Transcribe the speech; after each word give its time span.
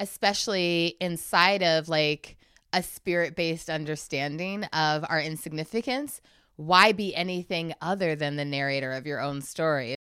especially 0.00 0.96
inside 1.00 1.62
of 1.62 1.88
like 1.88 2.36
a 2.72 2.82
spirit 2.82 3.36
based 3.36 3.70
understanding 3.70 4.64
of 4.64 5.04
our 5.08 5.20
insignificance, 5.20 6.20
why 6.56 6.92
be 6.92 7.14
anything 7.14 7.74
other 7.80 8.14
than 8.14 8.36
the 8.36 8.44
narrator 8.44 8.92
of 8.92 9.06
your 9.06 9.20
own 9.20 9.42
story? 9.42 9.96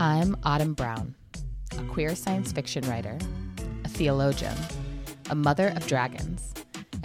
I'm 0.00 0.36
Autumn 0.44 0.74
Brown, 0.74 1.14
queer 1.94 2.16
science 2.16 2.50
fiction 2.50 2.82
writer, 2.90 3.16
a 3.84 3.88
theologian, 3.88 4.56
a 5.30 5.34
mother 5.36 5.68
of 5.76 5.86
dragons, 5.86 6.52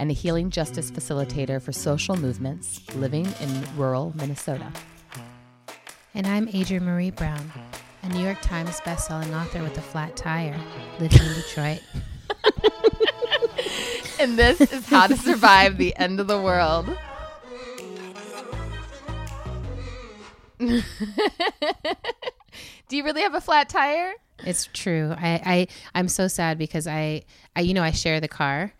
and 0.00 0.10
a 0.10 0.12
healing 0.12 0.50
justice 0.50 0.90
facilitator 0.90 1.62
for 1.62 1.70
social 1.70 2.16
movements 2.16 2.80
living 2.96 3.24
in 3.40 3.64
rural 3.76 4.12
Minnesota. 4.16 4.66
And 6.12 6.26
I'm 6.26 6.48
Adrienne 6.48 6.82
Maree 6.82 7.14
Brown, 7.14 7.52
a 8.02 8.08
New 8.08 8.18
York 8.18 8.40
Times 8.40 8.80
bestselling 8.80 9.32
author 9.32 9.62
with 9.62 9.78
a 9.78 9.80
flat 9.80 10.16
tire, 10.16 10.58
living 10.98 11.22
in 11.22 11.34
Detroit. 11.34 11.82
And 14.18 14.38
this 14.38 14.60
is 14.60 14.86
how 14.86 15.06
to 15.06 15.16
survive 15.16 15.78
the 15.78 15.96
end 15.96 16.20
of 16.20 16.26
the 16.26 16.38
world. 16.38 16.94
Do 20.58 20.82
you 22.90 23.02
really 23.02 23.22
have 23.22 23.34
a 23.34 23.40
flat 23.40 23.70
tire? 23.70 24.12
It's 24.46 24.68
true. 24.72 25.14
I, 25.16 25.40
I 25.44 25.66
I'm 25.94 26.08
so 26.08 26.28
sad 26.28 26.58
because 26.58 26.86
I, 26.86 27.22
I 27.56 27.60
you 27.60 27.74
know 27.74 27.82
I 27.82 27.90
share 27.92 28.20
the 28.20 28.28
car, 28.28 28.72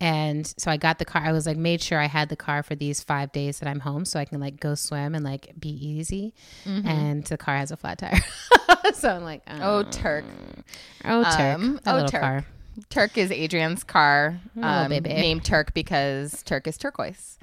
and 0.00 0.46
so 0.58 0.70
I 0.70 0.76
got 0.76 0.98
the 0.98 1.04
car. 1.04 1.22
I 1.24 1.32
was 1.32 1.46
like 1.46 1.56
made 1.56 1.80
sure 1.82 1.98
I 1.98 2.06
had 2.06 2.28
the 2.28 2.36
car 2.36 2.62
for 2.62 2.74
these 2.74 3.02
five 3.02 3.32
days 3.32 3.58
that 3.58 3.68
I'm 3.68 3.80
home, 3.80 4.04
so 4.04 4.18
I 4.20 4.24
can 4.24 4.40
like 4.40 4.60
go 4.60 4.74
swim 4.74 5.14
and 5.14 5.24
like 5.24 5.52
be 5.58 5.70
easy. 5.70 6.34
And 6.64 7.24
the 7.24 7.36
car 7.36 7.56
has 7.56 7.70
a 7.70 7.76
flat 7.76 7.98
tire, 7.98 8.20
so 8.94 9.10
I'm 9.10 9.24
like, 9.24 9.42
Oh, 9.48 9.78
oh, 9.78 9.82
Turk. 9.90 10.24
oh 11.04 11.24
Turk, 11.24 11.54
Um, 11.58 11.80
oh, 11.86 12.06
Turk. 12.06 12.20
car. 12.20 12.44
Turk 12.90 13.18
is 13.18 13.30
Adrienne's 13.32 13.82
car, 13.82 14.38
Little 14.54 14.70
um, 14.70 14.88
baby. 14.90 15.08
named 15.10 15.44
Turk 15.44 15.74
because 15.74 16.44
Turk 16.44 16.68
is 16.68 16.78
turquoise. 16.78 17.38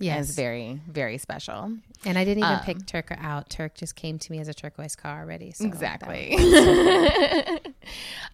Yes, 0.00 0.28
it's 0.28 0.36
very, 0.36 0.80
very 0.88 1.18
special. 1.18 1.76
and 2.06 2.18
I 2.18 2.24
didn't 2.24 2.42
even 2.42 2.54
um, 2.56 2.60
pick 2.60 2.86
Turk 2.86 3.12
out. 3.18 3.50
Turk 3.50 3.74
just 3.74 3.94
came 3.94 4.18
to 4.18 4.32
me 4.32 4.40
as 4.40 4.48
a 4.48 4.54
turquoise 4.54 4.96
car 4.96 5.20
already. 5.20 5.52
So 5.52 5.66
Exactly. 5.66 6.36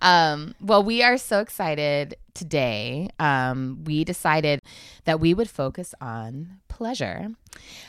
um, 0.02 0.54
well, 0.60 0.82
we 0.84 1.02
are 1.02 1.18
so 1.18 1.40
excited 1.40 2.16
today. 2.34 3.08
Um, 3.18 3.82
we 3.84 4.04
decided 4.04 4.62
that 5.04 5.18
we 5.18 5.34
would 5.34 5.50
focus 5.50 5.92
on 6.00 6.60
pleasure. 6.68 7.28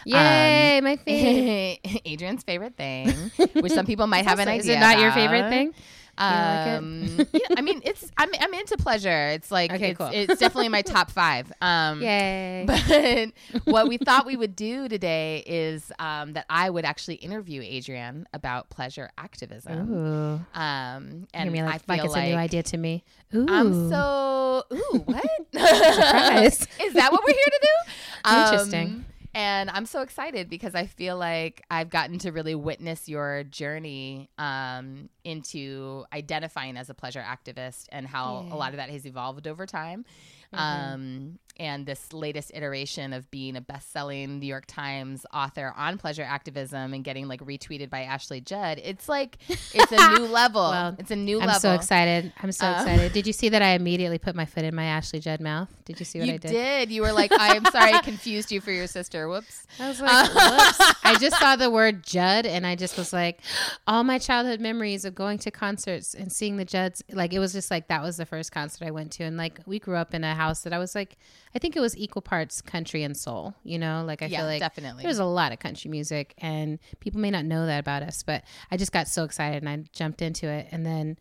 Yay, 0.05 0.81
my 0.81 0.95
favorite. 0.95 1.79
Adrienne's 2.07 2.43
favorite 2.43 2.75
thing, 2.75 3.31
which 3.53 3.73
some 3.73 3.85
people 3.85 4.07
might 4.07 4.25
have 4.25 4.39
an 4.39 4.47
idea. 4.47 4.59
Is 4.59 4.77
it 4.77 4.79
not 4.79 4.99
your 4.99 5.11
favorite 5.11 5.49
thing? 5.49 5.73
Like? 6.17 6.77
Um, 6.77 7.27
yeah, 7.33 7.39
I 7.57 7.61
mean, 7.61 7.81
it's 7.83 8.11
I'm 8.17 8.29
I'm 8.39 8.53
into 8.53 8.77
pleasure. 8.77 9.27
It's 9.29 9.51
like 9.51 9.71
Okay, 9.71 9.89
it's, 9.91 9.97
cool. 9.97 10.09
it's 10.11 10.39
definitely 10.39 10.69
my 10.69 10.81
top 10.81 11.11
five. 11.11 11.51
Um, 11.61 12.01
Yay. 12.01 12.65
but 12.67 13.31
what 13.65 13.87
we 13.87 13.97
thought 13.97 14.25
we 14.25 14.35
would 14.35 14.55
do 14.55 14.87
today 14.89 15.43
is 15.45 15.91
um, 15.99 16.33
that 16.33 16.45
I 16.49 16.69
would 16.69 16.85
actually 16.85 17.15
interview 17.15 17.61
Adrienne 17.61 18.27
about 18.33 18.69
pleasure 18.69 19.09
activism. 19.17 19.93
Ooh. 19.93 20.33
Um, 20.33 20.43
And 20.53 21.27
and 21.33 21.51
me 21.51 21.61
I 21.61 21.77
feel 21.77 21.95
like 21.97 22.03
it's 22.05 22.13
like 22.13 22.25
a 22.25 22.29
new 22.31 22.35
idea 22.37 22.63
to 22.63 22.77
me. 22.77 23.03
Ooh. 23.35 23.45
I'm 23.49 23.89
so 23.89 24.63
ooh 24.73 24.99
what 25.05 25.25
Surprise. 25.53 26.67
is 26.81 26.93
that 26.93 27.11
what 27.11 27.21
we're 27.25 27.33
here 27.33 27.43
to 27.45 27.59
do? 27.61 28.31
Interesting. 28.37 29.05
And 29.37 29.69
I'm 29.69 29.85
so 29.85 30.01
excited 30.01 30.49
because 30.49 30.73
I 30.73 30.87
feel 30.87 31.15
like 31.15 31.61
I've 31.69 31.91
gotten 31.91 32.17
to 32.19 32.31
really 32.31 32.55
witness 32.55 33.07
your 33.07 33.43
journey 33.43 34.29
um, 34.39 35.09
into 35.23 36.05
identifying 36.11 36.75
as 36.75 36.89
a 36.89 36.95
pleasure 36.95 37.21
activist 37.23 37.85
and 37.91 38.07
how 38.07 38.45
Yeah. 38.49 38.55
a 38.55 38.57
lot 38.57 38.71
of 38.71 38.77
that 38.77 38.89
has 38.89 39.05
evolved 39.05 39.47
over 39.47 39.67
time. 39.67 40.05
Mhm. 40.53 40.59
Um, 40.59 41.39
and 41.59 41.85
this 41.85 42.11
latest 42.13 42.51
iteration 42.53 43.13
of 43.13 43.29
being 43.31 43.55
a 43.55 43.61
best-selling 43.61 44.39
New 44.39 44.45
York 44.47 44.65
Times 44.67 45.25
author 45.33 45.73
on 45.75 45.97
pleasure 45.97 46.23
activism 46.23 46.93
and 46.93 47.03
getting 47.03 47.27
like 47.27 47.41
retweeted 47.41 47.89
by 47.89 48.01
Ashley 48.03 48.41
Judd, 48.41 48.79
it's 48.83 49.07
like 49.09 49.37
it's 49.73 49.91
a 49.91 50.09
new 50.17 50.25
level. 50.31 50.69
Well, 50.69 50.95
it's 50.99 51.11
a 51.11 51.15
new 51.15 51.37
level. 51.39 51.53
I'm 51.55 51.59
so 51.59 51.73
excited. 51.73 52.31
I'm 52.41 52.51
so 52.51 52.67
Uh, 52.67 52.71
excited. 52.81 53.13
Did 53.13 53.27
you 53.27 53.33
see 53.41 53.49
that 53.49 53.61
I 53.61 53.69
immediately 53.69 54.17
put 54.17 54.35
my 54.35 54.45
foot 54.45 54.63
in 54.63 54.75
my 54.75 54.85
Ashley 54.85 55.19
Judd 55.19 55.39
mouth? 55.41 55.69
Did 55.85 55.99
you 55.99 56.05
see 56.05 56.19
what 56.19 56.27
You 56.27 56.33
I 56.35 56.37
did? 56.37 56.51
You 56.51 56.57
did. 56.57 56.91
You 56.91 57.01
were 57.01 57.11
like, 57.13 57.31
I'm 57.37 57.65
sorry, 57.65 57.93
I 57.93 58.01
confused 58.03 58.51
you 58.51 58.61
for 58.61 58.71
your 58.71 58.87
sister. 58.87 59.27
Whoops. 59.29 59.65
I 59.79 59.87
was 59.87 60.01
like, 60.01 60.27
whoops. 60.33 60.93
I 61.03 61.17
just 61.19 61.39
saw 61.39 61.55
the 61.55 61.69
word 61.69 62.03
Judd 62.03 62.45
and 62.45 62.65
I 62.67 62.75
just 62.75 62.97
was 62.97 63.13
like, 63.13 63.39
all 63.87 64.03
my 64.03 64.17
childhood 64.19 64.59
memories 64.59 65.05
of 65.05 65.15
going 65.15 65.37
to 65.39 65.51
concerts 65.51 66.13
and 66.13 66.31
seeing 66.31 66.57
the 66.57 66.65
Judds. 66.65 67.03
Like, 67.11 67.33
it 67.33 67.39
was 67.39 67.53
just 67.53 67.71
like, 67.71 67.87
that 67.87 68.01
was 68.01 68.17
the 68.17 68.25
first 68.25 68.51
concert 68.51 68.85
I 68.85 68.91
went 68.91 69.11
to. 69.13 69.23
And 69.23 69.37
like, 69.37 69.59
we 69.65 69.79
grew 69.79 69.95
up 69.95 70.13
in 70.13 70.23
a 70.23 70.35
house 70.35 70.61
that 70.61 70.73
I 70.73 70.77
was 70.77 70.93
like, 70.95 71.17
I 71.55 71.59
think 71.59 71.75
it 71.75 71.79
was 71.79 71.97
equal 71.97 72.21
parts 72.21 72.61
country 72.61 73.03
and 73.03 73.15
soul, 73.15 73.53
you 73.63 73.79
know? 73.79 74.03
Like, 74.05 74.21
I 74.21 74.25
yeah, 74.27 74.39
feel 74.39 74.47
like 74.47 74.59
definitely. 74.59 75.03
There 75.03 75.09
was 75.09 75.19
a 75.19 75.25
lot 75.25 75.51
of 75.51 75.59
country 75.59 75.89
music, 75.89 76.33
and 76.37 76.79
people 76.99 77.19
may 77.21 77.31
not 77.31 77.45
know 77.45 77.65
that 77.65 77.79
about 77.79 78.03
us, 78.03 78.23
but 78.23 78.43
I 78.71 78.77
just 78.77 78.91
got 78.91 79.07
so 79.07 79.23
excited 79.23 79.63
and 79.63 79.69
I 79.69 79.89
jumped 79.93 80.21
into 80.21 80.47
it. 80.47 80.67
And 80.71 80.85
then, 80.85 81.17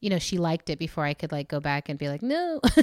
you 0.00 0.10
know, 0.10 0.18
she 0.18 0.38
liked 0.38 0.70
it 0.70 0.78
before 0.78 1.04
I 1.04 1.14
could 1.14 1.32
like 1.32 1.48
go 1.48 1.60
back 1.60 1.88
and 1.88 1.98
be 1.98 2.08
like, 2.08 2.22
no. 2.22 2.60
so 2.76 2.80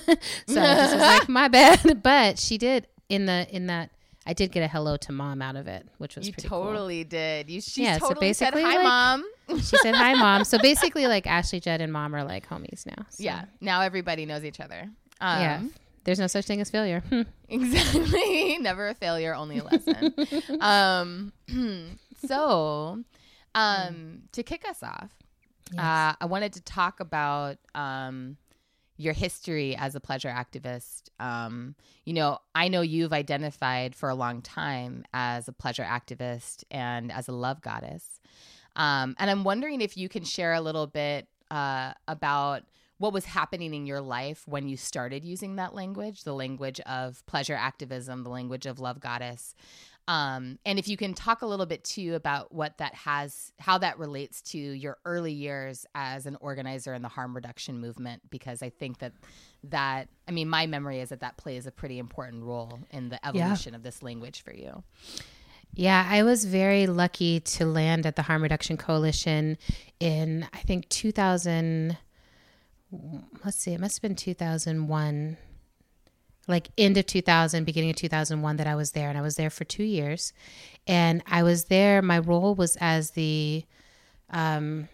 just 0.47 0.93
was 0.93 1.01
like, 1.01 1.29
my 1.29 1.47
bad. 1.47 2.01
But 2.03 2.39
she 2.39 2.57
did 2.57 2.87
in 3.09 3.25
the 3.25 3.47
in 3.49 3.67
that. 3.67 3.91
I 4.29 4.33
did 4.33 4.51
get 4.51 4.61
a 4.61 4.67
hello 4.67 4.97
to 4.97 5.13
mom 5.13 5.41
out 5.41 5.55
of 5.55 5.67
it, 5.67 5.87
which 5.99 6.17
was 6.17 6.27
you 6.27 6.33
pretty 6.33 6.49
totally 6.49 7.05
did. 7.05 7.49
You 7.49 7.61
she 7.61 7.83
Yeah, 7.83 7.97
so 7.97 8.09
totally 8.09 8.33
said 8.33 8.51
basically, 8.53 8.63
hi, 8.63 8.75
like- 8.75 8.83
mom. 8.83 9.23
She 9.61 9.77
said 9.77 9.95
hi, 9.95 10.15
mom. 10.15 10.43
So 10.43 10.57
basically, 10.57 11.07
like 11.07 11.25
Ashley 11.25 11.61
Judd 11.61 11.79
and 11.79 11.93
mom 11.93 12.13
are 12.13 12.25
like 12.25 12.45
homies 12.49 12.85
now. 12.85 13.05
So, 13.09 13.23
Yeah. 13.23 13.45
Now 13.61 13.79
everybody 13.83 14.25
knows 14.25 14.43
each 14.43 14.59
other. 14.59 14.89
Um, 15.21 15.41
yeah. 15.41 15.61
There's 16.07 16.19
no 16.19 16.27
such 16.27 16.45
thing 16.45 16.61
as 16.61 16.69
failure. 16.71 17.01
Hmm. 17.09 17.23
Exactly. 17.49 18.57
Never 18.61 18.87
a 18.87 18.93
failure, 18.93 19.33
only 19.35 19.57
a 19.59 19.63
lesson. 19.63 20.13
um, 20.61 21.33
so, 22.27 23.03
um, 23.55 24.23
to 24.31 24.43
kick 24.43 24.67
us 24.67 24.81
off, 24.83 25.11
Yes. 25.73 25.79
uh, 25.81 26.13
I 26.21 26.25
wanted 26.27 26.53
to 26.53 26.61
talk 26.61 26.99
about 27.01 27.57
um, 27.75 28.37
your 28.97 29.13
history 29.13 29.75
as 29.77 29.95
a 29.95 29.99
pleasure 29.99 30.29
activist. 30.29 31.09
Um, 31.19 31.75
you 32.05 32.13
know, 32.13 32.39
I 32.55 32.67
know 32.69 32.81
you've 32.81 33.11
identified 33.13 33.95
for 33.95 34.07
a 34.09 34.15
long 34.15 34.41
time 34.41 35.03
as 35.13 35.47
a 35.49 35.53
pleasure 35.53 35.83
activist 35.83 36.63
and 36.71 37.11
as 37.11 37.27
a 37.27 37.33
love 37.33 37.61
goddess. 37.61 38.21
Um, 38.77 39.15
and 39.19 39.29
I'm 39.29 39.43
wondering 39.43 39.81
if 39.81 39.97
you 39.97 40.07
can 40.09 40.23
share 40.23 40.53
a 40.53 40.61
little 40.61 40.87
bit 40.87 41.27
uh, 41.51 41.93
about 42.07 42.63
what 42.97 43.13
was 43.13 43.25
happening 43.25 43.73
in 43.73 43.85
your 43.85 44.01
life 44.01 44.43
when 44.47 44.67
you 44.67 44.77
started 44.77 45.23
using 45.23 45.57
that 45.57 45.75
language, 45.75 46.23
the 46.23 46.33
language 46.33 46.79
of 46.81 47.25
pleasure 47.25 47.55
activism, 47.55 48.23
the 48.23 48.29
language 48.29 48.65
of 48.65 48.79
love 48.79 48.99
goddess. 48.99 49.55
Um, 50.07 50.57
and 50.65 50.79
if 50.79 50.87
you 50.87 50.95
can 50.95 51.13
talk 51.13 51.41
a 51.41 51.45
little 51.45 51.65
bit 51.65 51.83
too 51.83 52.15
about 52.15 52.53
what 52.53 52.77
that 52.77 52.95
has, 52.95 53.51
how 53.59 53.77
that 53.79 53.99
relates 53.99 54.41
to 54.43 54.57
your 54.57 54.97
early 55.05 55.33
years 55.33 55.85
as 55.93 56.25
an 56.25 56.37
organizer 56.39 56.93
in 56.93 57.01
the 57.01 57.09
harm 57.09 57.35
reduction 57.35 57.79
movement, 57.79 58.21
because 58.29 58.63
I 58.63 58.69
think 58.69 58.99
that 58.99 59.11
that, 59.65 60.07
I 60.27 60.31
mean, 60.31 60.47
my 60.47 60.65
memory 60.65 61.01
is 61.01 61.09
that 61.09 61.19
that 61.19 61.35
plays 61.35 61.67
a 61.67 61.71
pretty 61.71 61.99
important 61.99 62.43
role 62.43 62.79
in 62.89 63.09
the 63.09 63.25
evolution 63.27 63.75
of 63.75 63.83
this 63.83 64.01
language 64.01 64.41
for 64.43 64.53
you. 64.53 64.81
Yeah, 65.73 66.07
I 66.09 66.23
was 66.23 66.45
very 66.45 66.87
lucky 66.87 67.41
to 67.41 67.65
land 67.65 68.05
at 68.05 68.15
the 68.15 68.21
Harm 68.21 68.41
Reduction 68.41 68.77
Coalition 68.77 69.57
in, 69.99 70.47
I 70.53 70.59
think, 70.59 70.87
2000. 70.87 71.97
Let's 73.43 73.57
see, 73.57 73.73
it 73.73 73.79
must 73.79 73.97
have 73.97 74.01
been 74.01 74.15
2001, 74.15 75.37
like 76.47 76.69
end 76.77 76.97
of 76.97 77.05
2000, 77.05 77.65
beginning 77.65 77.89
of 77.89 77.95
2001 77.97 78.55
that 78.57 78.67
I 78.67 78.75
was 78.75 78.91
there. 78.91 79.09
And 79.09 79.17
I 79.17 79.21
was 79.21 79.35
there 79.35 79.49
for 79.49 79.65
two 79.65 79.83
years. 79.83 80.33
And 80.85 81.21
I 81.27 81.43
was 81.43 81.65
there, 81.65 82.01
my 82.01 82.19
role 82.19 82.55
was 82.55 82.77
as 82.79 83.11
the, 83.11 83.65
um, 84.29 84.87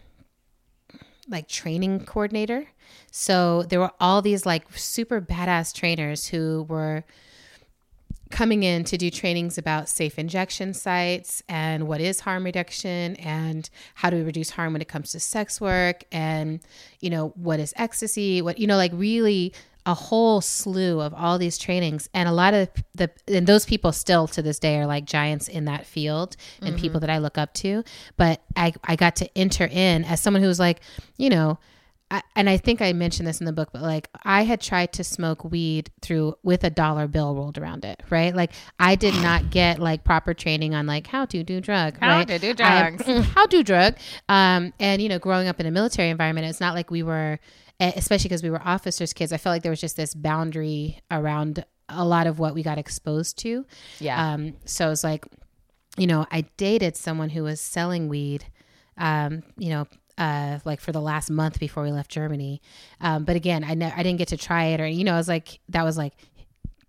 like 1.29 1.47
training 1.47 2.05
coordinator. 2.05 2.67
So 3.11 3.63
there 3.63 3.79
were 3.79 3.91
all 3.99 4.21
these 4.21 4.45
like 4.45 4.77
super 4.77 5.21
badass 5.21 5.73
trainers 5.73 6.27
who 6.27 6.65
were 6.67 7.03
coming 8.33 8.63
in 8.63 8.83
to 8.83 8.97
do 8.97 9.09
trainings 9.11 9.57
about 9.59 9.87
safe 9.87 10.17
injection 10.17 10.73
sites 10.73 11.43
and 11.47 11.87
what 11.87 12.01
is 12.01 12.19
harm 12.21 12.43
reduction 12.43 13.15
and 13.17 13.69
how 13.93 14.09
do 14.09 14.17
we 14.17 14.23
reduce 14.23 14.49
harm 14.49 14.73
when 14.73 14.81
it 14.81 14.87
comes 14.87 15.11
to 15.11 15.19
sex 15.19 15.61
work 15.61 16.03
and 16.11 16.59
you 16.99 17.09
know 17.11 17.29
what 17.35 17.59
is 17.59 17.73
ecstasy 17.77 18.41
what 18.41 18.57
you 18.57 18.65
know 18.65 18.75
like 18.75 18.91
really 18.95 19.53
a 19.85 19.93
whole 19.93 20.41
slew 20.41 20.99
of 21.01 21.13
all 21.13 21.37
these 21.37 21.57
trainings 21.57 22.09
and 22.13 22.27
a 22.27 22.31
lot 22.31 22.53
of 22.55 22.69
the 22.95 23.09
and 23.27 23.45
those 23.45 23.65
people 23.65 23.91
still 23.91 24.27
to 24.27 24.41
this 24.41 24.57
day 24.57 24.77
are 24.79 24.87
like 24.87 25.05
giants 25.05 25.47
in 25.47 25.65
that 25.65 25.85
field 25.85 26.35
and 26.61 26.69
Mm-hmm. 26.69 26.81
people 26.81 26.99
that 27.01 27.09
I 27.11 27.19
look 27.19 27.37
up 27.37 27.53
to 27.55 27.83
but 28.17 28.41
I 28.55 28.73
I 28.83 28.95
got 28.95 29.15
to 29.17 29.37
enter 29.37 29.67
in 29.71 30.05
as 30.05 30.21
someone 30.21 30.41
who 30.41 30.47
was 30.47 30.59
like 30.59 30.79
you 31.17 31.29
know 31.29 31.59
I, 32.13 32.21
and 32.35 32.47
I 32.47 32.57
think 32.57 32.79
I 32.79 32.93
mentioned 32.93 33.27
this 33.27 33.39
in 33.39 33.45
the 33.45 33.51
book, 33.53 33.69
but 33.73 33.81
like 33.81 34.07
I 34.23 34.43
had 34.43 34.61
tried 34.61 34.93
to 34.93 35.03
smoke 35.03 35.43
weed 35.43 35.89
through 36.01 36.35
with 36.43 36.63
a 36.63 36.69
dollar 36.69 37.07
bill 37.07 37.33
rolled 37.33 37.57
around 37.57 37.83
it, 37.85 38.03
right? 38.11 38.35
Like 38.35 38.51
I 38.79 38.95
did 38.95 39.15
not 39.15 39.49
get 39.49 39.79
like 39.79 40.03
proper 40.03 40.35
training 40.35 40.75
on 40.75 40.85
like 40.85 41.07
how 41.07 41.25
to 41.25 41.43
do 41.43 41.59
drug, 41.59 41.97
How 41.99 42.17
right? 42.19 42.27
to 42.27 42.37
do 42.37 42.53
I- 42.63 42.91
how 43.35 43.47
to 43.47 43.63
drug. 43.63 43.95
Um, 44.29 44.73
and 44.79 45.01
you 45.01 45.09
know, 45.09 45.17
growing 45.17 45.47
up 45.47 45.59
in 45.59 45.65
a 45.65 45.71
military 45.71 46.09
environment, 46.11 46.45
it's 46.45 46.59
not 46.59 46.75
like 46.75 46.91
we 46.91 47.01
were, 47.01 47.39
especially 47.79 48.27
because 48.29 48.43
we 48.43 48.51
were 48.51 48.61
officers' 48.63 49.11
kids. 49.11 49.33
I 49.33 49.37
felt 49.37 49.53
like 49.55 49.63
there 49.63 49.71
was 49.71 49.81
just 49.81 49.97
this 49.97 50.13
boundary 50.13 51.01
around 51.09 51.65
a 51.89 52.05
lot 52.05 52.27
of 52.27 52.37
what 52.37 52.53
we 52.53 52.61
got 52.61 52.77
exposed 52.77 53.39
to. 53.39 53.65
Yeah. 53.99 54.33
Um, 54.33 54.53
so 54.65 54.91
it's 54.91 55.03
like, 55.03 55.25
you 55.97 56.05
know, 56.05 56.27
I 56.31 56.41
dated 56.57 56.95
someone 56.95 57.29
who 57.29 57.41
was 57.43 57.59
selling 57.59 58.07
weed, 58.07 58.45
um, 58.97 59.41
you 59.57 59.69
know, 59.69 59.87
uh, 60.17 60.59
like 60.65 60.79
for 60.79 60.91
the 60.91 61.01
last 61.01 61.29
month 61.29 61.59
before 61.59 61.83
we 61.83 61.91
left 61.91 62.11
Germany. 62.11 62.61
Um, 63.01 63.23
but 63.23 63.35
again, 63.35 63.63
I 63.63 63.73
ne- 63.73 63.93
I 63.95 64.03
didn't 64.03 64.17
get 64.19 64.29
to 64.29 64.37
try 64.37 64.65
it 64.65 64.81
or, 64.81 64.87
you 64.87 65.03
know, 65.03 65.13
I 65.13 65.17
was 65.17 65.27
like, 65.27 65.59
that 65.69 65.83
was 65.83 65.97
like 65.97 66.13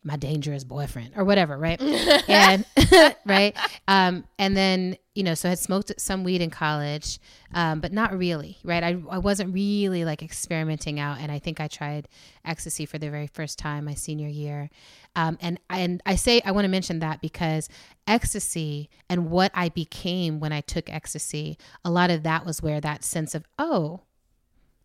my 0.04 0.16
dangerous 0.16 0.64
boyfriend 0.64 1.12
or 1.16 1.24
whatever. 1.24 1.56
Right. 1.56 1.80
and, 2.28 2.64
right. 3.24 3.56
Um, 3.88 4.24
and 4.38 4.54
then, 4.54 4.98
you 5.14 5.22
know, 5.22 5.34
so 5.34 5.48
I 5.48 5.50
had 5.50 5.58
smoked 5.58 5.92
some 5.98 6.24
weed 6.24 6.42
in 6.42 6.50
college, 6.50 7.18
um, 7.54 7.80
but 7.80 7.92
not 7.92 8.16
really, 8.16 8.58
right? 8.62 8.82
I, 8.82 8.96
I 9.10 9.18
wasn't 9.18 9.54
really 9.54 10.04
like 10.04 10.22
experimenting 10.22 11.00
out. 11.00 11.18
And 11.20 11.32
I 11.32 11.38
think 11.38 11.58
I 11.58 11.68
tried 11.68 12.08
ecstasy 12.44 12.84
for 12.84 12.98
the 12.98 13.10
very 13.10 13.26
first 13.26 13.58
time 13.58 13.86
my 13.86 13.94
senior 13.94 14.28
year. 14.28 14.68
Um, 15.16 15.38
and, 15.40 15.58
and 15.70 16.02
I 16.04 16.16
say, 16.16 16.42
I 16.44 16.52
want 16.52 16.66
to 16.66 16.70
mention 16.70 16.98
that 16.98 17.22
because 17.22 17.68
ecstasy 18.06 18.90
and 19.08 19.30
what 19.30 19.52
I 19.54 19.70
became 19.70 20.38
when 20.38 20.52
I 20.52 20.60
took 20.60 20.92
ecstasy, 20.92 21.56
a 21.84 21.90
lot 21.90 22.10
of 22.10 22.24
that 22.24 22.44
was 22.44 22.62
where 22.62 22.80
that 22.80 23.04
sense 23.04 23.34
of, 23.34 23.44
oh, 23.58 24.00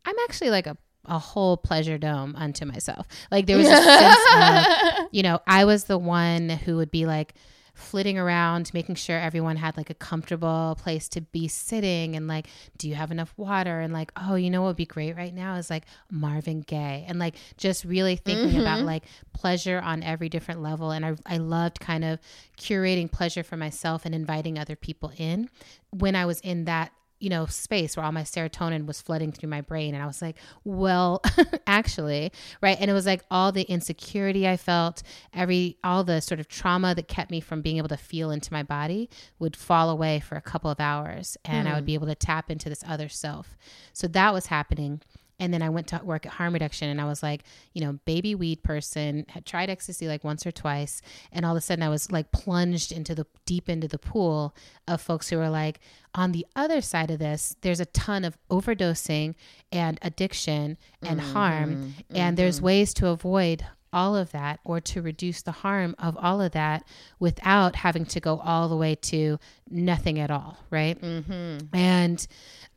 I'm 0.06 0.16
actually 0.24 0.52
like 0.52 0.68
a, 0.68 0.78
a 1.10 1.20
whole 1.20 1.58
pleasure 1.58 1.98
dome 1.98 2.36
unto 2.38 2.66
myself. 2.66 3.08
Like 3.32 3.46
there 3.46 3.58
was 3.58 3.68
a 3.68 3.72
sense 3.84 4.98
of, 5.00 5.08
you 5.12 5.24
know, 5.24 5.40
I 5.48 5.66
was 5.66 5.86
the 5.86 5.98
one 5.98 6.50
who 6.50 6.78
would 6.78 6.92
be 6.92 7.06
like 7.06 7.34
flitting 7.80 8.20
around, 8.20 8.72
making 8.74 8.96
sure 8.96 9.18
everyone 9.18 9.56
had 9.56 9.78
like 9.78 9.90
a 9.90 9.94
comfortable 9.94 10.78
place 10.82 11.08
to 11.08 11.22
be 11.22 11.48
sitting 11.48 12.16
and 12.16 12.28
like, 12.28 12.48
do 12.78 12.90
you 12.90 12.96
have 12.96 13.10
enough 13.10 13.34
water? 13.38 13.80
And 13.80 13.94
like, 13.94 14.12
oh, 14.18 14.36
you 14.36 14.50
know 14.50 14.62
what 14.62 14.68
would 14.68 14.76
be 14.76 14.86
great 14.86 15.16
right 15.16 15.34
now 15.34 15.56
is 15.56 15.70
like 15.70 15.86
Marvin 16.12 16.62
Gaye 16.62 17.06
and 17.08 17.18
like 17.20 17.36
just 17.58 17.86
really 17.86 18.18
thinking 18.18 18.60
about 18.60 18.80
mm-hmm. 18.80 18.88
like 18.88 19.04
pleasure 19.34 19.80
on 19.80 20.04
every 20.04 20.30
different 20.30 20.62
level. 20.62 20.92
And 20.92 21.06
I, 21.06 21.16
I 21.26 21.38
loved 21.38 21.80
kind 21.80 22.04
of 22.04 22.20
curating 22.58 23.12
pleasure 23.12 23.44
for 23.44 23.58
myself 23.58 24.06
and 24.06 24.14
inviting 24.14 24.60
other 24.60 24.76
people 24.76 25.12
in 25.18 25.50
when 25.92 26.16
I 26.16 26.26
was 26.26 26.42
in 26.42 26.66
that 26.66 26.92
you 27.20 27.30
know, 27.30 27.46
space 27.46 27.96
where 27.96 28.06
all 28.06 28.12
my 28.12 28.24
serotonin 28.24 28.86
was 28.86 29.02
flooding 29.02 29.32
through 29.32 29.50
my 29.50 29.62
brain. 29.62 29.94
And 29.94 30.02
I 30.02 30.06
was 30.06 30.22
like, 30.22 30.38
well, 30.64 31.22
actually, 31.68 32.32
right. 32.62 32.78
And 32.80 32.90
it 32.90 32.94
was 32.94 33.06
like 33.06 33.24
all 33.30 33.52
the 33.52 33.64
insecurity 33.64 34.48
I 34.48 34.58
felt, 34.58 35.04
every, 35.34 35.78
all 35.84 36.04
the 36.04 36.22
sort 36.22 36.40
of 36.40 36.48
trauma 36.48 36.96
that 36.96 37.08
kept 37.08 37.32
me 37.32 37.42
from 37.42 37.62
being 37.62 37.78
able 37.78 37.90
to 37.90 37.98
feel 37.98 38.32
into 38.32 38.54
my 38.54 38.64
body 38.64 39.10
would 39.38 39.56
fall 39.56 39.90
away 39.90 40.20
for 40.20 40.36
a 40.36 40.42
couple 40.42 40.72
of 40.72 40.80
hours. 40.80 41.38
And 41.44 41.68
I 41.68 41.74
would 41.74 41.82
hmm. 41.82 41.88
be 41.88 41.94
able 41.96 42.08
to 42.08 42.16
tap 42.16 42.50
into 42.50 42.70
this 42.70 42.84
other 42.88 43.10
self. 43.10 43.58
So 43.94 44.08
that 44.08 44.34
was 44.34 44.48
happening. 44.48 45.02
And 45.40 45.54
then 45.54 45.62
I 45.62 45.70
went 45.70 45.88
to 45.88 46.02
work 46.04 46.26
at 46.26 46.34
harm 46.34 46.54
reduction 46.54 46.90
and 46.90 47.00
I 47.00 47.06
was 47.06 47.24
like, 47.24 47.44
you 47.74 47.82
know, 47.82 47.94
baby 48.06 48.36
weed 48.36 48.64
person, 48.64 49.26
had 49.30 49.46
tried 49.46 49.70
ecstasy 49.70 50.08
like 50.08 50.24
once 50.24 50.46
or 50.46 50.52
twice. 50.52 51.02
And 51.32 51.46
all 51.46 51.54
of 51.54 51.58
a 51.58 51.62
sudden 51.62 51.84
I 51.84 51.90
was 51.90 52.12
like 52.12 52.32
plunged 52.32 52.92
into 52.92 53.16
the 53.16 53.26
deep 53.46 53.70
into 53.70 53.88
the 53.88 54.00
pool 54.00 54.56
of 54.88 55.02
folks 55.02 55.30
who 55.30 55.38
were 55.38 55.50
like, 55.50 55.80
on 56.14 56.32
the 56.32 56.46
other 56.56 56.82
side 56.82 57.12
of 57.12 57.20
this, 57.20 57.56
there's 57.62 57.80
a 57.80 57.86
ton 57.86 58.26
of 58.26 58.38
overdosing 58.50 59.36
and 59.72 60.00
addiction 60.02 60.78
and 61.02 61.22
harm. 61.22 61.76
Mm-hmm. 61.76 62.16
And 62.16 62.38
there's 62.38 62.58
mm-hmm. 62.58 62.66
ways 62.66 62.94
to 62.96 63.08
avoid 63.08 63.66
all 63.92 64.16
of 64.16 64.32
that 64.32 64.60
or 64.64 64.80
to 64.80 65.02
reduce 65.02 65.42
the 65.42 65.52
harm 65.52 65.96
of 65.98 66.18
all 66.18 66.42
of 66.42 66.52
that 66.52 66.84
without 67.20 67.76
having 67.76 68.06
to 68.06 68.20
go 68.20 68.40
all 68.40 68.70
the 68.70 68.76
way 68.76 68.96
to 68.96 69.40
nothing 69.70 70.20
at 70.20 70.32
all. 70.32 70.58
Right. 70.70 71.00
Mm-hmm. 71.02 71.76
And, 71.76 72.28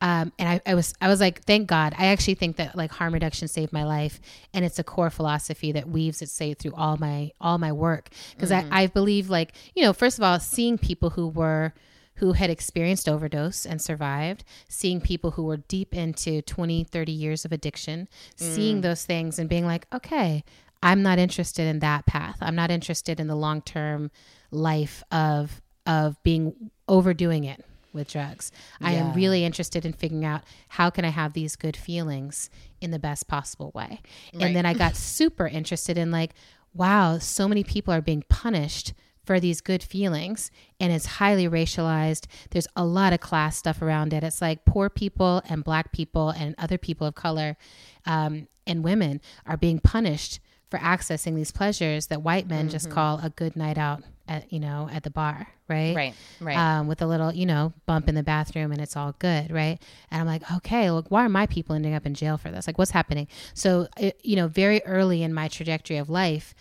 um, 0.01 0.31
and 0.39 0.49
I, 0.49 0.61
I 0.65 0.75
was, 0.75 0.93
I 1.01 1.07
was 1.07 1.19
like, 1.19 1.43
thank 1.43 1.67
God. 1.67 1.93
I 1.97 2.07
actually 2.07 2.35
think 2.35 2.57
that 2.57 2.75
like 2.75 2.91
harm 2.91 3.13
reduction 3.13 3.47
saved 3.47 3.73
my 3.73 3.83
life, 3.83 4.19
and 4.53 4.65
it's 4.65 4.79
a 4.79 4.83
core 4.83 5.09
philosophy 5.09 5.71
that 5.71 5.87
weaves 5.87 6.21
its 6.21 6.31
way 6.31 6.53
through 6.53 6.73
all 6.75 6.97
my 6.97 7.31
all 7.39 7.57
my 7.57 7.71
work. 7.71 8.09
Because 8.35 8.51
I, 8.51 8.63
mm-hmm. 8.63 8.73
I 8.73 8.87
believe, 8.87 9.29
like, 9.29 9.53
you 9.75 9.83
know, 9.83 9.93
first 9.93 10.17
of 10.17 10.23
all, 10.23 10.39
seeing 10.39 10.77
people 10.77 11.11
who 11.11 11.27
were 11.27 11.73
who 12.15 12.33
had 12.33 12.49
experienced 12.49 13.09
overdose 13.09 13.65
and 13.65 13.81
survived, 13.81 14.43
seeing 14.69 15.01
people 15.01 15.31
who 15.31 15.43
were 15.43 15.57
deep 15.57 15.95
into 15.95 16.41
20, 16.43 16.83
30 16.83 17.11
years 17.11 17.43
of 17.43 17.51
addiction, 17.51 18.07
seeing 18.35 18.79
mm. 18.79 18.81
those 18.83 19.03
things 19.03 19.39
and 19.39 19.49
being 19.49 19.65
like, 19.65 19.87
okay, 19.93 20.43
I'm 20.83 21.01
not 21.01 21.17
interested 21.17 21.65
in 21.65 21.79
that 21.79 22.05
path. 22.05 22.37
I'm 22.41 22.55
not 22.55 22.69
interested 22.69 23.19
in 23.19 23.27
the 23.27 23.35
long 23.35 23.61
term 23.61 24.11
life 24.51 25.03
of 25.11 25.61
of 25.85 26.21
being 26.23 26.71
overdoing 26.87 27.45
it 27.45 27.63
with 27.93 28.09
drugs. 28.09 28.51
I 28.81 28.93
am 28.93 29.13
really 29.13 29.45
interested 29.45 29.85
in 29.85 29.93
figuring 29.93 30.25
out 30.25 30.41
how 30.69 30.89
can 30.89 31.05
I 31.05 31.09
have 31.09 31.33
these 31.33 31.55
good 31.55 31.77
feelings 31.77 32.49
in 32.81 32.91
the 32.91 32.99
best 32.99 33.27
possible 33.27 33.71
way. 33.75 34.01
And 34.39 34.55
then 34.55 34.65
I 34.65 34.73
got 34.73 34.95
super 34.95 35.47
interested 35.47 35.97
in 35.97 36.09
like, 36.09 36.31
wow, 36.73 37.19
so 37.19 37.47
many 37.47 37.63
people 37.63 37.93
are 37.93 38.01
being 38.01 38.23
punished 38.29 38.93
for 39.25 39.39
these 39.39 39.61
good 39.61 39.83
feelings 39.83 40.51
and 40.79 40.91
it's 40.91 41.05
highly 41.05 41.47
racialized. 41.47 42.25
There's 42.49 42.67
a 42.75 42.83
lot 42.83 43.13
of 43.13 43.19
class 43.19 43.57
stuff 43.57 43.81
around 43.81 44.11
it. 44.11 44.23
It's 44.23 44.41
like 44.41 44.65
poor 44.65 44.89
people 44.89 45.41
and 45.47 45.63
black 45.63 45.91
people 45.91 46.29
and 46.29 46.55
other 46.57 46.77
people 46.77 47.07
of 47.07 47.15
color 47.15 47.57
um, 48.05 48.47
and 48.65 48.83
women 48.83 49.21
are 49.45 49.57
being 49.57 49.79
punished 49.79 50.39
for 50.73 50.79
accessing 50.79 51.35
these 51.35 51.51
pleasures 51.51 52.07
that 52.07 52.23
white 52.23 52.47
men 52.47 52.67
just 52.67 52.89
call 52.89 53.19
a 53.21 53.29
good 53.29 53.55
night 53.55 53.77
out 53.77 54.01
at 54.27 54.51
you 54.51 54.59
know 54.59 54.89
at 54.91 55.03
the 55.03 55.11
bar, 55.11 55.47
right? 55.67 55.95
Right, 55.95 56.15
right. 56.41 56.57
Um, 56.57 56.87
with 56.87 57.03
a 57.03 57.05
little 57.05 57.31
you 57.31 57.45
know 57.45 57.73
bump 57.85 58.09
in 58.09 58.15
the 58.15 58.23
bathroom 58.23 58.71
and 58.71 58.81
it's 58.81 58.97
all 58.97 59.13
good, 59.19 59.51
right? 59.51 59.79
And 60.09 60.21
I'm 60.21 60.25
like, 60.25 60.51
okay, 60.51 60.89
look, 60.89 61.11
why 61.11 61.23
are 61.25 61.29
my 61.29 61.45
people 61.45 61.75
ending 61.75 61.93
up 61.93 62.07
in 62.07 62.15
jail 62.15 62.37
for 62.37 62.49
this? 62.49 62.65
Like, 62.65 62.79
what's 62.79 62.89
happening? 62.89 63.27
So 63.53 63.87
it, 63.99 64.19
you 64.23 64.35
know, 64.35 64.47
very 64.47 64.83
early 64.83 65.21
in 65.21 65.31
my 65.31 65.47
trajectory 65.47 65.97
of 65.97 66.09
life, 66.09 66.55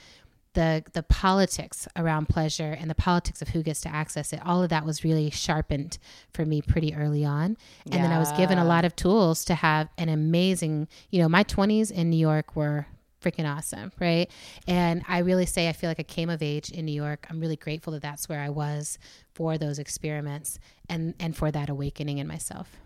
the 0.52 0.84
the 0.92 1.02
politics 1.02 1.88
around 1.96 2.28
pleasure 2.28 2.76
and 2.78 2.90
the 2.90 2.94
politics 2.94 3.40
of 3.40 3.48
who 3.48 3.62
gets 3.62 3.80
to 3.80 3.88
access 3.88 4.34
it 4.34 4.40
all 4.44 4.62
of 4.62 4.68
that 4.68 4.84
was 4.84 5.02
really 5.02 5.30
sharpened 5.30 5.96
for 6.34 6.44
me 6.44 6.60
pretty 6.60 6.94
early 6.94 7.24
on 7.24 7.56
and 7.90 8.04
then 8.04 8.12
i 8.12 8.18
was 8.18 8.30
given 8.32 8.58
a 8.58 8.64
lot 8.64 8.84
of 8.84 8.94
tools 8.94 9.44
to 9.46 9.54
have 9.54 9.88
an 9.96 10.10
amazing 10.10 10.86
you 11.10 11.18
know 11.20 11.28
my 11.28 11.42
20s 11.42 11.90
in 11.90 12.10
new 12.10 12.18
york 12.18 12.54
were 12.54 12.86
freaking 13.22 13.48
awesome 13.48 13.92
right 14.00 14.30
and 14.66 15.02
i 15.08 15.18
really 15.18 15.46
say 15.46 15.68
i 15.68 15.72
feel 15.72 15.88
like 15.88 16.00
i 16.00 16.04
came 16.04 16.30
of 16.30 16.42
age 16.42 16.70
in 16.70 16.84
new 16.84 16.92
york 16.92 17.26
i'm 17.30 17.40
really 17.40 17.56
grateful 17.56 17.92
that 17.92 18.02
that's 18.02 18.28
where 18.28 18.40
i 18.40 18.48
was 18.48 18.98
for 19.34 19.56
those 19.58 19.78
experiments 19.78 20.58
and 20.88 21.14
and 21.20 21.36
for 21.36 21.50
that 21.50 21.68
awakening 21.68 22.18
in 22.18 22.26
myself 22.26 22.76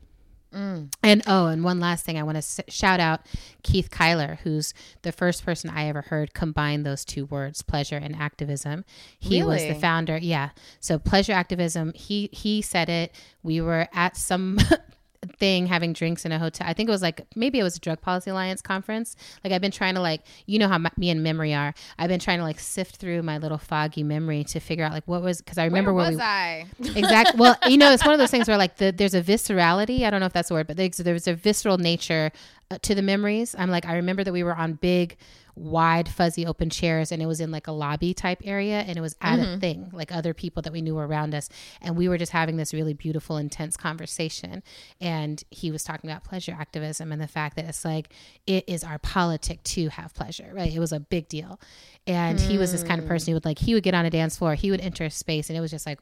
mm. 0.54 0.92
and 1.02 1.22
oh, 1.26 1.46
and 1.46 1.62
one 1.64 1.80
last 1.80 2.04
thing, 2.04 2.18
I 2.18 2.22
want 2.22 2.36
to 2.36 2.38
s- 2.38 2.60
shout 2.68 3.00
out 3.00 3.20
Keith 3.62 3.90
Cylar, 3.90 4.38
who's 4.42 4.74
the 5.02 5.12
first 5.12 5.44
person 5.44 5.70
I 5.70 5.88
ever 5.88 6.02
heard 6.02 6.34
combine 6.34 6.82
those 6.82 7.04
two 7.04 7.26
words, 7.26 7.62
pleasure 7.62 7.96
and 7.96 8.16
activism. 8.16 8.84
He 9.18 9.42
was 9.42 9.62
the 9.62 9.74
founder, 9.74 10.18
yeah. 10.18 10.50
So 10.80 10.98
pleasure 10.98 11.32
activism. 11.32 11.92
He 11.94 12.28
he 12.32 12.62
said 12.62 12.88
it. 12.88 13.14
We 13.42 13.60
were 13.60 13.88
at 13.92 14.16
some 14.16 14.58
thing 15.28 15.66
having 15.66 15.92
drinks 15.92 16.24
in 16.24 16.32
a 16.32 16.38
hotel. 16.38 16.66
I 16.68 16.72
think 16.72 16.88
it 16.88 16.92
was 16.92 17.02
like 17.02 17.26
maybe 17.34 17.58
it 17.58 17.62
was 17.62 17.76
a 17.76 17.80
Drug 17.80 18.00
Policy 18.00 18.30
Alliance 18.30 18.62
conference. 18.62 19.16
Like 19.44 19.52
I've 19.52 19.60
been 19.60 19.70
trying 19.70 19.94
to 19.94 20.00
like 20.00 20.22
you 20.46 20.58
know 20.58 20.68
how 20.68 20.78
my, 20.78 20.90
me 20.96 21.10
and 21.10 21.22
memory 21.22 21.54
are. 21.54 21.74
I've 21.98 22.08
been 22.08 22.20
trying 22.20 22.38
to 22.38 22.44
like 22.44 22.60
sift 22.60 22.96
through 22.96 23.22
my 23.22 23.38
little 23.38 23.58
foggy 23.58 24.02
memory 24.02 24.44
to 24.44 24.60
figure 24.60 24.84
out 24.84 24.92
like 24.92 25.06
what 25.06 25.22
was 25.22 25.40
because 25.40 25.58
I 25.58 25.64
remember 25.64 25.92
Where 25.92 26.04
where 26.04 26.12
was 26.12 26.16
we 26.18 26.22
I? 26.22 26.66
exactly. 26.98 27.38
Well, 27.38 27.56
you 27.66 27.78
know, 27.78 27.92
it's 27.92 28.04
one 28.04 28.14
of 28.14 28.18
those 28.18 28.30
things 28.30 28.48
where 28.48 28.56
like 28.56 28.76
the, 28.76 28.90
there's 28.92 29.14
a 29.14 29.22
viscerality. 29.22 30.04
I 30.04 30.10
don't 30.10 30.20
know 30.20 30.26
if 30.26 30.32
that's 30.32 30.48
the 30.48 30.54
word, 30.54 30.66
but 30.66 30.76
there's, 30.76 30.96
there's 30.98 31.26
a 31.26 31.34
visceral 31.34 31.78
nature 31.78 32.32
uh, 32.70 32.78
to 32.82 32.94
the 32.94 33.02
memories. 33.02 33.54
I'm 33.58 33.70
like, 33.70 33.86
I 33.86 33.94
remember 33.96 34.24
that 34.24 34.32
we 34.32 34.42
were 34.42 34.54
on 34.54 34.74
big, 34.74 35.16
wide, 35.56 36.08
fuzzy 36.08 36.46
open 36.46 36.70
chairs, 36.70 37.10
and 37.10 37.22
it 37.22 37.26
was 37.26 37.40
in 37.40 37.50
like 37.50 37.66
a 37.66 37.72
lobby 37.72 38.14
type 38.14 38.40
area, 38.44 38.80
and 38.80 38.96
it 38.96 39.00
was 39.00 39.16
at 39.20 39.38
a 39.38 39.42
mm-hmm. 39.42 39.58
thing, 39.58 39.90
like 39.92 40.12
other 40.12 40.34
people 40.34 40.62
that 40.62 40.72
we 40.72 40.82
knew 40.82 40.94
were 40.94 41.06
around 41.06 41.34
us, 41.34 41.48
and 41.80 41.96
we 41.96 42.08
were 42.08 42.18
just 42.18 42.32
having 42.32 42.56
this 42.56 42.74
really 42.74 42.92
beautiful, 42.92 43.38
intense 43.38 43.76
conversation. 43.76 44.62
And 45.00 45.42
he 45.50 45.70
was 45.70 45.82
talking 45.82 46.08
about 46.10 46.24
pleasure 46.24 46.56
activism 46.58 47.10
and 47.10 47.20
the 47.20 47.26
fact 47.26 47.56
that 47.56 47.64
it's 47.64 47.84
like 47.84 48.10
it 48.46 48.64
is 48.66 48.84
our 48.84 48.98
politic 48.98 49.62
to 49.64 49.88
have 49.88 50.14
pleasure, 50.14 50.50
right? 50.52 50.72
It 50.72 50.78
was 50.78 50.92
a 50.92 51.00
big 51.00 51.28
deal, 51.28 51.58
and 52.06 52.38
he 52.38 52.58
was 52.58 52.72
this 52.72 52.82
kind 52.82 53.00
of 53.00 53.08
person 53.08 53.32
who 53.32 53.34
would 53.34 53.44
like 53.44 53.58
he 53.58 53.74
would 53.74 53.82
get 53.82 53.94
on 53.94 54.04
a 54.04 54.10
dance 54.10 54.36
floor, 54.36 54.54
he 54.54 54.70
would 54.70 54.80
enter 54.80 55.04
a 55.04 55.10
space, 55.10 55.48
and 55.48 55.56
it 55.56 55.60
was 55.60 55.70
just 55.70 55.86
like 55.86 56.00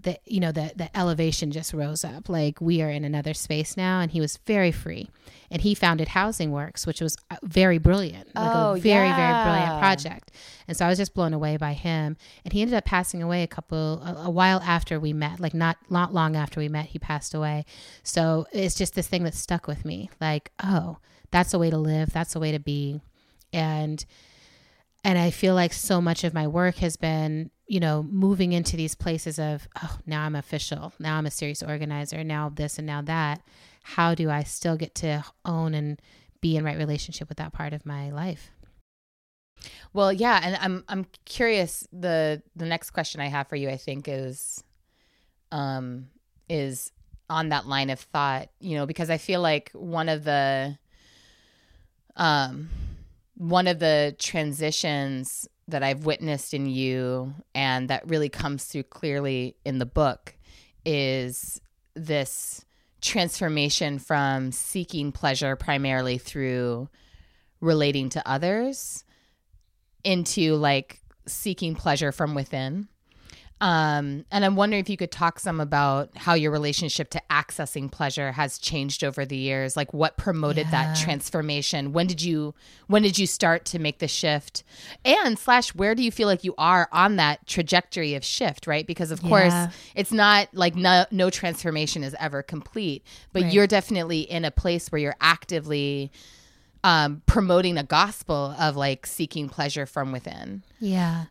the 0.00 0.18
you 0.24 0.38
know 0.38 0.52
the 0.52 0.72
the 0.76 0.96
elevation 0.96 1.50
just 1.50 1.72
rose 1.72 2.04
up. 2.04 2.28
Like 2.28 2.60
we 2.60 2.82
are 2.82 2.90
in 2.90 3.04
another 3.04 3.34
space 3.34 3.76
now 3.76 4.00
and 4.00 4.10
he 4.10 4.20
was 4.20 4.38
very 4.46 4.70
free. 4.70 5.10
And 5.50 5.62
he 5.62 5.74
founded 5.74 6.08
housing 6.08 6.52
works 6.52 6.86
which 6.86 7.00
was 7.00 7.16
uh, 7.30 7.36
very 7.42 7.78
brilliant 7.78 8.34
like 8.34 8.50
Oh, 8.54 8.72
a 8.72 8.78
very 8.78 9.08
very 9.08 9.42
brilliant 9.44 9.78
project. 9.80 10.30
And 10.68 10.76
so 10.76 10.86
i 10.86 10.88
was 10.88 10.98
just 10.98 11.14
blown 11.14 11.34
away 11.34 11.56
by 11.56 11.72
him. 11.72 12.16
And 12.44 12.52
he 12.52 12.62
ended 12.62 12.76
up 12.76 12.84
passing 12.84 13.22
away 13.22 13.42
a 13.42 13.48
couple 13.48 14.00
a, 14.04 14.26
a 14.26 14.30
while 14.30 14.60
after 14.64 15.00
we 15.00 15.12
met 15.12 15.40
like 15.40 15.54
not 15.54 15.78
not 15.90 16.14
long 16.14 16.36
after 16.36 16.60
we 16.60 16.68
met 16.68 16.86
he 16.86 16.98
passed 16.98 17.34
away. 17.34 17.64
So 18.02 18.46
it's 18.52 18.76
just 18.76 18.94
this 18.94 19.08
thing 19.08 19.24
that 19.24 19.34
stuck 19.34 19.66
with 19.66 19.84
me 19.84 20.10
like 20.20 20.52
oh 20.62 20.98
that's 21.30 21.52
a 21.52 21.58
way 21.58 21.70
to 21.70 21.78
live 21.78 22.12
that's 22.12 22.36
a 22.36 22.40
way 22.40 22.52
to 22.52 22.60
be. 22.60 23.00
And 23.52 24.04
and 25.04 25.18
I 25.18 25.30
feel 25.30 25.54
like 25.54 25.72
so 25.72 26.00
much 26.00 26.24
of 26.24 26.34
my 26.34 26.46
work 26.46 26.76
has 26.76 26.96
been, 26.96 27.50
you 27.68 27.80
know, 27.80 28.02
moving 28.02 28.52
into 28.52 28.76
these 28.78 28.94
places 28.94 29.38
of, 29.38 29.68
oh, 29.82 29.98
now 30.06 30.22
I'm 30.24 30.34
official. 30.34 30.94
Now 30.98 31.18
I'm 31.18 31.26
a 31.26 31.30
serious 31.30 31.62
organizer. 31.62 32.24
Now 32.24 32.48
this 32.48 32.78
and 32.78 32.86
now 32.86 33.02
that. 33.02 33.42
How 33.82 34.14
do 34.14 34.30
I 34.30 34.42
still 34.42 34.76
get 34.76 34.94
to 34.96 35.22
own 35.44 35.74
and 35.74 36.00
be 36.40 36.56
in 36.56 36.64
right 36.64 36.78
relationship 36.78 37.28
with 37.28 37.36
that 37.38 37.52
part 37.52 37.74
of 37.74 37.84
my 37.84 38.10
life? 38.10 38.50
Well, 39.92 40.12
yeah, 40.12 40.40
and 40.42 40.56
I'm 40.60 40.84
I'm 40.88 41.06
curious. 41.24 41.86
the 41.92 42.42
The 42.56 42.64
next 42.64 42.90
question 42.90 43.20
I 43.20 43.26
have 43.26 43.48
for 43.48 43.56
you, 43.56 43.68
I 43.68 43.76
think, 43.76 44.08
is, 44.08 44.64
um, 45.52 46.08
is 46.48 46.92
on 47.28 47.50
that 47.50 47.66
line 47.66 47.90
of 47.90 48.00
thought. 48.00 48.48
You 48.60 48.76
know, 48.78 48.86
because 48.86 49.10
I 49.10 49.18
feel 49.18 49.42
like 49.42 49.70
one 49.72 50.08
of 50.08 50.24
the, 50.24 50.78
um, 52.16 52.70
one 53.36 53.66
of 53.66 53.78
the 53.78 54.16
transitions 54.18 55.48
that 55.68 55.82
I've 55.82 56.04
witnessed 56.04 56.54
in 56.54 56.66
you, 56.66 57.34
and 57.54 57.88
that 57.90 58.08
really 58.08 58.28
comes 58.28 58.64
through 58.64 58.84
clearly 58.84 59.56
in 59.64 59.78
the 59.78 59.86
book, 59.86 60.34
is 60.84 61.60
this 61.94 62.64
transformation 63.00 63.98
from 63.98 64.50
seeking 64.50 65.12
pleasure 65.12 65.54
primarily 65.56 66.18
through 66.18 66.88
relating 67.60 68.08
to 68.10 68.28
others 68.28 69.04
into 70.04 70.54
like 70.56 71.00
seeking 71.26 71.74
pleasure 71.74 72.12
from 72.12 72.34
within. 72.34 72.88
Um, 73.60 74.24
and 74.30 74.44
I'm 74.44 74.54
wondering 74.54 74.80
if 74.80 74.88
you 74.88 74.96
could 74.96 75.10
talk 75.10 75.40
some 75.40 75.60
about 75.60 76.16
how 76.16 76.34
your 76.34 76.52
relationship 76.52 77.10
to 77.10 77.22
accessing 77.28 77.90
pleasure 77.90 78.30
has 78.32 78.56
changed 78.58 79.02
over 79.02 79.26
the 79.26 79.36
years. 79.36 79.76
Like 79.76 79.92
what 79.92 80.16
promoted 80.16 80.68
that 80.70 80.94
transformation? 80.96 81.92
When 81.92 82.06
did 82.06 82.22
you 82.22 82.54
when 82.86 83.02
did 83.02 83.18
you 83.18 83.26
start 83.26 83.64
to 83.66 83.78
make 83.80 83.98
the 83.98 84.06
shift? 84.06 84.62
And 85.04 85.36
slash 85.38 85.74
where 85.74 85.96
do 85.96 86.02
you 86.04 86.12
feel 86.12 86.28
like 86.28 86.44
you 86.44 86.54
are 86.56 86.88
on 86.92 87.16
that 87.16 87.46
trajectory 87.48 88.14
of 88.14 88.24
shift, 88.24 88.66
right? 88.68 88.86
Because 88.86 89.10
of 89.10 89.20
Yeah. 89.22 89.28
course 89.28 89.74
it's 89.96 90.12
not 90.12 90.48
like 90.52 90.76
no, 90.76 91.04
no 91.10 91.28
transformation 91.28 92.04
is 92.04 92.14
ever 92.20 92.42
complete, 92.44 93.02
but 93.32 93.42
Right. 93.42 93.52
you're 93.52 93.66
definitely 93.66 94.20
in 94.20 94.44
a 94.44 94.52
place 94.52 94.92
where 94.92 95.00
you're 95.00 95.16
actively 95.20 96.12
um, 96.84 97.22
promoting 97.26 97.76
a 97.76 97.82
gospel 97.82 98.54
of 98.58 98.76
like 98.76 99.04
seeking 99.04 99.48
pleasure 99.48 99.84
from 99.84 100.12
within. 100.12 100.62
Yeah. 100.78 101.24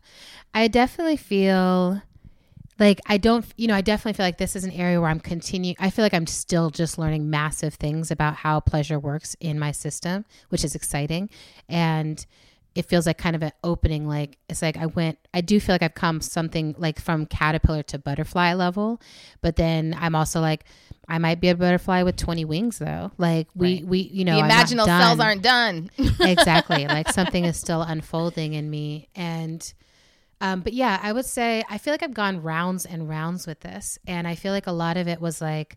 I 0.52 0.68
definitely 0.68 1.16
feel 1.16 2.02
like 2.78 3.00
I 3.06 3.18
don't, 3.18 3.44
you 3.56 3.66
know, 3.66 3.74
I 3.74 3.80
definitely 3.80 4.14
feel 4.16 4.26
like 4.26 4.38
this 4.38 4.54
is 4.56 4.64
an 4.64 4.70
area 4.72 5.00
where 5.00 5.10
I'm 5.10 5.20
continuing. 5.20 5.76
I 5.78 5.90
feel 5.90 6.04
like 6.04 6.14
I'm 6.14 6.26
still 6.26 6.70
just 6.70 6.98
learning 6.98 7.28
massive 7.30 7.74
things 7.74 8.10
about 8.10 8.36
how 8.36 8.60
pleasure 8.60 8.98
works 8.98 9.36
in 9.40 9.58
my 9.58 9.72
system, 9.72 10.24
which 10.48 10.64
is 10.64 10.74
exciting. 10.74 11.30
And 11.68 12.24
it 12.74 12.84
feels 12.86 13.06
like 13.06 13.18
kind 13.18 13.34
of 13.34 13.42
an 13.42 13.50
opening. 13.64 14.06
Like 14.06 14.38
it's 14.48 14.62
like 14.62 14.76
I 14.76 14.86
went, 14.86 15.18
I 15.34 15.40
do 15.40 15.58
feel 15.58 15.74
like 15.74 15.82
I've 15.82 15.94
come 15.94 16.20
something 16.20 16.76
like 16.78 17.00
from 17.00 17.26
caterpillar 17.26 17.82
to 17.84 17.98
butterfly 17.98 18.52
level. 18.54 19.00
But 19.40 19.56
then 19.56 19.96
I'm 19.98 20.14
also 20.14 20.40
like, 20.40 20.62
I 21.08 21.18
might 21.18 21.40
be 21.40 21.48
a 21.48 21.56
butterfly 21.56 22.04
with 22.04 22.16
20 22.16 22.44
wings 22.44 22.78
though. 22.78 23.10
Like 23.18 23.48
we, 23.56 23.76
Right. 23.78 23.86
we, 23.86 23.98
you 24.00 24.24
know, 24.24 24.36
the 24.36 24.42
I'm 24.42 24.50
imaginal 24.50 24.84
cells 24.84 25.18
aren't 25.18 25.42
done. 25.42 25.90
exactly 26.20 26.86
like 26.86 27.08
something 27.10 27.44
is 27.44 27.56
still 27.56 27.82
unfolding 27.82 28.54
in 28.54 28.70
me 28.70 29.08
and 29.16 29.72
um, 30.40 30.60
but 30.60 30.72
yeah 30.72 30.98
i 31.02 31.12
would 31.12 31.24
say 31.24 31.64
i 31.68 31.78
feel 31.78 31.92
like 31.92 32.02
i've 32.02 32.14
gone 32.14 32.42
rounds 32.42 32.84
and 32.86 33.08
rounds 33.08 33.46
with 33.46 33.60
this 33.60 33.98
and 34.06 34.26
i 34.26 34.34
feel 34.34 34.52
like 34.52 34.66
a 34.66 34.72
lot 34.72 34.96
of 34.96 35.08
it 35.08 35.20
was 35.20 35.40
like 35.40 35.76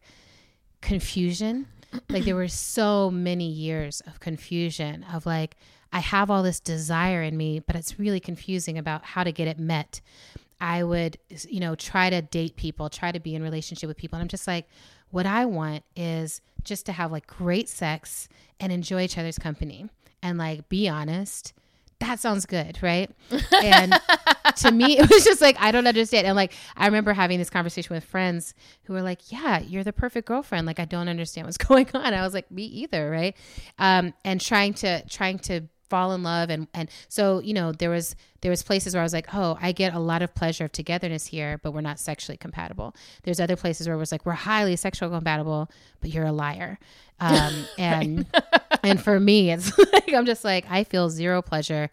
confusion. 0.82 1.68
Like 2.10 2.26
there 2.26 2.36
were 2.36 2.48
so 2.48 3.12
many 3.12 3.48
years 3.48 4.02
of 4.08 4.20
confusion 4.20 5.06
of 5.14 5.26
like 5.26 5.56
i 5.94 6.00
have 6.00 6.32
all 6.32 6.42
this 6.42 6.60
desire 6.60 7.22
in 7.22 7.36
me 7.36 7.60
but 7.60 7.76
it's 7.76 8.00
really 8.00 8.20
confusing 8.20 8.78
about 8.78 9.04
how 9.04 9.24
to 9.24 9.32
get 9.32 9.48
it 9.48 9.60
met. 9.60 10.02
I 10.60 10.84
would 10.84 11.18
you 11.48 11.60
know 11.60 11.76
try 11.76 12.10
to 12.10 12.22
date 12.22 12.56
people 12.56 12.90
try 12.90 13.12
to 13.12 13.20
be 13.20 13.36
in 13.36 13.44
relationship 13.44 13.88
with 13.88 13.98
people 13.98 14.18
and 14.18 14.22
i'm 14.22 14.30
just 14.30 14.48
like 14.48 14.68
what 15.10 15.26
i 15.26 15.44
want 15.44 15.84
is 15.96 16.40
just 16.64 16.86
to 16.86 16.92
have 16.92 17.12
like 17.12 17.26
great 17.26 17.68
sex 17.68 18.30
and 18.60 18.72
enjoy 18.72 19.02
each 19.02 19.18
other's 19.18 19.40
company 19.40 19.90
and 20.22 20.38
like 20.38 20.70
be 20.70 20.88
honest 20.88 21.54
that 22.02 22.20
sounds 22.20 22.46
good 22.46 22.78
right? 22.82 23.10
And 23.64 24.00
to 24.58 24.72
me 24.72 24.98
it 24.98 25.10
was 25.10 25.24
just 25.24 25.42
like 25.42 25.56
i 25.60 25.72
don't 25.72 25.88
understand. 25.88 26.28
And 26.28 26.36
like 26.36 26.54
i 26.76 26.86
remember 26.86 27.14
having 27.14 27.40
this 27.40 27.50
conversation 27.50 27.94
with 27.94 28.04
friends 28.04 28.54
who 28.84 28.94
were 28.94 29.02
like 29.02 29.32
yeah 29.32 29.60
you're 29.60 29.84
the 29.84 29.94
perfect 29.94 30.28
girlfriend. 30.28 30.68
Like 30.68 30.80
i 30.80 30.86
don't 30.86 31.08
understand 31.08 31.48
what's 31.48 31.58
going 31.70 31.88
on. 31.94 32.14
I 32.14 32.22
was 32.22 32.34
like 32.34 32.52
me 32.52 32.64
either 32.64 33.10
right? 33.10 33.36
Um 33.80 34.14
and 34.26 34.42
trying 34.42 34.74
to 34.76 35.08
trying 35.08 35.40
to 35.40 35.62
fall 35.90 36.14
in 36.14 36.24
love 36.24 36.50
and 36.50 36.70
and 36.74 36.90
so 37.10 37.40
you 37.40 37.54
know 37.54 37.74
there 37.74 37.90
was 37.90 38.16
there 38.40 38.50
was 38.50 38.64
places 38.64 38.94
where 38.94 39.02
i 39.02 39.04
was 39.04 39.12
like 39.12 39.28
oh 39.34 39.58
i 39.62 39.74
get 39.74 39.94
a 39.94 40.00
lot 40.00 40.22
of 40.22 40.34
pleasure 40.34 40.64
of 40.64 40.72
togetherness 40.72 41.26
here 41.26 41.60
but 41.62 41.74
we're 41.74 41.82
not 41.82 42.00
sexually 42.00 42.38
compatible. 42.38 42.96
There's 43.24 43.42
other 43.42 43.58
places 43.58 43.88
where 43.88 43.96
it 43.98 44.00
was 44.00 44.10
like 44.10 44.26
we're 44.26 44.32
highly 44.32 44.78
sexually 44.78 45.14
compatible 45.14 45.70
but 46.00 46.10
you're 46.10 46.26
a 46.26 46.32
liar. 46.32 46.80
Um 47.20 47.66
and 47.78 48.26
and 48.84 49.02
for 49.02 49.20
me 49.20 49.52
it's 49.52 49.78
like 49.94 50.14
i'm 50.14 50.26
just 50.26 50.44
like 50.44 50.66
i 50.70 50.84
feel 50.84 51.10
zero 51.10 51.42
pleasure 51.42 51.90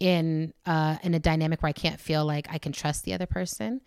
in 0.00 0.52
uh 0.66 0.96
in 1.02 1.14
a 1.14 1.18
dynamic 1.18 1.62
where 1.62 1.68
i 1.68 1.72
can't 1.72 2.00
feel 2.00 2.24
like 2.24 2.46
i 2.50 2.58
can 2.58 2.72
trust 2.72 3.04
the 3.04 3.14
other 3.14 3.26
person 3.26 3.80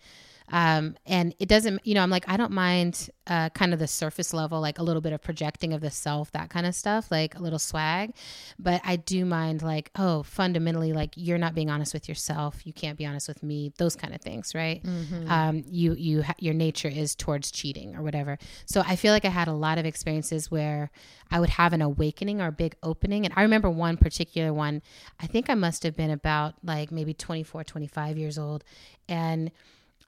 um 0.52 0.96
and 1.06 1.34
it 1.38 1.48
doesn't 1.48 1.84
you 1.84 1.94
know 1.94 2.02
i'm 2.02 2.10
like 2.10 2.24
i 2.28 2.36
don't 2.36 2.52
mind 2.52 3.10
uh 3.26 3.48
kind 3.50 3.72
of 3.72 3.78
the 3.80 3.86
surface 3.86 4.32
level 4.32 4.60
like 4.60 4.78
a 4.78 4.82
little 4.82 5.02
bit 5.02 5.12
of 5.12 5.20
projecting 5.20 5.72
of 5.72 5.80
the 5.80 5.90
self 5.90 6.30
that 6.32 6.50
kind 6.50 6.66
of 6.66 6.74
stuff 6.74 7.10
like 7.10 7.34
a 7.34 7.40
little 7.40 7.58
swag. 7.58 8.14
But 8.58 8.80
i 8.84 8.96
do 8.96 9.24
mind 9.24 9.62
like 9.62 9.90
oh 9.96 10.22
fundamentally 10.22 10.92
like 10.92 11.10
you're 11.16 11.38
not 11.38 11.54
being 11.54 11.70
honest 11.70 11.92
with 11.92 12.08
yourself. 12.08 12.66
You 12.66 12.72
can't 12.72 12.96
be 12.96 13.04
honest 13.06 13.26
with 13.28 13.42
me 13.42 13.72
those 13.78 13.96
kind 13.96 14.14
of 14.14 14.20
things 14.20 14.54
right? 14.54 14.80
Um 15.28 15.64
you 15.66 15.94
you 15.94 16.22
ha- 16.22 16.34
your 16.38 16.54
nature 16.54 16.88
is 16.88 17.14
towards 17.14 17.50
cheating 17.50 17.96
or 17.96 18.02
whatever. 18.02 18.38
So 18.66 18.82
i 18.86 18.94
feel 18.96 19.12
like 19.12 19.24
i 19.24 19.30
had 19.30 19.48
a 19.48 19.52
lot 19.52 19.78
of 19.78 19.84
experiences 19.86 20.50
where 20.50 20.90
i 21.30 21.40
would 21.40 21.50
have 21.50 21.72
an 21.72 21.82
awakening 21.82 22.40
or 22.40 22.48
a 22.48 22.52
big 22.52 22.76
opening. 22.82 23.24
And 23.24 23.34
i 23.36 23.42
remember 23.42 23.68
one 23.68 23.96
particular 23.96 24.52
one. 24.52 24.82
I 25.18 25.26
think 25.26 25.50
i 25.50 25.54
must 25.54 25.82
have 25.82 25.96
been 25.96 26.10
about 26.10 26.54
like 26.62 26.92
maybe 26.92 27.14
24 27.14 27.64
25 27.64 28.16
years 28.18 28.38
old. 28.38 28.62
And 29.08 29.50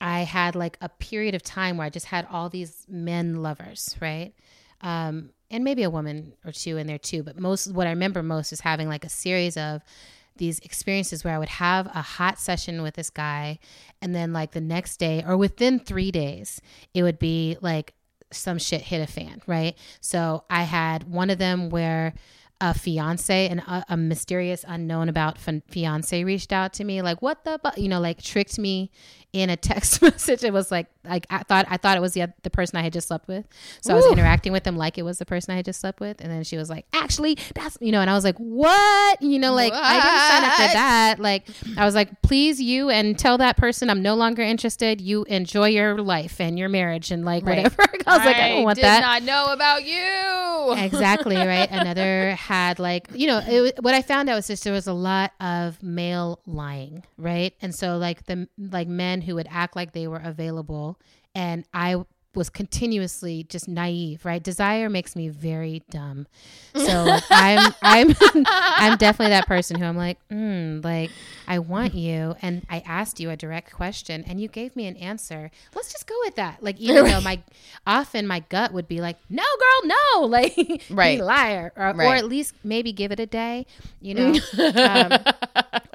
I 0.00 0.20
had 0.20 0.54
like 0.54 0.78
a 0.80 0.88
period 0.88 1.34
of 1.34 1.42
time 1.42 1.76
where 1.76 1.86
I 1.86 1.90
just 1.90 2.06
had 2.06 2.26
all 2.30 2.48
these 2.48 2.86
men 2.88 3.42
lovers, 3.42 3.96
right? 4.00 4.32
Um, 4.80 5.30
and 5.50 5.64
maybe 5.64 5.82
a 5.82 5.90
woman 5.90 6.34
or 6.44 6.52
two 6.52 6.76
in 6.76 6.86
there 6.86 6.98
too. 6.98 7.22
But 7.22 7.38
most, 7.38 7.72
what 7.72 7.86
I 7.86 7.90
remember 7.90 8.22
most 8.22 8.52
is 8.52 8.60
having 8.60 8.88
like 8.88 9.04
a 9.04 9.08
series 9.08 9.56
of 9.56 9.82
these 10.36 10.60
experiences 10.60 11.24
where 11.24 11.34
I 11.34 11.38
would 11.38 11.48
have 11.48 11.86
a 11.86 12.02
hot 12.02 12.38
session 12.38 12.82
with 12.82 12.94
this 12.94 13.10
guy, 13.10 13.58
and 14.00 14.14
then 14.14 14.32
like 14.32 14.52
the 14.52 14.60
next 14.60 14.98
day 14.98 15.24
or 15.26 15.36
within 15.36 15.80
three 15.80 16.12
days, 16.12 16.60
it 16.94 17.02
would 17.02 17.18
be 17.18 17.56
like 17.60 17.94
some 18.30 18.58
shit 18.58 18.82
hit 18.82 19.00
a 19.00 19.06
fan, 19.10 19.42
right? 19.46 19.76
So 20.00 20.44
I 20.48 20.62
had 20.62 21.10
one 21.10 21.30
of 21.30 21.38
them 21.38 21.70
where 21.70 22.14
a 22.60 22.74
fiance 22.74 23.48
and 23.48 23.60
a, 23.60 23.84
a 23.90 23.96
mysterious 23.96 24.64
unknown 24.66 25.08
about 25.08 25.38
fin- 25.38 25.62
fiance 25.68 26.24
reached 26.24 26.52
out 26.52 26.72
to 26.72 26.82
me 26.84 27.00
like 27.02 27.22
what 27.22 27.44
the 27.44 27.60
bu-? 27.62 27.80
you 27.80 27.88
know 27.88 28.00
like 28.00 28.20
tricked 28.20 28.58
me 28.58 28.90
in 29.34 29.50
a 29.50 29.56
text 29.56 30.00
message. 30.02 30.42
It 30.42 30.54
was 30.54 30.70
like 30.70 30.86
like 31.04 31.26
i 31.30 31.42
thought 31.42 31.66
i 31.68 31.76
thought 31.76 31.96
it 31.98 32.00
was 32.00 32.14
the, 32.14 32.32
the 32.42 32.50
person 32.50 32.78
i 32.78 32.82
had 32.82 32.92
just 32.94 33.08
slept 33.08 33.28
with. 33.28 33.46
So 33.82 33.92
i 33.92 33.96
was 33.96 34.06
interacting 34.06 34.52
with 34.52 34.64
them 34.64 34.76
like 34.76 34.96
it 34.98 35.02
was 35.02 35.18
the 35.18 35.26
person 35.26 35.52
i 35.52 35.56
had 35.56 35.66
just 35.66 35.80
slept 35.80 36.00
with. 36.00 36.20
And 36.22 36.30
then 36.32 36.42
she 36.44 36.56
was 36.56 36.68
like 36.70 36.86
actually 36.94 37.36
that's 37.54 37.76
you 37.80 37.92
know 37.92 38.00
and 38.00 38.08
i 38.10 38.14
was 38.14 38.24
like 38.24 38.36
what? 38.38 39.20
You 39.22 39.38
know 39.38 39.52
like 39.52 39.72
i 39.74 39.92
didn't 39.94 40.28
sign 40.30 40.44
up 40.44 40.52
for 40.54 40.72
that. 40.74 41.16
Like 41.20 41.46
i 41.76 41.84
was 41.84 41.94
like 41.94 42.22
please 42.22 42.60
you 42.60 42.88
and 42.90 43.18
tell 43.18 43.38
that 43.38 43.56
person 43.56 43.90
i'm 43.90 44.02
no 44.02 44.14
longer 44.14 44.42
interested. 44.42 45.00
You 45.00 45.24
enjoy 45.24 45.68
your 45.68 45.98
life 46.00 46.40
and 46.40 46.58
your 46.58 46.68
marriage 46.70 47.10
and 47.12 47.24
like 47.24 47.44
Right. 47.44 47.58
whatever. 47.58 47.82
I 48.06 48.16
was 48.16 48.26
like 48.26 48.36
i 48.36 48.48
don't 48.48 48.64
want 48.64 48.76
did 48.76 48.84
that. 48.84 49.04
i 49.04 49.18
know 49.20 49.52
about 49.52 49.84
you. 49.84 50.74
exactly 50.82 51.36
right? 51.36 51.68
Another 51.70 52.34
had 52.48 52.78
like 52.78 53.08
you 53.12 53.26
know 53.26 53.42
it, 53.46 53.78
what 53.82 53.94
i 53.94 54.00
found 54.00 54.26
out 54.30 54.34
was 54.34 54.46
just 54.46 54.64
there 54.64 54.72
was 54.72 54.86
a 54.86 54.92
lot 54.92 55.32
of 55.38 55.82
male 55.82 56.40
lying 56.46 57.04
right? 57.18 57.52
And 57.60 57.74
so 57.74 57.98
like 57.98 58.24
the 58.24 58.48
like 58.56 58.88
men 58.88 59.20
who 59.20 59.34
would 59.34 59.48
act 59.50 59.76
like 59.76 59.92
they 59.92 60.08
were 60.08 60.22
available 60.24 60.98
and 61.34 61.66
i 61.74 61.96
was 62.34 62.50
continuously 62.50 63.44
just 63.48 63.66
naive, 63.68 64.24
right? 64.24 64.42
Desire 64.42 64.88
makes 64.88 65.16
me 65.16 65.28
very 65.28 65.82
dumb. 65.90 66.26
So 66.76 67.18
I'm 67.30 67.74
I'm 67.82 68.14
I'm 68.46 68.96
definitely 68.96 69.30
that 69.30 69.46
person 69.46 69.78
who 69.80 69.84
I'm 69.86 69.96
like, 69.96 70.18
mm, 70.28 70.84
like 70.84 71.10
I 71.46 71.58
want 71.58 71.94
you, 71.94 72.36
and 72.42 72.64
I 72.68 72.80
asked 72.86 73.18
you 73.20 73.30
a 73.30 73.36
direct 73.36 73.72
question, 73.72 74.24
and 74.26 74.40
you 74.40 74.48
gave 74.48 74.76
me 74.76 74.86
an 74.86 74.96
answer. 74.96 75.50
Let's 75.74 75.90
just 75.90 76.06
go 76.06 76.14
with 76.24 76.36
that. 76.36 76.62
Like 76.62 76.78
even 76.78 77.06
though 77.06 77.20
my 77.20 77.42
often 77.86 78.26
my 78.26 78.40
gut 78.40 78.72
would 78.72 78.86
be 78.88 79.00
like, 79.00 79.16
no, 79.30 79.42
girl, 79.42 79.90
no, 80.14 80.26
like 80.26 80.82
Right. 80.90 81.20
liar, 81.20 81.72
or, 81.76 81.94
or 82.10 82.14
at 82.14 82.26
least 82.26 82.54
maybe 82.62 82.92
give 82.92 83.10
it 83.10 83.18
a 83.20 83.26
day, 83.26 83.66
you 84.00 84.14
know. 84.14 84.34
um, 84.76 85.18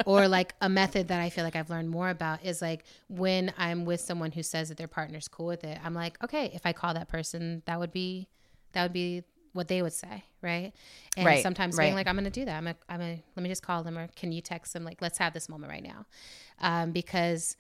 or 0.06 0.28
like 0.28 0.54
a 0.62 0.68
method 0.70 1.08
that 1.10 1.22
I 1.22 1.30
feel 1.30 1.44
like 1.44 1.56
I've 1.56 1.70
learned 1.70 1.90
more 1.90 2.10
about 2.10 2.44
is 2.44 2.62
like 2.62 2.84
when 3.08 3.54
I'm 3.58 3.86
with 3.86 4.02
someone 4.02 4.32
who 4.32 4.44
says 4.44 4.70
that 4.70 4.78
their 4.78 4.88
partner's 4.88 5.28
cool 5.28 5.46
with 5.46 5.64
it, 5.64 5.78
I'm 5.84 5.94
like, 5.94 6.18
okay, 6.24 6.52
if 6.54 6.66
I 6.66 6.74
call 6.74 6.94
that 6.94 7.10
person, 7.10 7.64
that 7.66 7.80
would 7.80 7.92
be 7.92 8.28
that 8.74 8.84
would 8.84 8.94
be 8.94 9.24
what 9.54 9.68
they 9.68 9.82
would 9.82 9.94
say, 9.94 10.24
right? 10.42 10.74
And 11.16 11.26
Right, 11.26 11.44
sometimes 11.44 11.78
being 11.78 11.94
like, 11.94 12.08
I'm 12.08 12.16
gonna 12.16 12.30
do 12.30 12.46
that. 12.46 12.58
I'm 12.58 12.64
gonna, 12.64 12.76
I'm 12.90 13.00
gonna 13.00 13.20
let 13.36 13.44
me 13.44 13.50
just 13.50 13.62
call 13.64 13.84
them, 13.84 13.98
or 13.98 14.08
can 14.16 14.32
you 14.32 14.42
text 14.42 14.74
them? 14.74 14.84
Like, 14.84 15.02
let's 15.02 15.18
have 15.20 15.34
this 15.34 15.48
moment 15.48 15.72
right 15.72 15.84
now, 15.84 16.06
um, 16.60 16.92
because 16.92 17.56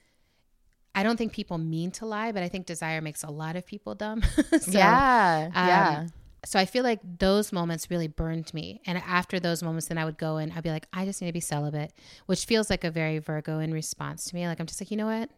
I 0.95 1.03
don't 1.03 1.17
think 1.17 1.33
people 1.33 1.57
mean 1.57 1.91
to 1.91 2.05
lie, 2.05 2.31
but 2.31 2.43
I 2.43 2.49
think 2.49 2.65
desire 2.65 3.01
makes 3.01 3.23
a 3.23 3.31
lot 3.31 3.55
of 3.55 3.65
people 3.65 3.95
dumb. 3.95 4.21
so, 4.61 4.71
yeah. 4.71 5.49
um, 5.53 5.67
yeah. 5.67 6.07
so 6.45 6.59
I 6.59 6.65
feel 6.65 6.83
like 6.83 6.99
those 7.17 7.51
moments 7.51 7.89
really 7.89 8.07
burned 8.07 8.53
me. 8.53 8.81
And 8.85 8.99
after 8.99 9.39
those 9.39 9.63
moments, 9.63 9.87
then 9.87 9.97
I 9.97 10.05
would 10.05 10.17
go 10.17 10.37
and 10.37 10.53
I'd 10.53 10.63
be 10.63 10.69
like, 10.69 10.87
I 10.93 11.05
just 11.05 11.19
need 11.19 11.27
to 11.27 11.33
be 11.33 11.39
celibate, 11.39 11.93
which 12.27 12.45
feels 12.45 12.69
like 12.69 12.83
a 12.83 12.91
very 12.91 13.17
Virgo 13.17 13.57
in 13.59 13.73
response 13.73 14.25
to 14.25 14.35
me. 14.35 14.47
Like, 14.47 14.59
I'm 14.59 14.67
just 14.67 14.79
like, 14.79 14.91
you 14.91 14.97
know 14.97 15.07
what? 15.07 15.31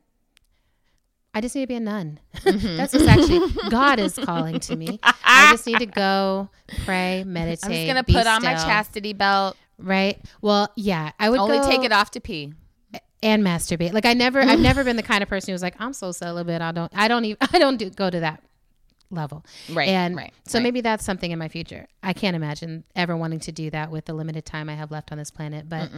I 1.36 1.42
just 1.42 1.54
need 1.54 1.62
to 1.64 1.68
be 1.68 1.76
a 1.76 1.80
nun. 1.82 2.20
That's 2.46 2.94
what's 2.94 3.06
actually 3.08 3.42
God 3.70 4.00
is 4.00 4.16
calling 4.16 4.60
to 4.62 4.76
me. 4.76 5.00
I 5.04 5.52
just 5.52 5.68
need 5.68 5.80
to 5.80 5.86
go 5.86 6.50
pray, 6.86 7.24
meditate. 7.28 7.66
I'm 7.66 7.72
just 7.74 7.88
gonna 7.88 8.04
put 8.06 8.26
on 8.26 8.42
my 8.42 8.54
chastity 8.54 9.12
belt. 9.14 9.58
Right. 9.78 10.18
Well, 10.42 10.72
yeah, 10.78 11.12
I 11.20 11.30
would 11.30 11.40
Only 11.40 11.58
go 11.58 11.70
take 11.70 11.84
it 11.84 11.92
off 11.92 12.12
to 12.12 12.22
pee. 12.22 12.54
and 13.22 13.44
masturbate. 13.44 13.92
Like 13.92 14.06
I 14.06 14.14
never, 14.14 14.40
I've 14.40 14.60
never 14.62 14.86
been 14.86 14.96
the 14.96 15.04
kind 15.04 15.22
of 15.22 15.28
person 15.28 15.52
who 15.52 15.54
was 15.54 15.62
like, 15.62 15.76
I'm 15.78 15.92
so 15.92 16.14
celibate. 16.14 16.62
I 16.62 16.72
don't, 16.72 16.92
I 16.96 17.10
don't 17.10 17.26
even, 17.26 17.38
I 17.54 17.60
don't 17.60 17.76
do, 17.78 17.90
go 17.90 18.10
to 18.10 18.22
that 18.22 18.42
level. 19.12 19.44
Right, 19.74 19.90
And 19.90 20.16
right, 20.16 20.34
so 20.48 20.58
right. 20.60 20.64
maybe 20.64 20.80
that's 20.80 21.04
something 21.04 21.30
in 21.32 21.38
my 21.38 21.50
future. 21.50 21.88
I 22.02 22.14
can't 22.14 22.36
imagine 22.38 22.86
ever 22.96 23.18
wanting 23.18 23.40
to 23.42 23.52
do 23.52 23.70
that 23.72 23.92
with 23.92 24.06
the 24.06 24.14
limited 24.14 24.46
time 24.46 24.70
I 24.70 24.76
have 24.76 24.90
left 24.92 25.12
on 25.12 25.18
this 25.18 25.32
planet. 25.32 25.68
But, 25.68 25.90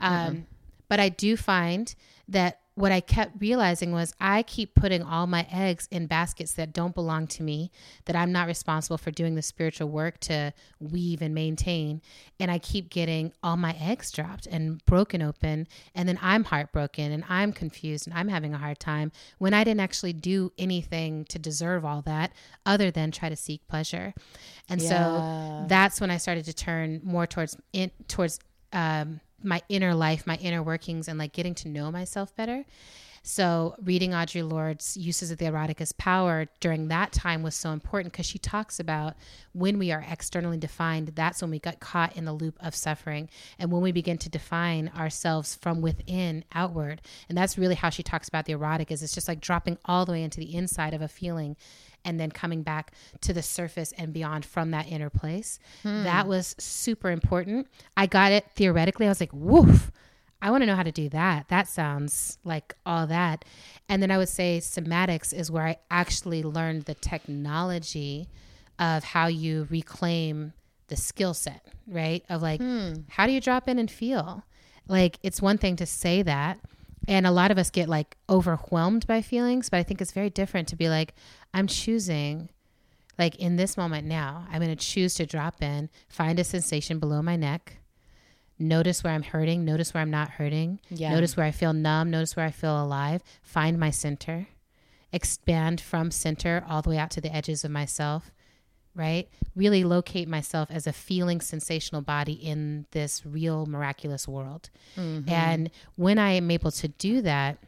um, 0.00 0.46
but 0.88 1.00
I 1.00 1.08
do 1.08 1.36
find 1.36 1.92
that 2.28 2.60
what 2.76 2.90
I 2.90 3.00
kept 3.00 3.40
realizing 3.40 3.92
was 3.92 4.12
I 4.20 4.42
keep 4.42 4.74
putting 4.74 5.02
all 5.02 5.28
my 5.28 5.46
eggs 5.52 5.86
in 5.92 6.08
baskets 6.08 6.54
that 6.54 6.72
don't 6.72 6.94
belong 6.94 7.28
to 7.28 7.42
me, 7.44 7.70
that 8.06 8.16
I'm 8.16 8.32
not 8.32 8.48
responsible 8.48 8.98
for 8.98 9.12
doing 9.12 9.36
the 9.36 9.42
spiritual 9.42 9.88
work 9.88 10.18
to 10.20 10.52
weave 10.80 11.22
and 11.22 11.32
maintain. 11.34 12.02
And 12.40 12.50
I 12.50 12.58
keep 12.58 12.90
getting 12.90 13.32
all 13.44 13.56
my 13.56 13.76
eggs 13.80 14.10
dropped 14.10 14.46
and 14.48 14.84
broken 14.86 15.22
open. 15.22 15.68
And 15.94 16.08
then 16.08 16.18
I'm 16.20 16.42
heartbroken 16.42 17.12
and 17.12 17.22
I'm 17.28 17.52
confused 17.52 18.08
and 18.08 18.18
I'm 18.18 18.26
having 18.28 18.54
a 18.54 18.58
hard 18.58 18.80
time 18.80 19.12
when 19.38 19.54
I 19.54 19.62
didn't 19.62 19.80
actually 19.80 20.12
do 20.12 20.52
anything 20.58 21.26
to 21.26 21.38
deserve 21.38 21.84
all 21.84 22.02
that 22.02 22.32
other 22.66 22.90
than 22.90 23.12
try 23.12 23.28
to 23.28 23.36
seek 23.36 23.64
pleasure. 23.68 24.14
And 24.68 24.82
Yeah. 24.82 24.88
so 24.88 25.66
that's 25.68 26.00
when 26.00 26.10
I 26.10 26.16
started 26.16 26.44
to 26.46 26.52
turn 26.52 27.00
more 27.04 27.28
towards 27.28 27.56
in, 27.72 27.92
towards 28.08 28.40
um, 28.72 29.20
my 29.44 29.62
inner 29.68 29.94
life, 29.94 30.26
my 30.26 30.36
inner 30.36 30.62
workings, 30.62 31.08
and 31.08 31.18
like 31.18 31.32
getting 31.32 31.54
to 31.56 31.68
know 31.68 31.90
myself 31.90 32.34
better. 32.34 32.64
So, 33.26 33.74
reading 33.82 34.10
Audre 34.10 34.46
Lorde's 34.46 34.98
uses 34.98 35.30
of 35.30 35.38
the 35.38 35.46
erotic 35.46 35.80
as 35.80 35.92
power 35.92 36.46
during 36.60 36.88
that 36.88 37.10
time 37.10 37.42
was 37.42 37.54
so 37.54 37.70
important 37.70 38.12
because 38.12 38.26
she 38.26 38.38
talks 38.38 38.78
about 38.78 39.14
when 39.54 39.78
we 39.78 39.90
are 39.92 40.04
externally 40.06 40.58
defined, 40.58 41.12
that's 41.14 41.40
when 41.40 41.50
we 41.50 41.58
got 41.58 41.80
caught 41.80 42.18
in 42.18 42.26
the 42.26 42.34
loop 42.34 42.58
of 42.60 42.74
suffering. 42.74 43.30
And 43.58 43.72
when 43.72 43.80
we 43.80 43.92
begin 43.92 44.18
to 44.18 44.28
define 44.28 44.90
ourselves 44.94 45.54
from 45.54 45.80
within 45.80 46.44
outward. 46.52 47.00
And 47.30 47.38
that's 47.38 47.56
really 47.56 47.76
how 47.76 47.88
she 47.88 48.02
talks 48.02 48.28
about 48.28 48.44
the 48.44 48.52
erotic 48.52 48.90
is 48.90 49.02
it's 49.02 49.14
just 49.14 49.26
like 49.26 49.40
dropping 49.40 49.78
all 49.86 50.04
the 50.04 50.12
way 50.12 50.22
into 50.22 50.38
the 50.38 50.54
inside 50.54 50.92
of 50.92 51.00
a 51.00 51.08
feeling 51.08 51.56
and 52.04 52.20
then 52.20 52.30
coming 52.30 52.62
back 52.62 52.92
to 53.22 53.32
the 53.32 53.42
surface 53.42 53.92
and 53.98 54.12
beyond 54.12 54.44
from 54.44 54.70
that 54.72 54.88
inner 54.88 55.10
place. 55.10 55.58
Hmm. 55.82 56.04
That 56.04 56.26
was 56.26 56.54
super 56.58 57.10
important. 57.10 57.68
I 57.96 58.06
got 58.06 58.32
it 58.32 58.46
theoretically. 58.54 59.06
I 59.06 59.10
was 59.10 59.20
like, 59.20 59.32
woof. 59.32 59.90
I 60.42 60.50
want 60.50 60.62
to 60.62 60.66
know 60.66 60.76
how 60.76 60.82
to 60.82 60.92
do 60.92 61.08
that. 61.08 61.48
That 61.48 61.68
sounds 61.68 62.36
like 62.44 62.74
all 62.84 63.06
that. 63.06 63.46
And 63.88 64.02
then 64.02 64.10
I 64.10 64.18
would 64.18 64.28
say 64.28 64.58
somatics 64.60 65.32
is 65.32 65.50
where 65.50 65.66
I 65.66 65.76
actually 65.90 66.42
learned 66.42 66.82
the 66.82 66.94
technology 66.94 68.28
of 68.78 69.04
how 69.04 69.28
you 69.28 69.66
reclaim 69.70 70.52
the 70.88 70.96
skill 70.96 71.32
set, 71.32 71.66
right? 71.86 72.22
Of 72.28 72.42
like, 72.42 72.60
hmm. 72.60 72.92
how 73.08 73.26
do 73.26 73.32
you 73.32 73.40
drop 73.40 73.68
in 73.68 73.78
and 73.78 73.90
feel? 73.90 74.44
Like, 74.86 75.18
it's 75.22 75.40
one 75.40 75.56
thing 75.56 75.76
to 75.76 75.86
say 75.86 76.22
that. 76.22 76.58
And 77.06 77.26
a 77.26 77.30
lot 77.30 77.50
of 77.50 77.58
us 77.58 77.70
get 77.70 77.88
like 77.88 78.16
overwhelmed 78.28 79.06
by 79.06 79.20
feelings, 79.22 79.68
but 79.68 79.76
I 79.78 79.82
think 79.82 80.00
it's 80.00 80.12
very 80.12 80.30
different 80.30 80.68
to 80.68 80.76
be 80.76 80.88
like, 80.88 81.14
I'm 81.52 81.66
choosing 81.66 82.48
like 83.18 83.36
in 83.36 83.56
this 83.56 83.76
moment 83.76 84.06
now, 84.06 84.46
I'm 84.50 84.60
going 84.62 84.76
to 84.76 84.84
choose 84.84 85.14
to 85.14 85.26
drop 85.26 85.62
in, 85.62 85.88
find 86.08 86.38
a 86.40 86.44
sensation 86.44 86.98
below 86.98 87.22
my 87.22 87.36
neck, 87.36 87.76
notice 88.58 89.04
where 89.04 89.12
I'm 89.12 89.22
hurting, 89.22 89.64
notice 89.64 89.94
where 89.94 90.00
I'm 90.00 90.10
not 90.10 90.30
hurting, 90.30 90.80
Yeah. 90.90 91.10
notice 91.12 91.36
where 91.36 91.46
I 91.46 91.52
feel 91.52 91.72
numb, 91.72 92.10
notice 92.10 92.34
where 92.34 92.46
I 92.46 92.50
feel 92.50 92.82
alive, 92.82 93.22
find 93.42 93.78
my 93.78 93.90
center, 93.90 94.48
expand 95.12 95.80
from 95.80 96.10
center 96.10 96.64
all 96.68 96.82
the 96.82 96.90
way 96.90 96.98
out 96.98 97.10
to 97.12 97.20
the 97.20 97.32
edges 97.32 97.64
of 97.64 97.70
myself, 97.70 98.32
right? 98.94 99.28
Really 99.56 99.84
locate 99.84 100.28
myself 100.28 100.70
as 100.70 100.86
a 100.86 100.92
feeling 100.92 101.40
sensational 101.40 102.02
body 102.02 102.32
in 102.32 102.86
this 102.92 103.24
real 103.26 103.66
miraculous 103.66 104.28
world. 104.28 104.70
Mm-hmm. 104.96 105.28
And 105.28 105.70
when 105.96 106.18
I 106.18 106.32
am 106.32 106.50
able 106.50 106.70
to 106.72 106.88
do 106.88 107.22
that, 107.22 107.58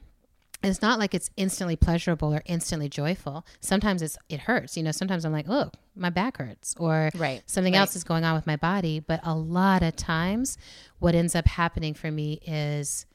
it's 0.63 0.83
not 0.83 0.99
like 0.99 1.15
it's 1.15 1.31
instantly 1.37 1.77
pleasurable 1.77 2.35
or 2.35 2.43
instantly 2.47 2.89
joyful. 2.89 3.47
Sometimes 3.61 4.03
it's 4.03 4.17
it 4.29 4.41
hurts. 4.41 4.77
You 4.77 4.83
know, 4.83 4.91
sometimes 4.93 5.25
I'm 5.25 5.33
like, 5.33 5.47
oh, 5.49 5.71
my 5.95 6.11
back 6.11 6.39
hurts, 6.39 6.75
or 6.79 7.11
Right, 7.15 7.43
something 7.47 7.75
right. 7.75 7.81
else 7.81 7.95
is 7.95 8.05
going 8.05 8.25
on 8.25 8.35
with 8.35 8.47
my 8.47 8.57
body. 8.57 9.01
But 9.01 9.21
a 9.23 9.35
lot 9.35 9.83
of 9.83 9.97
times, 9.97 10.57
what 10.99 11.15
ends 11.15 11.35
up 11.35 11.47
happening 11.47 11.95
for 11.95 12.11
me 12.11 12.41
is, 12.47 13.07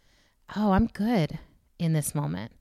oh, 0.55 0.71
I'm 0.71 0.87
good 0.87 1.39
in 1.79 1.93
this 1.93 2.13
moment. 2.13 2.51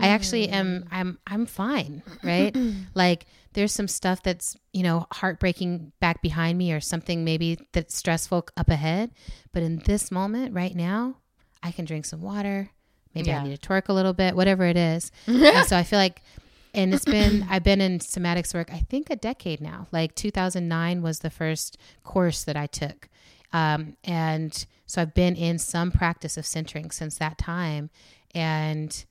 I 0.00 0.08
actually 0.08 0.48
am. 0.48 0.86
I'm. 0.90 1.18
I'm 1.26 1.46
fine. 1.46 2.02
Right. 2.22 2.56
like 2.94 3.26
there's 3.54 3.72
some 3.72 3.88
stuff 3.88 4.22
that's 4.22 4.56
you 4.72 4.82
know 4.82 5.06
heartbreaking 5.12 5.92
back 6.00 6.22
behind 6.22 6.58
me, 6.58 6.72
or 6.72 6.80
something 6.80 7.24
maybe 7.24 7.58
that's 7.72 7.94
stressful 7.96 8.46
up 8.56 8.68
ahead. 8.68 9.10
But 9.52 9.62
in 9.62 9.78
this 9.84 10.10
moment, 10.10 10.54
right 10.54 10.74
now, 10.74 11.16
I 11.62 11.72
can 11.72 11.84
drink 11.84 12.04
some 12.04 12.20
water. 12.20 12.70
Maybe 13.14 13.28
Yeah. 13.28 13.40
I 13.40 13.44
need 13.48 13.60
to 13.60 13.68
twerk 13.68 13.88
a 13.88 13.92
little 13.92 14.12
bit, 14.12 14.36
whatever 14.36 14.64
it 14.64 14.76
is. 14.76 15.10
and 15.26 15.66
so 15.66 15.76
I 15.76 15.82
feel 15.82 15.98
like, 15.98 16.22
and 16.74 16.92
it's 16.92 17.06
been, 17.06 17.46
I've 17.48 17.64
been 17.64 17.80
in 17.80 17.98
somatics 18.00 18.54
work, 18.54 18.70
I 18.72 18.80
think 18.80 19.08
a 19.10 19.16
decade 19.16 19.60
now. 19.62 19.88
Like 19.90 20.14
2009 20.14 21.02
was 21.02 21.20
the 21.20 21.30
first 21.30 21.78
course 22.04 22.44
that 22.44 22.56
I 22.56 22.66
took. 22.66 23.08
Um, 23.52 23.96
and 24.04 24.66
so 24.86 25.00
I've 25.00 25.14
been 25.14 25.34
in 25.36 25.58
some 25.58 25.90
practice 25.90 26.36
of 26.36 26.44
centering 26.44 26.90
since 26.90 27.16
that 27.16 27.38
time. 27.38 27.88
And, 28.34 29.04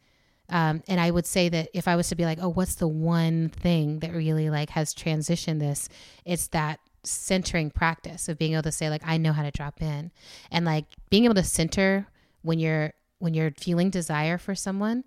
um, 0.50 0.82
and 0.88 1.00
I 1.00 1.12
would 1.12 1.26
say 1.26 1.50
that 1.50 1.70
if 1.74 1.88
I 1.88 1.96
was 1.96 2.10
to 2.10 2.16
be 2.16 2.26
like, 2.26 2.40
oh, 2.42 2.50
what's 2.50 2.76
the 2.76 2.88
one 2.88 3.50
thing 3.50 4.00
that 4.00 4.14
really 4.14 4.50
like 4.50 4.70
has 4.72 4.94
transitioned 4.94 5.60
this? 5.60 5.90
It's 6.26 6.48
that 6.48 6.80
centering 7.04 7.70
practice 7.70 8.30
of 8.30 8.38
being 8.38 8.54
able 8.54 8.64
to 8.64 8.72
say 8.72 8.90
like, 8.90 9.02
I 9.06 9.18
know 9.18 9.34
how 9.34 9.44
to 9.44 9.52
drop 9.52 9.82
in 9.82 10.12
and 10.52 10.66
like 10.66 10.86
being 11.10 11.26
able 11.26 11.36
to 11.36 11.44
center 11.44 12.08
when 12.42 12.60
you're, 12.60 12.94
when 13.20 13.34
you're 13.34 13.52
feeling 13.52 13.90
desire 13.90 14.38
for 14.38 14.56
someone, 14.56 15.04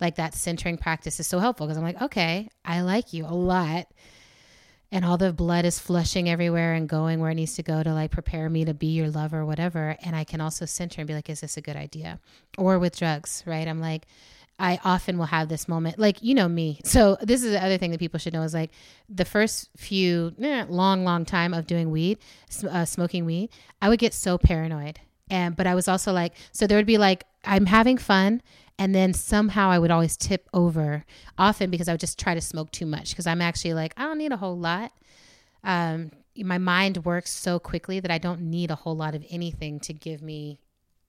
like 0.00 0.16
that 0.16 0.34
centering 0.34 0.78
practice 0.78 1.20
is 1.20 1.26
so 1.28 1.38
helpful 1.38 1.66
because 1.66 1.76
I'm 1.78 1.84
like, 1.84 2.02
okay, 2.02 2.48
I 2.64 2.80
like 2.80 3.12
you 3.12 3.24
a 3.24 3.34
lot. 3.34 3.86
And 4.90 5.06
all 5.06 5.16
the 5.16 5.32
blood 5.32 5.64
is 5.64 5.78
flushing 5.78 6.28
everywhere 6.28 6.74
and 6.74 6.88
going 6.88 7.20
where 7.20 7.30
it 7.30 7.36
needs 7.36 7.54
to 7.54 7.62
go 7.62 7.82
to 7.82 7.94
like 7.94 8.10
prepare 8.10 8.50
me 8.50 8.64
to 8.66 8.74
be 8.74 8.88
your 8.88 9.08
lover 9.08 9.38
or 9.38 9.46
whatever. 9.46 9.96
And 10.02 10.14
I 10.14 10.24
can 10.24 10.40
also 10.40 10.66
center 10.66 11.00
and 11.00 11.08
be 11.08 11.14
like, 11.14 11.30
is 11.30 11.40
this 11.40 11.56
a 11.56 11.62
good 11.62 11.76
idea? 11.76 12.20
Or 12.58 12.78
with 12.78 12.98
drugs, 12.98 13.42
right? 13.46 13.66
I'm 13.66 13.80
like, 13.80 14.06
I 14.62 14.78
often 14.84 15.18
will 15.18 15.26
have 15.26 15.48
this 15.48 15.66
moment, 15.66 15.98
like, 15.98 16.22
you 16.22 16.34
know 16.34 16.48
me. 16.48 16.80
So, 16.84 17.16
this 17.20 17.42
is 17.42 17.50
the 17.50 17.62
other 17.62 17.78
thing 17.78 17.90
that 17.90 17.98
people 17.98 18.20
should 18.20 18.32
know 18.32 18.42
is 18.42 18.54
like 18.54 18.70
the 19.08 19.24
first 19.24 19.70
few, 19.76 20.32
eh, 20.40 20.64
long, 20.68 21.04
long 21.04 21.24
time 21.24 21.52
of 21.52 21.66
doing 21.66 21.90
weed, 21.90 22.18
uh, 22.70 22.84
smoking 22.84 23.24
weed, 23.24 23.50
I 23.82 23.88
would 23.88 23.98
get 23.98 24.14
so 24.14 24.38
paranoid. 24.38 25.00
And, 25.28 25.56
but 25.56 25.66
I 25.66 25.74
was 25.74 25.88
also 25.88 26.12
like, 26.12 26.34
so 26.52 26.68
there 26.68 26.78
would 26.78 26.86
be 26.86 26.96
like, 26.96 27.24
I'm 27.44 27.66
having 27.66 27.98
fun. 27.98 28.40
And 28.78 28.94
then 28.94 29.12
somehow 29.14 29.68
I 29.68 29.80
would 29.80 29.90
always 29.90 30.16
tip 30.16 30.48
over, 30.54 31.04
often 31.36 31.68
because 31.68 31.88
I 31.88 31.92
would 31.92 32.00
just 32.00 32.18
try 32.18 32.34
to 32.34 32.40
smoke 32.40 32.70
too 32.70 32.86
much 32.86 33.10
because 33.10 33.26
I'm 33.26 33.42
actually 33.42 33.74
like, 33.74 33.92
I 33.96 34.04
don't 34.04 34.18
need 34.18 34.30
a 34.30 34.36
whole 34.36 34.56
lot. 34.56 34.92
Um, 35.64 36.12
my 36.36 36.58
mind 36.58 37.04
works 37.04 37.30
so 37.32 37.58
quickly 37.58 37.98
that 37.98 38.12
I 38.12 38.18
don't 38.18 38.42
need 38.42 38.70
a 38.70 38.76
whole 38.76 38.96
lot 38.96 39.16
of 39.16 39.24
anything 39.28 39.80
to 39.80 39.92
give 39.92 40.22
me 40.22 40.60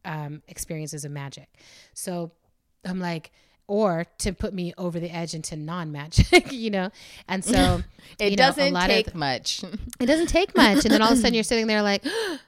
um, 0.06 0.42
experiences 0.48 1.06
of 1.06 1.12
magic. 1.12 1.50
So 1.94 2.32
I'm 2.86 3.00
like, 3.00 3.32
or 3.67 4.06
to 4.19 4.34
put 4.34 4.54
me 4.54 4.74
over 4.78 5.00
the 5.00 5.10
edge 5.10 5.34
into 5.34 5.56
non-magic, 5.56 6.52
you 6.52 6.69
know. 6.69 6.89
And 7.28 7.43
so 7.43 7.82
it 8.19 8.32
you 8.32 8.36
know, 8.38 8.43
doesn't 8.43 8.76
take 8.82 9.12
the- 9.12 9.17
much. 9.17 9.63
it 10.00 10.06
doesn't 10.06 10.28
take 10.28 10.56
much, 10.56 10.86
and 10.86 10.93
then 10.93 11.02
all 11.02 11.12
of 11.12 11.17
a 11.17 11.22
sudden 11.22 11.34
you're 11.34 11.43
sitting 11.43 11.67
there 11.67 11.82
like, 11.82 12.06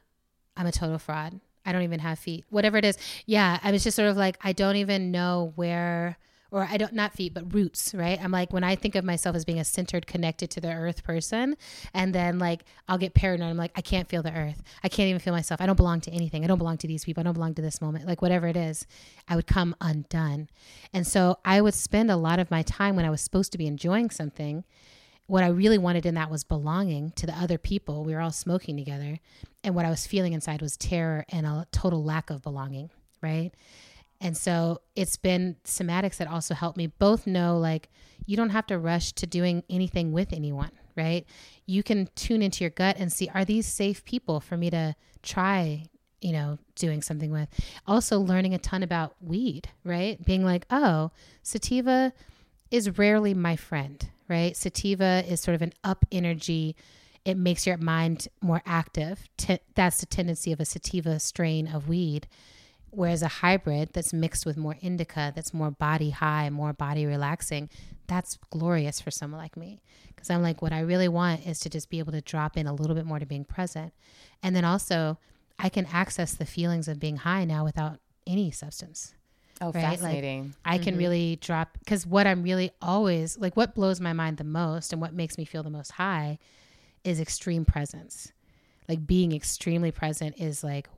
I'm 0.58 0.68
a 0.68 0.72
total 0.72 1.00
fraud. 1.00 1.40
I 1.66 1.72
don't 1.72 1.82
even 1.82 2.00
have 2.00 2.20
feet. 2.20 2.46
Whatever 2.50 2.78
it 2.78 2.86
is, 2.86 2.98
yeah. 3.26 3.60
I 3.64 3.72
was 3.72 3.84
just 3.84 3.96
sort 3.96 4.10
of 4.10 4.18
like, 4.18 4.38
I 4.44 4.54
don't 4.54 4.76
even 4.76 5.12
know 5.12 5.52
where. 5.56 6.18
Or 6.56 6.66
I 6.72 6.78
don't 6.78 6.94
not 6.94 7.12
feet, 7.12 7.34
but 7.34 7.54
roots, 7.54 7.94
right? 7.94 8.18
I'm 8.24 8.32
like 8.32 8.54
when 8.54 8.64
I 8.64 8.78
think 8.78 8.96
of 8.96 9.04
myself 9.04 9.36
as 9.36 9.44
being 9.44 9.60
a 9.60 9.66
centered, 9.66 10.08
connected 10.08 10.50
to 10.52 10.62
the 10.62 10.72
earth 10.72 11.04
person, 11.04 11.58
and 11.94 12.16
then 12.16 12.40
like 12.40 12.64
I'll 12.88 12.98
get 12.98 13.14
paranoid. 13.14 13.50
I'm 13.50 13.58
like, 13.58 13.74
I 13.76 13.82
can't 13.82 14.08
feel 14.08 14.24
the 14.24 14.32
earth. 14.32 14.64
I 14.82 14.88
can't 14.88 15.10
even 15.10 15.20
feel 15.20 15.34
myself. 15.34 15.60
I 15.60 15.66
don't 15.66 15.76
belong 15.76 16.00
to 16.02 16.12
anything. 16.12 16.46
I 16.46 16.48
don't 16.48 16.58
belong 16.58 16.78
to 16.78 16.88
these 16.88 17.04
people. 17.04 17.20
I 17.20 17.26
don't 17.26 17.34
belong 17.34 17.56
to 17.56 17.62
this 17.62 17.82
moment. 17.82 18.08
Like 18.08 18.22
whatever 18.22 18.48
it 18.48 18.56
is, 18.56 18.88
I 19.28 19.36
would 19.36 19.48
come 19.48 19.76
undone. 19.82 20.48
And 20.94 21.06
so 21.06 21.40
I 21.44 21.60
would 21.60 21.74
spend 21.74 22.10
a 22.10 22.16
lot 22.16 22.40
of 22.40 22.50
my 22.50 22.62
time 22.62 22.96
when 22.96 23.04
I 23.04 23.10
was 23.10 23.20
supposed 23.20 23.52
to 23.52 23.58
be 23.58 23.68
enjoying 23.68 24.10
something 24.10 24.64
what 25.28 25.44
I 25.44 25.48
really 25.48 25.78
wanted 25.78 26.06
in 26.06 26.16
that 26.16 26.30
was 26.30 26.44
belonging 26.44 27.12
to 27.16 27.26
the 27.26 27.34
other 27.34 27.58
people. 27.58 28.04
We 28.04 28.14
were 28.14 28.22
all 28.22 28.32
smoking 28.32 28.78
together. 28.78 29.20
And 29.64 29.74
what 29.76 29.86
I 29.86 29.90
was 29.90 30.06
feeling 30.06 30.34
inside 30.34 30.62
was 30.62 30.78
terror 30.78 31.26
and 31.30 31.46
a 31.46 31.68
total 31.72 32.04
lack 32.04 32.30
of 32.30 32.44
belonging, 32.44 32.92
right? 33.22 33.52
And 34.22 34.36
so 34.36 34.82
it's 34.96 35.18
been 35.18 35.58
somatics 35.66 36.18
that 36.18 36.28
also 36.28 36.54
helped 36.54 36.78
me 36.78 36.88
both 36.88 37.28
know 37.28 37.58
like 37.58 37.90
you 38.26 38.38
don't 38.38 38.50
have 38.50 38.68
to 38.68 38.78
rush 38.78 39.12
to 39.14 39.28
doing 39.28 39.64
anything 39.70 40.12
with 40.12 40.34
anyone, 40.34 40.72
right? 40.96 41.26
You 41.66 41.84
can 41.84 42.10
tune 42.16 42.42
into 42.42 42.64
your 42.64 42.72
gut 42.72 42.96
and 42.98 43.12
see 43.12 43.30
are 43.34 43.46
these 43.46 43.68
safe 43.68 44.04
people 44.06 44.40
for 44.40 44.58
me 44.58 44.70
to 44.70 44.96
try, 45.22 45.86
you 46.22 46.32
know, 46.32 46.58
doing 46.76 47.02
something 47.02 47.32
with. 47.32 47.50
Also 47.86 48.20
learning 48.20 48.54
a 48.54 48.58
ton 48.58 48.84
about 48.84 49.16
weed, 49.22 49.70
right? 49.84 50.24
Being 50.26 50.44
like, 50.44 50.66
"Oh, 50.70 51.12
sativa 51.44 52.14
is 52.72 52.98
rarely 52.98 53.34
my 53.34 53.56
friend, 53.56 54.10
right? 54.28 54.56
Sativa 54.56 55.24
is 55.28 55.42
sort 55.42 55.56
of 55.56 55.62
an 55.62 55.74
up 55.84 56.06
energy. 56.12 56.76
It 57.24 57.38
makes 57.38 57.66
your 57.68 57.78
mind 57.78 58.28
more 58.42 58.62
active. 58.66 59.28
T- 59.38 59.60
that's 59.76 60.00
the 60.00 60.06
tendency 60.06 60.52
of 60.52 60.60
a 60.60 60.66
sativa 60.66 61.20
strain 61.20 61.68
of 61.68 61.88
weed. 61.88 62.28
Whereas 62.96 63.22
a 63.22 63.28
hybrid 63.28 63.90
that's 63.94 64.14
mixed 64.14 64.46
with 64.46 64.58
more 64.58 64.76
indica, 64.82 65.34
that's 65.36 65.54
more 65.54 65.72
body 65.72 66.12
high, 66.12 66.50
more 66.50 66.74
body 66.74 67.06
relaxing, 67.06 67.70
that's 68.08 68.38
glorious 68.50 69.02
for 69.02 69.12
someone 69.12 69.42
like 69.42 69.58
me. 69.58 69.82
Because 70.08 70.30
I'm 70.30 70.42
like, 70.42 70.62
what 70.62 70.72
I 70.72 70.80
really 70.80 71.08
want 71.08 71.46
is 71.46 71.60
to 71.62 71.70
just 71.70 71.90
be 71.90 72.00
able 72.00 72.14
to 72.14 72.22
drop 72.22 72.58
in 72.58 72.68
a 72.68 72.74
little 72.74 72.96
bit 72.96 73.06
more 73.06 73.20
to 73.20 73.26
being 73.26 73.46
present. 73.46 73.94
And 74.42 74.56
then 74.56 74.66
also, 74.66 75.18
I 75.60 75.70
can 75.70 75.86
access 75.88 76.34
the 76.34 76.46
feelings 76.46 76.88
of 76.88 77.00
being 77.00 77.18
high 77.18 77.46
now 77.46 77.64
without 77.64 78.00
any 78.26 78.52
substance. 78.52 79.14
Oh, 79.62 79.68
Right, 79.68 79.84
like, 79.84 80.00
fascinating. 80.00 80.54
I 80.66 80.78
can 80.78 80.94
mm-hmm. 80.94 80.98
really 80.98 81.36
drop 81.38 81.78
because 81.80 82.06
what 82.06 82.28
I'm 82.28 82.44
really 82.44 82.72
always 82.82 83.38
like, 83.38 83.56
what 83.56 83.74
blows 83.74 84.02
my 84.02 84.12
mind 84.12 84.38
the 84.38 84.44
most 84.44 84.92
and 84.92 85.02
what 85.02 85.14
makes 85.14 85.38
me 85.38 85.46
feel 85.46 85.64
the 85.64 85.70
most 85.70 85.92
high 85.92 86.40
is 87.06 87.22
extreme 87.22 87.64
presence. 87.64 88.34
Like 88.90 89.08
being 89.08 89.32
extremely 89.32 89.92
present 89.92 90.36
is 90.38 90.64
like, 90.64 90.90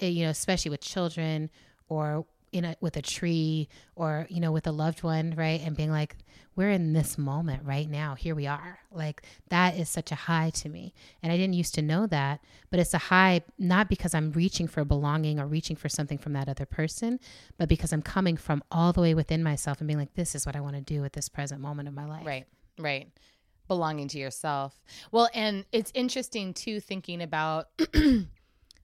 Eh, 0.00 0.08
you 0.08 0.24
know, 0.24 0.30
especially 0.30 0.70
with 0.70 0.80
children 0.80 1.50
or 1.88 2.26
in 2.52 2.64
a, 2.64 2.76
with 2.80 2.96
a 2.96 3.02
tree 3.02 3.68
or 3.94 4.26
you 4.30 4.40
know 4.40 4.52
with 4.52 4.66
a 4.66 4.72
loved 4.72 5.02
one, 5.02 5.34
right? 5.36 5.60
And 5.64 5.76
being 5.76 5.90
like, 5.90 6.16
we're 6.56 6.70
in 6.70 6.92
this 6.92 7.18
moment 7.18 7.62
right 7.64 7.88
now. 7.88 8.14
Here 8.14 8.34
we 8.34 8.46
are. 8.46 8.78
Like 8.90 9.22
that 9.48 9.76
is 9.76 9.88
such 9.88 10.12
a 10.12 10.14
high 10.14 10.50
to 10.50 10.68
me, 10.68 10.94
and 11.22 11.32
I 11.32 11.36
didn't 11.36 11.54
used 11.54 11.74
to 11.74 11.82
know 11.82 12.06
that, 12.06 12.40
but 12.70 12.80
it's 12.80 12.94
a 12.94 12.98
high 12.98 13.42
not 13.58 13.88
because 13.88 14.14
I'm 14.14 14.32
reaching 14.32 14.66
for 14.66 14.84
belonging 14.84 15.38
or 15.38 15.46
reaching 15.46 15.76
for 15.76 15.88
something 15.88 16.18
from 16.18 16.32
that 16.34 16.48
other 16.48 16.66
person, 16.66 17.20
but 17.58 17.68
because 17.68 17.92
I'm 17.92 18.02
coming 18.02 18.36
from 18.36 18.62
all 18.70 18.92
the 18.92 19.00
way 19.00 19.14
within 19.14 19.42
myself 19.42 19.80
and 19.80 19.86
being 19.86 19.98
like, 19.98 20.14
this 20.14 20.34
is 20.34 20.46
what 20.46 20.56
I 20.56 20.60
want 20.60 20.76
to 20.76 20.82
do 20.82 21.04
at 21.04 21.12
this 21.12 21.28
present 21.28 21.60
moment 21.60 21.88
of 21.88 21.94
my 21.94 22.06
life. 22.06 22.26
Right, 22.26 22.46
right. 22.78 23.08
Belonging 23.66 24.08
to 24.08 24.18
yourself. 24.18 24.80
Well, 25.12 25.28
and 25.34 25.66
it's 25.72 25.92
interesting 25.94 26.54
too, 26.54 26.80
thinking 26.80 27.20
about 27.20 27.66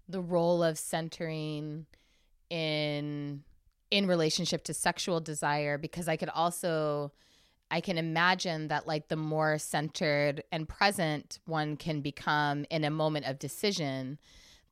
the 0.09 0.21
role 0.21 0.63
of 0.63 0.79
centering 0.79 1.87
in 2.51 3.43
in 3.91 4.07
relationship 4.07 4.65
to 4.65 4.75
sexual 4.75 5.21
desire 5.21 5.79
because 5.79 6.09
I 6.09 6.17
could 6.17 6.29
also 6.29 7.13
I 7.71 7.81
can 7.81 7.99
imagine 7.99 8.69
that 8.69 8.87
like 8.87 9.09
the 9.09 9.17
more 9.17 9.59
centered 9.59 10.45
and 10.53 10.69
present 10.69 11.39
one 11.47 11.77
can 11.77 12.01
become 12.01 12.67
in 12.71 12.85
a 12.85 12.91
moment 12.91 13.27
of 13.27 13.39
decision, 13.39 14.19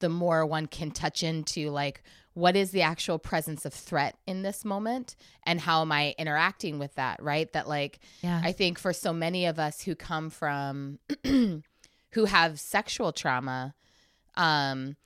the 0.01 0.09
more 0.09 0.45
one 0.45 0.67
can 0.67 0.91
touch 0.91 1.23
into 1.23 1.71
like 1.71 2.03
what 2.35 2.57
is 2.57 2.71
the 2.71 2.83
actual 2.83 3.19
presence 3.19 3.65
of 3.65 3.75
threat 3.75 4.17
in 4.27 4.43
this 4.43 4.65
moment 4.65 5.17
and 5.45 5.61
how 5.61 5.83
am 5.83 5.93
I 5.93 6.15
interacting 6.19 6.79
with 6.79 6.95
that, 6.95 7.23
right? 7.23 7.53
That 7.53 7.69
like 7.69 8.01
Yeah. 8.23 8.41
I 8.43 8.53
think 8.53 8.79
for 8.79 8.93
so 8.93 9.13
many 9.13 9.47
of 9.47 9.59
us 9.59 9.83
who 9.83 9.95
come 9.95 10.31
from 10.31 10.99
who 11.25 12.25
have 12.27 12.61
sexual 12.61 13.13
trauma, 13.13 13.75
um, 14.37 14.97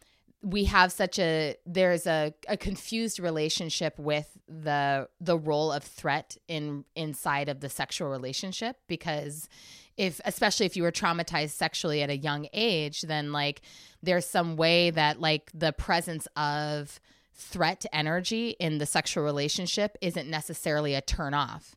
we 0.42 0.64
have 0.64 0.92
such 0.92 1.18
a 1.18 1.57
there's 1.64 2.07
a, 2.07 2.33
a 2.49 2.57
confused 2.57 3.18
relationship 3.18 3.99
with 3.99 4.38
the 4.49 5.09
the 5.20 5.37
role 5.37 5.72
of 5.72 5.83
threat 5.83 6.37
in 6.46 6.85
inside 6.94 7.49
of 7.49 7.61
the 7.61 7.68
sexual 7.68 8.09
relationship 8.09 8.77
because 8.87 9.49
if 9.96 10.20
especially 10.25 10.66
if 10.66 10.77
you 10.77 10.83
were 10.83 10.92
traumatized 10.92 11.51
sexually 11.51 12.03
at 12.03 12.11
a 12.11 12.16
young 12.16 12.49
age 12.53 13.03
then 13.03 13.33
like 13.33 13.62
there's 14.03 14.27
some 14.27 14.57
way 14.57 14.90
that 14.90 15.20
like 15.20 15.51
the 15.55 15.72
presence 15.72 16.29
of 16.37 17.01
threat 17.35 17.85
energy 17.92 18.51
in 18.61 18.79
the 18.79 18.87
sexual 18.87 19.25
relationship 19.25 19.96
isn't 20.01 20.29
necessarily 20.29 20.94
a 20.94 21.01
turn 21.01 21.35
off 21.35 21.75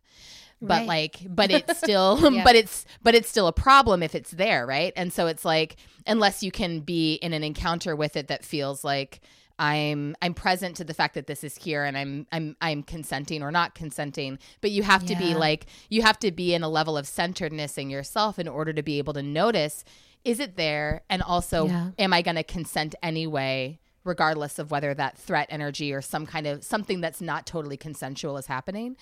but 0.62 0.80
Right. 0.80 0.88
like 0.88 1.19
but 1.30 1.52
it's 1.52 1.78
still 1.84 2.19
Yeah. 2.34 2.43
but 2.43 2.56
it's 2.56 2.86
but 3.02 3.15
it's 3.15 3.30
still 3.30 3.48
a 3.48 3.54
problem 3.54 4.04
if 4.04 4.13
it's 4.15 4.32
there 4.32 4.65
right 4.65 4.93
and 4.95 5.12
so 5.13 5.28
it's 5.28 5.45
like 5.45 5.78
unless 6.06 6.43
you 6.43 6.52
can 6.52 6.82
be 6.82 7.13
in 7.15 7.34
an 7.34 7.43
encounter 7.43 7.95
with 7.95 8.15
it 8.17 8.28
that 8.28 8.43
feels 8.43 8.84
like 8.84 9.22
i'm 9.58 10.15
i'm 10.22 10.34
present 10.34 10.76
to 10.78 10.84
the 10.84 10.93
fact 10.93 11.13
that 11.15 11.28
this 11.28 11.43
is 11.43 11.56
here 11.58 11.84
and 11.84 11.98
i'm 11.98 12.26
i'm 12.32 12.56
i'm 12.62 12.84
consenting 12.84 13.41
or 13.43 13.52
not 13.52 13.76
consenting 13.76 14.38
but 14.62 14.72
you 14.72 14.84
have 14.84 15.06
to 15.06 15.15
be 15.15 15.34
like 15.34 15.65
you 15.89 16.02
have 16.02 16.17
to 16.19 16.32
be 16.32 16.54
in 16.54 16.63
a 16.63 16.69
level 16.69 16.98
of 16.98 17.08
centeredness 17.08 17.78
in 17.78 17.89
yourself 17.89 18.38
in 18.39 18.48
order 18.48 18.72
to 18.74 18.84
be 18.84 18.98
able 18.98 19.13
to 19.13 19.24
notice 19.24 19.84
is 20.26 20.39
it 20.39 20.56
there 20.58 21.02
and 21.10 21.22
also 21.22 21.67
Yeah. 21.67 21.91
am 22.00 22.13
i 22.13 22.22
going 22.22 22.36
to 22.38 22.43
consent 22.43 22.95
anyway 23.04 23.80
regardless 24.06 24.60
of 24.60 24.72
whether 24.72 24.93
that 24.93 25.17
threat 25.17 25.48
energy 25.50 25.93
or 25.93 26.02
some 26.02 26.26
kind 26.26 26.48
of 26.48 26.63
something 26.63 27.00
that's 27.02 27.22
not 27.22 27.45
totally 27.45 27.78
consensual 27.78 28.38
is 28.38 28.48
happening 28.48 28.95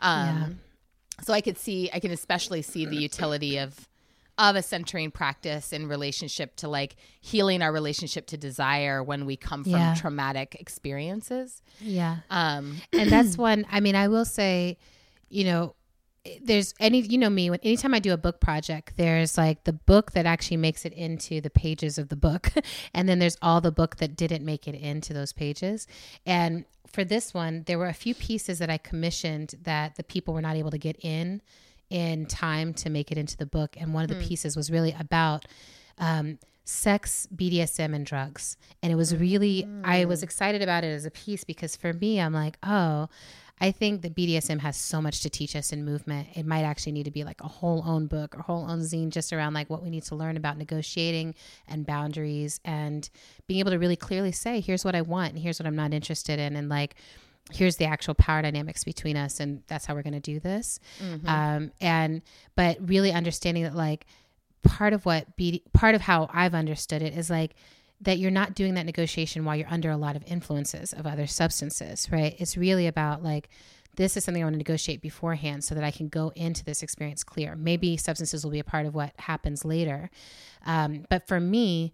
um 0.00 0.60
so 1.22 1.32
i 1.32 1.40
could 1.40 1.58
see 1.58 1.88
i 1.92 2.00
can 2.00 2.10
especially 2.10 2.62
see 2.62 2.84
the 2.86 2.96
utility 2.96 3.58
of 3.58 3.88
of 4.38 4.56
a 4.56 4.62
centering 4.62 5.10
practice 5.10 5.70
in 5.72 5.86
relationship 5.86 6.56
to 6.56 6.66
like 6.66 6.96
healing 7.20 7.60
our 7.60 7.72
relationship 7.72 8.26
to 8.26 8.38
desire 8.38 9.02
when 9.02 9.26
we 9.26 9.36
come 9.36 9.64
from 9.64 9.72
Yeah. 9.72 9.94
traumatic 9.94 10.56
experiences 10.58 11.62
Yeah. 11.80 12.18
um 12.30 12.80
and 12.92 13.10
that's 13.10 13.36
one 13.36 13.66
i 13.70 13.80
mean 13.80 13.94
i 13.96 14.08
will 14.08 14.24
say 14.24 14.78
you 15.28 15.44
know 15.44 15.74
there's 16.42 16.74
any 16.80 17.00
you 17.00 17.16
know 17.16 17.30
me 17.30 17.48
when 17.50 17.58
anytime 17.62 17.94
i 17.94 17.98
do 17.98 18.12
a 18.12 18.16
book 18.18 18.40
project 18.40 18.92
there's 18.96 19.38
like 19.38 19.64
the 19.64 19.72
book 19.72 20.12
that 20.12 20.26
actually 20.26 20.58
makes 20.58 20.84
it 20.84 20.92
into 20.92 21.40
the 21.40 21.48
pages 21.50 21.96
of 21.98 22.08
the 22.08 22.16
book 22.16 22.50
and 22.94 23.08
then 23.08 23.18
there's 23.18 23.36
all 23.40 23.60
the 23.60 23.72
book 23.72 23.96
that 23.96 24.16
didn't 24.16 24.44
make 24.44 24.68
it 24.68 24.74
into 24.74 25.12
those 25.14 25.32
pages 25.32 25.86
and 26.26 26.64
for 26.92 27.04
this 27.04 27.32
one 27.32 27.62
there 27.66 27.78
were 27.78 27.88
a 27.88 27.94
few 27.94 28.14
pieces 28.14 28.58
that 28.58 28.70
i 28.70 28.76
commissioned 28.78 29.54
that 29.62 29.96
the 29.96 30.04
people 30.04 30.34
were 30.34 30.42
not 30.42 30.56
able 30.56 30.70
to 30.70 30.78
get 30.78 30.96
in 31.00 31.40
in 31.90 32.24
time 32.26 32.72
to 32.72 32.88
make 32.88 33.10
it 33.10 33.18
into 33.18 33.36
the 33.36 33.44
book. 33.44 33.76
And 33.78 33.92
one 33.92 34.04
of 34.04 34.10
the 34.10 34.24
pieces 34.24 34.56
was 34.56 34.70
really 34.70 34.94
about 34.98 35.44
um, 35.98 36.38
sex, 36.64 37.28
BDSM, 37.34 37.94
and 37.94 38.06
drugs. 38.06 38.56
And 38.80 38.92
it 38.92 38.94
was 38.94 39.14
really, 39.14 39.66
I 39.84 40.04
was 40.04 40.22
excited 40.22 40.62
about 40.62 40.84
it 40.84 40.94
as 40.94 41.04
a 41.04 41.10
piece 41.10 41.42
because 41.42 41.74
for 41.74 41.92
me, 41.92 42.20
I'm 42.20 42.32
like, 42.32 42.56
oh, 42.62 43.08
I 43.60 43.72
think 43.72 44.02
that 44.02 44.14
BDSM 44.14 44.60
has 44.60 44.76
so 44.76 45.02
much 45.02 45.20
to 45.20 45.30
teach 45.30 45.54
us 45.54 45.72
in 45.72 45.84
movement. 45.84 46.28
It 46.34 46.46
might 46.46 46.62
actually 46.62 46.92
need 46.92 47.04
to 47.04 47.10
be 47.10 47.24
like 47.24 47.42
a 47.42 47.48
whole 47.48 47.82
own 47.86 48.06
book 48.06 48.34
or 48.34 48.40
whole 48.42 48.68
own 48.68 48.80
zine 48.80 49.10
just 49.10 49.32
around 49.32 49.52
like 49.52 49.68
what 49.68 49.82
we 49.82 49.90
need 49.90 50.04
to 50.04 50.14
learn 50.14 50.36
about 50.36 50.56
negotiating 50.56 51.34
and 51.68 51.84
boundaries 51.84 52.60
and 52.64 53.10
being 53.46 53.60
able 53.60 53.72
to 53.72 53.78
really 53.78 53.96
clearly 53.96 54.32
say, 54.32 54.60
here's 54.60 54.84
what 54.84 54.94
I 54.94 55.02
want 55.02 55.34
and 55.34 55.42
here's 55.42 55.60
what 55.60 55.66
I'm 55.66 55.76
not 55.76 55.92
interested 55.92 56.38
in. 56.38 56.56
And 56.56 56.70
like, 56.70 56.94
here's 57.50 57.76
the 57.76 57.84
actual 57.84 58.14
power 58.14 58.42
dynamics 58.42 58.84
between 58.84 59.16
us 59.16 59.40
and 59.40 59.62
that's 59.66 59.84
how 59.84 59.94
we're 59.94 60.02
going 60.02 60.12
to 60.12 60.20
do 60.20 60.38
this 60.38 60.78
um, 61.26 61.72
and 61.80 62.22
but 62.54 62.76
really 62.80 63.10
understanding 63.12 63.64
that 63.64 63.74
like 63.74 64.06
part 64.62 64.92
of 64.92 65.04
what 65.04 65.36
BD, 65.36 65.62
part 65.72 65.94
of 65.94 66.00
how 66.00 66.28
I've 66.32 66.54
understood 66.54 67.02
it 67.02 67.16
is 67.16 67.28
like 67.30 67.54
that 68.00 68.18
you're 68.18 68.30
not 68.30 68.54
doing 68.54 68.74
that 68.74 68.86
negotiation 68.86 69.44
while 69.44 69.56
you're 69.56 69.68
under 69.68 69.90
a 69.90 69.96
lot 69.96 70.16
of 70.16 70.24
influences 70.26 70.92
of 70.92 71.06
other 71.06 71.26
substances, 71.26 72.08
right? 72.10 72.34
It's 72.38 72.56
really 72.56 72.86
about 72.86 73.22
like 73.22 73.48
this 73.96 74.16
is 74.16 74.24
something 74.24 74.42
I 74.42 74.46
want 74.46 74.54
to 74.54 74.58
negotiate 74.58 75.02
beforehand 75.02 75.64
so 75.64 75.74
that 75.74 75.84
I 75.84 75.90
can 75.90 76.08
go 76.08 76.32
into 76.34 76.64
this 76.64 76.82
experience 76.82 77.24
clear. 77.24 77.56
Maybe 77.56 77.96
substances 77.96 78.44
will 78.44 78.52
be 78.52 78.60
a 78.60 78.64
part 78.64 78.86
of 78.86 78.94
what 78.94 79.12
happens 79.18 79.64
later, 79.64 80.10
um, 80.64 81.04
but 81.10 81.26
for 81.26 81.40
me, 81.40 81.92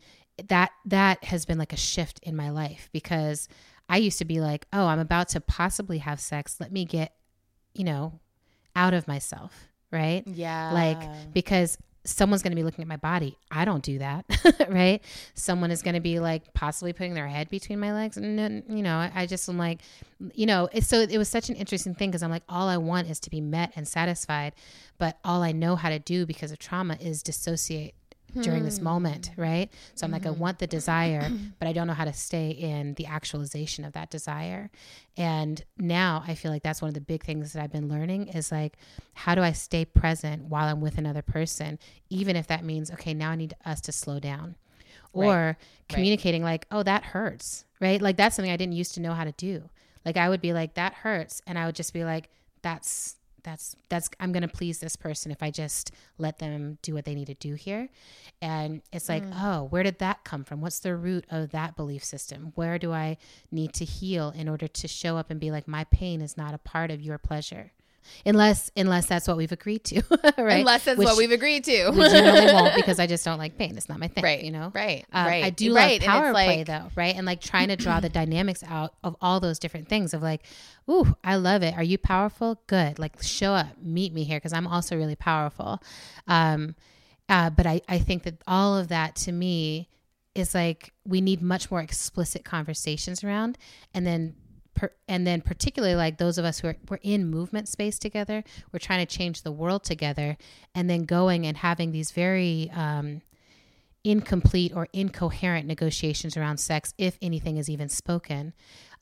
that 0.49 0.71
that 0.85 1.25
has 1.25 1.47
been 1.47 1.59
like 1.59 1.73
a 1.73 1.79
shift 1.79 2.21
in 2.23 2.37
my 2.37 2.51
life 2.51 2.91
because 2.93 3.49
I 3.89 3.97
used 3.99 4.19
to 4.19 4.25
be 4.25 4.41
like, 4.41 4.67
oh, 4.73 4.87
I'm 4.87 4.99
about 4.99 5.29
to 5.31 5.41
possibly 5.41 5.99
have 5.99 6.21
sex. 6.21 6.57
Let 6.61 6.73
me 6.73 6.85
get 6.85 7.13
you 7.77 7.85
know, 7.85 8.19
out 8.75 8.95
of 8.95 9.07
myself, 9.07 9.69
right? 9.91 10.23
Yeah. 10.27 10.73
Like 10.73 11.33
because 11.33 11.79
someone's 12.07 12.43
going 12.43 12.53
to 12.53 12.57
be 12.57 12.63
looking 12.63 12.83
at 12.83 12.89
my 12.89 12.97
body. 12.97 13.37
I 13.51 13.65
don't 13.65 13.83
do 13.83 13.99
that, 13.99 14.25
right? 14.69 15.03
Someone 15.35 15.71
is 15.71 15.83
going 15.83 15.95
to 15.95 16.01
be 16.01 16.19
like 16.21 16.55
possibly 16.55 16.93
putting 16.93 17.15
their 17.15 17.27
head 17.27 17.49
between 17.51 17.79
my 17.79 17.93
legs, 17.93 18.17
and 18.17 18.65
you 18.69 18.83
know, 18.83 18.97
I, 18.97 19.13
I 19.15 19.27
just 19.27 19.49
am 19.49 19.59
like, 19.59 19.81
you 20.35 20.47
know, 20.47 20.69
so 20.81 21.01
it 21.01 21.19
was 21.19 21.29
such 21.29 21.49
an 21.51 21.57
interesting 21.57 21.95
thing 21.95 22.11
because 22.11 22.23
I'm 22.23 22.31
like, 22.31 22.45
all 22.49 22.69
I 22.69 22.77
want 22.77 23.11
is 23.11 23.21
to 23.21 23.31
be 23.31 23.41
met 23.41 23.73
and 23.77 23.87
satisfied, 23.87 24.55
but 24.99 25.19
all 25.25 25.43
I 25.43 25.53
know 25.53 25.77
how 25.77 25.91
to 25.91 25.99
do 25.99 26.27
because 26.27 26.51
of 26.51 26.59
trauma 26.59 26.97
is 27.01 27.23
dissociate 27.23 27.95
during 28.43 28.65
this 28.65 28.77
mm-hmm. 28.77 28.85
moment, 28.85 29.31
right? 29.37 29.71
So 29.95 30.05
I'm 30.05 30.13
like, 30.13 30.27
I 30.27 30.31
mm-hmm. 30.31 30.41
want 30.41 30.59
the 30.59 30.67
desire, 30.67 31.31
but 31.59 31.69
I 31.69 31.73
don't 31.73 31.87
know 31.87 31.95
how 31.95 32.05
to 32.05 32.13
stay 32.13 32.51
in 32.51 32.95
the 32.95 33.07
actualization 33.07 33.85
of 33.85 33.93
that 33.95 34.11
desire. 34.11 34.71
And 35.17 35.63
now 35.79 36.25
I 36.27 36.35
feel 36.35 36.51
like 36.51 36.63
that's 36.63 36.83
one 36.83 36.89
of 36.89 36.95
the 36.95 37.01
big 37.01 37.25
things 37.25 37.53
that 37.53 37.63
I've 37.63 37.73
been 37.73 37.89
learning 37.89 38.29
is 38.29 38.53
like, 38.53 38.77
how 39.15 39.35
do 39.35 39.43
I 39.43 39.53
stay 39.53 39.85
present 39.85 40.45
while 40.45 40.69
I'm 40.69 40.81
with 40.81 40.99
another 40.99 41.23
person, 41.23 41.79
even 42.11 42.37
if 42.37 42.47
that 42.49 42.65
means, 42.65 42.91
okay, 42.93 43.15
now 43.15 43.31
I 43.31 43.37
need 43.37 43.55
us 43.65 43.81
to 43.83 43.93
slow 43.93 44.21
down. 44.21 44.57
Or 45.13 45.57
communicating 45.89 46.43
like, 46.43 46.67
oh, 46.71 46.83
that 46.83 47.03
hurts, 47.03 47.65
right? 47.81 48.03
Like 48.03 48.19
that's 48.19 48.37
something 48.37 48.53
I 48.53 48.59
didn't 48.59 48.75
used 48.75 48.93
to 48.95 49.01
know 49.01 49.15
how 49.15 49.25
to 49.25 49.33
do. 49.33 49.71
Like 50.05 50.19
I 50.19 50.29
would 50.29 50.43
be 50.43 50.53
like, 50.53 50.75
that 50.75 50.93
hurts. 50.93 51.41
And 51.47 51.59
I 51.59 51.65
would 51.65 51.75
just 51.75 51.95
be 51.95 52.05
like, 52.05 52.29
that's 52.61 53.17
that's 53.47 53.77
that's 53.89 54.11
i'm 54.19 54.33
going 54.33 54.43
to 54.43 54.49
please 54.49 54.81
this 54.81 54.97
person 54.97 55.31
if 55.31 55.43
i 55.43 55.51
just 55.51 55.93
let 56.19 56.39
them 56.39 56.79
do 56.83 56.93
what 56.93 57.05
they 57.05 57.15
need 57.15 57.29
to 57.29 57.35
do 57.35 57.55
here. 57.55 57.89
And 58.43 58.83
it's 58.93 59.09
like 59.09 59.25
mm. 59.25 59.33
oh 59.35 59.65
where 59.65 59.83
did 59.83 60.01
that 60.01 60.25
come 60.25 60.45
from? 60.45 60.61
What's 60.61 60.81
the 60.81 60.95
root 60.97 61.25
of 61.31 61.51
that 61.53 61.77
belief 61.77 62.05
system? 62.05 62.53
Where 62.57 62.79
do 62.79 62.93
i 62.93 63.17
need 63.51 63.73
to 63.75 63.85
heal 63.85 64.33
in 64.37 64.49
order 64.49 64.69
to 64.69 64.89
show 64.89 65.17
up 65.17 65.31
and 65.31 65.41
be 65.41 65.51
like 65.51 65.67
my 65.67 65.85
pain 65.85 66.21
is 66.21 66.37
not 66.37 66.53
a 66.53 66.59
part 66.59 66.91
of 66.91 67.01
your 67.01 67.19
pleasure 67.19 67.73
unless 68.25 68.71
unless 68.77 69.07
that's 69.07 69.27
what 69.29 69.37
we've 69.37 69.53
agreed 69.53 69.85
to 69.85 70.03
right 70.39 70.61
Unless 70.61 70.85
that's 70.85 70.99
Which- 70.99 71.07
what 71.07 71.17
we've 71.17 71.31
agreed 71.33 71.65
to. 71.65 71.91
which 71.91 72.13
you 72.13 72.53
won't 72.53 72.75
because 72.77 72.99
I 72.99 73.07
just 73.07 73.25
don't 73.25 73.39
like 73.39 73.57
pain. 73.59 73.77
It's 73.77 73.89
not 73.89 73.99
my 73.99 74.09
thing, 74.09 74.25
Right, 74.25 74.43
You 74.43 74.51
know, 74.53 74.73
right, 74.75 75.05
Um, 75.13 75.27
right, 75.27 75.45
I 75.45 75.51
do 75.51 75.75
right, 75.75 76.01
love 76.01 76.09
power 76.09 76.33
play 76.33 76.59
like- 76.59 76.67
though, 76.67 76.91
right? 76.97 77.15
And 77.15 77.27
like 77.27 77.41
trying 77.41 77.69
to 77.69 77.77
draw 77.77 78.01
the 78.01 78.09
dynamics 78.21 78.63
out 78.69 78.95
of 79.05 79.17
all 79.21 79.41
those 79.41 79.59
different 79.59 79.89
things 79.89 80.15
of 80.15 80.23
like, 80.23 80.43
ooh, 80.91 81.15
I 81.25 81.37
love 81.37 81.63
it. 81.63 81.75
Are 81.77 81.83
you 81.83 81.99
powerful? 81.99 82.61
Good. 82.67 82.99
Like 82.99 83.23
show 83.23 83.53
up, 83.53 83.69
meet 83.83 84.13
me 84.13 84.25
here 84.25 84.39
because 84.39 84.53
I'm 84.53 84.67
also 84.67 84.97
really 84.97 85.17
powerful. 85.17 85.83
Um, 86.27 86.75
uh, 87.29 87.51
but 87.51 87.67
I 87.67 87.81
I 87.89 87.99
think 87.99 88.23
that 88.23 88.43
all 88.47 88.77
of 88.79 88.89
that 88.89 89.17
to 89.17 89.33
me 89.33 89.89
is 90.35 90.55
like 90.55 90.93
we 91.05 91.21
need 91.21 91.43
much 91.43 91.71
more 91.71 91.81
explicit 91.81 92.45
conversations 92.45 93.25
around, 93.25 93.59
and 93.95 94.07
then 94.07 94.37
per, 94.77 94.93
and 95.09 95.27
then 95.27 95.41
particularly 95.41 95.97
like 95.97 96.19
those 96.19 96.39
of 96.39 96.45
us 96.45 96.61
who 96.61 96.69
are 96.69 96.77
we're 96.89 96.99
in 97.03 97.29
movement 97.29 97.69
space 97.69 97.99
together, 97.99 98.45
we're 98.73 98.79
trying 98.79 99.05
to 99.05 99.17
change 99.17 99.43
the 99.43 99.51
world 99.53 99.83
together, 99.83 100.37
and 100.75 100.89
then 100.89 101.05
going 101.05 101.47
and 101.47 101.57
having 101.57 101.91
these 101.91 102.13
very 102.13 102.71
um, 102.75 103.23
incomplete 104.05 104.73
or 104.75 104.87
incoherent 104.93 105.67
negotiations 105.67 106.37
around 106.37 106.59
sex, 106.59 106.95
if 106.97 107.19
anything 107.21 107.57
is 107.57 107.69
even 107.69 107.89
spoken. 107.89 108.53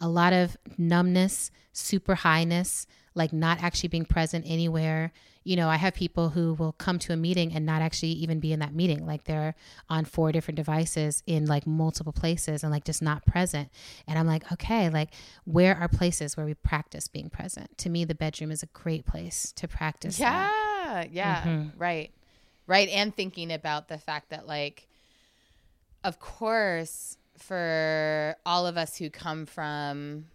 A 0.01 0.09
lot 0.09 0.33
of 0.33 0.57
numbness, 0.79 1.51
super 1.73 2.15
highness, 2.15 2.87
like 3.15 3.33
not 3.33 3.63
actually 3.63 3.89
being 3.89 4.05
present 4.05 4.45
anywhere. 4.47 5.13
You 5.45 5.57
know, 5.57 5.69
I 5.69 5.77
have 5.77 5.95
people 5.95 6.31
who 6.31 6.55
will 6.55 6.73
come 6.73 6.99
to 7.01 7.13
a 7.13 7.17
meeting 7.17 7.53
and 7.53 7.67
not 7.67 7.83
actually 7.83 8.13
even 8.13 8.41
be 8.41 8.53
in 8.53 8.61
that 8.61 8.75
meeting. 8.75 9.07
Like 9.07 9.25
they're 9.25 9.55
on 9.91 10.05
four 10.05 10.33
different 10.33 10.57
devices 10.57 11.23
in 11.27 11.47
like 11.47 11.67
multiple 11.67 12.13
places 12.13 12.63
and 12.63 12.73
like 12.73 12.85
just 12.85 13.03
not 13.03 13.27
present. 13.27 13.69
And 14.09 14.19
I'm 14.19 14.27
like, 14.27 14.51
okay, 14.53 14.89
like 14.89 15.11
where 15.45 15.77
are 15.77 15.89
places 15.89 16.37
where 16.37 16.47
we 16.47 16.55
practice 16.55 17.09
being 17.09 17.29
present? 17.29 17.77
To 17.79 17.91
me, 17.91 18.05
the 18.05 18.15
bedroom 18.15 18.51
is 18.51 18.63
a 18.63 18.67
great 18.67 19.05
place 19.07 19.53
to 19.57 19.69
practice. 19.69 20.17
that. 20.17 20.55
Yeah, 20.87 21.05
yeah, 21.11 21.43
mm-hmm. 21.43 21.79
right, 21.79 22.11
right. 22.67 22.89
And 22.89 23.15
thinking 23.15 23.53
about 23.53 23.89
the 23.89 23.99
fact 23.99 24.31
that, 24.31 24.47
like, 24.47 24.87
of 26.03 26.21
course, 26.21 27.19
for 27.39 28.37
all 28.47 28.67
of 28.67 28.77
us 28.77 28.97
who 28.97 29.11
come 29.11 29.45
from 29.47 30.27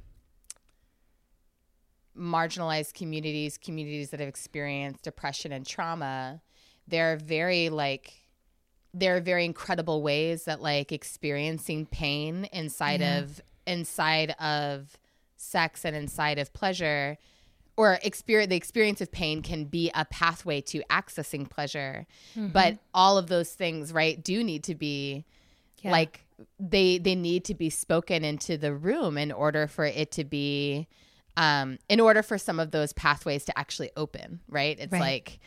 marginalized 2.20 2.94
communities, 2.94 3.58
communities 3.58 4.10
that 4.10 4.20
have 4.20 4.30
experienced 4.30 5.04
depression 5.04 5.52
and 5.52 5.66
trauma, 5.66 6.42
there 6.88 7.14
are 7.14 7.16
very 7.18 7.70
like 7.70 8.14
there 8.94 9.16
are 9.16 9.22
very 9.22 9.46
incredible 9.46 10.02
ways 10.02 10.46
that 10.46 10.62
like 10.62 10.92
experiencing 10.92 11.86
pain 11.86 12.46
inside 12.52 13.02
Yeah. 13.02 13.20
of 13.20 13.42
inside 13.68 14.32
of 14.40 14.98
sex 15.38 15.86
and 15.86 15.96
inside 15.96 16.40
of 16.40 16.52
pleasure 16.54 17.18
or 17.78 17.98
experience 18.04 18.50
the 18.50 18.56
experience 18.56 19.00
of 19.00 19.12
pain 19.12 19.42
can 19.42 19.66
be 19.66 19.92
a 19.96 20.04
pathway 20.06 20.60
to 20.60 20.82
accessing 20.90 21.48
pleasure 21.50 22.08
mm-hmm. 22.36 22.48
but 22.48 22.78
all 22.94 23.18
of 23.18 23.28
those 23.28 23.52
things 23.52 23.94
right 23.94 24.24
do 24.24 24.44
need 24.44 24.64
to 24.64 24.76
be 24.76 25.24
Yeah. 25.82 25.92
like 25.92 26.26
they 26.60 26.98
they 26.98 27.16
need 27.16 27.46
to 27.46 27.54
be 27.54 27.70
spoken 27.70 28.24
into 28.26 28.58
the 28.58 28.74
room 28.74 29.18
in 29.18 29.32
order 29.32 29.68
for 29.68 29.86
it 29.86 30.12
to 30.14 30.24
be 30.26 30.88
um 31.40 31.78
in 31.90 32.00
order 32.00 32.22
for 32.22 32.38
some 32.38 32.60
of 32.60 32.70
those 32.72 32.92
pathways 32.94 33.46
to 33.46 33.58
actually 33.58 33.90
open 33.98 34.40
right 34.48 34.78
it's 34.80 34.92
Right. 34.92 35.00
like 35.02 35.40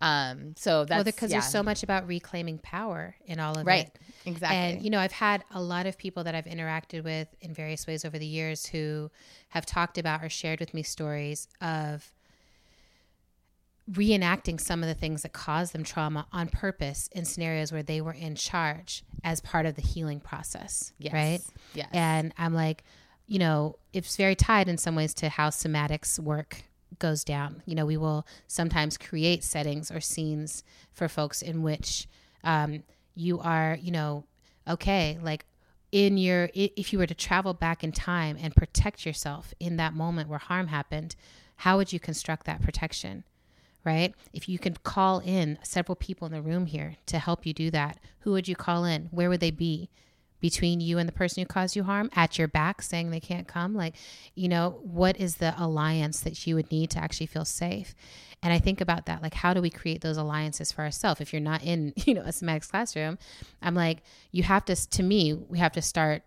um 0.00 0.54
so 0.56 0.84
that's 0.84 0.96
well, 0.98 1.04
because 1.04 1.30
yeah. 1.30 1.40
there's 1.40 1.50
so 1.50 1.62
much 1.62 1.82
about 1.82 2.06
reclaiming 2.06 2.58
power 2.58 3.16
in 3.26 3.40
all 3.40 3.56
of 3.58 3.66
right 3.66 3.86
it. 3.86 3.98
exactly 4.26 4.56
And 4.56 4.82
you 4.82 4.90
know, 4.90 5.00
I've 5.00 5.10
had 5.28 5.42
a 5.52 5.60
lot 5.60 5.86
of 5.86 5.98
people 5.98 6.22
that 6.24 6.34
I've 6.36 6.44
interacted 6.44 7.02
with 7.02 7.28
in 7.40 7.52
various 7.52 7.84
ways 7.86 8.04
over 8.04 8.16
the 8.18 8.26
years 8.38 8.66
who 8.66 9.10
have 9.48 9.64
talked 9.66 9.98
about 9.98 10.22
or 10.22 10.28
shared 10.28 10.60
with 10.60 10.72
me 10.74 10.82
stories 10.84 11.48
of 11.60 12.12
reenacting 13.90 14.60
some 14.60 14.82
of 14.82 14.88
the 14.88 14.94
things 14.94 15.22
that 15.22 15.32
caused 15.32 15.72
them 15.72 15.82
trauma 15.82 16.26
on 16.32 16.48
purpose 16.48 17.08
in 17.12 17.24
scenarios 17.24 17.72
where 17.72 17.82
they 17.82 18.00
were 18.02 18.12
in 18.12 18.34
charge 18.34 19.02
as 19.24 19.40
part 19.40 19.64
of 19.66 19.76
the 19.76 19.82
healing 19.82 20.20
process. 20.20 20.92
yes 20.98 21.12
Right. 21.12 21.40
yes 21.74 21.88
And 21.92 22.34
I'm 22.36 22.52
like, 22.54 22.84
you 23.28 23.38
know, 23.38 23.76
it's 23.92 24.16
very 24.16 24.34
tied 24.34 24.68
in 24.68 24.78
some 24.78 24.96
ways 24.96 25.14
to 25.14 25.28
how 25.28 25.50
somatics 25.50 26.18
work 26.18 26.62
goes 26.98 27.22
down. 27.22 27.62
You 27.66 27.74
know, 27.74 27.86
we 27.86 27.96
will 27.96 28.26
sometimes 28.46 28.96
create 28.96 29.44
settings 29.44 29.90
or 29.90 30.00
scenes 30.00 30.64
for 30.92 31.08
folks 31.08 31.42
in 31.42 31.62
which 31.62 32.08
um, 32.42 32.82
you 33.14 33.38
are, 33.38 33.78
you 33.80 33.92
know, 33.92 34.24
okay, 34.66 35.18
like 35.22 35.44
in 35.92 36.18
your, 36.18 36.50
if 36.54 36.92
you 36.92 36.98
were 36.98 37.06
to 37.06 37.14
travel 37.14 37.54
back 37.54 37.84
in 37.84 37.92
time 37.92 38.36
and 38.40 38.56
protect 38.56 39.06
yourself 39.06 39.54
in 39.60 39.76
that 39.76 39.94
moment 39.94 40.28
where 40.28 40.38
harm 40.38 40.68
happened, 40.68 41.14
how 41.56 41.76
would 41.76 41.92
you 41.92 42.00
construct 42.00 42.46
that 42.46 42.62
protection? 42.62 43.24
right? 43.84 44.14
If 44.34 44.48
you 44.48 44.58
could 44.58 44.82
call 44.82 45.20
in 45.20 45.58
several 45.62 45.96
people 45.96 46.26
in 46.26 46.32
the 46.32 46.42
room 46.42 46.66
here 46.66 46.96
to 47.06 47.18
help 47.18 47.46
you 47.46 47.54
do 47.54 47.70
that, 47.70 47.98
who 48.20 48.32
would 48.32 48.46
you 48.46 48.56
call 48.56 48.84
in? 48.84 49.08
Where 49.10 49.30
would 49.30 49.40
they 49.40 49.50
be? 49.50 49.88
Between 50.40 50.80
you 50.80 50.98
and 50.98 51.08
the 51.08 51.12
person 51.12 51.42
who 51.42 51.46
caused 51.46 51.74
you 51.74 51.82
harm, 51.82 52.10
at 52.14 52.38
your 52.38 52.48
back 52.48 52.82
saying 52.82 53.10
they 53.10 53.20
can't 53.20 53.48
come? 53.48 53.74
Like, 53.74 53.94
you 54.34 54.48
know, 54.48 54.78
what 54.82 55.18
is 55.18 55.36
the 55.36 55.54
alliance 55.56 56.20
that 56.20 56.46
you 56.46 56.54
would 56.54 56.70
need 56.70 56.90
to 56.90 56.98
actually 56.98 57.26
feel 57.26 57.44
safe? 57.44 57.94
And 58.42 58.52
I 58.52 58.58
think 58.58 58.80
about 58.80 59.06
that, 59.06 59.22
like, 59.22 59.34
how 59.34 59.52
do 59.52 59.60
we 59.60 59.70
create 59.70 60.00
those 60.00 60.16
alliances 60.16 60.70
for 60.70 60.82
ourselves? 60.82 61.20
If 61.20 61.32
you're 61.32 61.40
not 61.40 61.62
in, 61.64 61.92
you 62.04 62.14
know, 62.14 62.22
a 62.22 62.28
somatics 62.28 62.70
classroom, 62.70 63.18
I'm 63.60 63.74
like, 63.74 63.98
you 64.30 64.44
have 64.44 64.64
to, 64.66 64.76
to 64.76 65.02
me, 65.02 65.34
we 65.34 65.58
have 65.58 65.72
to 65.72 65.82
start 65.82 66.22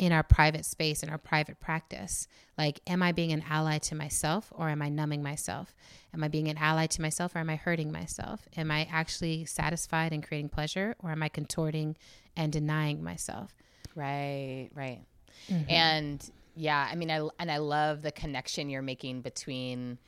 in 0.00 0.12
our 0.12 0.22
private 0.22 0.64
space, 0.64 1.02
in 1.02 1.10
our 1.10 1.18
private 1.18 1.60
practice. 1.60 2.26
Like, 2.56 2.80
am 2.86 3.02
I 3.02 3.12
being 3.12 3.32
an 3.32 3.44
ally 3.48 3.76
to 3.78 3.94
myself 3.94 4.50
or 4.56 4.70
am 4.70 4.80
I 4.80 4.88
numbing 4.88 5.22
myself? 5.22 5.74
Am 6.14 6.24
I 6.24 6.28
being 6.28 6.48
an 6.48 6.56
ally 6.56 6.86
to 6.86 7.02
myself 7.02 7.36
or 7.36 7.40
am 7.40 7.50
I 7.50 7.56
hurting 7.56 7.92
myself? 7.92 8.48
Am 8.56 8.70
I 8.70 8.88
actually 8.90 9.44
satisfied 9.44 10.14
and 10.14 10.26
creating 10.26 10.48
pleasure 10.48 10.96
or 11.00 11.10
am 11.10 11.22
I 11.22 11.28
contorting 11.28 11.98
and 12.34 12.50
denying 12.50 13.04
myself? 13.04 13.54
Right, 13.94 14.70
right. 14.74 15.02
Mm-hmm. 15.50 15.70
And 15.70 16.30
yeah, 16.56 16.88
I 16.90 16.94
mean 16.94 17.10
I 17.10 17.28
and 17.38 17.50
I 17.50 17.58
love 17.58 18.00
the 18.00 18.10
connection 18.10 18.70
you're 18.70 18.80
making 18.80 19.20
between 19.20 19.98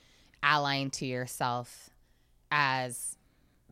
allying 0.42 0.90
to 0.92 1.06
yourself 1.06 1.90
as 2.50 3.18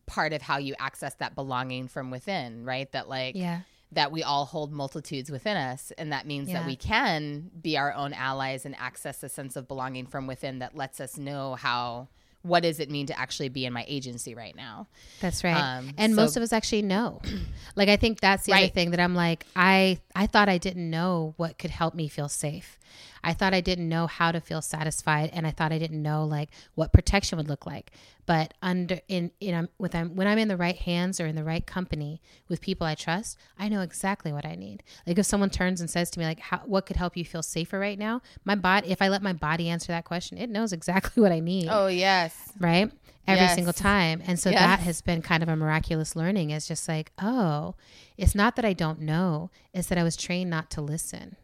part 0.05 0.33
of 0.33 0.43
how 0.43 0.57
you 0.57 0.75
access 0.77 1.15
that 1.15 1.33
belonging 1.33 1.87
from 1.87 2.11
within, 2.11 2.63
right? 2.63 2.91
That 2.91 3.09
like 3.09 3.35
Yeah. 3.35 3.61
That 3.93 4.11
we 4.11 4.23
all 4.23 4.45
hold 4.45 4.71
multitudes 4.71 5.29
within 5.29 5.57
us 5.57 5.91
and 5.97 6.11
that 6.13 6.25
means 6.25 6.49
Yeah. 6.49 6.59
that 6.59 6.65
we 6.65 6.75
can 6.75 7.51
be 7.61 7.77
our 7.77 7.93
own 7.93 8.13
allies 8.13 8.65
and 8.65 8.75
access 8.79 9.21
a 9.23 9.29
sense 9.29 9.55
of 9.55 9.67
belonging 9.67 10.05
from 10.07 10.27
within 10.27 10.59
that 10.59 10.75
lets 10.75 10.99
us 11.01 11.17
know 11.17 11.55
how 11.55 12.07
what 12.43 12.63
does 12.63 12.79
it 12.79 12.89
mean 12.89 13.05
to 13.05 13.19
actually 13.19 13.49
be 13.49 13.65
in 13.65 13.73
my 13.73 13.85
agency 13.87 14.33
right 14.33 14.55
now 14.55 14.87
That's 15.19 15.43
right. 15.43 15.55
Um, 15.55 15.91
and 15.97 16.15
so- 16.15 16.21
most 16.21 16.37
of 16.37 16.41
us 16.43 16.51
actually 16.51 16.81
know. 16.81 17.21
like 17.75 17.87
I 17.89 17.97
think 17.97 18.19
that's 18.19 18.45
the 18.45 18.53
other 18.53 18.67
thing 18.69 18.91
that 18.91 18.99
I'm 18.99 19.13
like 19.13 19.45
I 19.55 19.99
I 20.15 20.25
thought 20.25 20.49
I 20.49 20.57
didn't 20.57 20.89
know 20.89 21.33
what 21.37 21.59
could 21.59 21.69
help 21.71 21.93
me 21.93 22.07
feel 22.07 22.29
safe. 22.29 22.79
I 23.23 23.33
thought 23.33 23.53
I 23.53 23.61
didn't 23.61 23.87
know 23.89 24.07
how 24.07 24.31
to 24.31 24.39
feel 24.41 24.61
satisfied, 24.61 25.29
and 25.33 25.45
I 25.45 25.51
thought 25.51 25.71
I 25.71 25.77
didn't 25.77 26.01
know 26.01 26.25
like 26.25 26.49
what 26.75 26.93
protection 26.93 27.37
would 27.37 27.47
look 27.47 27.65
like. 27.65 27.91
But 28.25 28.53
under 28.61 28.99
in 29.07 29.31
in 29.39 29.55
um, 29.55 29.69
with 29.77 29.93
I'm, 29.95 30.15
when 30.15 30.27
I'm 30.27 30.37
in 30.37 30.47
the 30.47 30.57
right 30.57 30.75
hands 30.75 31.19
or 31.19 31.25
in 31.27 31.35
the 31.35 31.43
right 31.43 31.65
company 31.65 32.21
with 32.49 32.61
people 32.61 32.85
I 32.87 32.95
trust, 32.95 33.37
I 33.57 33.67
know 33.69 33.81
exactly 33.81 34.31
what 34.31 34.45
I 34.45 34.55
need. 34.55 34.83
Like 35.05 35.17
if 35.19 35.25
someone 35.25 35.49
turns 35.49 35.81
and 35.81 35.89
says 35.89 36.09
to 36.11 36.19
me 36.19 36.25
like, 36.25 36.39
how, 36.39 36.59
"What 36.65 36.85
could 36.85 36.95
help 36.97 37.17
you 37.17 37.25
feel 37.25 37.43
safer 37.43 37.79
right 37.79 37.97
now?" 37.99 38.21
My 38.45 38.55
body, 38.55 38.89
if 38.91 39.01
I 39.01 39.07
let 39.09 39.21
my 39.21 39.33
body 39.33 39.69
answer 39.69 39.91
that 39.91 40.05
question, 40.05 40.37
it 40.37 40.49
knows 40.49 40.71
exactly 40.73 41.21
what 41.21 41.31
I 41.31 41.39
need. 41.39 41.67
Oh 41.69 41.87
yes, 41.87 42.53
right 42.59 42.91
every 43.27 43.45
Yes. 43.45 43.53
single 43.55 43.73
time. 43.73 44.21
And 44.25 44.39
so 44.39 44.49
Yes. 44.49 44.59
that 44.59 44.79
has 44.79 45.01
been 45.01 45.21
kind 45.21 45.43
of 45.43 45.47
a 45.49 45.55
miraculous 45.55 46.15
learning. 46.15 46.49
It's 46.49 46.67
just 46.67 46.87
like, 46.87 47.11
oh, 47.21 47.75
it's 48.17 48.33
not 48.33 48.55
that 48.55 48.65
I 48.65 48.73
don't 48.73 48.99
know, 49.01 49.51
it's 49.73 49.87
that 49.89 49.97
I 49.99 50.03
was 50.03 50.15
trained 50.15 50.49
not 50.49 50.71
to 50.71 50.81
listen. 50.81 51.35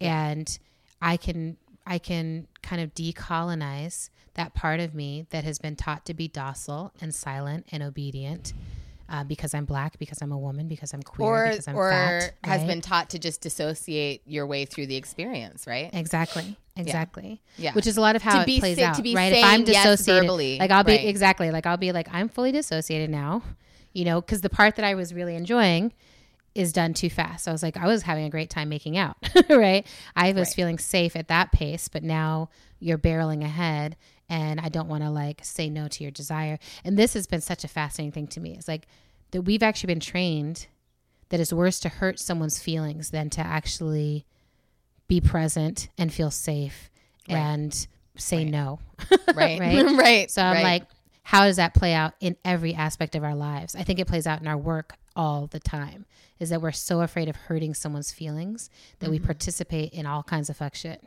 And 0.00 0.58
I 1.00 1.16
can 1.16 1.56
I 1.86 1.98
can 1.98 2.46
kind 2.62 2.82
of 2.82 2.94
decolonize 2.94 4.10
that 4.34 4.54
part 4.54 4.80
of 4.80 4.94
me 4.94 5.26
that 5.30 5.44
has 5.44 5.58
been 5.58 5.76
taught 5.76 6.04
to 6.06 6.14
be 6.14 6.28
docile 6.28 6.92
and 7.00 7.14
silent 7.14 7.66
and 7.72 7.82
obedient. 7.82 8.52
Uh, 9.08 9.22
because 9.22 9.54
I'm 9.54 9.66
black, 9.66 10.00
because 10.00 10.20
I'm 10.20 10.32
a 10.32 10.38
woman, 10.38 10.66
because 10.66 10.92
I'm 10.92 11.00
queer, 11.00 11.28
or 11.28 11.48
because 11.50 11.68
I'm 11.68 11.76
or 11.76 11.90
fat, 11.90 12.34
has 12.42 12.58
right? 12.62 12.66
been 12.66 12.80
taught 12.80 13.10
to 13.10 13.20
just 13.20 13.40
dissociate 13.40 14.20
your 14.26 14.48
way 14.48 14.64
through 14.64 14.86
the 14.88 14.96
experience, 14.96 15.64
right? 15.68 15.90
Exactly. 15.92 16.56
Exactly. 16.74 17.40
Yeah. 17.56 17.72
Which 17.72 17.86
is 17.86 17.96
a 17.96 18.00
lot 18.00 18.16
of 18.16 18.22
how 18.22 18.40
To 18.40 18.44
be 18.44 18.56
it 18.56 18.60
plays 18.60 18.78
sa- 18.78 18.86
out. 18.86 18.94
to 18.96 19.02
be 19.02 19.14
right. 19.14 19.32
If 19.32 19.44
I'm 19.44 19.64
saying 19.64 19.66
yes 19.68 19.84
dissociated, 19.84 20.24
verbally, 20.24 20.58
like 20.58 20.72
I'll 20.72 20.82
be 20.82 20.96
right. 20.96 21.06
exactly 21.06 21.52
like 21.52 21.66
I'll 21.66 21.76
be 21.76 21.92
like 21.92 22.08
I'm 22.10 22.28
fully 22.28 22.50
dissociated 22.50 23.08
now, 23.08 23.42
you 23.92 24.04
know, 24.04 24.20
because 24.20 24.40
the 24.40 24.50
part 24.50 24.74
that 24.74 24.84
I 24.84 24.96
was 24.96 25.14
really 25.14 25.36
enjoying 25.36 25.92
is 26.56 26.72
done 26.72 26.94
too 26.94 27.10
fast. 27.10 27.44
So 27.44 27.50
I 27.50 27.54
was 27.54 27.62
like, 27.62 27.76
I 27.76 27.86
was 27.86 28.02
having 28.02 28.24
a 28.24 28.30
great 28.30 28.50
time 28.50 28.68
making 28.68 28.96
out, 28.96 29.16
right? 29.50 29.86
I 30.16 30.28
was 30.32 30.48
Right. 30.48 30.54
feeling 30.54 30.78
safe 30.78 31.14
at 31.16 31.28
that 31.28 31.52
pace, 31.52 31.88
but 31.88 32.02
now 32.02 32.48
you're 32.80 32.98
barreling 32.98 33.42
ahead, 33.44 33.96
and 34.28 34.60
I 34.60 34.68
don't 34.68 34.88
want 34.88 35.02
to 35.04 35.10
like 35.10 35.40
say 35.44 35.68
no 35.70 35.86
to 35.88 36.02
your 36.02 36.10
desire. 36.10 36.58
And 36.84 36.96
this 36.98 37.14
has 37.14 37.26
been 37.26 37.40
such 37.40 37.62
a 37.64 37.68
fascinating 37.68 38.12
thing 38.12 38.26
to 38.28 38.40
me. 38.40 38.54
It's 38.56 38.68
like 38.68 38.86
that 39.32 39.42
we've 39.42 39.62
actually 39.62 39.88
been 39.88 40.00
trained 40.00 40.66
that 41.28 41.40
it's 41.40 41.52
worse 41.52 41.78
to 41.80 41.88
hurt 41.88 42.18
someone's 42.20 42.58
feelings 42.60 43.10
than 43.10 43.28
to 43.30 43.40
actually 43.40 44.24
be 45.08 45.20
present 45.20 45.88
and 45.98 46.12
feel 46.12 46.30
safe 46.30 46.90
Right. 47.28 47.36
and 47.36 47.86
say 48.16 48.38
Right. 48.38 48.46
no. 48.48 48.78
Right, 49.34 49.58
Right? 49.60 49.96
right. 49.96 50.30
So 50.30 50.42
I'm 50.42 50.62
like, 50.62 50.84
how 51.22 51.44
does 51.44 51.56
that 51.56 51.74
play 51.74 51.92
out 51.92 52.14
in 52.20 52.36
every 52.44 52.74
aspect 52.74 53.14
of 53.16 53.24
our 53.24 53.34
lives? 53.34 53.74
I 53.74 53.82
think 53.82 53.98
it 53.98 54.06
plays 54.06 54.26
out 54.26 54.40
in 54.40 54.46
our 54.46 54.56
work 54.56 54.94
all 55.16 55.46
the 55.46 55.58
time. 55.60 56.06
Is 56.38 56.50
that 56.50 56.60
we're 56.60 56.70
so 56.72 57.00
afraid 57.00 57.28
of 57.28 57.34
hurting 57.36 57.72
someone's 57.74 58.12
feelings 58.12 58.68
that 58.98 59.06
Mm-hmm. 59.06 59.12
we 59.12 59.18
participate 59.20 59.92
in 59.94 60.04
all 60.06 60.22
kinds 60.22 60.50
of 60.50 60.56
fuck 60.58 60.74
shit. 60.74 61.02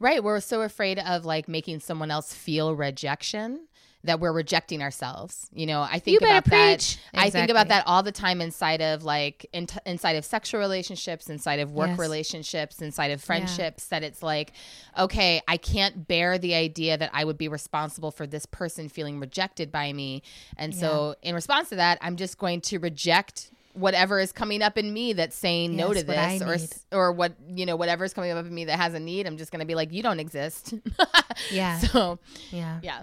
Right. 0.00 0.24
We're 0.24 0.40
so 0.40 0.62
afraid 0.62 0.98
of 0.98 1.24
like 1.26 1.46
making 1.48 1.80
someone 1.80 2.10
else 2.10 2.32
feel 2.32 2.74
rejection 2.74 3.68
that 4.04 4.20
we're 4.20 4.32
rejecting 4.32 4.82
ourselves. 4.82 5.48
You 5.52 5.66
know, 5.66 5.80
I 5.80 5.98
think 5.98 6.20
about 6.20 6.44
that. 6.44 6.78
preach. 6.78 6.98
I 7.14 7.30
think 7.30 7.50
about 7.50 7.68
that 7.68 7.84
all 7.86 8.02
the 8.02 8.12
time 8.12 8.40
inside 8.40 8.80
of 8.82 9.02
like 9.02 9.46
in 9.52 9.66
inside 9.86 10.16
of 10.16 10.24
sexual 10.24 10.60
relationships, 10.60 11.28
inside 11.28 11.58
of 11.60 11.72
work 11.72 11.88
Yes. 11.88 11.98
relationships, 11.98 12.80
inside 12.82 13.10
of 13.10 13.22
friendships 13.22 13.86
that 13.86 14.02
it's 14.02 14.22
like, 14.22 14.52
okay, 14.98 15.40
I 15.48 15.56
can't 15.56 16.06
bear 16.06 16.38
the 16.38 16.54
idea 16.54 16.96
that 16.98 17.10
I 17.12 17.24
would 17.24 17.38
be 17.38 17.48
responsible 17.48 18.10
for 18.10 18.26
this 18.26 18.46
person 18.46 18.88
feeling 18.88 19.18
rejected 19.20 19.72
by 19.72 19.92
me. 19.92 20.22
And 20.56 20.74
so 20.74 21.14
in 21.22 21.34
response 21.34 21.70
to 21.70 21.76
that, 21.76 21.98
I'm 22.02 22.16
just 22.16 22.38
going 22.38 22.60
to 22.62 22.78
reject 22.78 23.50
whatever 23.72 24.20
is 24.20 24.30
coming 24.30 24.62
up 24.62 24.78
in 24.78 24.92
me 24.92 25.14
that's 25.14 25.34
saying 25.34 25.74
no 25.74 25.92
to 25.92 26.02
this 26.04 26.42
or 26.42 26.56
need. 26.56 26.70
or 26.92 27.10
what 27.10 27.32
you 27.48 27.66
know 27.66 27.74
whatever 27.74 28.04
is 28.04 28.14
coming 28.14 28.30
up 28.30 28.46
in 28.46 28.54
me 28.54 28.66
that 28.66 28.78
has 28.78 28.94
a 28.94 29.00
need 29.00 29.26
i'm 29.26 29.36
just 29.36 29.50
going 29.50 29.58
to 29.58 29.66
be 29.66 29.74
like 29.74 29.92
you 29.92 30.00
don't 30.00 30.20
exist 30.20 30.74
Yeah. 31.50 31.78
so 31.80 32.20
yeah. 32.52 32.78
yeah 32.84 33.02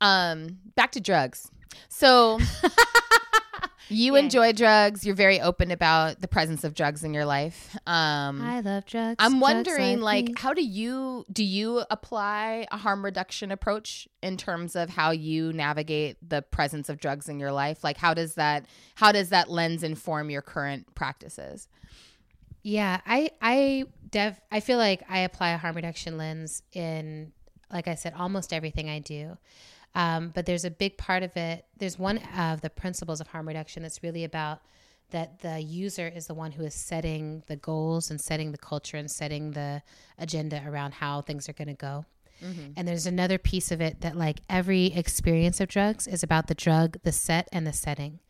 um 0.00 0.58
back 0.76 0.92
to 0.92 1.00
drugs 1.00 1.50
so 1.88 2.38
you 3.90 4.14
Yeah. 4.14 4.20
enjoy 4.20 4.52
drugs 4.52 5.04
you're 5.06 5.14
very 5.14 5.40
open 5.40 5.70
about 5.70 6.20
the 6.20 6.28
presence 6.28 6.62
of 6.62 6.74
drugs 6.74 7.02
in 7.04 7.14
your 7.14 7.24
life 7.24 7.74
um 7.86 8.40
I 8.42 8.60
love 8.60 8.84
drugs. 8.86 9.16
i'm 9.18 9.38
drugs 9.38 9.42
wondering 9.42 10.00
like 10.00 10.26
me. 10.26 10.34
how 10.36 10.52
do 10.52 10.62
you 10.62 11.24
do 11.32 11.42
you 11.42 11.82
apply 11.90 12.66
a 12.70 12.76
harm 12.76 13.04
reduction 13.04 13.50
approach 13.50 14.06
in 14.22 14.36
terms 14.36 14.76
of 14.76 14.90
how 14.90 15.10
you 15.10 15.52
navigate 15.52 16.16
the 16.26 16.42
presence 16.42 16.88
of 16.88 17.00
drugs 17.00 17.28
in 17.28 17.40
your 17.40 17.52
life 17.52 17.82
like 17.82 17.96
how 17.96 18.12
does 18.14 18.34
that 18.34 18.66
how 18.94 19.10
does 19.10 19.30
that 19.30 19.50
lens 19.50 19.82
inform 19.82 20.28
your 20.30 20.42
current 20.42 20.94
practices 20.94 21.66
Yeah, 22.62 23.00
I 23.06 23.30
I 23.40 23.84
dev 24.10 24.38
I 24.52 24.60
feel 24.60 24.78
like 24.78 25.02
I 25.08 25.20
apply 25.20 25.50
a 25.50 25.58
harm 25.58 25.76
reduction 25.76 26.18
lens 26.18 26.62
in 26.72 27.32
like 27.72 27.88
I 27.88 27.94
said 27.94 28.14
almost 28.16 28.52
everything 28.52 28.88
I 28.88 28.98
do. 28.98 29.38
Um, 29.94 30.30
but 30.34 30.46
there's 30.46 30.64
a 30.64 30.70
big 30.70 30.98
part 30.98 31.22
of 31.22 31.36
it. 31.36 31.64
There's 31.78 31.98
one 31.98 32.18
of 32.36 32.60
the 32.60 32.70
principles 32.70 33.20
of 33.20 33.28
harm 33.28 33.48
reduction 33.48 33.82
that's 33.82 34.02
really 34.02 34.24
about 34.24 34.60
that 35.10 35.40
the 35.40 35.58
user 35.60 36.06
is 36.06 36.26
the 36.26 36.34
one 36.34 36.52
who 36.52 36.64
is 36.64 36.74
setting 36.74 37.42
the 37.46 37.56
goals 37.56 38.10
and 38.10 38.20
setting 38.20 38.52
the 38.52 38.58
culture 38.58 38.98
and 38.98 39.10
setting 39.10 39.52
the 39.52 39.82
agenda 40.18 40.62
around 40.66 40.92
how 40.94 41.22
things 41.22 41.48
are 41.48 41.54
going 41.54 41.68
to 41.68 41.74
go. 41.74 42.04
And 42.76 42.86
there's 42.86 43.06
another 43.06 43.38
piece 43.38 43.72
of 43.72 43.80
it 43.80 44.02
that 44.02 44.16
like 44.16 44.40
every 44.48 44.86
experience 44.86 45.60
of 45.60 45.68
drugs 45.68 46.06
is 46.06 46.22
about 46.22 46.46
the 46.46 46.54
drug, 46.54 46.98
the 47.02 47.10
set, 47.10 47.48
and 47.52 47.66
the 47.66 47.72
setting. 47.72 48.20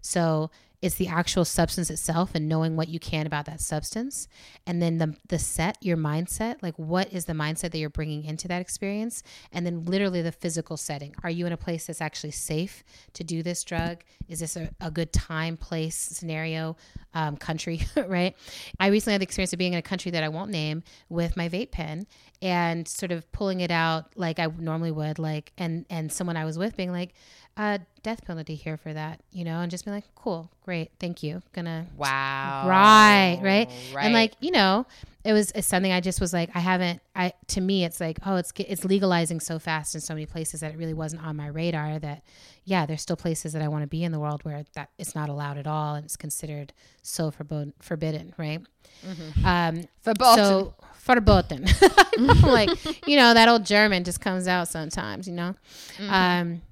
So 0.00 0.50
it's 0.80 0.94
the 0.94 1.08
actual 1.08 1.44
substance 1.44 1.90
itself 1.90 2.30
and 2.34 2.48
knowing 2.48 2.76
what 2.76 2.88
you 2.88 3.00
can 3.00 3.26
about 3.26 3.46
that 3.46 3.60
substance. 3.60 4.28
And 4.66 4.80
then 4.80 4.98
the, 4.98 5.16
the 5.28 5.38
set, 5.38 5.76
your 5.80 5.96
mindset, 5.96 6.56
like 6.62 6.78
what 6.78 7.12
is 7.12 7.24
the 7.24 7.32
mindset 7.32 7.72
that 7.72 7.78
you're 7.78 7.90
bringing 7.90 8.24
into 8.24 8.46
that 8.48 8.60
experience? 8.60 9.24
And 9.50 9.66
then 9.66 9.84
literally 9.84 10.22
the 10.22 10.30
physical 10.30 10.76
setting. 10.76 11.14
Are 11.24 11.30
you 11.30 11.46
in 11.46 11.52
a 11.52 11.56
place 11.56 11.86
that's 11.86 12.00
actually 12.00 12.30
safe 12.30 12.84
to 13.14 13.24
do 13.24 13.42
this 13.42 13.64
drug? 13.64 14.04
Is 14.28 14.38
this 14.38 14.56
a, 14.56 14.70
a 14.80 14.90
good 14.90 15.12
time, 15.12 15.56
place, 15.56 15.96
scenario, 15.96 16.76
um, 17.12 17.36
country, 17.36 17.80
right? 18.06 18.36
I 18.78 18.88
recently 18.88 19.14
had 19.14 19.20
the 19.20 19.24
experience 19.24 19.52
of 19.52 19.58
being 19.58 19.72
in 19.72 19.78
a 19.80 19.82
country 19.82 20.12
that 20.12 20.22
I 20.22 20.28
won't 20.28 20.50
name 20.50 20.84
with 21.08 21.36
my 21.36 21.48
vape 21.48 21.72
pen 21.72 22.06
and 22.40 22.86
sort 22.86 23.10
of 23.10 23.30
pulling 23.32 23.60
it 23.60 23.72
out 23.72 24.16
like 24.16 24.38
I 24.38 24.46
normally 24.46 24.92
would, 24.92 25.18
like, 25.18 25.52
and, 25.58 25.86
and 25.90 26.12
someone 26.12 26.36
I 26.36 26.44
was 26.44 26.56
with 26.56 26.76
being 26.76 26.92
like, 26.92 27.14
uh, 27.58 27.78
death 28.04 28.24
penalty 28.24 28.54
here 28.54 28.76
for 28.76 28.94
that, 28.94 29.20
you 29.32 29.44
know, 29.44 29.60
and 29.60 29.70
just 29.70 29.84
be 29.84 29.90
like, 29.90 30.04
cool, 30.14 30.48
great, 30.64 30.92
thank 31.00 31.24
you. 31.24 31.42
Gonna 31.52 31.86
wow 31.96 32.68
right, 32.68 33.40
right, 33.42 33.68
right 33.92 34.04
and 34.04 34.14
like 34.14 34.34
you 34.40 34.52
know, 34.52 34.86
it 35.24 35.32
was 35.32 35.50
it's 35.50 35.66
something 35.66 35.90
I 35.90 36.00
just 36.00 36.20
was 36.20 36.32
like, 36.32 36.50
I 36.54 36.60
haven't. 36.60 37.00
I 37.16 37.32
to 37.48 37.60
me, 37.60 37.84
it's 37.84 38.00
like, 38.00 38.20
oh, 38.24 38.36
it's 38.36 38.52
it's 38.56 38.84
legalizing 38.84 39.40
so 39.40 39.58
fast 39.58 39.96
in 39.96 40.00
so 40.00 40.14
many 40.14 40.24
places 40.24 40.60
that 40.60 40.72
it 40.72 40.78
really 40.78 40.94
wasn't 40.94 41.26
on 41.26 41.34
my 41.36 41.48
radar. 41.48 41.98
That 41.98 42.22
yeah, 42.64 42.86
there's 42.86 43.02
still 43.02 43.16
places 43.16 43.54
that 43.54 43.62
I 43.62 43.66
want 43.66 43.82
to 43.82 43.88
be 43.88 44.04
in 44.04 44.12
the 44.12 44.20
world 44.20 44.44
where 44.44 44.64
that 44.74 44.90
it's 44.96 45.16
not 45.16 45.28
allowed 45.28 45.58
at 45.58 45.66
all 45.66 45.96
and 45.96 46.04
it's 46.04 46.16
considered 46.16 46.72
so 47.02 47.32
forbidden, 47.32 47.74
forbidden, 47.80 48.34
right? 48.38 48.60
Um, 49.44 49.88
Verboten. 50.04 50.36
so 50.36 50.74
verboten. 51.00 51.66
like 52.42 52.70
you 53.08 53.16
know, 53.16 53.34
that 53.34 53.48
old 53.48 53.66
German 53.66 54.04
just 54.04 54.20
comes 54.20 54.46
out 54.46 54.68
sometimes. 54.68 55.26
You 55.26 55.34
know. 55.34 55.54
Um, 56.08 56.62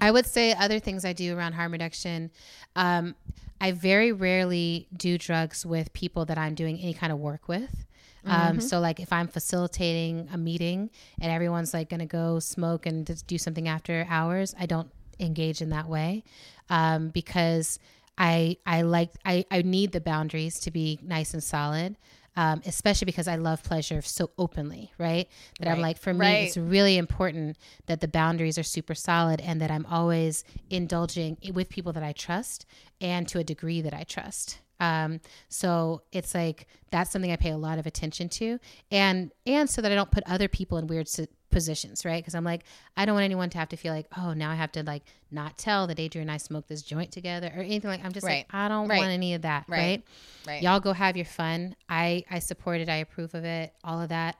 I 0.00 0.10
would 0.10 0.26
say 0.26 0.52
other 0.54 0.78
things 0.78 1.04
I 1.04 1.12
do 1.12 1.36
around 1.36 1.52
harm 1.52 1.72
reduction. 1.72 2.30
Um, 2.76 3.14
I 3.60 3.72
very 3.72 4.12
rarely 4.12 4.88
do 4.96 5.16
drugs 5.16 5.64
with 5.64 5.92
people 5.92 6.24
that 6.26 6.38
I'm 6.38 6.54
doing 6.54 6.78
any 6.78 6.94
kind 6.94 7.12
of 7.12 7.18
work 7.18 7.48
with. 7.48 7.86
Um, 8.26 8.60
so 8.60 8.80
like 8.80 9.00
if 9.00 9.12
I'm 9.12 9.28
facilitating 9.28 10.28
a 10.32 10.38
meeting 10.38 10.90
and 11.20 11.30
everyone's 11.30 11.74
like 11.74 11.90
going 11.90 12.00
to 12.00 12.06
go 12.06 12.38
smoke 12.38 12.86
and 12.86 13.26
do 13.26 13.36
something 13.36 13.68
after 13.68 14.06
hours, 14.08 14.54
I 14.58 14.66
don't 14.66 14.90
engage 15.20 15.60
in 15.60 15.70
that 15.70 15.88
way 15.88 16.24
um, 16.70 17.08
because 17.10 17.78
I 18.16 18.56
I 18.64 18.82
like 18.82 19.10
I, 19.24 19.44
I 19.50 19.62
need 19.62 19.92
the 19.92 20.00
boundaries 20.00 20.58
to 20.60 20.70
be 20.70 20.98
nice 21.02 21.34
and 21.34 21.42
solid. 21.42 21.96
Um, 22.36 22.62
especially 22.66 23.06
because 23.06 23.28
I 23.28 23.36
love 23.36 23.62
pleasure 23.62 24.02
so 24.02 24.30
openly, 24.38 24.90
right? 24.98 25.28
That 25.60 25.68
I'm 25.68 25.80
like, 25.80 25.98
for 25.98 26.12
me, 26.12 26.18
Right. 26.18 26.34
it's 26.48 26.56
really 26.56 26.98
important 26.98 27.56
that 27.86 28.00
the 28.00 28.08
boundaries 28.08 28.58
are 28.58 28.64
super 28.64 28.94
solid 28.96 29.40
and 29.40 29.60
that 29.60 29.70
I'm 29.70 29.86
always 29.86 30.42
indulging 30.68 31.36
with 31.52 31.68
people 31.68 31.92
that 31.92 32.02
I 32.02 32.12
trust 32.12 32.66
and 33.00 33.28
to 33.28 33.38
a 33.38 33.44
degree 33.44 33.80
that 33.82 33.94
I 33.94 34.02
trust. 34.02 34.58
Um, 34.84 35.20
so 35.48 36.02
it's 36.12 36.34
like 36.34 36.66
that's 36.90 37.10
something 37.10 37.32
I 37.32 37.36
pay 37.36 37.50
a 37.50 37.56
lot 37.56 37.78
of 37.78 37.86
attention 37.86 38.28
to, 38.30 38.58
and 38.90 39.30
and 39.46 39.68
so 39.70 39.80
that 39.82 39.90
I 39.90 39.94
don't 39.94 40.10
put 40.10 40.24
other 40.26 40.48
people 40.48 40.78
in 40.78 40.86
weird 40.86 41.08
si- 41.08 41.28
positions, 41.50 42.04
right? 42.04 42.22
Because 42.22 42.34
I'm 42.34 42.44
like, 42.44 42.64
I 42.96 43.04
don't 43.04 43.14
want 43.14 43.24
anyone 43.24 43.48
to 43.50 43.58
have 43.58 43.68
to 43.70 43.76
feel 43.76 43.92
like, 43.94 44.06
oh, 44.18 44.32
now 44.32 44.50
I 44.50 44.54
have 44.56 44.72
to 44.72 44.82
like 44.82 45.02
not 45.30 45.56
tell 45.58 45.86
that 45.86 45.98
Adrienne 46.00 46.22
and 46.28 46.30
I 46.30 46.36
smoked 46.38 46.68
this 46.68 46.82
joint 46.82 47.12
together 47.12 47.46
or 47.56 47.60
anything 47.62 47.90
like. 47.90 48.04
I'm 48.04 48.12
just 48.12 48.26
Right. 48.26 48.44
like, 48.52 48.54
I 48.54 48.68
don't 48.68 48.88
Right. 48.88 48.98
want 48.98 49.10
any 49.10 49.34
of 49.34 49.42
that, 49.42 49.64
Right. 49.68 49.78
right? 49.78 50.02
right 50.46 50.62
Y'all 50.62 50.80
go 50.80 50.92
have 50.92 51.16
your 51.16 51.26
fun. 51.26 51.76
I 51.88 52.24
I 52.30 52.38
support 52.40 52.80
it. 52.80 52.88
I 52.88 52.96
approve 52.96 53.34
of 53.34 53.44
it. 53.44 53.72
All 53.84 54.00
of 54.02 54.08
that. 54.10 54.36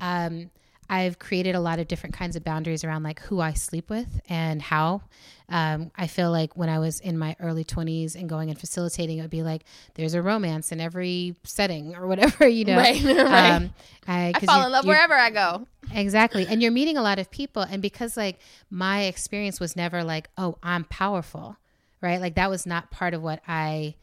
Um, 0.00 0.50
I've 0.90 1.18
created 1.18 1.54
a 1.54 1.60
lot 1.60 1.78
of 1.78 1.88
different 1.88 2.14
kinds 2.14 2.34
of 2.34 2.44
boundaries 2.44 2.82
around 2.82 3.02
like 3.02 3.20
who 3.20 3.40
I 3.40 3.52
sleep 3.52 3.90
with 3.90 4.20
and 4.28 4.62
how. 4.62 5.02
Um, 5.50 5.90
I 5.96 6.06
feel 6.06 6.30
like 6.30 6.56
when 6.56 6.68
I 6.68 6.78
was 6.78 7.00
in 7.00 7.16
my 7.16 7.34
early 7.40 7.64
20s 7.64 8.14
and 8.14 8.28
going 8.28 8.50
and 8.50 8.58
facilitating, 8.58 9.18
it 9.18 9.22
would 9.22 9.30
be 9.30 9.42
like 9.42 9.64
there's 9.94 10.14
a 10.14 10.20
romance 10.20 10.72
in 10.72 10.80
every 10.80 11.36
setting 11.44 11.94
or 11.96 12.06
whatever, 12.06 12.46
you 12.48 12.64
know. 12.64 12.76
Right, 12.76 13.02
right. 13.04 13.50
Um, 13.50 13.74
I, 14.06 14.32
I 14.34 14.40
fall 14.40 14.64
in 14.64 14.72
love 14.72 14.86
wherever 14.86 15.14
I 15.14 15.30
go. 15.30 15.66
Exactly. 15.92 16.46
And 16.46 16.62
you're 16.62 16.72
meeting 16.72 16.96
a 16.96 17.02
lot 17.02 17.18
of 17.18 17.30
people. 17.30 17.62
And 17.62 17.80
because 17.80 18.16
like 18.16 18.40
my 18.70 19.04
experience 19.04 19.60
was 19.60 19.76
never 19.76 20.04
like, 20.04 20.28
oh, 20.36 20.58
I'm 20.62 20.84
powerful, 20.84 21.56
right? 22.02 22.20
Like 22.20 22.34
that 22.34 22.50
was 22.50 22.66
not 22.66 22.90
part 22.90 23.14
of 23.14 23.22
what 23.22 23.40
I 23.48 23.94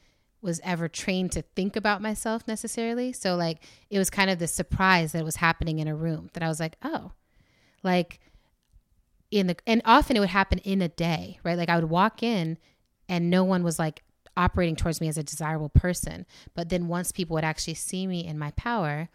was 0.46 0.62
ever 0.64 0.88
trained 0.88 1.32
to 1.34 1.42
think 1.42 1.76
about 1.76 2.02
myself 2.02 2.48
necessarily. 2.48 3.12
So 3.12 3.36
like 3.36 3.64
it 3.90 3.98
was 3.98 4.10
kind 4.10 4.30
of 4.30 4.40
the 4.40 4.48
surprise 4.48 5.12
that 5.12 5.20
it 5.20 5.26
was 5.26 5.38
happening 5.38 5.80
in 5.80 5.88
a 5.88 5.96
room 5.96 6.30
that 6.34 6.44
I 6.44 6.48
was 6.48 6.60
like, 6.60 6.78
oh, 6.84 7.12
like 7.84 8.20
in 9.32 9.48
the 9.48 9.58
and 9.66 9.82
often 9.84 10.16
it 10.16 10.20
would 10.20 10.30
happen 10.30 10.60
in 10.60 10.82
a 10.82 10.88
day, 10.88 11.40
right? 11.44 11.58
Like 11.58 11.70
I 11.70 11.76
would 11.76 11.90
walk 11.90 12.24
in 12.24 12.58
and 13.10 13.30
no 13.30 13.44
one 13.44 13.64
was 13.64 13.80
like 13.80 14.04
operating 14.38 14.76
towards 14.76 15.02
me 15.02 15.08
as 15.08 15.18
a 15.18 15.24
desirable 15.24 15.70
person. 15.70 16.26
But 16.54 16.70
then 16.70 16.88
once 16.88 17.12
people 17.12 17.34
would 17.34 17.44
actually 17.44 17.74
see 17.74 18.06
me 18.06 18.26
in 18.26 18.38
my 18.38 18.52
power, 18.52 19.10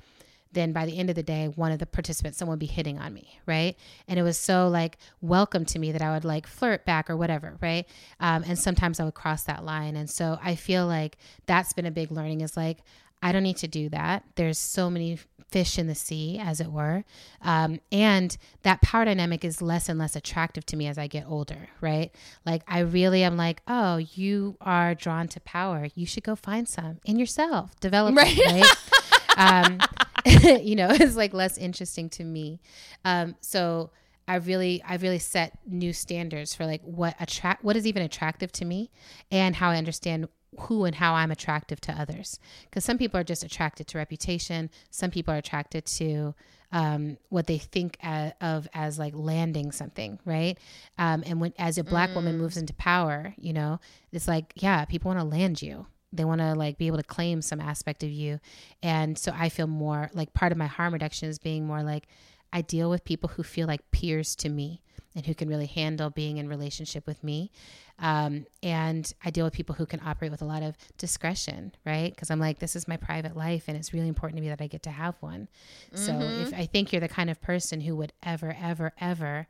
then 0.53 0.73
by 0.73 0.87
the 0.87 0.99
end 0.99 1.11
of 1.11 1.17
the 1.17 1.23
day, 1.23 1.49
one 1.49 1.73
of 1.73 1.79
the 1.79 1.87
participants, 1.87 2.39
someone 2.39 2.55
would 2.55 2.61
be 2.61 2.67
hitting 2.67 2.99
on 2.99 3.15
me, 3.15 3.39
right? 3.47 3.77
And 4.09 4.19
it 4.19 4.23
was 4.23 4.37
so 4.39 4.69
like 4.69 4.99
welcome 5.21 5.65
to 5.67 5.79
me 5.79 5.93
that 5.93 6.03
I 6.03 6.13
would 6.13 6.25
like 6.25 6.47
flirt 6.47 6.85
back 6.85 7.09
or 7.09 7.17
whatever, 7.17 7.57
right? 7.61 7.87
Um, 8.19 8.45
and 8.47 8.59
sometimes 8.59 9.01
I 9.01 9.05
would 9.05 9.15
cross 9.15 9.45
that 9.45 9.65
line. 9.65 9.97
And 9.97 10.11
so 10.11 10.39
I 10.43 10.57
feel 10.57 10.87
like 10.87 11.17
that's 11.47 11.73
been 11.73 11.87
a 11.87 11.91
big 11.91 12.11
learning 12.11 12.41
is 12.41 12.57
like, 12.57 12.79
I 13.23 13.33
don't 13.33 13.43
need 13.43 13.59
to 13.59 13.69
do 13.69 13.89
that. 13.91 14.25
There's 14.37 14.59
so 14.59 14.89
many 14.91 15.19
fish 15.51 15.79
in 15.79 15.89
the 15.89 15.95
sea, 15.95 16.39
as 16.41 16.61
it 16.61 16.71
were. 16.71 17.05
Um, 17.43 17.81
and 17.91 18.37
that 18.63 18.81
power 18.81 19.05
dynamic 19.05 19.45
is 19.45 19.61
less 19.61 19.89
and 19.89 19.99
less 19.99 20.15
attractive 20.17 20.65
to 20.67 20.77
me 20.77 20.87
as 20.87 20.97
I 20.97 21.07
get 21.07 21.27
older, 21.27 21.69
right? 21.81 22.15
Like, 22.47 22.63
I 22.69 22.81
really 22.81 23.23
am 23.25 23.37
like, 23.37 23.63
oh, 23.67 23.97
you 23.97 24.57
are 24.61 24.95
drawn 24.95 25.29
to 25.29 25.41
power. 25.41 25.89
You 25.95 26.07
should 26.07 26.23
go 26.23 26.37
find 26.37 26.69
some 26.69 26.99
in 27.05 27.19
yourself, 27.19 27.79
develop 27.81 28.17
right? 28.17 28.37
it, 28.37 28.47
right? 28.47 28.77
um, 29.37 29.81
you 30.63 30.77
know, 30.77 30.89
is 30.91 31.17
like 31.17 31.33
less 31.33 31.59
interesting 31.59 32.09
to 32.11 32.25
me. 32.25 32.61
Um, 33.05 33.37
so 33.41 33.91
I 34.29 34.37
really, 34.37 34.83
I 34.87 34.97
really 34.97 35.19
set 35.19 35.59
new 35.67 35.93
standards 35.93 36.55
for 36.55 36.67
like 36.67 36.83
what 36.83 37.17
attract, 37.21 37.65
what 37.65 37.77
is 37.77 37.87
even 37.87 38.03
attractive 38.03 38.53
to 38.53 38.65
me, 38.65 38.91
and 39.31 39.57
how 39.57 39.71
I 39.71 39.77
understand 39.77 40.29
who 40.59 40.85
and 40.85 40.95
how 40.95 41.15
I'm 41.15 41.31
attractive 41.31 41.81
to 41.83 41.93
others. 41.93 42.39
Because 42.65 42.85
some 42.85 42.99
people 42.99 43.19
are 43.19 43.25
just 43.25 43.43
attracted 43.43 43.87
to 43.89 43.99
reputation. 43.99 44.71
Some 44.91 45.11
people 45.11 45.33
are 45.35 45.39
attracted 45.39 45.87
to 45.87 46.35
um, 46.73 47.19
what 47.29 47.47
they 47.47 47.59
think 47.59 47.97
as, 48.01 48.33
of 48.41 48.69
as 48.73 48.99
like 48.99 49.15
landing 49.17 49.73
something, 49.73 50.19
right? 50.25 50.59
Um, 50.99 51.25
and 51.27 51.41
when 51.41 51.53
as 51.59 51.79
a 51.79 51.85
black 51.85 52.11
mm. 52.11 52.17
woman 52.17 52.39
moves 52.39 52.57
into 52.57 52.75
power, 52.75 53.35
you 53.37 53.53
know, 53.53 53.81
it's 54.13 54.29
like 54.29 54.53
yeah, 54.57 54.85
people 54.85 55.09
want 55.09 55.21
to 55.21 55.25
land 55.25 55.63
you 55.63 55.87
they 56.13 56.25
want 56.25 56.41
to 56.41 56.55
like 56.55 56.79
be 56.79 56.87
able 56.87 56.97
to 56.97 57.05
claim 57.05 57.41
some 57.43 57.61
aspect 57.61 58.03
of 58.03 58.11
you. 58.11 58.41
And 58.83 59.19
so 59.19 59.33
i 59.37 59.49
feel 59.49 59.67
more 59.67 60.11
like 60.15 60.33
part 60.33 60.53
of 60.53 60.59
my 60.59 60.67
harm 60.67 60.93
reduction 60.93 61.29
is 61.29 61.39
being 61.39 61.67
more 61.67 61.83
like 61.83 62.07
i 62.53 62.61
deal 62.63 62.91
with 62.91 63.05
people 63.05 63.29
who 63.29 63.43
feel 63.43 63.67
like 63.67 63.91
peers 63.91 64.35
to 64.37 64.49
me 64.49 64.83
and 65.17 65.27
who 65.27 65.35
can 65.35 65.49
really 65.49 65.67
handle 65.67 66.09
being 66.09 66.37
in 66.37 66.49
relationship 66.49 67.05
with 67.05 67.25
me. 67.25 67.51
Um, 67.99 68.47
and 68.63 69.13
i 69.25 69.31
deal 69.31 69.45
with 69.45 69.53
people 69.53 69.75
who 69.75 69.85
can 69.85 70.01
operate 70.07 70.31
with 70.31 70.41
a 70.41 70.47
lot 70.47 70.63
of 70.63 70.77
discretion 70.97 71.73
right? 71.85 72.15
Because 72.15 72.31
i'm 72.31 72.41
like 72.41 72.59
this 72.59 72.75
is 72.75 72.89
my 72.89 72.97
private 72.97 73.37
life 73.37 73.65
and 73.69 73.77
it's 73.77 73.93
really 73.93 74.09
important 74.09 74.37
to 74.37 74.43
me 74.43 74.49
that 74.49 74.61
i 74.61 74.67
get 74.67 74.83
to 74.85 74.91
have 74.91 75.17
one. 75.21 75.49
Mm-hmm. 75.93 75.97
so 75.97 76.21
if 76.43 76.55
i 76.55 76.67
think 76.67 76.93
you're 76.93 77.01
the 77.01 77.09
kind 77.09 77.31
of 77.31 77.41
person 77.43 77.83
who 77.83 77.95
would 77.97 78.13
ever 78.23 78.57
ever 78.61 78.93
ever 79.01 79.47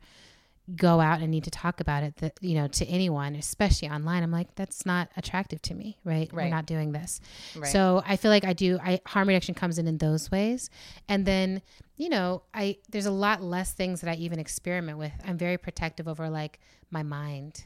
go 0.75 0.99
out 0.99 1.19
and 1.21 1.31
need 1.31 1.43
to 1.43 1.51
talk 1.51 1.79
about 1.79 2.03
it 2.03 2.15
that 2.17 2.33
you 2.39 2.55
know 2.55 2.67
to 2.67 2.85
anyone 2.85 3.35
especially 3.35 3.89
online 3.89 4.23
i'm 4.23 4.31
like 4.31 4.53
that's 4.55 4.85
not 4.85 5.09
attractive 5.17 5.61
to 5.61 5.73
me 5.73 5.97
right, 6.03 6.29
right. 6.31 6.45
we're 6.45 6.49
not 6.49 6.65
doing 6.65 6.91
this. 6.91 7.19
Right. 7.55 7.71
so 7.71 8.03
i 8.05 8.15
feel 8.15 8.31
like 8.31 8.45
i 8.45 8.53
do 8.53 8.79
i 8.83 8.99
harm 9.05 9.27
reduction 9.27 9.55
comes 9.55 9.77
in 9.77 9.87
in 9.87 9.97
those 9.97 10.31
ways. 10.31 10.69
And 11.09 11.25
then 11.25 11.61
you 11.97 12.09
know 12.09 12.43
i 12.53 12.77
there's 12.89 13.05
a 13.05 13.11
lot 13.11 13.41
less 13.41 13.73
things 13.73 14.01
that 14.01 14.09
i 14.09 14.15
even 14.15 14.39
experiment 14.39 14.97
with. 14.97 15.13
I'm 15.25 15.37
very 15.37 15.57
protective 15.57 16.07
over 16.07 16.29
like 16.29 16.59
my 16.89 17.03
mind 17.03 17.65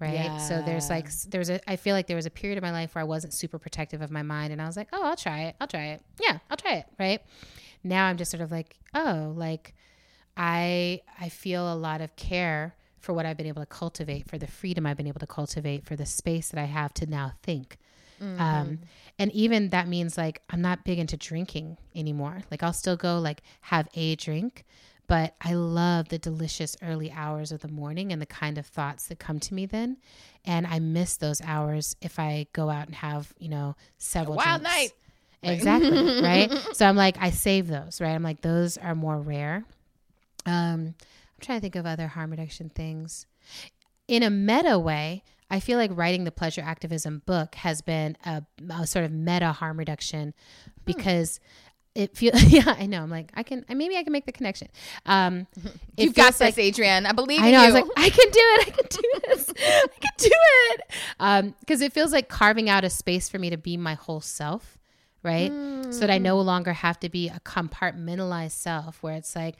right? 0.00 0.14
Yeah. 0.14 0.38
so 0.38 0.62
there's 0.66 0.90
like 0.90 1.10
there's 1.28 1.50
a 1.50 1.70
i 1.70 1.76
feel 1.76 1.94
like 1.94 2.06
there 2.06 2.16
was 2.16 2.26
a 2.26 2.30
period 2.30 2.58
of 2.58 2.62
my 2.62 2.72
life 2.72 2.94
where 2.94 3.00
i 3.00 3.04
wasn't 3.04 3.32
super 3.32 3.58
protective 3.58 4.02
of 4.02 4.10
my 4.10 4.22
mind 4.22 4.52
and 4.52 4.60
i 4.60 4.66
was 4.66 4.76
like 4.76 4.88
oh 4.92 5.04
i'll 5.04 5.16
try 5.16 5.42
it. 5.42 5.56
I'll 5.60 5.68
try 5.68 5.86
it. 5.86 6.02
Yeah 6.20 6.38
i'll 6.50 6.56
try 6.56 6.74
it 6.74 6.86
right? 6.98 7.22
Now 7.82 8.06
i'm 8.06 8.16
just 8.16 8.30
sort 8.30 8.40
of 8.42 8.50
like 8.50 8.76
oh 8.94 9.32
like 9.36 9.74
I 10.36 11.02
I 11.20 11.28
feel 11.28 11.72
a 11.72 11.76
lot 11.76 12.00
of 12.00 12.14
care 12.16 12.74
for 12.98 13.12
what 13.12 13.26
I've 13.26 13.36
been 13.36 13.46
able 13.46 13.62
to 13.62 13.66
cultivate, 13.66 14.28
for 14.28 14.38
the 14.38 14.46
freedom 14.46 14.86
I've 14.86 14.96
been 14.96 15.06
able 15.06 15.20
to 15.20 15.26
cultivate, 15.26 15.84
for 15.84 15.94
the 15.94 16.06
space 16.06 16.48
that 16.48 16.60
I 16.60 16.64
have 16.64 16.94
to 16.94 17.06
now 17.06 17.32
think. 17.42 17.76
Mm-hmm. 18.20 18.40
Um, 18.40 18.78
and 19.18 19.30
even 19.32 19.70
that 19.70 19.88
means 19.88 20.16
like 20.16 20.42
I'm 20.50 20.62
not 20.62 20.84
big 20.84 20.98
into 20.98 21.16
drinking 21.16 21.76
anymore. 21.94 22.42
Like 22.50 22.62
I'll 22.62 22.72
still 22.72 22.96
go 22.96 23.18
like 23.18 23.42
have 23.62 23.88
a 23.94 24.16
drink, 24.16 24.64
but 25.06 25.34
I 25.40 25.54
love 25.54 26.08
the 26.08 26.18
delicious 26.18 26.76
early 26.82 27.10
hours 27.12 27.52
of 27.52 27.60
the 27.60 27.68
morning 27.68 28.12
and 28.12 28.22
the 28.22 28.26
kind 28.26 28.56
of 28.56 28.66
thoughts 28.66 29.06
that 29.08 29.18
come 29.18 29.38
to 29.40 29.54
me 29.54 29.66
then. 29.66 29.98
And 30.44 30.66
I 30.66 30.78
miss 30.78 31.16
those 31.16 31.40
hours 31.42 31.96
if 32.00 32.18
I 32.18 32.46
go 32.52 32.70
out 32.70 32.86
and 32.86 32.94
have, 32.96 33.32
you 33.38 33.48
know, 33.48 33.76
several 33.98 34.36
wild 34.36 34.62
drinks. 34.62 34.76
night. 34.76 34.92
Exactly. 35.42 36.22
right. 36.22 36.50
So 36.72 36.86
I'm 36.86 36.96
like, 36.96 37.16
I 37.20 37.30
save 37.30 37.68
those, 37.68 38.00
right? 38.00 38.14
I'm 38.14 38.22
like, 38.22 38.40
those 38.40 38.78
are 38.78 38.94
more 38.94 39.18
rare. 39.18 39.64
Um, 40.46 40.94
I'm 40.98 41.40
trying 41.40 41.58
to 41.58 41.62
think 41.62 41.76
of 41.76 41.86
other 41.86 42.08
harm 42.08 42.30
reduction 42.30 42.70
things. 42.70 43.26
In 44.08 44.22
a 44.22 44.30
meta 44.30 44.78
way, 44.78 45.22
I 45.50 45.60
feel 45.60 45.78
like 45.78 45.90
writing 45.94 46.24
the 46.24 46.32
pleasure 46.32 46.62
activism 46.62 47.22
book 47.26 47.54
has 47.56 47.82
been 47.82 48.16
a, 48.24 48.42
a 48.70 48.86
sort 48.86 49.04
of 49.04 49.12
meta 49.12 49.52
harm 49.52 49.78
reduction 49.78 50.34
hmm. 50.64 50.70
because 50.84 51.40
it 51.94 52.16
feels 52.16 52.42
yeah 52.52 52.74
i 52.78 52.86
know 52.86 53.02
i'm 53.02 53.10
like 53.10 53.30
i 53.34 53.42
can 53.42 53.64
maybe 53.68 53.96
i 53.96 54.02
can 54.02 54.12
make 54.12 54.26
the 54.26 54.32
connection 54.32 54.68
um 55.06 55.46
you've 55.96 56.14
got 56.14 56.34
this 56.34 56.56
like, 56.56 56.58
adrienne 56.58 57.06
i 57.06 57.12
believe 57.12 57.40
you. 57.40 57.46
i 57.46 57.50
know 57.50 57.60
i 57.60 57.66
was 57.66 57.74
like 57.74 57.84
i 57.96 58.10
can 58.10 58.30
do 58.30 58.40
it 58.40 58.68
i 58.68 58.70
can 58.70 58.86
do 58.90 59.02
this 59.28 59.50
i 59.56 59.98
can 60.00 60.12
do 60.18 60.30
it 60.32 60.80
um 61.20 61.54
because 61.60 61.80
it 61.80 61.92
feels 61.92 62.12
like 62.12 62.28
carving 62.28 62.68
out 62.68 62.84
a 62.84 62.90
space 62.90 63.28
for 63.28 63.38
me 63.38 63.50
to 63.50 63.56
be 63.56 63.76
my 63.76 63.94
whole 63.94 64.20
self 64.20 64.78
right 65.22 65.52
mm. 65.52 65.92
so 65.92 66.00
that 66.00 66.10
i 66.10 66.18
no 66.18 66.40
hmm. 66.40 66.46
longer 66.46 66.72
have 66.72 66.98
to 66.98 67.08
be 67.08 67.28
a 67.28 67.40
compartmentalized 67.44 68.52
self 68.52 69.02
where 69.02 69.14
it's 69.14 69.36
like 69.36 69.56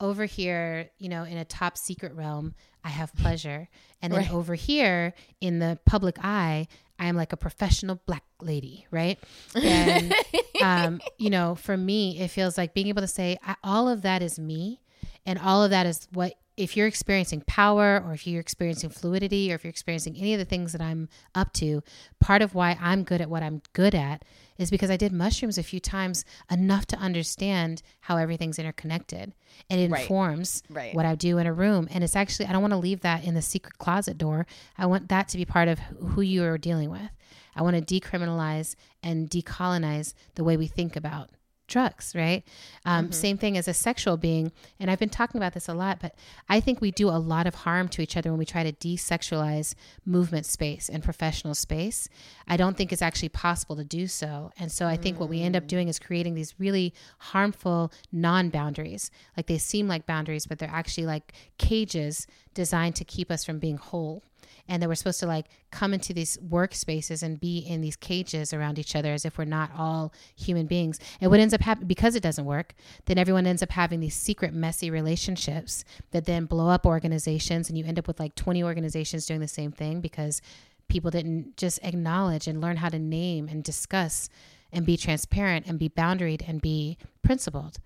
over 0.00 0.24
here, 0.24 0.90
you 0.98 1.08
know, 1.08 1.24
in 1.24 1.36
a 1.36 1.44
top 1.44 1.76
secret 1.76 2.14
realm, 2.14 2.54
I 2.82 2.88
have 2.88 3.14
pleasure. 3.16 3.68
And 4.02 4.12
then 4.12 4.20
right. 4.20 4.32
over 4.32 4.54
here 4.54 5.14
in 5.40 5.58
the 5.58 5.78
public 5.86 6.16
eye, 6.22 6.68
I 6.98 7.06
am 7.06 7.16
like 7.16 7.32
a 7.32 7.36
professional 7.36 8.00
black 8.06 8.24
lady, 8.40 8.86
right? 8.90 9.18
And, 9.54 10.14
um, 10.62 11.00
you 11.18 11.30
know, 11.30 11.54
for 11.54 11.76
me, 11.76 12.18
it 12.20 12.28
feels 12.28 12.56
like 12.56 12.74
being 12.74 12.88
able 12.88 13.02
to 13.02 13.08
say, 13.08 13.38
all 13.62 13.88
of 13.88 14.02
that 14.02 14.22
is 14.22 14.38
me. 14.38 14.80
And 15.26 15.38
all 15.38 15.64
of 15.64 15.70
that 15.70 15.86
is 15.86 16.06
what, 16.12 16.34
if 16.56 16.76
you're 16.76 16.86
experiencing 16.86 17.42
power 17.46 18.02
or 18.04 18.12
if 18.12 18.26
you're 18.26 18.40
experiencing 18.40 18.90
fluidity 18.90 19.50
or 19.50 19.56
if 19.56 19.64
you're 19.64 19.70
experiencing 19.70 20.16
any 20.16 20.34
of 20.34 20.38
the 20.38 20.44
things 20.44 20.72
that 20.72 20.80
I'm 20.80 21.08
up 21.34 21.52
to, 21.54 21.82
part 22.20 22.42
of 22.42 22.54
why 22.54 22.78
I'm 22.80 23.02
good 23.02 23.20
at 23.20 23.28
what 23.28 23.42
I'm 23.42 23.62
good 23.72 23.94
at 23.94 24.24
is 24.58 24.70
because 24.70 24.90
I 24.90 24.96
did 24.96 25.12
mushrooms 25.12 25.58
a 25.58 25.62
few 25.62 25.80
times 25.80 26.24
enough 26.50 26.86
to 26.86 26.96
understand 26.96 27.82
how 28.00 28.16
everything's 28.16 28.58
interconnected. 28.58 29.34
And 29.68 29.80
it 29.80 29.90
right. 29.90 30.02
informs 30.02 30.62
right. 30.70 30.94
what 30.94 31.06
I 31.06 31.14
do 31.14 31.38
in 31.38 31.46
a 31.46 31.52
room. 31.52 31.88
And 31.90 32.04
it's 32.04 32.16
actually, 32.16 32.46
I 32.46 32.52
don't 32.52 32.62
want 32.62 32.72
to 32.72 32.78
leave 32.78 33.00
that 33.00 33.24
in 33.24 33.34
the 33.34 33.42
secret 33.42 33.78
closet 33.78 34.18
door. 34.18 34.46
I 34.78 34.86
want 34.86 35.08
that 35.08 35.28
to 35.28 35.36
be 35.36 35.44
part 35.44 35.68
of 35.68 35.78
who 35.78 36.20
you 36.20 36.44
are 36.44 36.58
dealing 36.58 36.90
with. 36.90 37.10
I 37.56 37.62
want 37.62 37.76
to 37.76 38.00
decriminalize 38.00 38.74
and 39.02 39.30
decolonize 39.30 40.14
the 40.34 40.44
way 40.44 40.56
we 40.56 40.66
think 40.66 40.96
about 40.96 41.30
drugs, 41.66 42.14
right? 42.14 42.44
Um, 42.84 43.06
mm-hmm. 43.06 43.12
Same 43.12 43.38
thing 43.38 43.56
as 43.56 43.68
a 43.68 43.74
sexual 43.74 44.16
being. 44.16 44.52
And 44.78 44.90
I've 44.90 44.98
been 44.98 45.08
talking 45.08 45.38
about 45.38 45.54
this 45.54 45.68
a 45.68 45.74
lot, 45.74 45.98
but 46.00 46.14
I 46.48 46.60
think 46.60 46.80
we 46.80 46.90
do 46.90 47.08
a 47.08 47.18
lot 47.18 47.46
of 47.46 47.54
harm 47.54 47.88
to 47.88 48.02
each 48.02 48.16
other 48.16 48.30
when 48.30 48.38
we 48.38 48.44
try 48.44 48.62
to 48.62 48.72
desexualize 48.72 49.74
movement 50.04 50.46
space 50.46 50.88
and 50.88 51.02
professional 51.02 51.54
space. 51.54 52.08
I 52.46 52.56
don't 52.56 52.76
think 52.76 52.92
it's 52.92 53.02
actually 53.02 53.30
possible 53.30 53.76
to 53.76 53.84
do 53.84 54.06
so. 54.06 54.52
And 54.58 54.70
so 54.70 54.86
I 54.86 54.96
think 54.96 55.16
mm. 55.16 55.20
what 55.20 55.28
we 55.28 55.42
end 55.42 55.56
up 55.56 55.64
mm. 55.64 55.68
doing 55.68 55.88
is 55.88 55.98
creating 55.98 56.34
these 56.34 56.54
really 56.58 56.94
harmful 57.18 57.92
non 58.12 58.50
boundaries. 58.50 59.10
Like 59.36 59.46
they 59.46 59.58
seem 59.58 59.88
like 59.88 60.06
boundaries, 60.06 60.46
but 60.46 60.58
they're 60.58 60.68
actually 60.70 61.06
like 61.06 61.32
cages 61.58 62.26
designed 62.52 62.96
to 62.96 63.04
keep 63.04 63.30
us 63.30 63.44
from 63.44 63.58
being 63.58 63.76
whole 63.76 64.22
and 64.68 64.82
that 64.82 64.88
we're 64.88 64.94
supposed 64.94 65.20
to 65.20 65.26
like 65.26 65.46
come 65.70 65.92
into 65.92 66.12
these 66.12 66.38
workspaces 66.38 67.22
and 67.22 67.40
be 67.40 67.58
in 67.58 67.80
these 67.80 67.96
cages 67.96 68.52
around 68.52 68.78
each 68.78 68.96
other 68.96 69.12
as 69.12 69.24
if 69.24 69.36
we're 69.36 69.44
not 69.44 69.70
all 69.76 70.12
human 70.36 70.66
beings. 70.66 70.98
And 71.20 71.30
what 71.30 71.40
ends 71.40 71.54
up 71.54 71.60
happening 71.60 71.88
because 71.88 72.14
it 72.14 72.22
doesn't 72.22 72.44
work, 72.44 72.74
then 73.06 73.18
everyone 73.18 73.46
ends 73.46 73.62
up 73.62 73.70
having 73.70 74.00
these 74.00 74.14
secret, 74.14 74.54
messy 74.54 74.90
relationships 74.90 75.84
that 76.12 76.24
then 76.24 76.46
blow 76.46 76.68
up 76.68 76.86
organizations, 76.86 77.68
and 77.68 77.78
you 77.78 77.84
end 77.84 77.98
up 77.98 78.06
with 78.06 78.18
like 78.18 78.34
20 78.34 78.62
organizations 78.64 79.26
doing 79.26 79.40
the 79.40 79.48
same 79.48 79.72
thing 79.72 80.00
because 80.00 80.40
people 80.88 81.10
didn't 81.10 81.56
just 81.56 81.78
acknowledge 81.82 82.46
and 82.46 82.60
learn 82.60 82.76
how 82.76 82.88
to 82.88 82.98
name 82.98 83.48
and 83.48 83.64
discuss 83.64 84.28
and 84.72 84.84
be 84.84 84.96
transparent 84.96 85.66
and 85.66 85.78
be 85.78 85.88
boundaried 85.88 86.46
and 86.48 86.60
be 86.60 86.98
principled. 87.22 87.78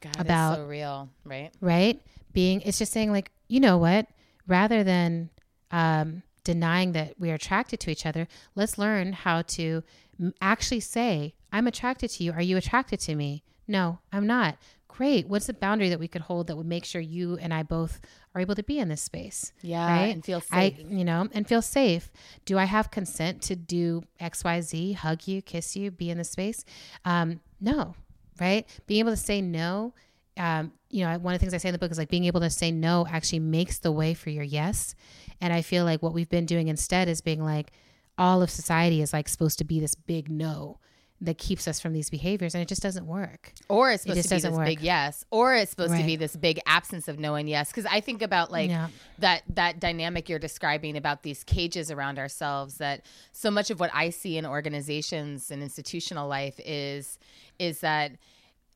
God, 0.00 0.20
about 0.20 0.56
so 0.56 0.64
real, 0.64 1.08
right? 1.24 1.50
right? 1.60 2.00
Being 2.32 2.60
it's 2.62 2.78
just 2.78 2.92
saying 2.92 3.10
like, 3.12 3.30
you 3.48 3.60
know 3.60 3.78
what? 3.78 4.06
Rather 4.46 4.84
than 4.84 5.30
um, 5.70 6.22
denying 6.44 6.92
that 6.92 7.18
we 7.18 7.30
are 7.30 7.34
attracted 7.34 7.80
to 7.80 7.90
each 7.90 8.06
other, 8.06 8.28
let's 8.54 8.78
learn 8.78 9.12
how 9.12 9.42
to 9.42 9.82
actually 10.40 10.80
say, 10.80 11.34
"I'm 11.52 11.66
attracted 11.66 12.10
to 12.10 12.24
you. 12.24 12.32
Are 12.32 12.42
you 12.42 12.56
attracted 12.56 13.00
to 13.00 13.16
me?" 13.16 13.42
No, 13.66 13.98
I'm 14.12 14.26
not. 14.26 14.58
Great. 14.88 15.26
What's 15.26 15.46
the 15.46 15.54
boundary 15.54 15.88
that 15.88 15.98
we 15.98 16.06
could 16.06 16.22
hold 16.22 16.46
that 16.46 16.56
would 16.56 16.66
make 16.66 16.84
sure 16.84 17.00
you 17.00 17.36
and 17.38 17.52
I 17.52 17.64
both 17.64 18.00
are 18.32 18.40
able 18.40 18.54
to 18.54 18.62
be 18.62 18.78
in 18.78 18.88
this 18.88 19.02
space? 19.02 19.52
Yeah, 19.60 19.86
right? 19.86 20.14
and 20.14 20.24
feel 20.24 20.40
safe. 20.40 20.52
I, 20.52 20.76
you 20.88 21.04
know, 21.04 21.28
and 21.32 21.48
feel 21.48 21.62
safe. 21.62 22.12
Do 22.44 22.58
I 22.58 22.64
have 22.64 22.92
consent 22.92 23.42
to 23.42 23.56
do 23.56 24.04
X, 24.20 24.44
Y, 24.44 24.60
Z, 24.60 24.92
hug 24.92 25.26
you, 25.26 25.42
kiss 25.42 25.74
you, 25.74 25.90
be 25.90 26.10
in 26.10 26.18
the 26.18 26.24
space? 26.24 26.64
Um, 27.04 27.40
no, 27.60 27.96
right? 28.38 28.68
Being 28.86 29.00
able 29.00 29.10
to 29.10 29.16
say 29.16 29.40
no. 29.40 29.94
Um, 30.36 30.72
you 30.90 31.04
know, 31.04 31.18
one 31.18 31.34
of 31.34 31.40
the 31.40 31.44
things 31.44 31.54
I 31.54 31.58
say 31.58 31.70
in 31.70 31.72
the 31.72 31.78
book 31.78 31.90
is 31.90 31.98
like 31.98 32.08
being 32.08 32.26
able 32.26 32.40
to 32.40 32.50
say 32.50 32.70
no 32.70 33.04
actually 33.10 33.40
makes 33.40 33.78
the 33.78 33.90
way 33.90 34.14
for 34.14 34.30
your 34.30 34.44
yes. 34.44 34.94
And 35.40 35.52
I 35.52 35.62
feel 35.62 35.84
like 35.84 36.02
what 36.02 36.14
we've 36.14 36.28
been 36.28 36.46
doing 36.46 36.68
instead 36.68 37.08
is 37.08 37.20
being 37.20 37.42
like, 37.44 37.72
all 38.16 38.42
of 38.42 38.50
society 38.50 39.02
is 39.02 39.12
like 39.12 39.28
supposed 39.28 39.58
to 39.58 39.64
be 39.64 39.80
this 39.80 39.94
big 39.94 40.30
no 40.30 40.78
that 41.20 41.38
keeps 41.38 41.66
us 41.66 41.80
from 41.80 41.92
these 41.94 42.10
behaviors, 42.10 42.54
and 42.54 42.60
it 42.60 42.68
just 42.68 42.82
doesn't 42.82 43.06
work. 43.06 43.52
or 43.68 43.90
it's 43.90 44.02
supposed 44.02 44.18
just 44.18 44.28
to 44.28 44.34
be 44.34 44.40
this 44.42 44.50
work. 44.50 44.66
big 44.66 44.80
yes, 44.80 45.24
or 45.30 45.54
it's 45.54 45.70
supposed 45.70 45.96
to 45.96 46.02
be 46.02 46.16
this 46.16 46.36
big 46.36 46.60
absence 46.66 47.08
of 47.08 47.18
no 47.18 47.34
and 47.34 47.48
yes. 47.48 47.70
Because 47.70 47.86
I 47.86 48.00
think 48.00 48.20
about 48.20 48.50
like 48.50 48.68
Yeah. 48.68 48.88
that 49.20 49.42
that 49.48 49.80
dynamic 49.80 50.28
you're 50.28 50.38
describing 50.40 50.96
about 50.96 51.22
these 51.22 51.42
cages 51.44 51.90
around 51.90 52.18
ourselves. 52.18 52.76
That 52.78 53.06
so 53.32 53.50
much 53.50 53.70
of 53.70 53.80
what 53.80 53.90
I 53.94 54.10
see 54.10 54.36
in 54.36 54.44
organizations 54.44 55.50
and 55.50 55.62
institutional 55.62 56.28
life 56.28 56.60
is 56.64 57.18
is 57.58 57.80
that 57.80 58.12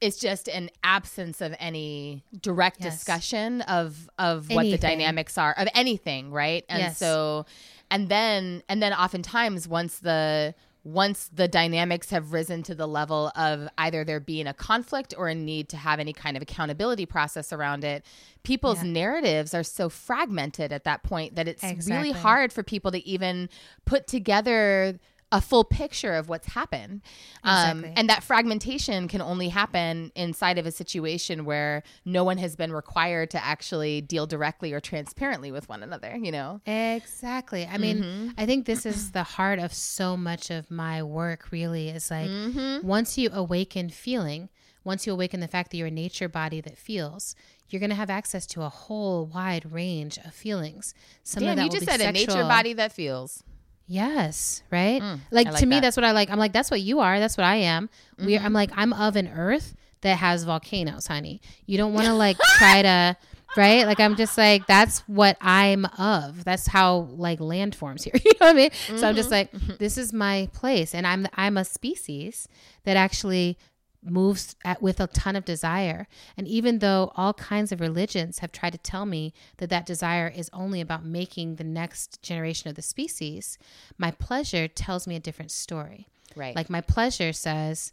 it's 0.00 0.18
just 0.18 0.48
an 0.48 0.70
absence 0.84 1.40
of 1.40 1.54
any 1.58 2.22
direct 2.40 2.78
Yes. 2.80 2.94
discussion 2.96 3.62
of 3.62 4.08
of 4.18 4.48
what 4.50 4.62
the 4.62 4.78
dynamics 4.78 5.36
are 5.38 5.52
of 5.56 5.68
anything, 5.74 6.30
right? 6.30 6.64
And 6.68 6.80
Yes. 6.80 6.98
so 6.98 7.46
and 7.90 8.08
then 8.08 8.62
and 8.68 8.82
then 8.82 8.92
oftentimes 8.92 9.66
once 9.66 9.98
the 9.98 10.54
once 10.84 11.28
the 11.34 11.48
dynamics 11.48 12.10
have 12.10 12.32
risen 12.32 12.62
to 12.62 12.74
the 12.74 12.86
level 12.86 13.30
of 13.34 13.68
either 13.78 14.04
there 14.04 14.20
being 14.20 14.46
a 14.46 14.54
conflict 14.54 15.12
or 15.18 15.28
a 15.28 15.34
need 15.34 15.68
to 15.68 15.76
have 15.76 15.98
any 15.98 16.12
kind 16.12 16.36
of 16.36 16.42
accountability 16.42 17.04
process 17.04 17.52
around 17.52 17.82
it 17.84 18.04
people's 18.44 18.82
Yeah. 18.82 18.90
narratives 18.90 19.52
are 19.52 19.64
so 19.64 19.88
fragmented 19.88 20.72
at 20.72 20.84
that 20.84 21.02
point 21.02 21.34
that 21.34 21.48
it's 21.48 21.64
Exactly. 21.64 21.96
really 22.10 22.12
hard 22.12 22.52
for 22.52 22.62
people 22.62 22.90
to 22.92 23.06
even 23.06 23.50
put 23.84 24.06
together 24.06 24.98
a 25.30 25.40
full 25.42 25.62
picture 25.64 26.14
of 26.14 26.28
what's 26.28 26.48
happened 26.54 27.02
um, 27.44 27.78
Exactly. 27.80 27.92
and 27.96 28.08
that 28.08 28.22
fragmentation 28.22 29.08
can 29.08 29.20
only 29.20 29.50
happen 29.50 30.10
inside 30.14 30.56
of 30.56 30.64
a 30.64 30.70
situation 30.70 31.44
where 31.44 31.82
no 32.04 32.24
one 32.24 32.38
has 32.38 32.56
been 32.56 32.72
required 32.72 33.30
to 33.30 33.44
actually 33.44 34.00
deal 34.00 34.26
directly 34.26 34.72
or 34.72 34.80
transparently 34.80 35.52
with 35.52 35.68
one 35.68 35.82
another 35.82 36.16
you 36.16 36.32
know 36.32 36.60
Exactly. 36.66 37.66
I 37.66 37.76
mean, 37.78 37.98
Mm-hmm. 37.98 38.28
I 38.38 38.46
think 38.46 38.66
this 38.66 38.86
is 38.86 39.10
the 39.12 39.22
heart 39.22 39.58
of 39.58 39.72
so 39.74 40.16
much 40.16 40.50
of 40.50 40.70
my 40.70 41.02
work, 41.02 41.50
really, 41.50 41.88
is 41.88 42.10
like 42.10 42.28
Mm-hmm. 42.28 42.86
once 42.86 43.18
you 43.18 43.30
awaken 43.32 43.88
feeling, 43.90 44.48
once 44.84 45.06
you 45.06 45.12
awaken 45.12 45.40
the 45.40 45.48
fact 45.48 45.70
that 45.70 45.76
you're 45.76 45.88
a 45.88 45.90
nature 45.90 46.28
body 46.28 46.60
that 46.60 46.76
feels, 46.78 47.34
you're 47.68 47.80
going 47.80 47.90
to 47.90 47.96
have 47.96 48.10
access 48.10 48.46
to 48.46 48.62
a 48.62 48.68
whole 48.68 49.26
wide 49.26 49.70
range 49.70 50.18
of 50.18 50.32
feelings. 50.32 50.94
Some 51.22 51.42
of 51.42 51.48
damn 51.48 51.56
that 51.56 51.64
you 51.64 51.70
just 51.70 51.84
said 51.86 52.00
a 52.00 52.12
nature 52.12 52.44
body 52.44 52.72
that 52.74 52.92
feels 52.92 53.42
Yes, 53.88 54.62
right? 54.70 55.02
like, 55.30 55.46
Mm, 55.46 55.48
I 55.48 55.50
like 55.50 55.60
to 55.60 55.66
me 55.66 55.76
that. 55.76 55.80
that's 55.80 55.96
what 55.96 56.04
I 56.04 56.12
like. 56.12 56.30
I'm 56.30 56.38
like 56.38 56.52
that's 56.52 56.70
what 56.70 56.80
you 56.80 57.00
are. 57.00 57.18
That's 57.18 57.36
what 57.36 57.44
I 57.44 57.56
am. 57.56 57.88
We 58.18 58.34
Mm-hmm. 58.34 58.46
I'm 58.46 58.52
like 58.52 58.70
I'm 58.76 58.92
of 58.92 59.16
an 59.16 59.28
earth 59.28 59.74
that 60.02 60.18
has 60.18 60.44
volcanoes, 60.44 61.06
honey. 61.06 61.40
You 61.66 61.78
don't 61.78 61.94
want 61.94 62.06
to 62.06 62.14
like 62.14 62.36
try 62.58 62.82
to 62.82 63.16
right? 63.56 63.86
Like 63.86 63.98
I'm 63.98 64.14
just 64.14 64.36
like 64.36 64.66
that's 64.66 65.00
what 65.08 65.36
I'm 65.40 65.86
of. 65.98 66.44
That's 66.44 66.66
how 66.68 67.08
like 67.16 67.40
land 67.40 67.74
forms 67.74 68.04
here. 68.04 68.12
You 68.24 68.32
know 68.40 68.46
what 68.48 68.56
I 68.56 68.58
mean? 68.58 68.70
So 68.98 69.08
I'm 69.08 69.16
just 69.16 69.30
like 69.30 69.50
Mm-hmm. 69.52 69.72
this 69.78 69.96
is 69.96 70.12
my 70.12 70.48
place 70.52 70.94
and 70.94 71.06
I'm 71.06 71.26
I'm 71.34 71.56
a 71.56 71.64
species 71.64 72.46
that 72.84 72.96
actually 72.98 73.56
moves 74.02 74.54
at, 74.64 74.80
with 74.80 75.00
a 75.00 75.06
ton 75.08 75.34
of 75.36 75.44
desire. 75.44 76.06
And 76.36 76.46
even 76.46 76.78
though 76.78 77.12
all 77.16 77.32
kinds 77.34 77.72
of 77.72 77.80
religions 77.80 78.38
have 78.38 78.52
tried 78.52 78.70
to 78.72 78.78
tell 78.78 79.06
me 79.06 79.32
that 79.58 79.70
that 79.70 79.86
desire 79.86 80.32
is 80.34 80.50
only 80.52 80.80
about 80.80 81.04
making 81.04 81.56
the 81.56 81.64
next 81.64 82.22
generation 82.22 82.70
of 82.70 82.76
the 82.76 82.82
species, 82.82 83.58
my 83.98 84.10
pleasure 84.10 84.68
tells 84.68 85.06
me 85.06 85.16
a 85.16 85.20
different 85.20 85.50
story. 85.50 86.06
right 86.36 86.54
Like 86.54 86.70
my 86.70 86.80
pleasure 86.80 87.32
says, 87.32 87.92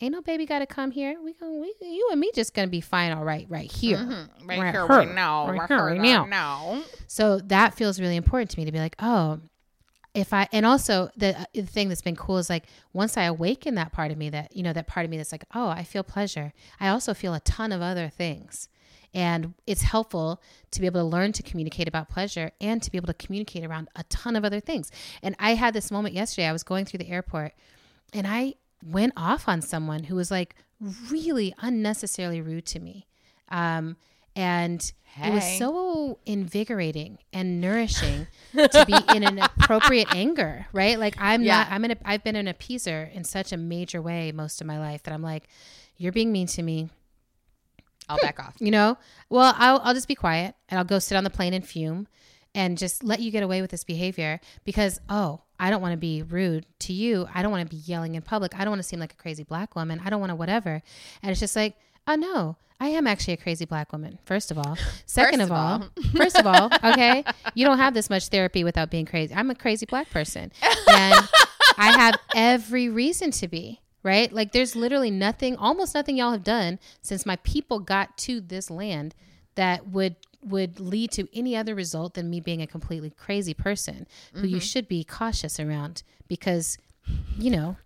"Ain't 0.00 0.12
no 0.12 0.22
baby 0.22 0.46
got 0.46 0.60
to 0.60 0.66
come 0.66 0.92
here. 0.92 1.16
We 1.22 1.32
going 1.34 1.60
we 1.60 1.74
you 1.80 2.08
and 2.12 2.20
me 2.20 2.30
just 2.34 2.54
gonna 2.54 2.68
be 2.68 2.80
fine, 2.80 3.12
all 3.12 3.24
right, 3.24 3.46
right 3.48 3.70
here, 3.70 3.98
Mm-hmm. 3.98 4.46
right 4.48 4.58
Right 4.60 4.72
here 4.72 4.86
here. 4.86 4.86
right 4.86 5.14
now 5.14 5.48
Right 5.48 5.58
right 5.60 5.68
here, 5.68 5.84
right 5.84 6.00
now. 6.00 6.24
now 6.26 6.82
So 7.06 7.38
that 7.40 7.74
feels 7.74 8.00
really 8.00 8.16
important 8.16 8.50
to 8.52 8.58
me 8.58 8.64
to 8.66 8.72
be 8.72 8.78
like, 8.78 8.96
oh, 9.00 9.40
if 10.14 10.32
I 10.32 10.48
and 10.52 10.66
also 10.66 11.10
the, 11.16 11.38
uh, 11.38 11.44
the 11.54 11.62
thing 11.62 11.88
that's 11.88 12.02
been 12.02 12.16
cool 12.16 12.38
is 12.38 12.50
like 12.50 12.64
once 12.92 13.16
I 13.16 13.24
awaken 13.24 13.76
that 13.76 13.92
part 13.92 14.10
of 14.10 14.18
me 14.18 14.30
that 14.30 14.56
you 14.56 14.62
know 14.62 14.72
that 14.72 14.86
part 14.86 15.04
of 15.04 15.10
me 15.10 15.16
that's 15.16 15.32
like, 15.32 15.44
oh, 15.54 15.68
I 15.68 15.84
feel 15.84 16.02
pleasure. 16.02 16.52
I 16.80 16.88
also 16.88 17.14
feel 17.14 17.34
a 17.34 17.40
ton 17.40 17.72
of 17.72 17.80
other 17.80 18.08
things. 18.08 18.68
And 19.12 19.54
it's 19.66 19.82
helpful 19.82 20.40
to 20.70 20.80
be 20.80 20.86
able 20.86 21.00
to 21.00 21.04
learn 21.04 21.32
to 21.32 21.42
communicate 21.42 21.88
about 21.88 22.08
pleasure 22.08 22.52
and 22.60 22.80
to 22.80 22.90
be 22.92 22.96
able 22.96 23.08
to 23.08 23.14
communicate 23.14 23.64
around 23.64 23.88
a 23.96 24.04
ton 24.04 24.36
of 24.36 24.44
other 24.44 24.60
things. 24.60 24.92
And 25.20 25.34
I 25.40 25.54
had 25.54 25.74
this 25.74 25.90
moment 25.90 26.14
yesterday. 26.14 26.46
I 26.46 26.52
was 26.52 26.62
going 26.62 26.84
through 26.84 26.98
the 26.98 27.10
airport 27.10 27.52
and 28.12 28.26
I 28.26 28.54
went 28.84 29.12
off 29.16 29.48
on 29.48 29.62
someone 29.62 30.04
who 30.04 30.14
was 30.14 30.30
like 30.30 30.54
really 31.10 31.54
unnecessarily 31.60 32.40
rude 32.40 32.66
to 32.66 32.80
me. 32.80 33.08
Um, 33.48 33.96
and 34.40 34.92
it 35.22 35.32
was 35.32 35.44
so 35.58 36.18
invigorating 36.24 37.18
and 37.32 37.60
nourishing 37.60 38.26
to 38.54 38.84
be 38.86 38.96
in 39.14 39.22
an 39.22 39.38
appropriate 39.38 40.08
anger, 40.14 40.66
right? 40.72 40.98
Like 40.98 41.14
I'm 41.18 41.42
Yeah. 41.42 41.58
not, 41.58 41.72
I'm 41.72 41.84
in 41.84 41.90
a, 41.92 41.96
I've 42.04 42.24
been 42.24 42.36
an 42.36 42.46
appeaser 42.46 43.12
in 43.12 43.24
such 43.24 43.52
a 43.52 43.56
major 43.56 44.00
way 44.00 44.32
most 44.32 44.60
of 44.60 44.66
my 44.66 44.78
life 44.78 45.02
that 45.02 45.12
I'm 45.12 45.22
like, 45.22 45.48
you're 45.96 46.12
being 46.12 46.32
mean 46.32 46.46
to 46.48 46.62
me, 46.62 46.88
I'll 48.08 48.18
back 48.18 48.40
off 48.40 48.54
you 48.60 48.70
know? 48.70 48.96
Well, 49.28 49.54
I'll, 49.58 49.80
I'll 49.84 49.94
just 49.94 50.08
be 50.08 50.14
quiet 50.14 50.54
and 50.68 50.78
I'll 50.78 50.84
go 50.84 50.98
sit 50.98 51.16
on 51.16 51.24
the 51.24 51.30
plane 51.30 51.54
and 51.54 51.66
fume 51.66 52.06
and 52.54 52.78
just 52.78 53.04
let 53.04 53.20
you 53.20 53.30
get 53.30 53.42
away 53.42 53.60
with 53.60 53.70
this 53.70 53.84
behavior 53.84 54.40
because, 54.64 55.00
oh, 55.08 55.42
I 55.58 55.70
don't 55.70 55.82
want 55.82 55.92
to 55.92 55.98
be 55.98 56.22
rude 56.22 56.66
to 56.80 56.92
you. 56.92 57.28
I 57.34 57.42
don't 57.42 57.52
want 57.52 57.68
to 57.68 57.76
be 57.76 57.80
yelling 57.82 58.14
in 58.14 58.22
public. 58.22 58.54
I 58.58 58.60
don't 58.64 58.70
want 58.70 58.82
to 58.82 58.88
seem 58.88 58.98
like 58.98 59.12
a 59.12 59.16
crazy 59.16 59.42
black 59.44 59.76
woman. 59.76 60.00
I 60.04 60.10
don't 60.10 60.18
want 60.20 60.30
to 60.30 60.36
whatever. 60.36 60.82
And 61.22 61.30
it's 61.30 61.38
just 61.38 61.54
like, 61.54 61.76
oh, 62.12 62.16
no, 62.16 62.56
I 62.80 62.88
am 62.88 63.06
actually 63.06 63.34
a 63.34 63.36
crazy 63.36 63.66
black 63.66 63.92
woman, 63.92 64.18
first 64.24 64.50
of 64.50 64.58
all. 64.58 64.76
Second 65.06 65.42
of 65.42 65.50
of 65.50 65.56
all, 65.56 65.82
all. 65.82 65.88
first 66.16 66.38
of 66.38 66.46
all, 66.46 66.70
okay, 66.82 67.24
you 67.54 67.66
don't 67.66 67.78
have 67.78 67.94
this 67.94 68.08
much 68.08 68.28
therapy 68.28 68.64
without 68.64 68.90
being 68.90 69.06
crazy. 69.06 69.34
I'm 69.34 69.50
a 69.50 69.54
crazy 69.54 69.86
black 69.86 70.10
person. 70.10 70.50
And 70.88 71.28
I 71.76 71.92
have 71.98 72.18
every 72.34 72.88
reason 72.88 73.30
to 73.32 73.48
be, 73.48 73.80
right? 74.02 74.32
Like 74.32 74.52
there's 74.52 74.74
literally 74.74 75.10
nothing, 75.10 75.56
almost 75.56 75.94
nothing 75.94 76.16
y'all 76.16 76.32
have 76.32 76.44
done 76.44 76.78
since 77.02 77.26
my 77.26 77.36
people 77.36 77.80
got 77.80 78.16
to 78.18 78.40
this 78.40 78.70
land 78.70 79.14
that 79.56 79.88
would 79.88 80.16
would 80.42 80.80
lead 80.80 81.10
to 81.10 81.28
any 81.38 81.54
other 81.54 81.74
result 81.74 82.14
than 82.14 82.30
me 82.30 82.40
being 82.40 82.62
a 82.62 82.66
completely 82.66 83.10
crazy 83.10 83.52
person 83.52 84.06
who 84.32 84.46
you 84.46 84.56
mm-hmm. 84.56 84.58
should 84.60 84.88
be 84.88 85.04
cautious 85.04 85.60
around 85.60 86.02
because 86.28 86.78
you 87.38 87.50
know 87.50 87.76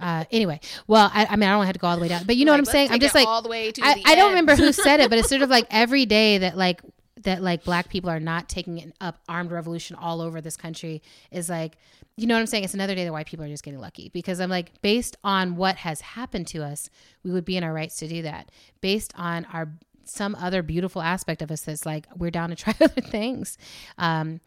uh, 0.00 0.24
anyway, 0.30 0.60
well, 0.86 1.10
I, 1.12 1.26
I 1.26 1.36
mean, 1.36 1.48
I 1.48 1.52
don't 1.52 1.64
have 1.66 1.74
to 1.74 1.78
go 1.78 1.86
all 1.86 1.96
the 1.96 2.02
way 2.02 2.08
down, 2.08 2.24
but 2.24 2.36
you 2.36 2.44
know 2.44 2.52
Like, 2.52 2.62
what 2.62 2.68
I'm 2.68 2.72
saying. 2.72 2.90
I'm 2.92 3.00
just 3.00 3.14
like, 3.14 3.26
all 3.26 3.42
the 3.42 3.48
way 3.48 3.72
to 3.72 3.82
I, 3.84 3.94
the 3.94 4.02
I 4.04 4.14
don't 4.14 4.30
remember 4.30 4.56
who 4.56 4.72
said 4.72 5.00
it, 5.00 5.10
but 5.10 5.18
it's 5.18 5.28
sort 5.28 5.42
of 5.42 5.50
like 5.50 5.66
every 5.70 6.06
day 6.06 6.38
that 6.38 6.56
like 6.56 6.82
that 7.22 7.42
like 7.42 7.64
black 7.64 7.88
people 7.88 8.10
are 8.10 8.20
not 8.20 8.48
taking 8.48 8.80
an 8.80 8.92
up 9.00 9.18
armed 9.28 9.50
revolution 9.50 9.96
all 9.96 10.20
over 10.20 10.40
this 10.40 10.56
country 10.56 11.02
is 11.30 11.48
like, 11.48 11.76
you 12.16 12.26
know 12.26 12.34
what 12.34 12.40
I'm 12.40 12.46
saying? 12.46 12.64
It's 12.64 12.74
another 12.74 12.94
day 12.94 13.04
that 13.04 13.12
white 13.12 13.26
people 13.26 13.44
are 13.44 13.48
just 13.48 13.64
getting 13.64 13.80
lucky 13.80 14.10
because 14.12 14.40
I'm 14.40 14.50
like, 14.50 14.80
based 14.82 15.16
on 15.24 15.56
what 15.56 15.76
has 15.76 16.00
happened 16.00 16.46
to 16.48 16.62
us, 16.62 16.88
we 17.24 17.30
would 17.32 17.44
be 17.44 17.56
in 17.56 17.64
our 17.64 17.72
rights 17.72 17.96
to 17.96 18.08
do 18.08 18.22
that. 18.22 18.50
Based 18.80 19.12
on 19.16 19.44
our 19.46 19.72
some 20.04 20.36
other 20.36 20.62
beautiful 20.62 21.02
aspect 21.02 21.42
of 21.42 21.50
us 21.50 21.62
that's 21.62 21.84
like 21.84 22.06
we're 22.16 22.30
down 22.30 22.50
to 22.50 22.54
try 22.56 22.74
other 22.80 23.00
things. 23.00 23.58
Um, 23.98 24.40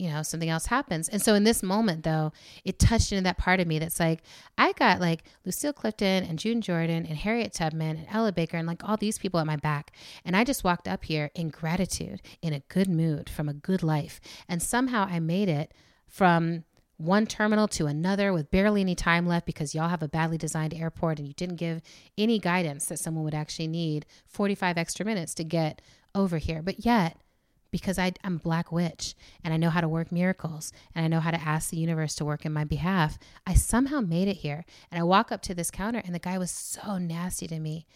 you 0.00 0.08
know, 0.10 0.22
something 0.22 0.48
else 0.48 0.66
happens. 0.66 1.10
And 1.10 1.20
so 1.20 1.34
in 1.34 1.44
this 1.44 1.62
moment, 1.62 2.04
though, 2.04 2.32
it 2.64 2.78
touched 2.78 3.12
into 3.12 3.22
that 3.24 3.36
part 3.36 3.60
of 3.60 3.66
me 3.66 3.78
that's 3.78 4.00
like, 4.00 4.22
I 4.56 4.72
got 4.72 4.98
like 4.98 5.24
Lucille 5.44 5.74
Clifton 5.74 6.24
and 6.24 6.38
June 6.38 6.62
Jordan 6.62 7.04
and 7.06 7.18
Harriet 7.18 7.52
Tubman 7.52 7.98
and 7.98 8.06
Ella 8.10 8.32
Baker 8.32 8.56
and 8.56 8.66
like 8.66 8.82
all 8.82 8.96
these 8.96 9.18
people 9.18 9.38
at 9.40 9.46
my 9.46 9.56
back. 9.56 9.92
And 10.24 10.34
I 10.34 10.44
just 10.44 10.64
walked 10.64 10.88
up 10.88 11.04
here 11.04 11.30
in 11.34 11.50
gratitude, 11.50 12.22
in 12.40 12.54
a 12.54 12.60
good 12.68 12.88
mood, 12.88 13.28
from 13.28 13.46
a 13.46 13.54
good 13.54 13.82
life. 13.82 14.20
And 14.48 14.62
somehow 14.62 15.06
I 15.06 15.20
made 15.20 15.50
it 15.50 15.74
from 16.08 16.64
one 16.96 17.26
terminal 17.26 17.68
to 17.68 17.86
another 17.86 18.32
with 18.32 18.50
barely 18.50 18.80
any 18.80 18.94
time 18.94 19.26
left 19.26 19.44
because 19.44 19.74
y'all 19.74 19.88
have 19.88 20.02
a 20.02 20.08
badly 20.08 20.38
designed 20.38 20.72
airport 20.72 21.18
and 21.18 21.28
you 21.28 21.34
didn't 21.34 21.56
give 21.56 21.82
any 22.16 22.38
guidance 22.38 22.86
that 22.86 22.98
someone 22.98 23.24
would 23.24 23.34
actually 23.34 23.68
need 23.68 24.06
45 24.26 24.78
extra 24.78 25.04
minutes 25.04 25.34
to 25.34 25.44
get 25.44 25.82
over 26.14 26.38
here. 26.38 26.62
But 26.62 26.86
yet, 26.86 27.18
because 27.70 27.98
I, 27.98 28.12
I'm 28.24 28.36
a 28.36 28.38
Black 28.38 28.72
Witch 28.72 29.14
and 29.44 29.54
I 29.54 29.56
know 29.56 29.70
how 29.70 29.80
to 29.80 29.88
work 29.88 30.10
miracles 30.10 30.72
and 30.94 31.04
I 31.04 31.08
know 31.08 31.20
how 31.20 31.30
to 31.30 31.40
ask 31.40 31.70
the 31.70 31.76
universe 31.76 32.14
to 32.16 32.24
work 32.24 32.44
in 32.44 32.52
my 32.52 32.64
behalf. 32.64 33.18
I 33.46 33.54
somehow 33.54 34.00
made 34.00 34.28
it 34.28 34.38
here. 34.38 34.64
And 34.90 35.00
I 35.00 35.04
walk 35.04 35.30
up 35.32 35.42
to 35.42 35.54
this 35.54 35.70
counter 35.70 36.02
and 36.04 36.14
the 36.14 36.18
guy 36.18 36.38
was 36.38 36.50
so 36.50 36.98
nasty 36.98 37.46
to 37.48 37.58
me. 37.58 37.86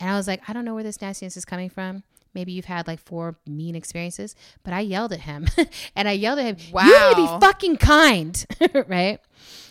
And 0.00 0.10
I 0.10 0.16
was 0.16 0.28
like, 0.28 0.42
I 0.48 0.52
don't 0.52 0.64
know 0.64 0.74
where 0.74 0.82
this 0.82 1.00
nastiness 1.00 1.36
is 1.36 1.44
coming 1.44 1.68
from. 1.68 2.02
Maybe 2.34 2.52
you've 2.52 2.64
had 2.64 2.86
like 2.86 2.98
four 2.98 3.36
mean 3.46 3.76
experiences, 3.76 4.34
but 4.64 4.74
I 4.74 4.80
yelled 4.80 5.12
at 5.12 5.20
him 5.20 5.46
and 5.96 6.08
I 6.08 6.12
yelled 6.12 6.40
at 6.40 6.44
him, 6.44 6.72
wow. 6.72 6.84
You 6.84 6.92
need 6.92 7.26
to 7.26 7.34
be 7.34 7.40
fucking 7.46 7.76
kind, 7.76 8.46
right? 8.88 9.20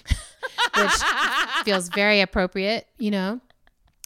Which 0.78 0.92
feels 1.66 1.90
very 1.90 2.22
appropriate, 2.22 2.88
you 2.98 3.12
know? 3.12 3.42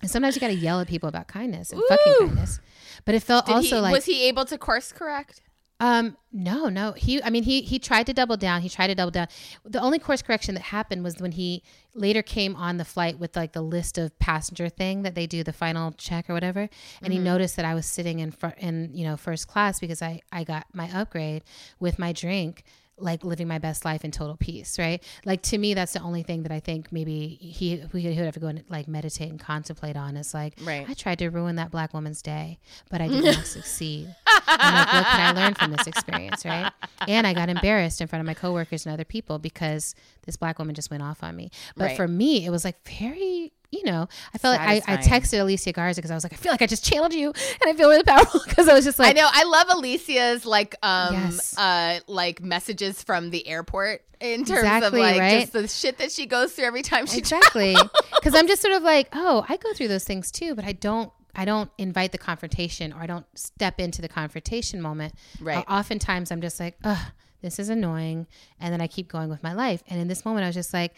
And 0.02 0.12
sometimes 0.12 0.36
you 0.36 0.42
got 0.42 0.48
to 0.48 0.56
yell 0.56 0.80
at 0.80 0.88
people 0.88 1.10
about 1.10 1.28
kindness 1.28 1.72
and 1.72 1.82
Ooh. 1.82 1.86
fucking 1.88 2.14
kindness. 2.20 2.60
But 3.06 3.16
it 3.16 3.24
felt 3.24 3.46
Did 3.46 3.56
also 3.56 3.76
he, 3.78 3.82
like 3.82 3.94
was 3.94 4.06
he 4.06 4.28
able 4.28 4.46
to 4.46 4.58
course 4.58 4.92
correct? 4.92 5.42
Um, 5.80 6.18
no, 6.32 6.70
no. 6.70 6.94
He, 6.94 7.22
I 7.22 7.30
mean, 7.30 7.44
he 7.44 7.62
he 7.62 7.78
tried 7.78 8.08
to 8.08 8.14
double 8.14 8.36
down. 8.36 8.62
He 8.62 8.70
tried 8.70 8.88
to 8.88 8.96
double 8.96 9.12
down. 9.12 9.28
The 9.64 9.80
only 9.80 10.00
course 10.00 10.22
correction 10.22 10.56
that 10.56 10.62
happened 10.62 11.04
was 11.04 11.18
when 11.18 11.34
he 11.34 11.64
later 11.94 12.24
came 12.24 12.56
on 12.56 12.78
the 12.78 12.86
flight 12.86 13.20
with 13.20 13.36
like 13.36 13.54
the 13.54 13.62
list 13.62 13.98
of 13.98 14.18
passenger 14.18 14.70
thing 14.70 15.04
that 15.04 15.14
they 15.14 15.28
do 15.28 15.44
the 15.44 15.54
final 15.54 15.92
check 15.92 16.30
or 16.30 16.34
whatever, 16.34 16.62
and 16.62 16.70
mm-hmm. 17.04 17.12
he 17.12 17.20
noticed 17.20 17.56
that 17.58 17.66
I 17.66 17.76
was 17.76 17.86
sitting 17.86 18.20
in 18.20 18.32
front 18.32 18.56
in 18.58 18.92
you 18.94 19.06
know 19.06 19.18
first 19.18 19.48
class 19.48 19.80
because 19.80 20.02
I 20.02 20.22
I 20.32 20.44
got 20.44 20.66
my 20.74 20.90
upgrade 20.92 21.44
with 21.80 22.00
my 22.00 22.12
drink 22.12 22.64
like 23.00 23.24
living 23.24 23.48
my 23.48 23.60
best 23.60 23.86
life 23.86 24.04
in 24.04 24.12
total 24.12 24.36
peace, 24.38 24.80
right? 24.80 25.04
Like 25.26 25.42
to 25.44 25.58
me, 25.58 25.74
that's 25.74 25.94
the 25.94 26.02
only 26.02 26.24
thing 26.24 26.44
that 26.44 26.52
I 26.52 26.60
think 26.60 26.92
maybe 26.92 27.38
he 27.40 27.84
we 27.94 28.08
would 28.08 28.18
have 28.18 28.34
to 28.34 28.40
go 28.40 28.48
and 28.48 28.64
like 28.70 28.88
meditate 28.88 29.30
and 29.30 29.40
contemplate 29.40 29.96
on. 29.96 30.18
Is 30.18 30.34
like, 30.34 30.56
right. 30.64 30.88
I 30.88 30.94
tried 30.94 31.20
to 31.20 31.30
ruin 31.30 31.58
that 31.58 31.72
black 31.72 31.94
woman's 31.94 32.22
day, 32.22 32.60
but 32.90 33.02
I 33.02 33.08
did 33.08 33.24
not 33.36 33.46
succeed. 33.46 34.14
And 34.48 34.76
like, 34.76 34.94
what 34.94 35.06
can 35.06 35.38
I 35.38 35.40
learn 35.40 35.54
from 35.54 35.72
this 35.72 35.88
experience, 35.88 36.46
right? 36.46 36.72
And 37.08 37.28
I 37.28 37.34
got 37.34 37.50
embarrassed 37.50 38.02
in 38.02 38.08
front 38.08 38.22
of 38.22 38.26
my 38.26 38.34
coworkers 38.34 38.86
and 38.86 38.94
other 38.94 39.06
people 39.06 39.40
because 39.40 39.94
this 40.26 40.38
black 40.38 40.58
woman 40.60 40.74
just 40.74 40.90
went 40.90 41.04
off 41.04 41.24
on 41.24 41.36
me. 41.36 41.52
But 41.76 41.86
right. 41.86 41.98
for 41.98 42.08
me, 42.08 42.46
it 42.46 42.50
was 42.50 42.66
like 42.66 42.78
very 42.88 43.52
you 43.72 43.84
know, 43.84 44.08
I 44.34 44.38
felt 44.38 44.58
Satisfying. 44.58 44.98
like 44.98 45.12
I, 45.12 45.16
I 45.16 45.20
texted 45.20 45.42
Alicia 45.42 45.74
Garza 45.74 46.00
because 46.00 46.12
I 46.12 46.14
was 46.14 46.24
like, 46.24 46.34
I 46.34 46.38
feel 46.38 46.52
like 46.52 46.62
I 46.62 46.68
just 46.68 46.86
channeled 46.86 47.14
you, 47.14 47.28
and 47.28 47.68
I 47.68 47.74
feel 47.74 47.90
really 47.90 48.04
powerful 48.04 48.42
because 48.48 48.70
I 48.70 48.74
was 48.74 48.86
just 48.86 48.98
like, 48.98 49.10
I 49.10 49.20
know, 49.20 49.28
I 49.30 49.44
love 49.44 49.68
Alicia's 49.70 50.46
like, 50.46 50.76
um, 50.84 51.14
yes. 51.14 51.58
uh, 51.58 52.00
like 52.08 52.42
messages 52.42 53.04
from 53.04 53.30
the 53.30 53.48
airport 53.48 54.04
in 54.20 54.46
terms 54.46 54.60
exactly, 54.60 54.88
of 54.88 54.94
like 55.06 55.20
right? 55.20 55.40
just 55.42 55.54
the 55.54 55.68
shit 55.68 55.98
that 55.98 56.12
she 56.12 56.26
goes 56.26 56.54
through 56.54 56.66
every 56.66 56.82
time 56.82 57.06
she 57.06 57.20
exactly 57.20 57.76
because 58.16 58.34
I'm 58.34 58.48
just 58.48 58.62
sort 58.62 58.74
of 58.74 58.84
like, 58.84 59.10
oh, 59.14 59.46
I 59.48 59.58
go 59.58 59.74
through 59.74 59.90
those 59.90 60.06
things 60.06 60.32
too, 60.32 60.56
but 60.56 60.66
I 60.66 60.74
don't. 60.74 61.12
I 61.40 61.46
don't 61.46 61.70
invite 61.78 62.14
the 62.14 62.18
confrontation 62.18 62.92
or 62.92 63.00
I 63.00 63.06
don't 63.06 63.28
step 63.36 63.80
into 63.80 64.02
the 64.02 64.08
confrontation 64.08 64.82
moment. 64.82 65.14
Right. 65.40 65.60
Uh, 65.60 65.72
oftentimes 65.72 66.32
I'm 66.32 66.42
just 66.42 66.60
like, 66.60 66.76
ugh, 66.84 66.98
this 67.44 67.60
is 67.60 67.70
annoying. 67.70 68.26
And 68.60 68.74
then 68.74 68.82
I 68.82 68.88
keep 68.88 69.08
going 69.08 69.30
with 69.30 69.44
my 69.44 69.54
life. 69.54 69.84
And 69.88 70.02
in 70.02 70.08
this 70.08 70.26
moment, 70.26 70.46
I 70.46 70.48
was 70.48 70.56
just 70.56 70.74
like, 70.74 70.96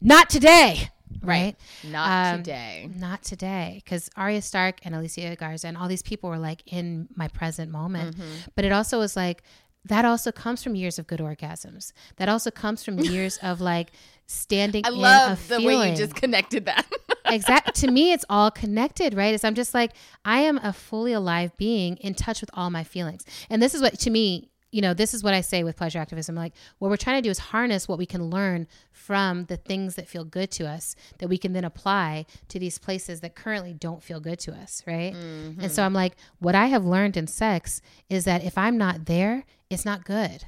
not 0.00 0.28
today 0.28 0.90
right? 1.22 1.56
Not 1.84 2.34
um, 2.34 2.42
today. 2.42 2.90
Not 2.94 3.22
today. 3.22 3.82
Because 3.84 4.10
Arya 4.16 4.42
Stark 4.42 4.80
and 4.84 4.94
Alicia 4.94 5.36
Garza 5.36 5.68
and 5.68 5.76
all 5.76 5.88
these 5.88 6.02
people 6.02 6.30
were 6.30 6.38
like 6.38 6.62
in 6.66 7.08
my 7.14 7.28
present 7.28 7.70
moment. 7.70 8.16
Mm-hmm. 8.16 8.50
But 8.54 8.64
it 8.64 8.72
also 8.72 8.98
was 8.98 9.16
like, 9.16 9.42
that 9.84 10.04
also 10.04 10.32
comes 10.32 10.62
from 10.62 10.74
years 10.74 10.98
of 10.98 11.06
good 11.06 11.20
orgasms. 11.20 11.92
That 12.16 12.28
also 12.28 12.50
comes 12.50 12.84
from 12.84 12.98
years 12.98 13.38
of 13.38 13.60
like 13.60 13.92
standing. 14.26 14.84
I 14.84 14.90
love 14.90 15.48
the 15.48 15.58
feeling. 15.58 15.78
way 15.78 15.90
you 15.90 15.96
just 15.96 16.14
connected 16.14 16.66
that. 16.66 16.86
exactly. 17.26 17.72
To 17.76 17.90
me, 17.90 18.12
it's 18.12 18.24
all 18.30 18.50
connected, 18.50 19.12
right? 19.14 19.34
It's 19.34 19.44
I'm 19.44 19.54
just 19.54 19.74
like 19.74 19.92
I 20.24 20.40
am 20.40 20.58
a 20.62 20.72
fully 20.72 21.12
alive 21.12 21.54
being 21.58 21.96
in 21.98 22.14
touch 22.14 22.40
with 22.40 22.48
all 22.54 22.70
my 22.70 22.84
feelings, 22.84 23.24
and 23.50 23.62
this 23.62 23.74
is 23.74 23.82
what 23.82 23.98
to 24.00 24.10
me 24.10 24.48
you 24.76 24.82
know, 24.82 24.92
this 24.92 25.14
is 25.14 25.24
what 25.24 25.32
I 25.32 25.40
say 25.40 25.64
with 25.64 25.74
pleasure 25.74 25.98
activism. 25.98 26.34
Like, 26.34 26.52
what 26.78 26.90
we're 26.90 26.98
trying 26.98 27.16
to 27.16 27.26
do 27.26 27.30
is 27.30 27.38
harness 27.38 27.88
what 27.88 27.96
we 27.96 28.04
can 28.04 28.28
learn 28.28 28.66
from 28.92 29.46
the 29.46 29.56
things 29.56 29.94
that 29.94 30.06
feel 30.06 30.22
good 30.22 30.50
to 30.50 30.68
us 30.68 30.94
that 31.16 31.28
we 31.28 31.38
can 31.38 31.54
then 31.54 31.64
apply 31.64 32.26
to 32.48 32.58
these 32.58 32.76
places 32.76 33.20
that 33.20 33.34
currently 33.34 33.72
don't 33.72 34.02
feel 34.02 34.20
good 34.20 34.38
to 34.40 34.52
us, 34.52 34.82
right? 34.86 35.14
Mm-hmm. 35.14 35.62
And 35.62 35.72
so 35.72 35.82
I'm 35.82 35.94
like, 35.94 36.14
what 36.40 36.54
I 36.54 36.66
have 36.66 36.84
learned 36.84 37.16
in 37.16 37.26
sex 37.26 37.80
is 38.10 38.26
that 38.26 38.44
if 38.44 38.58
I'm 38.58 38.76
not 38.76 39.06
there, 39.06 39.44
it's 39.70 39.86
not 39.86 40.04
good, 40.04 40.44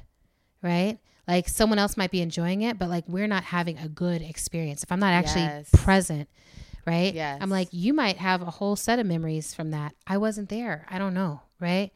right? 0.61 0.99
Like, 1.27 1.49
someone 1.49 1.79
else 1.79 1.97
might 1.97 2.11
be 2.11 2.21
enjoying 2.21 2.61
it, 2.61 2.77
but 2.77 2.87
like, 2.87 3.05
we're 3.07 3.27
not 3.27 3.45
having 3.45 3.79
a 3.79 3.89
good 3.89 4.21
experience. 4.21 4.83
If 4.83 4.91
I'm 4.91 4.99
not 4.99 5.13
actually 5.13 5.41
yes. 5.41 5.71
present, 5.73 6.29
right? 6.85 7.15
Yes. 7.15 7.39
I'm 7.41 7.49
like, 7.49 7.69
you 7.71 7.95
might 7.95 8.17
have 8.17 8.43
a 8.43 8.51
whole 8.51 8.75
set 8.75 8.99
of 8.99 9.07
memories 9.07 9.55
from 9.55 9.71
that. 9.71 9.95
I 10.05 10.17
wasn't 10.17 10.49
there. 10.49 10.85
I 10.87 10.99
don't 10.99 11.15
know, 11.15 11.41
right? 11.59 11.91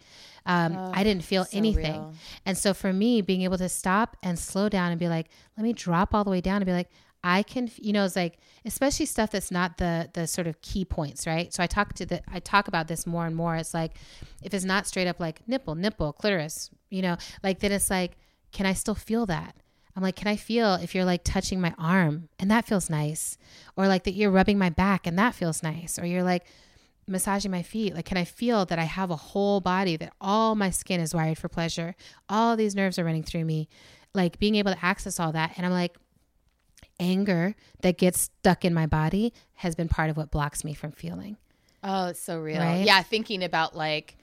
Um, 0.45 0.75
oh, 0.75 0.91
I 0.93 1.03
didn't 1.03 1.23
feel 1.23 1.45
so 1.45 1.57
anything. 1.57 1.93
Real. 1.93 2.13
And 2.45 2.57
so 2.57 2.73
for 2.73 2.91
me, 2.91 3.21
being 3.21 3.43
able 3.43 3.57
to 3.57 3.69
stop 3.69 4.17
and 4.21 4.37
slow 4.37 4.69
down 4.69 4.91
and 4.91 4.99
be 4.99 5.07
like, 5.07 5.27
let 5.57 5.63
me 5.63 5.73
drop 5.73 6.13
all 6.13 6.23
the 6.23 6.29
way 6.31 6.41
down 6.41 6.57
and 6.57 6.65
be 6.65 6.73
like, 6.73 6.89
I 7.23 7.43
can, 7.43 7.71
you 7.77 7.93
know, 7.93 8.03
it's 8.03 8.17
like, 8.17 8.37
especially 8.65 9.05
stuff 9.05 9.31
that's 9.31 9.49
not 9.49 9.77
the 9.77 10.09
the 10.11 10.27
sort 10.27 10.45
of 10.45 10.61
key 10.61 10.83
points, 10.83 11.25
right? 11.25 11.53
So 11.53 11.63
I 11.63 11.67
talk 11.67 11.93
to 11.93 12.05
the, 12.05 12.21
I 12.29 12.39
talk 12.41 12.67
about 12.67 12.89
this 12.89 13.07
more 13.07 13.25
and 13.25 13.33
more. 13.33 13.55
It's 13.55 13.73
like, 13.73 13.93
if 14.41 14.53
it's 14.53 14.65
not 14.65 14.87
straight 14.87 15.07
up 15.07 15.21
like 15.21 15.47
nipple, 15.47 15.75
nipple, 15.75 16.11
clitoris, 16.11 16.69
you 16.89 17.01
know, 17.01 17.15
like 17.41 17.59
then 17.59 17.71
it's 17.71 17.89
like, 17.89 18.17
can 18.51 18.65
I 18.65 18.73
still 18.73 18.95
feel 18.95 19.25
that? 19.27 19.55
I'm 19.95 20.03
like, 20.03 20.17
can 20.17 20.27
I 20.27 20.35
feel 20.35 20.73
if 20.75 20.93
you're 20.93 21.05
like 21.05 21.23
touching 21.23 21.61
my 21.61 21.73
arm 21.77 22.27
and 22.39 22.51
that 22.51 22.65
feels 22.65 22.89
nice, 22.89 23.37
or 23.77 23.87
like 23.87 24.03
that 24.03 24.15
you're 24.15 24.31
rubbing 24.31 24.57
my 24.57 24.69
back 24.69 25.07
and 25.07 25.17
that 25.17 25.33
feels 25.33 25.63
nice, 25.63 25.97
or 25.97 26.05
you're 26.05 26.23
like 26.23 26.45
massaging 27.07 27.51
my 27.51 27.61
feet? 27.61 27.93
Like 27.93 28.05
can 28.05 28.17
i 28.17 28.23
feel 28.23 28.65
that 28.65 28.79
i 28.79 28.83
have 28.83 29.11
a 29.11 29.15
whole 29.15 29.59
body 29.59 29.97
that 29.97 30.13
all 30.21 30.55
my 30.55 30.69
skin 30.69 30.99
is 30.99 31.13
wired 31.13 31.37
for 31.37 31.49
pleasure? 31.49 31.95
All 32.29 32.55
these 32.55 32.75
nerves 32.75 32.97
are 32.99 33.03
running 33.03 33.23
through 33.23 33.45
me. 33.45 33.67
Like 34.13 34.39
being 34.39 34.55
able 34.55 34.73
to 34.73 34.85
access 34.85 35.19
all 35.19 35.31
that 35.31 35.53
and 35.57 35.65
i'm 35.65 35.71
like 35.71 35.97
anger 36.99 37.55
that 37.81 37.97
gets 37.97 38.21
stuck 38.21 38.63
in 38.63 38.73
my 38.73 38.85
body 38.85 39.33
has 39.55 39.75
been 39.75 39.89
part 39.89 40.09
of 40.09 40.17
what 40.17 40.31
blocks 40.31 40.63
me 40.63 40.73
from 40.73 40.91
feeling. 40.91 41.37
Oh 41.83 42.07
it's 42.07 42.19
so 42.21 42.39
real. 42.39 42.59
Right? 42.59 42.85
yeah 42.85 43.01
thinking 43.01 43.43
about 43.43 43.75
like 43.75 44.17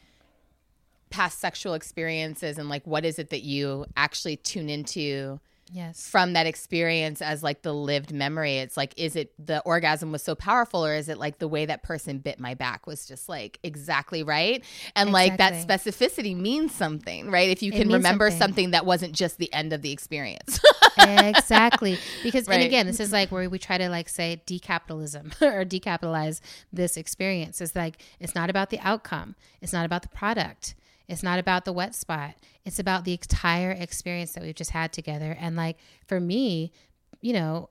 past 1.10 1.40
sexual 1.40 1.74
experiences 1.74 2.56
and 2.56 2.68
like 2.68 2.86
what 2.86 3.04
is 3.04 3.18
it 3.18 3.30
that 3.30 3.42
you 3.42 3.84
actually 3.96 4.36
tune 4.36 4.70
into 4.70 5.40
yes 5.72 6.08
from 6.08 6.32
that 6.32 6.46
experience 6.46 7.22
as 7.22 7.42
like 7.42 7.62
the 7.62 7.72
lived 7.72 8.12
memory 8.12 8.58
it's 8.58 8.76
like 8.76 8.92
is 8.96 9.14
it 9.14 9.32
the 9.38 9.60
orgasm 9.60 10.10
was 10.10 10.22
so 10.22 10.34
powerful 10.34 10.84
or 10.84 10.94
is 10.94 11.08
it 11.08 11.18
like 11.18 11.38
the 11.38 11.48
way 11.48 11.66
that 11.66 11.82
person 11.82 12.18
bit 12.18 12.40
my 12.40 12.54
back 12.54 12.86
was 12.86 13.06
just 13.06 13.28
like 13.28 13.58
exactly 13.62 14.22
right 14.22 14.64
and 14.96 15.10
exactly. 15.10 15.12
like 15.12 15.36
that 15.38 15.54
specificity 15.54 16.36
means 16.36 16.74
something 16.74 17.30
right 17.30 17.50
if 17.50 17.62
you 17.62 17.70
can 17.70 17.88
remember 17.88 18.30
something. 18.30 18.40
something. 18.40 18.70
that 18.72 18.84
wasn't 18.84 19.14
just 19.14 19.38
the 19.38 19.52
end 19.52 19.72
of 19.72 19.82
the 19.82 19.92
experience 19.92 20.60
exactly 20.98 21.96
because 22.22 22.48
right. 22.48 22.56
and 22.56 22.64
again 22.64 22.86
this 22.86 23.00
is 23.00 23.12
like 23.12 23.30
where 23.30 23.48
we 23.48 23.58
try 23.58 23.78
to 23.78 23.88
like 23.88 24.08
say 24.08 24.42
decapitalism 24.46 25.32
or 25.42 25.64
decapitalize 25.64 26.40
this 26.72 26.96
experience 26.96 27.60
it's 27.60 27.76
like 27.76 28.02
it's 28.18 28.34
not 28.34 28.50
about 28.50 28.70
the 28.70 28.78
outcome 28.80 29.36
it's 29.60 29.72
not 29.72 29.86
about 29.86 30.02
the 30.02 30.08
product 30.08 30.74
it's 31.10 31.22
not 31.22 31.38
about 31.38 31.64
the 31.64 31.72
wet 31.72 31.94
spot. 31.94 32.34
It's 32.64 32.78
about 32.78 33.04
the 33.04 33.12
entire 33.12 33.72
experience 33.72 34.32
that 34.32 34.42
we've 34.42 34.54
just 34.54 34.70
had 34.70 34.92
together. 34.92 35.36
And 35.38 35.56
like 35.56 35.76
for 36.06 36.20
me, 36.20 36.72
you 37.20 37.32
know, 37.32 37.70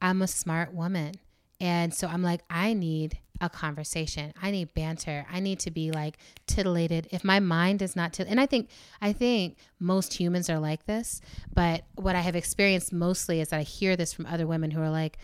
I'm 0.00 0.22
a 0.22 0.26
smart 0.26 0.72
woman. 0.72 1.14
And 1.60 1.92
so 1.92 2.06
I'm 2.08 2.22
like, 2.22 2.40
I 2.48 2.72
need 2.72 3.18
a 3.42 3.50
conversation. 3.50 4.32
I 4.40 4.50
need 4.50 4.74
banter. 4.74 5.26
I 5.30 5.40
need 5.40 5.60
to 5.60 5.70
be 5.70 5.90
like 5.90 6.18
titillated. 6.46 7.08
If 7.10 7.24
my 7.24 7.40
mind 7.40 7.82
is 7.82 7.96
not, 7.96 8.18
and 8.18 8.40
I 8.40 8.46
think, 8.46 8.68
I 9.00 9.12
think 9.12 9.58
most 9.78 10.14
humans 10.14 10.48
are 10.48 10.58
like 10.58 10.86
this. 10.86 11.20
But 11.52 11.84
what 11.96 12.16
I 12.16 12.20
have 12.20 12.36
experienced 12.36 12.92
mostly 12.92 13.40
is 13.40 13.48
that 13.48 13.60
I 13.60 13.62
hear 13.62 13.96
this 13.96 14.12
from 14.12 14.26
other 14.26 14.46
women 14.46 14.70
who 14.70 14.80
are 14.80 14.90
like, 14.90 15.18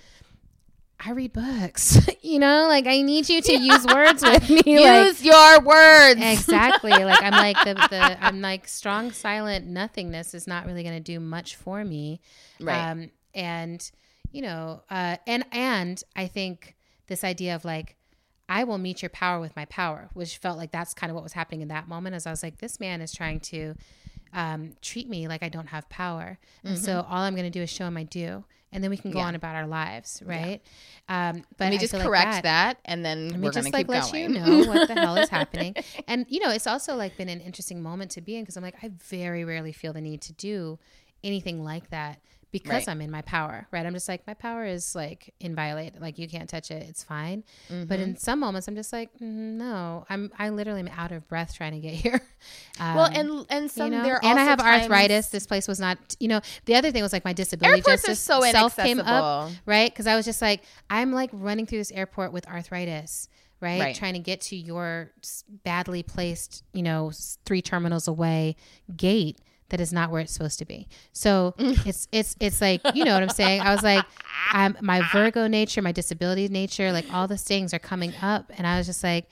I 0.98 1.10
read 1.10 1.32
books. 1.32 2.06
you 2.22 2.38
know, 2.38 2.66
like 2.68 2.86
I 2.86 3.02
need 3.02 3.28
you 3.28 3.42
to 3.42 3.52
use 3.58 3.84
words 3.86 4.22
with 4.22 4.48
me. 4.48 4.62
use 4.66 5.22
like, 5.22 5.24
your 5.24 5.60
words. 5.60 6.20
exactly. 6.20 6.90
Like 6.90 7.22
I'm 7.22 7.32
like 7.32 7.56
the, 7.64 7.74
the 7.74 8.24
I'm 8.24 8.40
like 8.40 8.66
strong 8.66 9.12
silent 9.12 9.66
nothingness 9.66 10.34
is 10.34 10.46
not 10.46 10.66
really 10.66 10.82
going 10.82 10.96
to 10.96 11.02
do 11.02 11.20
much 11.20 11.56
for 11.56 11.84
me. 11.84 12.20
Right. 12.60 12.90
Um, 12.90 13.10
and 13.34 13.88
you 14.32 14.42
know, 14.42 14.82
uh, 14.90 15.16
and 15.26 15.44
and 15.52 16.02
I 16.14 16.26
think 16.26 16.76
this 17.08 17.24
idea 17.24 17.54
of 17.54 17.64
like 17.64 17.96
I 18.48 18.64
will 18.64 18.78
meet 18.78 19.02
your 19.02 19.10
power 19.10 19.40
with 19.40 19.54
my 19.56 19.64
power, 19.66 20.08
which 20.14 20.38
felt 20.38 20.56
like 20.56 20.70
that's 20.70 20.94
kind 20.94 21.10
of 21.10 21.14
what 21.14 21.24
was 21.24 21.32
happening 21.32 21.62
in 21.62 21.68
that 21.68 21.88
moment. 21.88 22.14
As 22.14 22.26
I 22.26 22.30
was 22.30 22.42
like, 22.42 22.58
this 22.58 22.80
man 22.80 23.00
is 23.00 23.12
trying 23.12 23.40
to 23.40 23.74
um, 24.32 24.72
treat 24.80 25.08
me 25.08 25.28
like 25.28 25.42
I 25.42 25.48
don't 25.48 25.68
have 25.68 25.88
power, 25.88 26.38
and 26.64 26.76
mm-hmm. 26.76 26.84
so 26.84 27.04
all 27.08 27.18
I'm 27.18 27.34
going 27.34 27.44
to 27.44 27.50
do 27.50 27.62
is 27.62 27.70
show 27.70 27.86
him 27.86 27.96
I 27.96 28.04
do 28.04 28.44
and 28.72 28.82
then 28.82 28.90
we 28.90 28.96
can 28.96 29.10
go 29.10 29.20
yeah. 29.20 29.26
on 29.26 29.34
about 29.34 29.54
our 29.54 29.66
lives, 29.66 30.22
right? 30.24 30.60
Yeah. 31.08 31.30
Um, 31.30 31.44
but 31.56 31.70
we 31.70 31.78
just 31.78 31.94
correct 31.94 32.26
like 32.26 32.42
that, 32.42 32.42
that, 32.42 32.78
and 32.84 33.04
then 33.04 33.40
we're 33.40 33.52
just 33.52 33.72
like 33.72 33.88
let 33.88 34.10
going. 34.10 34.34
you 34.34 34.40
know 34.40 34.66
what 34.66 34.88
the 34.88 34.94
hell 34.94 35.16
is 35.16 35.28
happening. 35.30 35.74
And 36.08 36.26
you 36.28 36.40
know, 36.40 36.50
it's 36.50 36.66
also 36.66 36.96
like 36.96 37.16
been 37.16 37.28
an 37.28 37.40
interesting 37.40 37.82
moment 37.82 38.10
to 38.12 38.20
be 38.20 38.36
in 38.36 38.42
because 38.42 38.56
I'm 38.56 38.62
like, 38.62 38.76
I 38.82 38.90
very 39.08 39.44
rarely 39.44 39.72
feel 39.72 39.92
the 39.92 40.00
need 40.00 40.20
to 40.22 40.32
do 40.32 40.78
anything 41.22 41.64
like 41.64 41.90
that 41.90 42.20
because 42.62 42.86
Right. 42.86 42.88
I'm 42.88 43.00
in 43.00 43.10
my 43.10 43.22
power, 43.22 43.66
right? 43.70 43.84
I'm 43.84 43.92
just 43.92 44.08
like, 44.08 44.26
my 44.26 44.34
power 44.34 44.64
is 44.64 44.94
like 44.94 45.34
inviolate. 45.40 46.00
Like 46.00 46.18
you 46.18 46.28
can't 46.28 46.48
touch 46.48 46.70
it. 46.70 46.82
It's 46.88 47.02
fine. 47.04 47.44
But 47.68 47.98
Mhm. 47.98 48.02
in 48.02 48.16
some 48.16 48.40
moments, 48.40 48.68
I'm 48.68 48.74
just 48.74 48.92
like, 48.92 49.10
mm, 49.18 49.20
no, 49.58 50.06
I'm, 50.08 50.30
I 50.38 50.48
literally 50.48 50.80
am 50.80 50.88
out 50.88 51.12
of 51.12 51.28
breath 51.28 51.54
trying 51.54 51.72
to 51.72 51.78
get 51.80 51.94
here. 52.04 52.20
well, 52.80 53.06
Um, 53.06 53.12
and 53.14 53.46
and 53.50 53.70
some 53.70 53.92
you 53.92 53.98
know, 53.98 54.04
there 54.04 54.14
are 54.16 54.24
and 54.24 54.38
I 54.38 54.44
have 54.44 54.58
times- 54.58 54.82
arthritis. 54.84 55.28
This 55.28 55.46
place 55.46 55.68
was 55.68 55.78
not, 55.80 55.98
you 56.20 56.28
know, 56.28 56.40
the 56.64 56.74
other 56.76 56.90
thing 56.92 57.02
was 57.02 57.12
like 57.12 57.24
my 57.24 57.32
disability 57.32 57.78
Airports 57.80 58.02
justice 58.02 58.20
so 58.20 58.40
self 58.50 58.76
came 58.76 59.00
up, 59.00 59.50
right? 59.66 59.90
Because 59.90 60.06
I 60.06 60.16
was 60.16 60.24
just 60.24 60.40
like, 60.40 60.62
I'm 60.88 61.12
like 61.12 61.30
running 61.32 61.66
through 61.66 61.78
this 61.78 61.90
airport 61.92 62.32
with 62.32 62.46
arthritis, 62.48 63.28
right? 63.60 63.80
Right. 63.80 63.94
Trying 63.96 64.14
to 64.14 64.20
get 64.20 64.40
to 64.42 64.56
your 64.56 65.10
badly 65.64 66.02
placed, 66.02 66.64
you 66.72 66.82
know, 66.82 67.10
three 67.44 67.62
terminals 67.62 68.08
away 68.08 68.56
gate 68.96 69.38
that 69.70 69.80
is 69.80 69.92
not 69.92 70.10
where 70.10 70.20
it's 70.20 70.32
supposed 70.32 70.58
to 70.60 70.64
be. 70.64 70.88
So 71.12 71.54
mm. 71.58 71.86
it's 71.86 72.08
it's 72.12 72.36
it's 72.40 72.60
like 72.60 72.80
you 72.94 73.04
know 73.04 73.14
what 73.14 73.22
I'm 73.22 73.28
saying. 73.28 73.60
I 73.60 73.72
was 73.72 73.82
like, 73.82 74.04
I'm 74.52 74.76
my 74.80 75.02
Virgo 75.12 75.46
nature, 75.46 75.82
my 75.82 75.92
disability 75.92 76.48
nature, 76.48 76.92
like 76.92 77.06
all 77.12 77.26
these 77.28 77.42
things 77.42 77.74
are 77.74 77.78
coming 77.78 78.12
up, 78.22 78.52
and 78.56 78.66
I 78.66 78.78
was 78.78 78.86
just 78.86 79.02
like, 79.02 79.28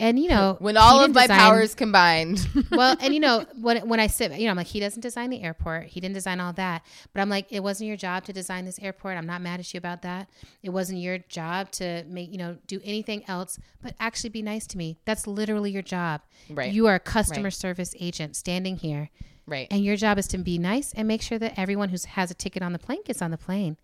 and 0.00 0.18
you 0.18 0.30
know, 0.30 0.56
when 0.60 0.78
all 0.78 1.04
of 1.04 1.12
my 1.12 1.22
design- 1.22 1.38
powers 1.38 1.74
combined. 1.74 2.48
well, 2.70 2.96
and 3.00 3.12
you 3.12 3.20
know, 3.20 3.44
when 3.60 3.86
when 3.86 4.00
I 4.00 4.06
sit, 4.06 4.32
you 4.32 4.46
know, 4.46 4.52
I'm 4.52 4.56
like, 4.56 4.66
he 4.66 4.80
doesn't 4.80 5.02
design 5.02 5.28
the 5.28 5.42
airport. 5.42 5.86
He 5.88 6.00
didn't 6.00 6.14
design 6.14 6.40
all 6.40 6.54
that. 6.54 6.86
But 7.12 7.20
I'm 7.20 7.28
like, 7.28 7.46
it 7.50 7.62
wasn't 7.62 7.88
your 7.88 7.98
job 7.98 8.24
to 8.24 8.32
design 8.32 8.64
this 8.64 8.78
airport. 8.78 9.18
I'm 9.18 9.26
not 9.26 9.42
mad 9.42 9.60
at 9.60 9.74
you 9.74 9.78
about 9.78 10.00
that. 10.02 10.30
It 10.62 10.70
wasn't 10.70 11.00
your 11.00 11.18
job 11.18 11.70
to 11.72 12.04
make, 12.08 12.32
you 12.32 12.38
know, 12.38 12.56
do 12.66 12.80
anything 12.82 13.24
else, 13.28 13.58
but 13.82 13.94
actually 14.00 14.30
be 14.30 14.40
nice 14.40 14.66
to 14.68 14.78
me. 14.78 14.96
That's 15.04 15.26
literally 15.26 15.70
your 15.70 15.82
job. 15.82 16.22
Right. 16.48 16.72
You 16.72 16.86
are 16.86 16.94
a 16.94 17.00
customer 17.00 17.44
Right. 17.44 17.52
service 17.52 17.94
agent 18.00 18.36
standing 18.36 18.78
here, 18.78 19.10
right. 19.46 19.68
and 19.70 19.84
your 19.84 19.96
job 19.96 20.18
is 20.18 20.26
to 20.28 20.38
be 20.38 20.58
nice 20.58 20.92
and 20.92 21.06
make 21.08 21.22
sure 21.22 21.38
that 21.38 21.58
everyone 21.58 21.88
who 21.88 21.96
has 22.08 22.30
a 22.30 22.34
ticket 22.34 22.62
on 22.62 22.72
the 22.72 22.78
plane 22.78 23.02
gets 23.04 23.20
on 23.22 23.30
the 23.30 23.38
plane. 23.38 23.76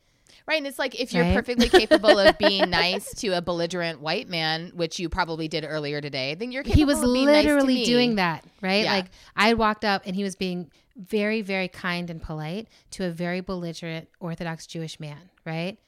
Right. 0.47 0.59
And 0.59 0.67
it's 0.67 0.79
like 0.79 1.01
if 1.01 1.13
you're 1.13 1.25
Right? 1.25 1.35
perfectly 1.35 1.69
capable 1.69 2.19
of 2.19 2.39
being 2.39 2.71
nice 2.71 3.13
to 3.17 3.29
a 3.31 3.43
belligerent 3.43 4.01
white 4.01 4.29
man, 4.29 4.71
which 4.75 4.99
you 4.99 5.09
probably 5.09 5.49
did 5.49 5.65
earlier 5.67 6.01
today, 6.01 6.35
then 6.35 6.53
you're 6.53 6.63
capable 6.63 6.79
he 6.79 6.85
was 6.85 7.03
of 7.03 7.13
being 7.13 7.27
nice 7.27 7.45
to 7.45 7.49
me. 7.49 7.51
He 7.51 7.55
was 7.55 7.65
literally 7.65 7.85
doing 7.85 8.15
that, 8.17 8.45
right? 8.61 8.85
Yeah. 8.85 8.93
Like 8.93 9.07
I 9.37 9.49
had 9.49 9.59
walked 9.59 9.85
up 9.85 10.03
and 10.07 10.15
he 10.15 10.23
was 10.23 10.37
being 10.37 10.71
very, 10.97 11.43
very 11.43 11.69
kind 11.69 12.11
and 12.11 12.23
polite 12.23 12.69
to 12.93 13.05
a 13.05 13.11
very 13.11 13.41
belligerent 13.41 14.09
Orthodox 14.21 14.67
Jewish 14.67 15.01
man, 15.01 15.19
right? 15.45 15.79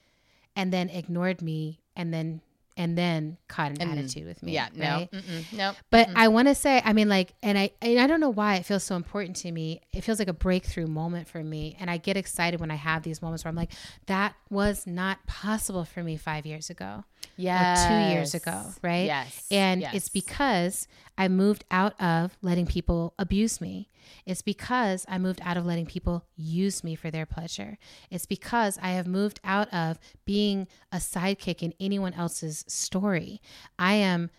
And 0.57 0.73
then 0.73 0.89
ignored 0.91 1.41
me 1.41 1.79
and 1.95 2.13
then 2.13 2.41
and 2.79 2.97
then 2.97 3.37
caught 3.49 3.73
an 3.73 3.83
And- 3.83 3.99
attitude 3.99 4.27
with 4.27 4.43
me. 4.43 4.53
Yeah. 4.53 4.69
No. 4.75 4.85
right? 4.87 5.11
Mm-mm, 5.13 5.53
no. 5.53 5.73
But 5.91 6.09
I 6.15 6.29
want 6.29 6.49
to 6.49 6.55
say, 6.55 6.81
I 6.85 6.93
mean, 6.95 7.09
like, 7.09 7.35
and 7.43 7.59
I, 7.59 7.73
and 7.83 7.99
I 7.99 8.07
don't 8.07 8.21
know 8.21 8.31
why 8.31 8.55
it 8.57 8.65
feels 8.65 8.85
so 8.85 8.95
important 8.97 9.37
to 9.39 9.53
me. 9.53 9.83
It 9.93 10.03
feels 10.05 10.19
like 10.21 10.29
a 10.29 10.33
breakthrough 10.33 10.87
moment 10.87 11.29
for 11.29 11.43
me, 11.45 11.77
and 11.81 11.91
I 11.91 11.97
get 11.99 12.17
excited 12.17 12.61
when 12.61 12.71
I 12.71 12.77
have 12.77 13.03
these 13.03 13.21
moments 13.21 13.45
where 13.45 13.51
I'm 13.51 13.57
like, 13.57 13.73
that 14.07 14.35
was 14.49 14.87
not 14.87 15.27
possible 15.27 15.85
for 15.85 16.03
me 16.03 16.17
five 16.17 16.47
years 16.47 16.71
ago 16.71 17.05
Yeah. 17.37 17.75
two 17.89 18.15
years 18.15 18.35
ago, 18.35 18.63
right? 18.83 19.07
Yes. 19.07 19.47
And 19.51 19.81
yes. 19.83 19.95
it's 19.95 20.09
because 20.09 20.89
I 21.19 21.29
moved 21.29 21.65
out 21.71 22.01
of 22.01 22.37
letting 22.43 22.67
people 22.67 23.13
abuse 23.19 23.61
me. 23.61 23.89
It's 24.27 24.43
because 24.43 25.05
I 25.09 25.19
moved 25.19 25.41
out 25.43 25.57
of 25.57 25.67
letting 25.67 25.87
people 25.87 26.25
use 26.37 26.83
me 26.85 26.95
for 26.95 27.11
their 27.11 27.27
pleasure. 27.27 27.79
It's 28.11 28.27
because 28.27 28.79
I 28.83 28.91
have 28.91 29.07
moved 29.07 29.41
out 29.45 29.73
of 29.73 29.99
being 30.25 30.69
a 30.93 30.97
sidekick 30.97 31.63
in 31.63 31.75
anyone 31.81 32.15
else's 32.15 32.65
story. 32.69 33.41
I 33.79 33.95
am 33.95 34.31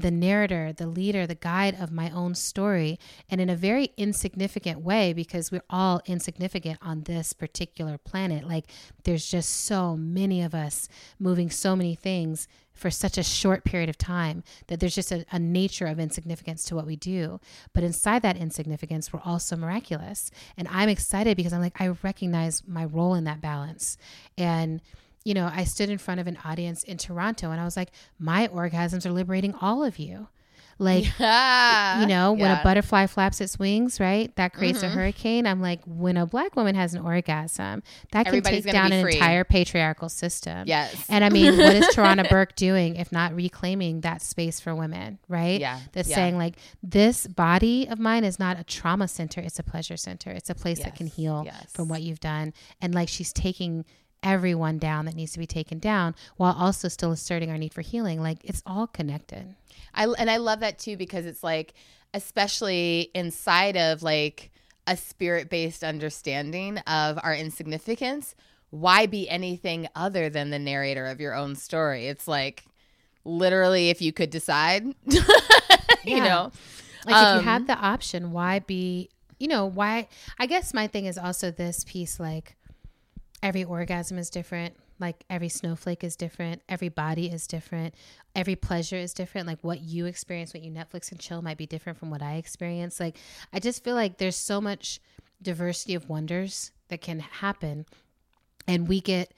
the 0.00 0.10
narrator, 0.10 0.72
the 0.72 0.86
leader, 0.86 1.26
the 1.26 1.34
guide 1.34 1.76
of 1.78 1.92
my 1.92 2.10
own 2.10 2.34
story, 2.34 2.98
and 3.28 3.40
in 3.40 3.50
a 3.50 3.56
very 3.56 3.92
insignificant 3.96 4.80
way 4.80 5.12
because 5.12 5.52
we're 5.52 5.64
all 5.68 6.00
insignificant 6.06 6.78
on 6.80 7.02
this 7.02 7.32
particular 7.34 7.98
planet. 7.98 8.48
Like, 8.48 8.64
there's 9.04 9.30
just 9.30 9.50
so 9.50 9.96
many 9.96 10.42
of 10.42 10.54
us 10.54 10.88
moving 11.18 11.50
so 11.50 11.76
many 11.76 11.94
things 11.94 12.48
for 12.72 12.90
such 12.90 13.18
a 13.18 13.22
short 13.22 13.64
period 13.64 13.90
of 13.90 13.98
time 13.98 14.42
that 14.68 14.80
there's 14.80 14.94
just 14.94 15.12
a, 15.12 15.26
a 15.30 15.38
nature 15.38 15.86
of 15.86 16.00
insignificance 16.00 16.64
to 16.64 16.74
what 16.74 16.86
we 16.86 16.96
do. 16.96 17.38
But 17.74 17.84
inside 17.84 18.22
that 18.22 18.38
insignificance, 18.38 19.12
we're 19.12 19.20
also 19.24 19.56
miraculous. 19.56 20.30
And 20.56 20.66
I'm 20.68 20.88
excited 20.88 21.36
because 21.36 21.52
I'm 21.52 21.60
like, 21.60 21.80
I 21.80 21.88
recognize 22.02 22.62
my 22.66 22.86
role 22.86 23.14
in 23.14 23.24
that 23.24 23.42
balance. 23.42 23.98
And 24.38 24.80
you 25.24 25.34
know, 25.34 25.50
I 25.52 25.64
stood 25.64 25.88
in 25.90 25.98
front 25.98 26.20
of 26.20 26.26
an 26.26 26.38
audience 26.44 26.82
in 26.84 26.96
Toronto 26.98 27.50
and 27.50 27.60
I 27.60 27.64
was 27.64 27.76
like, 27.76 27.90
my 28.18 28.48
orgasms 28.48 29.06
are 29.06 29.12
liberating 29.12 29.54
all 29.60 29.84
of 29.84 29.98
you. 29.98 30.28
Like, 30.78 31.04
Yeah. 31.20 32.00
you 32.00 32.06
know, 32.06 32.32
when 32.32 32.40
Yeah. 32.40 32.54
Mm-hmm. 32.54 32.60
a 32.60 32.64
butterfly 32.64 33.06
flaps 33.06 33.40
its 33.40 33.56
wings, 33.58 34.00
right? 34.00 34.34
That 34.36 34.52
creates 34.52 34.82
a 34.82 34.88
hurricane. 34.88 35.46
I'm 35.46 35.60
like, 35.60 35.80
when 35.86 36.16
a 36.16 36.26
black 36.26 36.56
woman 36.56 36.74
has 36.74 36.94
an 36.94 37.02
orgasm, 37.04 37.82
that 38.10 38.24
can 38.24 38.28
Everybody's 38.28 38.64
take 38.64 38.72
down 38.72 38.90
an 38.90 39.02
free. 39.04 39.12
entire 39.14 39.44
patriarchal 39.44 40.08
system. 40.08 40.64
Yes. 40.66 41.04
And 41.08 41.22
I 41.24 41.28
mean, 41.28 41.56
what 41.56 41.76
is 41.76 41.86
Tarana 41.94 42.28
Burke 42.28 42.56
doing 42.56 42.96
if 42.96 43.12
not 43.12 43.34
reclaiming 43.34 44.00
that 44.00 44.22
space 44.22 44.58
for 44.58 44.74
women, 44.74 45.18
right? 45.28 45.60
Yeah, 45.60 45.78
That's 45.92 46.08
yeah. 46.08 46.16
saying, 46.16 46.38
like, 46.38 46.56
this 46.82 47.26
body 47.28 47.86
of 47.86 48.00
mine 48.00 48.24
is 48.24 48.38
not 48.40 48.58
a 48.58 48.64
trauma 48.64 49.06
center, 49.06 49.40
it's 49.40 49.58
a 49.60 49.62
pleasure 49.62 49.98
center. 49.98 50.30
It's 50.30 50.50
a 50.50 50.54
place 50.54 50.80
that 50.80 50.96
can 50.96 51.06
heal 51.06 51.42
yes. 51.44 51.66
from 51.70 51.86
what 51.88 52.02
you've 52.02 52.20
done. 52.20 52.54
And 52.80 52.92
like, 52.94 53.08
she's 53.10 53.32
taking 53.32 53.84
everyone 54.22 54.78
down 54.78 55.04
that 55.06 55.14
needs 55.14 55.32
to 55.32 55.38
be 55.38 55.46
taken 55.46 55.78
down 55.78 56.14
while 56.36 56.54
also 56.58 56.88
still 56.88 57.12
asserting 57.12 57.50
our 57.50 57.58
need 57.58 57.72
for 57.74 57.82
healing. 57.82 58.20
Like, 58.22 58.38
it's 58.44 58.62
all 58.66 58.86
connected. 58.86 59.54
I 59.94 60.06
and 60.06 60.30
I 60.30 60.36
love 60.38 60.60
that 60.60 60.78
too 60.78 60.96
because 60.96 61.26
it's 61.26 61.42
like 61.42 61.74
especially 62.14 63.10
inside 63.14 63.76
of 63.76 64.02
like 64.02 64.50
a 64.86 64.96
spirit-based 64.96 65.82
understanding 65.84 66.78
of 66.78 67.18
our 67.22 67.34
insignificance, 67.34 68.34
why 68.70 69.06
be 69.06 69.28
anything 69.28 69.86
other 69.94 70.28
than 70.28 70.50
the 70.50 70.58
narrator 70.58 71.06
of 71.06 71.20
your 71.20 71.34
own 71.34 71.54
story? 71.56 72.06
It's 72.08 72.26
like 72.28 72.64
literally 73.24 73.90
if 73.90 74.02
you 74.02 74.12
could 74.12 74.30
decide, 74.30 74.84
you 75.06 75.20
Yeah. 76.04 76.24
know. 76.24 76.52
Like 77.06 77.16
if 77.16 77.32
you 77.32 77.38
Um, 77.38 77.44
had 77.44 77.66
the 77.66 77.76
option, 77.78 78.32
why 78.32 78.60
be, 78.60 79.08
you 79.38 79.48
know, 79.48 79.66
why 79.66 80.08
I 80.38 80.46
guess 80.46 80.72
my 80.74 80.86
thing 80.86 81.06
is 81.06 81.18
also 81.18 81.50
this 81.50 81.84
piece 81.84 82.18
like 82.20 82.56
every 83.42 83.64
orgasm 83.64 84.18
is 84.18 84.30
different, 84.30 84.74
like 84.98 85.24
every 85.28 85.48
snowflake 85.48 86.04
is 86.04 86.16
different, 86.16 86.62
every 86.68 86.88
body 86.88 87.26
is 87.26 87.46
different, 87.46 87.94
every 88.36 88.56
pleasure 88.56 88.96
is 88.96 89.12
different. 89.12 89.46
Like 89.46 89.58
what 89.62 89.80
you 89.80 90.06
experience, 90.06 90.54
what 90.54 90.62
you 90.62 90.70
Netflix 90.70 91.10
and 91.10 91.20
chill 91.20 91.42
might 91.42 91.58
be 91.58 91.66
different 91.66 91.98
from 91.98 92.10
what 92.10 92.22
I 92.22 92.34
experience. 92.34 93.00
Like 93.00 93.18
I 93.52 93.58
just 93.58 93.82
feel 93.82 93.94
like 93.94 94.18
there's 94.18 94.36
so 94.36 94.60
much 94.60 95.00
diversity 95.42 95.94
of 95.94 96.08
wonders 96.08 96.70
that 96.88 97.00
can 97.00 97.18
happen 97.18 97.84
and 98.68 98.86
we 98.86 99.00
get 99.00 99.32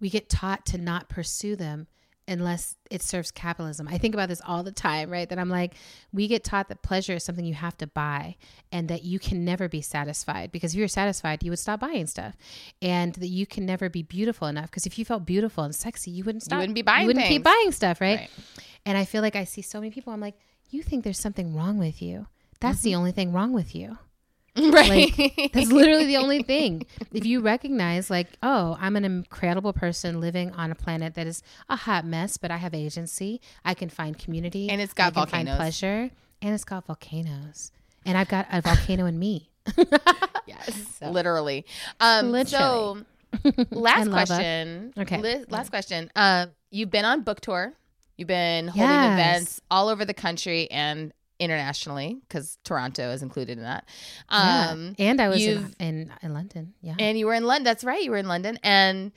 we 0.00 0.10
get 0.10 0.28
taught 0.28 0.66
to 0.66 0.78
not 0.78 1.08
pursue 1.08 1.56
them 1.56 1.86
unless 2.28 2.76
it 2.90 3.02
serves 3.02 3.30
capitalism. 3.30 3.88
I 3.88 3.98
think 3.98 4.14
about 4.14 4.28
this 4.28 4.40
all 4.46 4.62
the 4.62 4.72
time, 4.72 5.10
right? 5.10 5.28
That 5.28 5.38
I'm 5.38 5.48
like, 5.48 5.74
we 6.12 6.28
get 6.28 6.44
taught 6.44 6.68
that 6.68 6.82
pleasure 6.82 7.14
is 7.14 7.24
something 7.24 7.44
you 7.44 7.54
have 7.54 7.76
to 7.78 7.86
buy 7.86 8.36
and 8.72 8.88
that 8.88 9.04
you 9.04 9.18
can 9.18 9.44
never 9.44 9.68
be 9.68 9.80
satisfied 9.80 10.50
because 10.52 10.72
if 10.72 10.78
you 10.78 10.84
were 10.84 10.88
satisfied, 10.88 11.42
you 11.42 11.50
would 11.50 11.58
stop 11.58 11.80
buying 11.80 12.06
stuff. 12.06 12.36
And 12.82 13.14
that 13.14 13.28
you 13.28 13.46
can 13.46 13.64
never 13.64 13.88
be 13.88 14.02
beautiful 14.02 14.48
enough 14.48 14.70
because 14.70 14.86
if 14.86 14.98
you 14.98 15.04
felt 15.04 15.24
beautiful 15.24 15.64
and 15.64 15.74
sexy, 15.74 16.10
you 16.10 16.24
wouldn't 16.24 16.42
stop. 16.42 16.56
You 16.56 16.60
wouldn't 16.60 16.74
be 16.74 16.82
buying 16.82 17.02
You 17.02 17.06
wouldn't 17.08 17.26
keep 17.26 17.44
buying 17.44 17.72
stuff, 17.72 18.00
right? 18.00 18.20
Right. 18.20 18.30
And 18.84 18.98
I 18.98 19.04
feel 19.04 19.22
like 19.22 19.36
I 19.36 19.44
see 19.44 19.62
so 19.62 19.80
many 19.80 19.90
people, 19.90 20.12
I'm 20.12 20.20
like, 20.20 20.36
you 20.70 20.82
think 20.82 21.04
there's 21.04 21.18
something 21.18 21.54
wrong 21.54 21.78
with 21.78 22.02
you. 22.02 22.26
That's 22.60 22.82
the 22.82 22.94
only 22.94 23.12
thing 23.12 23.32
wrong 23.32 23.52
with 23.52 23.74
you. 23.74 23.98
Right. 24.72 25.50
That's 25.52 25.70
literally 25.70 26.06
the 26.06 26.16
only 26.16 26.42
thing. 26.52 26.86
If 27.12 27.26
you 27.26 27.40
recognize, 27.40 28.08
like, 28.10 28.28
oh, 28.42 28.76
I'm 28.80 28.96
an 28.96 29.04
incredible 29.04 29.72
person 29.72 30.20
living 30.20 30.50
on 30.52 30.70
a 30.70 30.74
planet 30.74 31.14
that 31.14 31.26
is 31.26 31.42
a 31.68 31.76
hot 31.76 32.04
mess, 32.06 32.36
but 32.38 32.50
I 32.50 32.56
have 32.56 32.72
agency. 32.74 33.40
I 33.64 33.74
can 33.74 33.88
find 33.90 34.18
community, 34.18 34.70
And 34.70 34.80
it's 34.80 34.94
got 34.94 35.08
I 35.08 35.10
can 35.10 35.14
find 35.14 35.48
volcanoes. 35.48 35.56
pleasure, 35.56 36.10
and 36.42 36.54
it's 36.54 36.64
got 36.64 36.86
volcanoes, 36.86 37.70
and 38.06 38.16
I've 38.16 38.28
got 38.28 38.46
a 38.50 38.62
volcano 38.62 39.04
in 39.06 39.18
me. 39.18 39.50
yes. 40.46 40.98
Literally. 41.02 41.66
Um 42.00 42.30
Literally. 42.32 43.04
so 43.44 43.66
last 43.70 44.10
question. 44.10 44.92
Okay. 44.98 45.18
Li- 45.20 45.44
last 45.50 45.70
question. 45.70 46.10
Uh, 46.16 46.46
you've 46.70 46.90
been 46.90 47.04
on 47.04 47.22
book 47.22 47.40
tour. 47.40 47.72
You've 48.16 48.28
been 48.28 48.68
holding 48.68 48.88
Yes. 48.88 49.12
events 49.12 49.60
all 49.70 49.88
over 49.88 50.04
the 50.04 50.14
country 50.14 50.70
and 50.70 51.12
internationally 51.38 52.18
because 52.28 52.58
Toronto 52.64 53.10
is 53.10 53.22
included 53.22 53.58
in 53.58 53.64
that. 53.64 53.84
Yeah. 54.30 54.70
Um, 54.70 54.94
and 54.98 55.20
I 55.20 55.28
was 55.28 55.44
in, 55.44 55.74
in 55.78 56.12
in 56.22 56.34
London. 56.34 56.74
Yeah, 56.80 56.94
and 56.98 57.18
you 57.18 57.26
were 57.26 57.34
in 57.34 57.44
London. 57.44 57.64
That's 57.64 57.84
right. 57.84 58.02
You 58.02 58.10
were 58.10 58.16
in 58.16 58.28
London, 58.28 58.58
and 58.62 59.12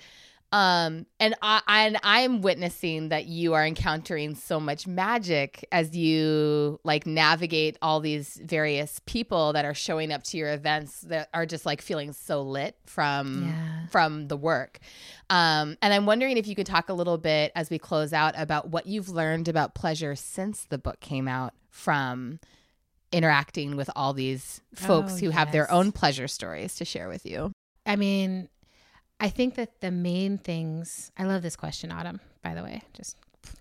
um, 0.51 1.05
and 1.19 1.35
I 1.41 1.61
and 1.67 1.97
I'm 2.03 2.41
witnessing 2.41 3.09
that 3.09 3.25
you 3.25 3.53
are 3.53 3.65
encountering 3.65 4.33
so 4.35 4.59
much 4.59 4.87
magic 4.87 5.63
as 5.71 5.95
you 5.95 6.79
like 6.83 7.05
navigate 7.05 7.77
all 7.81 7.99
these 7.99 8.39
various 8.43 8.99
people 9.05 9.53
that 9.53 9.63
are 9.65 9.75
showing 9.75 10.11
up 10.11 10.23
to 10.23 10.37
your 10.37 10.51
events 10.51 11.01
that 11.01 11.29
are 11.33 11.45
just 11.45 11.65
like 11.65 11.81
feeling 11.81 12.13
so 12.13 12.41
lit 12.41 12.75
from 12.85 13.45
Yeah. 13.47 13.87
from 13.91 14.27
the 14.27 14.37
work. 14.37 14.79
Um, 15.29 15.77
and 15.83 15.93
I'm 15.93 16.05
wondering 16.07 16.37
if 16.37 16.47
you 16.47 16.55
could 16.55 16.65
talk 16.65 16.89
a 16.89 16.93
little 16.93 17.19
bit 17.19 17.51
as 17.55 17.69
we 17.69 17.77
close 17.77 18.11
out 18.13 18.33
about 18.35 18.69
what 18.69 18.87
you've 18.87 19.09
learned 19.09 19.47
about 19.47 19.75
pleasure 19.75 20.15
since 20.15 20.65
the 20.65 20.79
book 20.79 20.99
came 20.99 21.27
out 21.27 21.53
from 21.69 22.39
interacting 23.11 23.75
with 23.75 23.89
all 23.95 24.13
these 24.13 24.61
folks 24.73 25.13
Oh, 25.13 25.17
who 25.17 25.29
have 25.31 25.51
their 25.51 25.69
own 25.71 25.91
pleasure 25.91 26.27
stories 26.27 26.75
to 26.75 26.85
share 26.85 27.07
with 27.09 27.25
you. 27.25 27.51
I 27.85 27.95
mean, 27.95 28.49
I 29.19 29.29
think 29.29 29.55
that 29.55 29.81
the 29.81 29.91
main 29.91 30.37
things. 30.37 31.11
I 31.17 31.23
love 31.23 31.41
this 31.41 31.55
question, 31.55 31.91
Autumn. 31.91 32.19
By 32.43 32.53
the 32.53 32.63
way, 32.63 32.81
just 32.93 33.17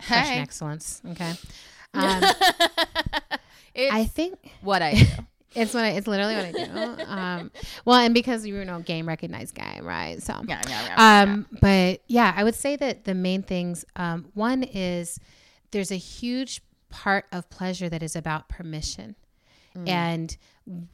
question 0.06 0.24
Hey. 0.24 0.40
excellence. 0.40 1.02
Okay. 1.10 1.32
Um, 1.94 2.22
I 3.90 4.04
think 4.04 4.38
what 4.60 4.82
I 4.82 4.94
do. 4.94 5.04
it's 5.54 5.72
what 5.72 5.84
I, 5.84 5.88
it's 5.90 6.06
literally 6.06 6.34
what 6.34 6.44
I 6.44 6.52
do. 6.52 7.02
Um, 7.06 7.50
well, 7.84 7.96
and 7.98 8.12
because 8.12 8.46
you 8.46 8.62
know, 8.64 8.80
game 8.80 9.08
recognized 9.08 9.54
game, 9.54 9.86
right? 9.86 10.22
So, 10.22 10.34
Yeah, 10.46 10.60
yeah, 10.68 10.86
yeah. 10.86 11.22
um, 11.22 11.46
but 11.62 12.02
yeah, 12.08 12.34
I 12.36 12.44
would 12.44 12.54
say 12.54 12.76
that 12.76 13.04
the 13.04 13.14
main 13.14 13.42
things. 13.42 13.84
Um, 13.96 14.26
one 14.34 14.62
is 14.64 15.18
there's 15.70 15.90
a 15.90 15.96
huge 15.96 16.60
part 16.90 17.24
of 17.32 17.48
pleasure 17.50 17.88
that 17.88 18.02
is 18.02 18.14
about 18.16 18.48
permission, 18.48 19.14
and 19.86 20.36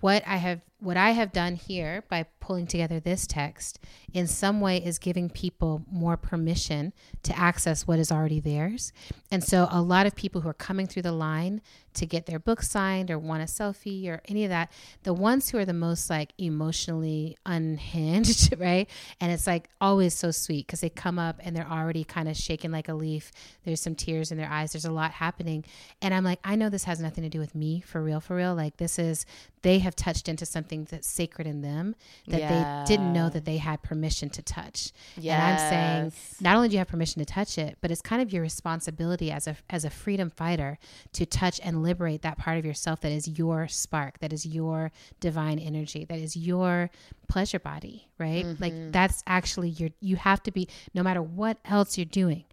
what 0.00 0.22
I 0.26 0.36
have 0.36 0.60
what 0.84 0.96
I 0.98 1.12
have 1.12 1.32
done 1.32 1.54
here 1.54 2.04
by 2.10 2.26
pulling 2.40 2.66
together 2.66 3.00
this 3.00 3.26
text 3.26 3.78
in 4.12 4.26
some 4.26 4.60
way 4.60 4.76
is 4.76 4.98
giving 4.98 5.30
people 5.30 5.82
more 5.90 6.18
permission 6.18 6.92
to 7.22 7.36
access 7.38 7.86
what 7.86 7.98
is 7.98 8.12
already 8.12 8.38
theirs. 8.38 8.92
And 9.30 9.42
so 9.42 9.66
a 9.70 9.80
lot 9.80 10.06
of 10.06 10.14
people 10.14 10.42
who 10.42 10.48
are 10.50 10.54
coming 10.54 10.86
through 10.86 11.02
the 11.02 11.12
line 11.12 11.62
to 11.94 12.06
get 12.06 12.26
their 12.26 12.38
book 12.38 12.60
signed 12.60 13.10
or 13.10 13.18
want 13.18 13.42
a 13.42 13.46
selfie 13.46 14.08
or 14.08 14.20
any 14.28 14.44
of 14.44 14.50
that, 14.50 14.70
the 15.04 15.14
ones 15.14 15.48
who 15.48 15.58
are 15.58 15.64
the 15.64 15.72
most 15.72 16.10
like 16.10 16.34
emotionally 16.36 17.38
unhinged, 17.46 18.54
right? 18.58 18.90
And 19.20 19.32
it's 19.32 19.46
like 19.46 19.70
always 19.80 20.12
so 20.12 20.30
sweet 20.30 20.66
because 20.66 20.80
they 20.80 20.90
come 20.90 21.18
up 21.18 21.40
and 21.40 21.56
they're 21.56 21.70
already 21.70 22.04
kind 22.04 22.28
of 22.28 22.36
shaking 22.36 22.72
like 22.72 22.88
a 22.88 22.94
leaf. 22.94 23.32
There's 23.64 23.80
some 23.80 23.94
tears 23.94 24.30
in 24.30 24.36
their 24.36 24.50
eyes. 24.50 24.72
There's 24.72 24.84
a 24.84 24.92
lot 24.92 25.12
happening. 25.12 25.64
And 26.02 26.12
I'm 26.12 26.24
like, 26.24 26.40
I 26.44 26.56
know 26.56 26.68
this 26.68 26.84
has 26.84 27.00
nothing 27.00 27.24
to 27.24 27.30
do 27.30 27.38
with 27.38 27.54
me 27.54 27.80
for 27.80 28.02
real, 28.02 28.20
for 28.20 28.36
real. 28.36 28.54
Like 28.54 28.76
this 28.76 28.98
is, 28.98 29.24
they 29.64 29.78
have 29.78 29.96
touched 29.96 30.28
into 30.28 30.44
something 30.44 30.86
that's 30.90 31.08
sacred 31.08 31.46
in 31.46 31.62
them 31.62 31.96
that 32.28 32.86
they 32.86 32.94
didn't 32.94 33.14
know 33.14 33.30
that 33.30 33.46
they 33.46 33.56
had 33.56 33.82
permission 33.82 34.28
to 34.28 34.42
touch. 34.42 34.92
Yes. 35.16 35.40
And 35.40 35.42
I'm 35.42 36.10
saying 36.10 36.36
not 36.42 36.54
only 36.54 36.68
do 36.68 36.74
you 36.74 36.78
have 36.78 36.88
permission 36.88 37.20
to 37.20 37.24
touch 37.24 37.56
it, 37.56 37.78
but 37.80 37.90
it's 37.90 38.02
kind 38.02 38.20
of 38.20 38.30
your 38.30 38.42
responsibility 38.42 39.30
as 39.30 39.46
a 39.46 39.56
as 39.70 39.86
a 39.86 39.90
freedom 39.90 40.28
fighter 40.28 40.78
to 41.14 41.24
touch 41.24 41.60
and 41.64 41.82
liberate 41.82 42.20
that 42.22 42.36
part 42.36 42.58
of 42.58 42.66
yourself 42.66 43.00
that 43.00 43.10
is 43.10 43.26
your 43.26 43.66
spark, 43.66 44.18
that 44.18 44.34
is 44.34 44.44
your 44.44 44.92
divine 45.18 45.58
energy, 45.58 46.04
that 46.04 46.18
is 46.18 46.36
your 46.36 46.90
pleasure 47.26 47.58
body, 47.58 48.06
right? 48.18 48.44
Like 48.60 48.74
mm-hmm. 48.74 48.90
that's 48.90 49.22
actually 49.26 49.70
your 49.70 49.88
you 50.00 50.16
have 50.16 50.42
to 50.42 50.50
be 50.50 50.68
no 50.92 51.02
matter 51.02 51.22
what 51.22 51.56
else 51.64 51.96
you're 51.96 52.04
doing. 52.04 52.44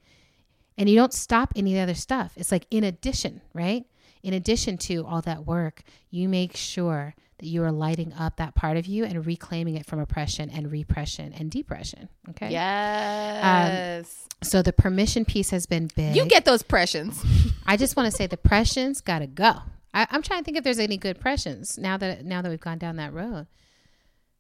And 0.78 0.90
you 0.90 0.96
don't 0.96 1.14
stop 1.14 1.52
any 1.58 1.78
other 1.78 1.94
stuff. 1.94 2.32
It's 2.38 2.54
like 2.54 2.68
in 2.72 2.86
addition, 2.86 3.42
right? 3.54 3.86
In 4.24 4.34
addition 4.34 4.78
to 4.80 5.06
all 5.06 5.22
that 5.22 5.46
work, 5.46 5.84
you 6.10 6.30
make 6.30 6.56
sure 6.56 7.16
that 7.40 7.48
you 7.48 7.64
are 7.64 7.72
lighting 7.72 8.14
up 8.14 8.38
that 8.38 8.54
part 8.56 8.78
of 8.78 8.86
you 8.86 9.04
and 9.04 9.26
reclaiming 9.26 9.76
it 9.76 9.86
from 9.86 10.00
oppression 10.00 10.50
and 10.50 10.72
repression 10.72 11.34
and 11.34 11.50
depression. 11.50 12.08
Okay. 12.30 12.52
Yes. 12.52 14.28
Um, 14.28 14.28
so 14.44 14.62
the 14.62 14.74
permission 14.74 15.26
piece 15.26 15.50
has 15.50 15.66
been 15.66 15.90
big. 15.96 16.16
you 16.16 16.26
get 16.26 16.46
those 16.46 16.64
pressions. 16.64 17.24
I 17.66 17.78
just 17.78 17.96
want 17.96 18.12
to 18.12 18.16
say 18.16 18.28
the 18.28 18.38
pressions 18.38 19.02
got 19.02 19.20
to 19.20 19.28
go. 19.28 19.54
I, 19.94 20.08
I'm 20.12 20.22
trying 20.22 20.42
to 20.42 20.46
think 20.46 20.58
if 20.58 20.64
there's 20.64 20.80
any 20.80 20.98
good 20.98 21.20
pressions 21.20 21.78
now 21.78 21.98
that 21.98 22.26
now 22.26 22.42
that 22.42 22.50
we've 22.50 22.60
gone 22.62 22.78
down 22.78 22.96
that 22.98 23.14
road. 23.14 23.48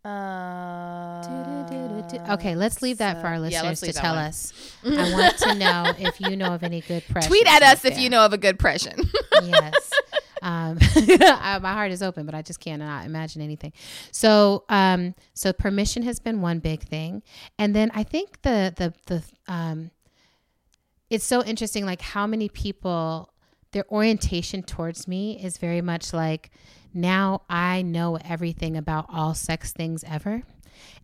Uh, 0.03 1.51
Okay, 2.29 2.55
let's 2.55 2.81
leave 2.81 2.97
that 2.97 3.21
for 3.21 3.27
our 3.27 3.39
listeners 3.39 3.81
let's 3.81 3.93
to 3.95 4.01
tell 4.01 4.15
one. 4.15 4.25
us. 4.25 4.53
I 4.85 5.11
want 5.11 5.37
to 5.39 5.55
know 5.55 5.93
if 5.99 6.19
you 6.19 6.35
know 6.35 6.53
of 6.53 6.63
any 6.63 6.81
good 6.81 7.03
pressions. 7.09 7.27
Tweet 7.27 7.47
at 7.47 7.61
us 7.61 7.85
if 7.85 7.93
there. 7.93 8.03
you 8.03 8.09
know 8.09 8.25
of 8.25 8.33
a 8.33 8.37
good 8.37 8.59
pression. 8.59 8.99
yes. 9.43 9.91
Um, 10.41 10.79
my 11.61 11.73
heart 11.73 11.91
is 11.91 12.01
open, 12.01 12.25
but 12.25 12.33
I 12.35 12.41
just 12.41 12.59
cannot 12.59 13.05
imagine 13.05 13.41
anything. 13.41 13.73
So, 14.11 14.63
um, 14.69 15.13
so 15.33 15.53
permission 15.53 16.03
has 16.03 16.19
been 16.19 16.41
one 16.41 16.59
big 16.59 16.81
thing, 16.81 17.21
and 17.59 17.75
then 17.75 17.91
I 17.93 18.03
think 18.03 18.41
the 18.41 18.73
the 18.75 18.93
the 19.05 19.23
um, 19.51 19.91
it's 21.09 21.25
so 21.25 21.43
interesting, 21.43 21.85
like 21.85 22.01
how 22.01 22.25
many 22.25 22.49
people 22.49 23.31
their 23.71 23.85
orientation 23.91 24.63
towards 24.63 25.07
me 25.07 25.41
is 25.41 25.57
very 25.57 25.81
much 25.81 26.13
like 26.13 26.51
now 26.93 27.41
I 27.49 27.81
know 27.81 28.17
everything 28.23 28.77
about 28.77 29.05
all 29.09 29.33
sex 29.33 29.71
things 29.71 30.03
ever, 30.07 30.43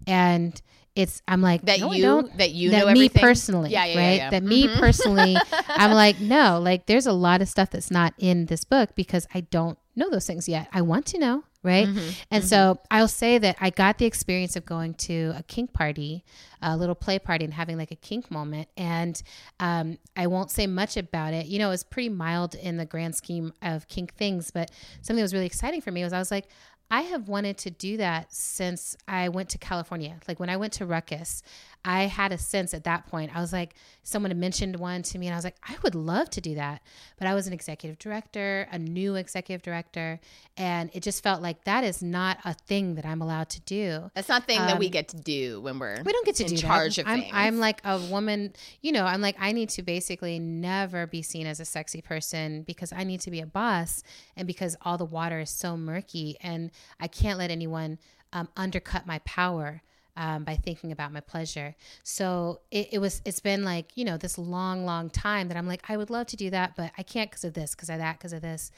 and 0.06 0.60
it's 0.96 1.22
I'm 1.28 1.42
like 1.42 1.62
that 1.64 1.80
"No, 1.80 1.92
you 1.92 2.02
don't." 2.02 2.38
that 2.38 2.52
you 2.52 2.72
that 2.72 2.80
know 2.80 2.86
me 2.86 2.92
everything. 3.06 3.22
personally, 3.22 3.70
Yeah, 3.72 3.86
yeah, 3.86 3.94
yeah, 3.94 4.08
right? 4.08 4.18
yeah. 4.18 4.30
That 4.32 4.44
me 4.44 4.68
Mhm. 4.68 4.80
personally, 4.80 5.38
I'm 5.70 5.92
like, 5.92 6.20
no, 6.20 6.60
like 6.60 6.86
there's 6.88 7.06
a 7.06 7.14
lot 7.14 7.42
of 7.42 7.48
stuff 7.50 7.70
that's 7.72 7.92
not 7.92 8.14
in 8.18 8.48
this 8.48 8.64
book 8.64 8.96
because 8.96 9.28
I 9.34 9.42
don't 9.42 9.78
know 9.98 10.10
those 10.10 10.26
things 10.26 10.48
yet. 10.48 10.70
I 10.72 10.82
want 10.82 11.08
to 11.08 11.20
know, 11.20 11.44
right? 11.64 11.88
Mm-hmm. 11.88 12.10
And 12.32 12.44
so 12.44 12.80
I'll 12.90 13.08
say 13.08 13.38
that 13.40 13.58
I 13.60 13.70
got 13.72 13.98
the 13.98 14.06
experience 14.06 14.56
of 14.56 14.66
going 14.66 14.94
to 14.96 15.34
a 15.36 15.44
kink 15.44 15.74
party, 15.74 16.24
a 16.62 16.78
little 16.78 16.96
play 16.96 17.20
party, 17.20 17.44
and 17.46 17.54
having 17.54 17.78
like 17.78 17.92
a 17.92 17.96
kink 17.96 18.32
moment. 18.32 18.70
And 18.78 19.22
um, 19.60 19.98
I 20.16 20.28
won't 20.28 20.52
say 20.52 20.68
much 20.68 20.96
about 20.98 21.34
it. 21.34 21.48
You 21.48 21.60
know, 21.60 21.68
it 21.68 21.72
was 21.72 21.84
pretty 21.84 22.10
mild 22.10 22.56
in 22.56 22.78
the 22.78 22.86
grand 22.86 23.16
scheme 23.16 23.54
of 23.62 23.88
kink 23.88 24.14
things, 24.14 24.52
but 24.52 24.72
something 25.02 25.18
that 25.18 25.24
was 25.24 25.34
really 25.34 25.46
exciting 25.46 25.82
for 25.82 25.92
me 25.92 26.04
was 26.04 26.14
I 26.14 26.20
was 26.20 26.32
like, 26.32 26.46
I 26.90 27.02
have 27.02 27.28
wanted 27.28 27.58
to 27.60 27.70
do 27.70 27.98
that 27.98 28.34
since 28.34 28.96
I 29.08 29.30
went 29.30 29.50
to 29.50 29.58
California. 29.58 30.18
Like 30.28 30.40
when 30.40 30.50
I 30.50 30.56
went 30.56 30.74
to 30.74 30.86
Ruckus, 30.86 31.44
I 31.88 32.04
had 32.08 32.34
a 32.34 32.38
sense 32.38 32.74
at 32.74 32.84
that 32.84 33.08
point. 33.08 33.36
I 33.36 33.40
was 33.40 33.54
like, 33.54 33.76
someone 34.04 34.30
had 34.32 34.38
mentioned 34.38 34.76
one 34.76 35.04
to 35.04 35.18
me, 35.18 35.28
and 35.28 35.34
I 35.34 35.38
was 35.38 35.46
like, 35.46 35.56
I 35.64 35.76
would 35.84 35.96
love 35.96 36.30
to 36.32 36.42
do 36.42 36.56
that. 36.56 36.82
But 37.18 37.28
I 37.28 37.34
was 37.34 37.48
an 37.48 37.54
executive 37.54 37.98
director, 37.98 38.68
a 38.72 38.78
new 38.78 39.16
executive 39.16 39.62
director, 39.62 40.20
and 40.58 40.90
it 40.94 41.02
just 41.02 41.24
felt 41.24 41.42
like 41.42 41.64
that 41.64 41.84
is 41.86 42.02
not 42.04 42.40
a 42.44 42.54
thing 42.54 42.96
that 42.96 43.06
I'm 43.06 43.22
allowed 43.22 43.50
to 43.50 43.62
do. 43.62 44.12
That's 44.16 44.28
not 44.28 44.44
a 44.44 44.46
thing 44.46 44.60
that 44.60 44.80
we 44.80 44.88
Um, 44.88 44.92
get 44.92 45.08
to 45.10 45.18
do 45.18 45.62
when 45.62 45.80
we're 45.80 46.02
We 46.04 46.12
don't 46.12 46.26
get 46.26 46.36
to 46.38 46.44
in 46.44 46.50
do 46.50 46.58
charge 46.58 46.98
that. 46.98 47.04
of 47.04 47.08
I'm, 47.08 47.20
things. 47.22 47.32
I'm 47.34 47.58
like 47.60 47.80
a 47.86 48.00
woman, 48.00 48.54
you 48.82 48.92
know, 48.92 49.06
I'm 49.06 49.22
like, 49.22 49.38
I 49.40 49.54
need 49.54 49.70
to 49.70 49.82
basically 49.82 50.40
never 50.40 51.08
be 51.08 51.22
seen 51.22 51.48
as 51.48 51.60
a 51.60 51.66
sexy 51.66 52.02
person 52.02 52.64
because 52.64 52.92
I 52.92 53.04
need 53.06 53.22
to 53.22 53.32
be 53.32 53.40
a 53.40 53.46
boss 53.46 54.04
and 54.36 54.46
because 54.46 54.76
all 54.82 54.98
the 54.98 55.06
water 55.06 55.40
is 55.40 55.50
so 55.50 55.78
murky 55.78 56.36
and 56.42 56.72
I 57.00 57.08
can't 57.08 57.40
let 57.40 57.50
anyone 57.50 57.98
um, 58.34 58.50
undercut 58.58 59.08
my 59.08 59.20
power. 59.20 59.82
Um, 60.20 60.44
by 60.44 60.56
thinking 60.56 60.92
about 60.92 61.14
my 61.14 61.20
pleasure, 61.20 61.76
so 62.04 62.62
it, 62.72 62.90
it 62.94 63.00
was. 63.00 63.22
It's 63.24 63.40
been 63.40 63.64
like 63.64 63.96
you 63.96 64.04
know 64.04 64.18
this 64.18 64.38
long, 64.38 64.84
long 64.84 65.12
time 65.12 65.48
that 65.50 65.58
I'm 65.58 65.68
like 65.68 65.84
I 65.88 65.96
would 65.96 66.10
love 66.10 66.26
to 66.28 66.36
do 66.36 66.50
that, 66.50 66.76
but 66.76 66.92
I 66.98 67.04
can't 67.04 67.30
because 67.30 67.44
of 67.44 67.54
this, 67.54 67.76
because 67.76 67.90
of 67.90 68.00
that, 68.00 68.18
because 68.18 68.34
of 68.34 68.42
this. 68.42 68.72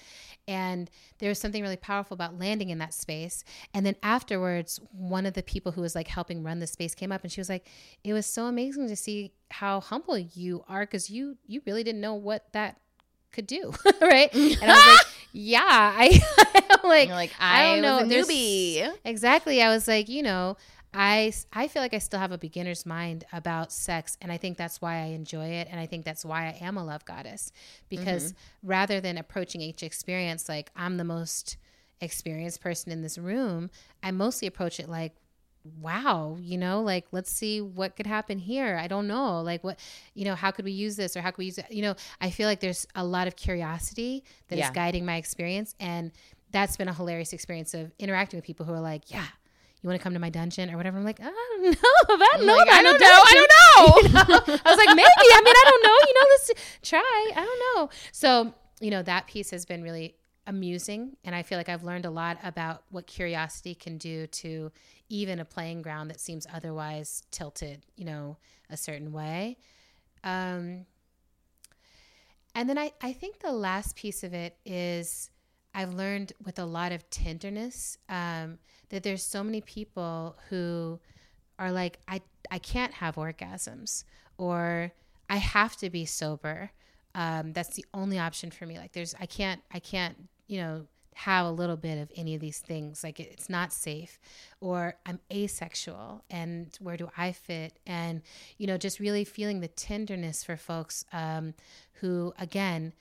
And 0.50 0.90
there 1.20 1.30
was 1.30 1.38
something 1.38 1.62
really 1.62 1.78
powerful 1.78 2.16
about 2.16 2.40
landing 2.40 2.72
in 2.72 2.80
that 2.80 2.94
space. 2.94 3.44
And 3.74 3.86
then 3.86 3.96
afterwards, 4.02 4.80
one 4.92 5.28
of 5.28 5.36
the 5.36 5.44
people 5.44 5.72
who 5.72 5.82
was 5.82 5.94
like 5.94 6.08
helping 6.08 6.44
run 6.44 6.60
the 6.60 6.66
space 6.66 6.96
came 6.96 7.12
up 7.12 7.22
and 7.22 7.32
she 7.32 7.40
was 7.40 7.50
like, 7.50 7.68
It 8.04 8.14
was 8.14 8.26
so 8.26 8.46
amazing 8.46 8.88
to 8.88 8.96
see 8.96 9.34
how 9.52 9.80
humble 9.80 10.18
you 10.18 10.64
are 10.68 10.82
because 10.82 11.10
you 11.10 11.38
you 11.46 11.62
really 11.66 11.84
didn't 11.84 12.02
know 12.02 12.16
what 12.16 12.52
that 12.54 12.80
could 13.32 13.46
do. 13.46 13.74
right. 14.02 14.34
And 14.34 14.58
I 14.64 14.74
was 14.74 14.88
like, 14.88 15.06
Yeah, 15.32 15.62
I 15.62 16.20
I'm 16.84 16.90
like 16.90 17.10
like 17.10 17.32
I 17.40 17.66
I, 17.66 17.74
don't 17.76 17.84
know, 17.84 18.00
a 18.00 18.04
newbie. 18.04 18.92
Exactly. 19.06 19.62
I 19.62 19.70
was 19.70 19.88
like, 19.88 20.10
you 20.10 20.24
know, 20.24 20.58
I 20.94 21.34
I 21.54 21.68
feel 21.68 21.82
like 21.82 21.94
I 21.94 22.00
still 22.00 22.20
have 22.20 22.32
a 22.32 22.38
beginner's 22.38 22.86
mind 22.86 23.26
about 23.32 23.72
sex, 23.72 24.18
and 24.22 24.32
I 24.32 24.38
think 24.38 24.58
that's 24.58 24.82
why 24.82 24.96
I 24.98 25.06
enjoy 25.08 25.46
it, 25.46 25.68
and 25.70 25.80
I 25.80 25.86
think 25.86 26.04
that's 26.06 26.26
why 26.26 26.46
I 26.48 26.58
am 26.66 26.78
a 26.78 26.84
love 26.86 27.06
goddess 27.06 27.52
because 27.90 28.34
mm-hmm. 28.34 28.68
rather 28.70 29.00
than 29.00 29.18
approaching 29.18 29.62
each 29.62 29.84
experience 29.84 30.50
like 30.50 30.72
I'm 30.76 30.98
the 30.98 31.04
most 31.04 31.58
experienced 32.02 32.62
person 32.62 32.92
in 32.92 33.02
this 33.02 33.18
room, 33.18 33.70
I 34.02 34.12
mostly 34.12 34.48
approach 34.48 34.80
it 34.80 34.90
like 34.90 35.14
wow 35.82 36.38
you 36.40 36.58
know 36.58 36.82
like 36.82 37.06
let's 37.12 37.30
see 37.30 37.60
what 37.62 37.96
could 37.96 38.08
happen 38.08 38.40
here. 38.40 38.78
I 38.82 38.88
don't 38.88 39.08
know 39.08 39.42
like 39.42 39.64
what 39.64 39.78
you 40.16 40.26
know 40.26 40.34
how 40.34 40.52
could 40.52 40.66
we 40.66 40.72
use 40.72 40.96
this 40.96 41.16
or 41.18 41.22
how 41.22 41.32
could 41.32 41.40
we 41.40 41.46
use 41.46 41.58
it? 41.58 41.66
You 41.70 41.82
know 41.84 41.96
i 42.22 42.30
feel 42.30 42.48
like 42.48 42.62
there's 42.62 42.88
a 42.96 43.04
lot 43.04 43.28
of 43.28 43.36
curiosity 43.36 44.24
that 44.48 44.56
is 44.56 44.62
Yeah. 44.62 44.72
guiding 44.74 45.06
my 45.06 45.18
experience 45.18 45.76
and 45.80 46.12
that's 46.52 46.78
been 46.78 46.88
a 46.88 46.94
hilarious 46.94 47.34
experience 47.34 47.74
of 47.74 47.92
interacting 48.00 48.38
with 48.38 48.46
people 48.46 48.66
who 48.66 48.74
are 48.74 48.80
like 48.80 49.12
yeah 49.12 49.26
you 49.82 49.88
want 49.88 50.00
to 50.00 50.04
come 50.04 50.14
to 50.14 50.20
my 50.20 50.30
dungeon 50.30 50.70
or 50.70 50.78
whatever 50.78 50.98
i'm 50.98 51.04
like 51.04 51.20
i 51.20 51.24
don't 51.24 51.62
know 51.64 51.90
i 52.10 52.38
don't 52.38 52.46
know 52.46 52.56
Like, 52.56 52.70
I 52.70 52.84
don't 52.84 53.00
know. 53.00 53.08
I 53.08 53.34
don't 53.34 53.50
know. 53.50 53.98
You 54.02 54.14
know? 54.14 54.60
I 54.66 54.70
was 54.70 54.78
like, 54.78 54.96
maybe. 54.96 55.08
I 55.08 55.42
mean, 55.44 55.56
I 55.56 55.66
don't 55.70 55.84
know. 55.84 55.98
You 56.08 56.14
know, 56.14 56.28
let's 56.30 56.52
try. 56.82 57.32
I 57.36 57.46
don't 57.46 57.60
know. 57.76 57.90
So, 58.12 58.54
you 58.80 58.92
know, 58.92 59.02
that 59.04 59.28
piece 59.28 59.52
has 59.52 59.66
been 59.66 59.84
really 59.84 60.16
amusing. 60.48 61.16
And 61.24 61.36
I 61.36 61.44
feel 61.44 61.58
like 61.58 61.70
I've 61.70 61.84
learned 61.84 62.06
a 62.06 62.10
lot 62.10 62.40
about 62.44 62.84
what 62.90 63.08
curiosity 63.08 63.76
can 63.76 63.98
do 63.98 64.28
to 64.28 64.72
even 65.10 65.40
a 65.40 65.46
playing 65.46 65.82
ground 65.82 66.10
that 66.10 66.20
seems 66.20 66.46
otherwise 66.54 67.24
tilted, 67.32 67.86
you 67.96 68.06
know, 68.06 68.38
a 68.70 68.78
certain 68.78 69.12
way. 69.12 69.58
Um, 70.24 70.86
and 72.56 72.70
then 72.70 72.78
I, 72.78 72.92
I 73.02 73.14
think 73.14 73.40
the 73.40 73.52
last 73.52 73.96
piece 73.96 74.24
of 74.24 74.34
it 74.34 74.58
is 74.66 75.30
I've 75.74 75.94
learned 75.94 76.34
with 76.44 76.60
a 76.60 76.66
lot 76.66 76.92
of 76.92 77.10
tenderness 77.10 77.98
um, 78.10 78.60
that 78.90 79.04
there's 79.04 79.24
so 79.24 79.44
many 79.44 79.62
people 79.62 80.36
who 80.50 81.00
are 81.58 81.72
like, 81.72 82.00
I, 82.08 82.22
I 82.50 82.60
can't 82.60 82.94
have 82.94 83.16
orgasms 83.16 84.04
or 84.38 84.92
I 85.30 85.38
have 85.38 85.76
to 85.78 85.90
be 85.90 86.06
sober. 86.06 86.72
Um, 87.16 87.54
that's 87.54 87.76
the 87.76 87.86
only 87.94 88.18
option 88.18 88.52
for 88.52 88.66
me. 88.66 88.78
Like 88.78 88.94
there's, 88.94 89.16
I 89.20 89.26
can't, 89.26 89.62
I 89.72 89.80
can't, 89.80 90.16
you 90.48 90.60
know, 90.60 90.86
have 91.20 91.46
a 91.46 91.52
little 91.52 91.76
bit 91.76 91.98
of 91.98 92.10
any 92.16 92.34
of 92.34 92.40
these 92.40 92.60
things. 92.60 93.04
Like 93.04 93.20
it's 93.20 93.50
not 93.50 93.74
safe, 93.74 94.18
or 94.62 94.96
I'm 95.06 95.20
asexual, 95.32 96.24
and 96.30 96.70
where 96.80 96.96
do 96.96 97.10
I 97.18 97.34
fit? 97.34 97.78
And 97.86 98.22
you 98.58 98.68
know, 98.68 98.78
just 98.78 99.02
really 99.02 99.26
feeling 99.26 99.60
the 99.60 99.68
tenderness 99.68 100.46
for 100.46 100.56
folks 100.56 101.04
um, 101.12 101.56
who, 101.96 102.34
again, 102.40 102.94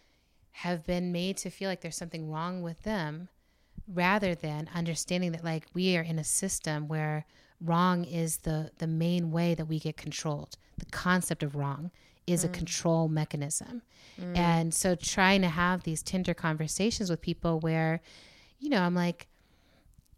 have 0.63 0.85
been 0.85 1.13
made 1.13 1.37
to 1.37 1.51
feel 1.51 1.69
like 1.69 1.83
there's 1.83 1.97
something 1.97 2.29
wrong 2.29 2.63
with 2.63 2.83
them, 2.83 3.29
rather 3.87 4.35
than 4.35 4.69
understanding 4.75 5.31
that 5.33 5.45
like 5.45 5.67
we 5.73 5.97
are 5.97 6.03
in 6.03 6.19
a 6.19 6.25
system 6.25 6.89
where 6.89 7.25
wrong 7.61 8.05
is 8.05 8.39
the 8.39 8.71
the 8.79 8.87
main 8.87 9.31
way 9.31 9.55
that 9.55 9.67
we 9.67 9.79
get 9.79 9.97
controlled. 9.97 10.57
The 10.77 10.87
concept 10.87 11.45
of 11.45 11.55
wrong 11.55 11.93
is 12.27 12.43
mm. 12.43 12.47
a 12.47 12.49
control 12.49 13.07
mechanism. 13.09 13.83
Mm. 14.21 14.37
And 14.37 14.75
so 14.75 14.97
trying 14.97 15.43
to 15.43 15.49
have 15.49 15.85
these 15.85 16.03
tender 16.03 16.35
conversations 16.35 17.09
with 17.09 17.21
people 17.21 17.61
where, 17.61 18.01
you 18.59 18.69
know, 18.69 18.83
I'm 18.83 18.97
like, 18.97 19.29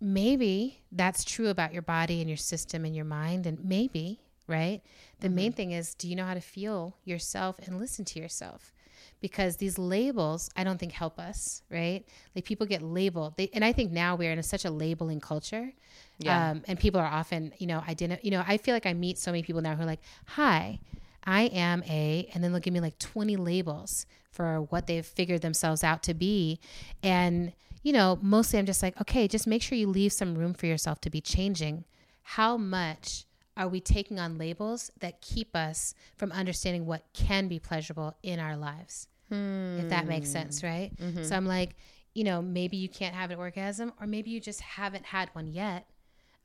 maybe 0.00 0.80
that's 0.90 1.22
true 1.22 1.48
about 1.48 1.74
your 1.74 1.82
body 1.82 2.20
and 2.20 2.30
your 2.30 2.38
system 2.38 2.86
and 2.86 2.96
your 2.96 3.04
mind. 3.04 3.46
And 3.46 3.62
maybe, 3.62 4.20
right? 4.46 4.80
The 5.20 5.28
mm-hmm. 5.28 5.36
main 5.36 5.52
thing 5.52 5.72
is 5.72 5.94
do 5.94 6.08
you 6.08 6.16
know 6.16 6.24
how 6.24 6.34
to 6.34 6.40
feel 6.40 6.96
yourself 7.04 7.58
and 7.58 7.78
listen 7.78 8.06
to 8.06 8.18
yourself? 8.18 8.72
Because 9.20 9.56
these 9.56 9.78
labels, 9.78 10.50
I 10.56 10.64
don't 10.64 10.78
think 10.78 10.92
help 10.92 11.18
us, 11.18 11.62
right? 11.70 12.04
Like 12.34 12.44
people 12.44 12.66
get 12.66 12.82
labeled, 12.82 13.36
they, 13.36 13.50
and 13.52 13.64
I 13.64 13.72
think 13.72 13.92
now 13.92 14.16
we're 14.16 14.32
in 14.32 14.38
a, 14.38 14.42
such 14.42 14.64
a 14.64 14.70
labeling 14.70 15.20
culture, 15.20 15.72
yeah. 16.18 16.50
Um, 16.50 16.62
and 16.68 16.78
people 16.78 17.00
are 17.00 17.06
often, 17.06 17.52
you 17.58 17.66
know, 17.66 17.82
I 17.86 17.94
didn't, 17.94 18.22
You 18.24 18.30
know, 18.30 18.44
I 18.46 18.58
feel 18.58 18.74
like 18.74 18.84
I 18.84 18.92
meet 18.92 19.16
so 19.16 19.30
many 19.30 19.42
people 19.42 19.62
now 19.62 19.74
who 19.74 19.82
are 19.82 19.86
like, 19.86 20.02
"Hi, 20.26 20.78
I 21.24 21.42
am 21.44 21.82
a, 21.84 22.28
and 22.34 22.42
then 22.42 22.52
they'll 22.52 22.60
give 22.60 22.74
me 22.74 22.80
like 22.80 22.98
20 22.98 23.36
labels 23.36 24.06
for 24.30 24.62
what 24.62 24.86
they've 24.86 25.04
figured 25.04 25.42
themselves 25.42 25.84
out 25.84 26.02
to 26.04 26.14
be. 26.14 26.60
And, 27.02 27.52
you 27.82 27.92
know, 27.92 28.18
mostly 28.22 28.58
I'm 28.58 28.66
just 28.66 28.82
like, 28.82 29.00
okay, 29.00 29.28
just 29.28 29.46
make 29.46 29.62
sure 29.62 29.76
you 29.76 29.88
leave 29.88 30.12
some 30.12 30.34
room 30.34 30.54
for 30.54 30.66
yourself 30.66 31.00
to 31.02 31.10
be 31.10 31.20
changing. 31.20 31.84
How 32.22 32.56
much 32.56 33.24
are 33.56 33.68
we 33.68 33.80
taking 33.80 34.18
on 34.18 34.38
labels 34.38 34.90
that 35.00 35.20
keep 35.20 35.54
us 35.54 35.94
from 36.16 36.32
understanding 36.32 36.86
what 36.86 37.04
can 37.12 37.48
be 37.48 37.58
pleasurable 37.58 38.14
in 38.22 38.38
our 38.38 38.56
lives? 38.56 39.08
Hmm. 39.30 39.78
If 39.80 39.88
that 39.88 40.06
makes 40.06 40.28
sense, 40.28 40.62
right? 40.62 40.90
Mm-hmm. 40.96 41.22
So 41.22 41.36
I'm 41.36 41.46
like, 41.46 41.76
you 42.14 42.24
know, 42.24 42.42
maybe 42.42 42.76
you 42.76 42.88
can't 42.88 43.14
have 43.14 43.30
an 43.30 43.38
orgasm, 43.38 43.92
or 44.00 44.06
maybe 44.06 44.30
you 44.30 44.40
just 44.40 44.60
haven't 44.60 45.06
had 45.06 45.30
one 45.32 45.46
yet. 45.48 45.86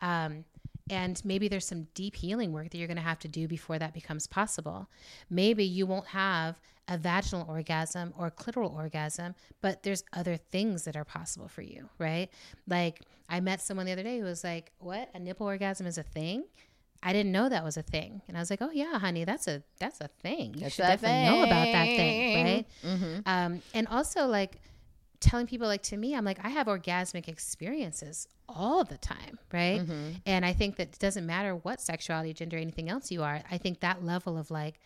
Um, 0.01 0.45
and 0.89 1.19
maybe 1.25 1.47
there's 1.47 1.65
some 1.65 1.87
deep 1.95 2.15
healing 2.15 2.53
work 2.53 2.69
that 2.69 2.77
you're 2.77 2.87
going 2.87 2.97
to 2.97 3.03
have 3.03 3.19
to 3.19 3.27
do 3.27 3.47
before 3.47 3.79
that 3.79 3.93
becomes 3.93 4.27
possible. 4.27 4.87
Maybe 5.29 5.63
you 5.63 5.87
won't 5.87 6.07
have 6.07 6.59
a 6.87 6.97
vaginal 6.97 7.45
orgasm 7.49 8.13
or 8.15 8.29
clitoral 8.29 8.71
orgasm, 8.71 9.33
but 9.61 9.81
there's 9.81 10.03
other 10.13 10.37
things 10.37 10.83
that 10.83 10.95
are 10.95 11.03
possible 11.03 11.47
for 11.47 11.63
you, 11.63 11.89
right? 11.97 12.29
Like 12.67 13.01
I 13.27 13.39
met 13.39 13.61
someone 13.61 13.87
the 13.87 13.91
other 13.93 14.03
day 14.03 14.19
who 14.19 14.25
was 14.25 14.43
like, 14.43 14.71
"What? 14.77 15.09
A 15.15 15.19
nipple 15.19 15.47
orgasm 15.47 15.87
is 15.87 15.97
a 15.97 16.03
thing?" 16.03 16.43
I 17.03 17.13
didn't 17.13 17.31
know 17.31 17.49
that 17.49 17.63
was 17.63 17.77
a 17.77 17.83
thing, 17.83 18.21
and 18.27 18.35
I 18.35 18.39
was 18.39 18.49
like, 18.49 18.61
"Oh 18.61 18.71
yeah, 18.71 18.97
honey, 18.97 19.25
that's 19.25 19.47
a 19.47 19.61
that's 19.79 20.01
a 20.01 20.07
thing. 20.21 20.53
You 20.55 20.61
that's 20.61 20.75
should 20.75 20.83
definitely 20.83 21.07
thing. 21.07 21.25
know 21.25 21.43
about 21.43 21.65
that 21.65 21.85
thing, 21.85 22.45
right?" 22.45 22.65
Mm-hmm. 22.83 23.19
Um, 23.25 23.61
and 23.73 23.87
also 23.87 24.25
like 24.25 24.59
telling 25.19 25.47
people 25.47 25.67
like 25.67 25.81
to 25.81 25.97
me 25.97 26.13
i'm 26.13 26.25
like 26.25 26.37
i 26.43 26.49
have 26.49 26.67
orgasmic 26.67 27.27
experiences 27.27 28.27
all 28.47 28.83
the 28.83 28.97
time 28.97 29.39
right 29.51 29.81
mm-hmm. 29.81 30.11
and 30.25 30.45
i 30.45 30.53
think 30.53 30.75
that 30.75 30.89
it 30.89 30.99
doesn't 30.99 31.25
matter 31.25 31.55
what 31.55 31.81
sexuality 31.81 32.33
gender 32.33 32.57
anything 32.57 32.89
else 32.89 33.11
you 33.11 33.23
are 33.23 33.41
i 33.49 33.57
think 33.57 33.79
that 33.79 34.03
level 34.03 34.37
of 34.37 34.51
like 34.51 34.79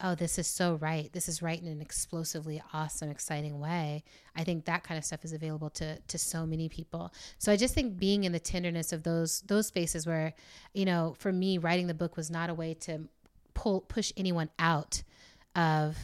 oh 0.00 0.14
this 0.14 0.38
is 0.38 0.46
so 0.46 0.74
right. 0.74 1.12
This 1.12 1.28
is 1.28 1.42
right 1.42 1.60
in 1.60 1.68
an 1.68 1.80
explosively 1.80 2.62
awesome 2.72 3.10
exciting 3.10 3.58
way. 3.58 4.04
I 4.34 4.44
think 4.44 4.64
that 4.64 4.84
kind 4.84 4.98
of 4.98 5.04
stuff 5.04 5.24
is 5.24 5.32
available 5.32 5.70
to 5.70 5.98
to 5.98 6.18
so 6.18 6.46
many 6.46 6.68
people. 6.68 7.12
So 7.38 7.52
i 7.52 7.56
just 7.56 7.74
think 7.74 7.98
being 7.98 8.24
in 8.24 8.32
the 8.32 8.40
tenderness 8.40 8.92
of 8.92 9.02
those 9.02 9.42
those 9.42 9.66
spaces 9.66 10.06
where 10.06 10.34
you 10.74 10.84
know 10.84 11.14
for 11.18 11.32
me 11.32 11.58
writing 11.58 11.86
the 11.86 11.94
book 11.94 12.16
was 12.16 12.30
not 12.30 12.50
a 12.50 12.54
way 12.54 12.74
to 12.74 13.08
pull 13.54 13.80
push 13.80 14.12
anyone 14.16 14.50
out 14.58 15.02
of 15.54 15.96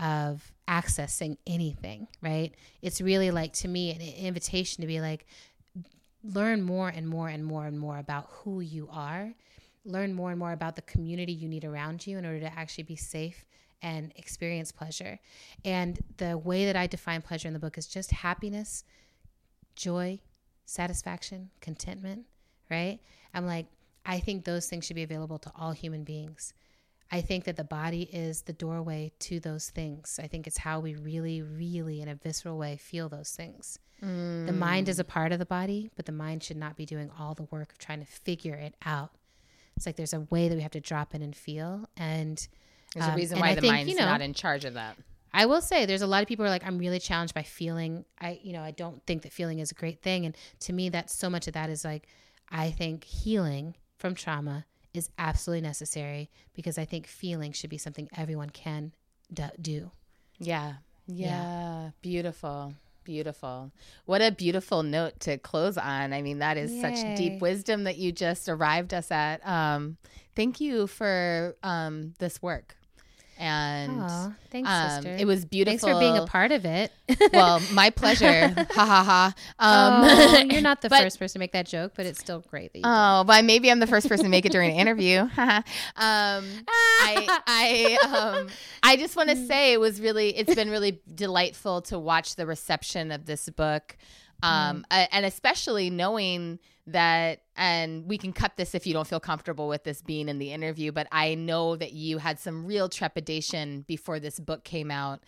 of 0.00 0.52
accessing 0.68 1.36
anything, 1.46 2.08
right? 2.20 2.54
It's 2.82 3.00
really 3.00 3.30
like 3.30 3.52
to 3.54 3.68
me 3.68 3.92
an 3.92 4.00
invitation 4.00 4.82
to 4.82 4.86
be 4.86 5.00
like, 5.00 5.26
learn 6.22 6.62
more 6.62 6.88
and 6.88 7.08
more 7.08 7.28
and 7.28 7.44
more 7.44 7.66
and 7.66 7.78
more 7.78 7.98
about 7.98 8.26
who 8.30 8.60
you 8.60 8.88
are, 8.90 9.32
learn 9.86 10.12
more 10.12 10.30
and 10.30 10.38
more 10.38 10.52
about 10.52 10.76
the 10.76 10.82
community 10.82 11.32
you 11.32 11.48
need 11.48 11.64
around 11.64 12.06
you 12.06 12.18
in 12.18 12.26
order 12.26 12.40
to 12.40 12.58
actually 12.58 12.84
be 12.84 12.96
safe 12.96 13.46
and 13.82 14.12
experience 14.16 14.72
pleasure. 14.72 15.18
And 15.64 15.98
the 16.16 16.36
way 16.36 16.66
that 16.66 16.76
I 16.76 16.86
define 16.86 17.22
pleasure 17.22 17.48
in 17.48 17.54
the 17.54 17.60
book 17.60 17.78
is 17.78 17.86
just 17.86 18.10
happiness, 18.10 18.84
joy, 19.76 20.18
satisfaction, 20.64 21.50
contentment, 21.60 22.26
right? 22.70 22.98
I'm 23.32 23.46
like, 23.46 23.66
I 24.04 24.18
think 24.20 24.44
those 24.44 24.68
things 24.68 24.84
should 24.86 24.96
be 24.96 25.02
available 25.02 25.38
to 25.38 25.52
all 25.56 25.72
human 25.72 26.04
beings. 26.04 26.52
I 27.10 27.20
think 27.20 27.44
that 27.44 27.56
the 27.56 27.64
body 27.64 28.02
is 28.12 28.42
the 28.42 28.52
doorway 28.52 29.12
to 29.20 29.38
those 29.38 29.70
things. 29.70 30.18
I 30.20 30.26
think 30.26 30.46
it's 30.46 30.58
how 30.58 30.80
we 30.80 30.96
really, 30.96 31.40
really, 31.42 32.00
in 32.00 32.08
a 32.08 32.16
visceral 32.16 32.58
way, 32.58 32.76
feel 32.76 33.08
those 33.08 33.30
things. 33.30 33.78
Mm. 34.02 34.46
The 34.46 34.52
mind 34.52 34.88
is 34.88 34.98
a 34.98 35.04
part 35.04 35.32
of 35.32 35.38
the 35.38 35.46
body, 35.46 35.90
but 35.94 36.06
the 36.06 36.12
mind 36.12 36.42
should 36.42 36.56
not 36.56 36.76
be 36.76 36.84
doing 36.84 37.10
all 37.18 37.34
the 37.34 37.44
work 37.44 37.72
of 37.72 37.78
trying 37.78 38.00
to 38.00 38.06
figure 38.06 38.56
it 38.56 38.74
out. 38.84 39.12
It's 39.76 39.86
like 39.86 39.96
there's 39.96 40.14
a 40.14 40.20
way 40.30 40.48
that 40.48 40.54
we 40.54 40.62
have 40.62 40.72
to 40.72 40.80
drop 40.80 41.14
in 41.14 41.22
and 41.22 41.34
feel. 41.36 41.88
And 41.96 42.46
there's 42.94 43.06
um, 43.06 43.12
a 43.12 43.16
reason 43.16 43.38
why 43.38 43.50
I 43.50 43.54
the 43.54 43.60
think, 43.60 43.72
mind's 43.72 43.90
you 43.90 43.98
know, 43.98 44.06
not 44.06 44.22
in 44.22 44.34
charge 44.34 44.64
of 44.64 44.74
that. 44.74 44.96
I 45.34 45.44
will 45.44 45.60
say 45.60 45.84
there's 45.84 46.02
a 46.02 46.06
lot 46.06 46.22
of 46.22 46.28
people 46.28 46.44
who 46.44 46.46
are 46.46 46.50
like, 46.50 46.66
I'm 46.66 46.78
really 46.78 46.98
challenged 46.98 47.34
by 47.34 47.42
feeling. 47.42 48.06
I, 48.18 48.40
you 48.42 48.54
know, 48.54 48.62
I 48.62 48.70
don't 48.70 49.04
think 49.06 49.22
that 49.22 49.32
feeling 49.32 49.58
is 49.58 49.70
a 49.70 49.74
great 49.74 50.00
thing. 50.00 50.24
And 50.24 50.34
to 50.60 50.72
me, 50.72 50.88
that's 50.88 51.14
so 51.14 51.28
much 51.28 51.46
of 51.46 51.52
that 51.52 51.68
is 51.68 51.84
like, 51.84 52.08
I 52.50 52.70
think 52.70 53.04
healing 53.04 53.74
from 53.98 54.14
trauma 54.14 54.64
is 54.94 55.10
absolutely 55.18 55.60
necessary 55.60 56.30
because 56.54 56.78
I 56.78 56.86
think 56.86 57.06
feeling 57.06 57.52
should 57.52 57.68
be 57.68 57.76
something 57.76 58.08
everyone 58.16 58.48
can 58.48 58.92
do. 59.60 59.90
Yeah. 60.38 60.74
Yeah. 61.06 61.26
yeah. 61.26 61.90
Beautiful. 62.00 62.72
Beautiful. 63.06 63.70
What 64.04 64.20
a 64.20 64.32
beautiful 64.32 64.82
note 64.82 65.20
to 65.20 65.38
close 65.38 65.78
on. 65.78 66.12
I 66.12 66.22
mean, 66.22 66.40
that 66.40 66.56
is 66.56 66.72
Yay. 66.72 66.80
such 66.80 67.16
deep 67.16 67.40
wisdom 67.40 67.84
that 67.84 67.98
you 67.98 68.10
just 68.10 68.48
arrived 68.48 68.92
us 68.92 69.12
at. 69.12 69.46
Um, 69.46 69.96
thank 70.34 70.60
you 70.60 70.88
for 70.88 71.56
um, 71.62 72.14
this 72.18 72.42
work 72.42 72.75
and 73.38 74.34
thanks, 74.50 74.68
um, 74.70 75.02
sister. 75.02 75.16
it 75.18 75.26
was 75.26 75.44
beautiful. 75.44 75.78
Thanks 75.78 75.84
for 75.84 76.00
being 76.00 76.16
a 76.16 76.26
part 76.26 76.52
of 76.52 76.64
it. 76.64 76.92
well, 77.32 77.60
my 77.72 77.90
pleasure. 77.90 78.48
ha 78.48 78.86
ha 78.86 79.04
ha. 79.04 79.34
Um, 79.58 80.04
oh, 80.04 80.38
you're 80.50 80.62
not 80.62 80.82
the 80.82 80.88
but, 80.88 81.02
first 81.02 81.18
person 81.18 81.34
to 81.34 81.38
make 81.40 81.52
that 81.52 81.66
joke, 81.66 81.92
but 81.94 82.06
it's 82.06 82.18
still 82.18 82.40
great. 82.40 82.72
That 82.72 82.78
you. 82.78 82.84
oh, 82.86 83.24
but 83.26 83.44
maybe 83.44 83.70
I'm 83.70 83.80
the 83.80 83.86
first 83.86 84.08
person 84.08 84.24
to 84.24 84.30
make 84.30 84.46
it 84.46 84.52
during 84.52 84.72
an 84.72 84.76
interview. 84.76 85.20
um, 85.38 85.64
I 85.96 87.40
I 87.46 87.98
um, 88.10 88.48
I 88.82 88.96
just 88.96 89.16
want 89.16 89.28
to 89.30 89.36
mm. 89.36 89.46
say 89.46 89.72
it 89.72 89.80
was 89.80 90.00
really 90.00 90.30
it's 90.36 90.54
been 90.54 90.70
really 90.70 91.00
delightful 91.14 91.82
to 91.82 91.98
watch 91.98 92.36
the 92.36 92.46
reception 92.46 93.12
of 93.12 93.26
this 93.26 93.48
book, 93.50 93.96
um, 94.42 94.84
mm. 94.90 95.08
and 95.10 95.26
especially 95.26 95.90
knowing 95.90 96.58
that 96.88 97.40
and 97.56 98.06
we 98.06 98.16
can 98.16 98.32
cut 98.32 98.56
this 98.56 98.74
if 98.74 98.86
you 98.86 98.92
don't 98.92 99.08
feel 99.08 99.18
comfortable 99.18 99.66
with 99.66 99.82
this 99.82 100.02
being 100.02 100.28
in 100.28 100.38
the 100.38 100.52
interview 100.52 100.92
but 100.92 101.08
i 101.10 101.34
know 101.34 101.74
that 101.74 101.92
you 101.92 102.18
had 102.18 102.38
some 102.38 102.64
real 102.64 102.88
trepidation 102.88 103.80
before 103.88 104.20
this 104.20 104.38
book 104.38 104.62
came 104.62 104.90
out 104.90 105.20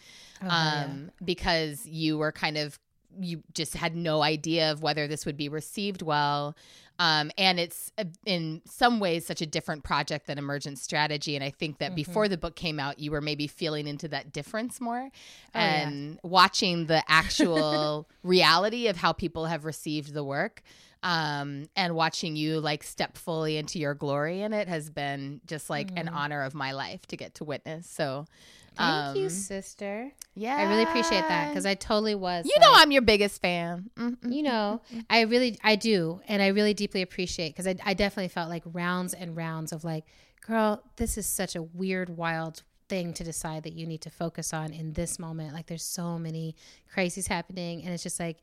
oh, 0.42 0.46
um, 0.46 0.50
yeah. 0.50 1.24
because 1.24 1.84
you 1.86 2.16
were 2.16 2.30
kind 2.30 2.56
of 2.56 2.78
you 3.20 3.42
just 3.54 3.74
had 3.74 3.94
no 3.96 4.22
idea 4.22 4.72
of 4.72 4.82
whether 4.82 5.06
this 5.06 5.26
would 5.26 5.36
be 5.36 5.48
received 5.48 6.02
well 6.02 6.56
um, 7.00 7.30
and 7.38 7.60
it's 7.60 7.92
uh, 7.96 8.04
in 8.26 8.60
some 8.64 8.98
ways 8.98 9.24
such 9.24 9.40
a 9.40 9.46
different 9.46 9.84
project 9.84 10.26
than 10.26 10.38
emergent 10.38 10.78
strategy 10.78 11.34
and 11.34 11.44
i 11.44 11.50
think 11.50 11.78
that 11.78 11.88
mm-hmm. 11.88 11.96
before 11.96 12.28
the 12.28 12.36
book 12.36 12.56
came 12.56 12.78
out 12.78 12.98
you 12.98 13.10
were 13.10 13.20
maybe 13.20 13.46
feeling 13.46 13.86
into 13.86 14.08
that 14.08 14.32
difference 14.32 14.80
more 14.80 15.08
oh, 15.54 15.58
and 15.58 16.14
yeah. 16.14 16.20
watching 16.22 16.86
the 16.86 17.02
actual 17.08 18.08
reality 18.22 18.88
of 18.88 18.96
how 18.96 19.12
people 19.12 19.46
have 19.46 19.64
received 19.64 20.12
the 20.12 20.24
work 20.24 20.62
um, 21.02 21.68
and 21.76 21.94
watching 21.94 22.34
you 22.36 22.60
like 22.60 22.82
step 22.82 23.16
fully 23.16 23.56
into 23.56 23.78
your 23.78 23.94
glory 23.94 24.42
in 24.42 24.52
it 24.52 24.68
has 24.68 24.90
been 24.90 25.40
just 25.46 25.70
like 25.70 25.94
mm. 25.94 26.00
an 26.00 26.08
honor 26.08 26.42
of 26.42 26.54
my 26.54 26.72
life 26.72 27.06
to 27.06 27.16
get 27.16 27.34
to 27.34 27.44
witness. 27.44 27.88
So, 27.88 28.26
Thank 28.78 29.16
um, 29.16 29.16
you, 29.16 29.28
sister. 29.28 30.12
Yeah. 30.36 30.56
I 30.56 30.70
really 30.70 30.84
appreciate 30.84 31.26
that 31.26 31.48
because 31.48 31.66
I 31.66 31.74
totally 31.74 32.14
was. 32.14 32.46
You 32.46 32.52
like, 32.56 32.62
know, 32.62 32.70
I'm 32.72 32.92
your 32.92 33.02
biggest 33.02 33.42
fan. 33.42 33.90
Mm-hmm. 33.96 34.30
You 34.30 34.42
know, 34.44 34.82
I 35.10 35.22
really, 35.22 35.58
I 35.64 35.74
do. 35.74 36.20
And 36.28 36.40
I 36.40 36.48
really 36.48 36.74
deeply 36.74 37.02
appreciate 37.02 37.50
because 37.50 37.66
I, 37.66 37.74
I 37.84 37.94
definitely 37.94 38.28
felt 38.28 38.48
like 38.48 38.62
rounds 38.66 39.14
and 39.14 39.36
rounds 39.36 39.72
of 39.72 39.82
like, 39.82 40.04
girl, 40.46 40.82
this 40.96 41.18
is 41.18 41.26
such 41.26 41.56
a 41.56 41.62
weird, 41.62 42.08
wild 42.08 42.62
thing 42.88 43.12
to 43.14 43.24
decide 43.24 43.64
that 43.64 43.72
you 43.72 43.84
need 43.84 44.00
to 44.02 44.10
focus 44.10 44.54
on 44.54 44.72
in 44.72 44.92
this 44.92 45.18
moment. 45.18 45.54
Like, 45.54 45.66
there's 45.66 45.84
so 45.84 46.16
many 46.16 46.54
crises 46.92 47.26
happening. 47.26 47.82
And 47.82 47.92
it's 47.92 48.04
just 48.04 48.20
like, 48.20 48.38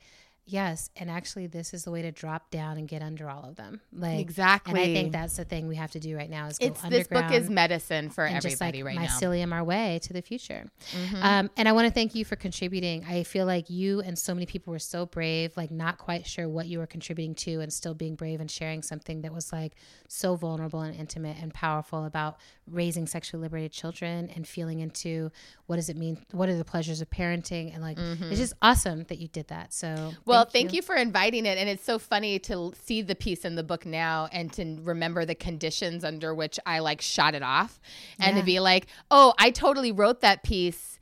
yes, 0.46 0.90
and 0.96 1.10
actually, 1.10 1.48
this 1.48 1.74
is 1.74 1.84
the 1.84 1.92
way 1.92 2.02
to 2.04 2.12
drop 2.12 2.50
down 2.52 2.78
and 2.78 2.88
get 2.88 3.02
under 3.02 3.30
all 3.30 3.44
of 3.44 3.56
them. 3.56 3.82
Like 3.92 4.20
Exactly. 4.20 4.72
And 4.72 4.80
I 4.80 4.94
think 4.94 5.12
that's 5.12 5.38
the 5.38 5.46
thing 5.46 5.68
we 5.68 5.76
have 5.76 5.92
to 5.92 6.00
do 6.00 6.16
right 6.16 6.30
now 6.30 6.48
is 6.48 6.58
go 6.60 6.68
it's 6.68 6.82
this 6.84 7.08
book 7.08 7.32
is 7.32 7.50
medicine 7.50 8.10
for 8.10 8.26
and 8.26 8.42
just 8.42 8.62
like 8.62 8.70
everybody 8.70 8.84
right 8.84 8.96
now. 8.96 9.08
mycelium 9.08 9.54
our 9.54 9.64
way 9.64 10.00
to 10.04 10.14
the 10.14 10.22
future. 10.22 10.66
Mhm. 10.94 11.24
Um, 11.24 11.50
and 11.58 11.68
I 11.68 11.72
want 11.72 11.88
to 11.88 11.94
thank 11.94 12.16
you 12.16 12.26
for 12.26 12.36
contributing. 12.36 13.06
I 13.06 13.24
feel 13.24 13.46
like 13.46 13.70
you 13.70 14.02
and 14.02 14.18
so 14.18 14.34
many 14.34 14.46
people 14.46 14.72
were 14.72 14.80
so 14.80 15.06
brave, 15.06 15.56
like 15.58 15.72
not 15.72 15.98
quite 15.98 16.26
sure 16.28 16.48
what 16.48 16.68
you 16.68 16.80
were 16.80 16.88
contributing 16.88 17.36
to, 17.36 17.62
and 17.62 17.72
still 17.74 17.94
being 17.94 18.16
brave 18.16 18.40
and 18.40 18.50
sharing 18.50 18.82
something 18.82 19.22
that 19.22 19.34
was 19.34 19.52
like 19.52 19.74
so 20.08 20.36
vulnerable 20.36 20.82
and 20.82 20.96
intimate 20.96 21.38
and 21.42 21.54
powerful 21.54 22.06
about 22.06 22.38
raising 22.68 23.08
sexually 23.08 23.42
liberated 23.42 23.72
children 23.72 24.30
and 24.36 24.48
feeling 24.48 24.80
into 24.80 25.32
what 25.68 25.76
does 25.78 25.90
it 25.90 25.98
mean? 25.98 26.18
What 26.32 26.50
are 26.50 26.58
the 26.58 26.66
pleasures 26.66 27.02
of 27.02 27.10
parenting? 27.10 27.74
And 27.74 27.82
like, 27.82 27.98
it's 27.98 28.40
just 28.40 28.54
awesome 28.62 29.04
that 29.06 29.18
you 29.20 29.28
did 29.28 29.48
that. 29.48 29.74
So, 29.74 29.86
Mm-hmm. 29.88 30.30
Well, 30.36 30.46
thank, 30.46 30.74
you. 30.74 30.82
for 30.82 30.96
inviting 30.96 31.46
it. 31.46 31.58
And 31.58 31.68
it's 31.70 31.84
so 31.84 31.98
funny 32.00 32.40
to 32.40 32.74
see 32.84 33.02
the 33.02 33.16
piece 33.16 33.46
in 33.46 33.56
the 33.56 33.64
book 33.64 33.86
now 33.86 34.28
and 34.32 34.52
to 34.54 34.78
remember 34.84 35.26
the 35.26 35.36
conditions 35.36 36.04
under 36.04 36.34
which 36.36 36.60
I 36.66 36.80
like 36.80 37.02
shot 37.02 37.36
it 37.36 37.44
off 37.44 37.80
and 38.20 38.36
Yeah. 38.36 38.42
to 38.42 38.46
be 38.46 38.60
like, 38.60 38.88
oh, 39.12 39.34
I 39.40 39.52
totally 39.52 39.92
wrote 39.92 40.22
that 40.22 40.44
piece 40.44 41.00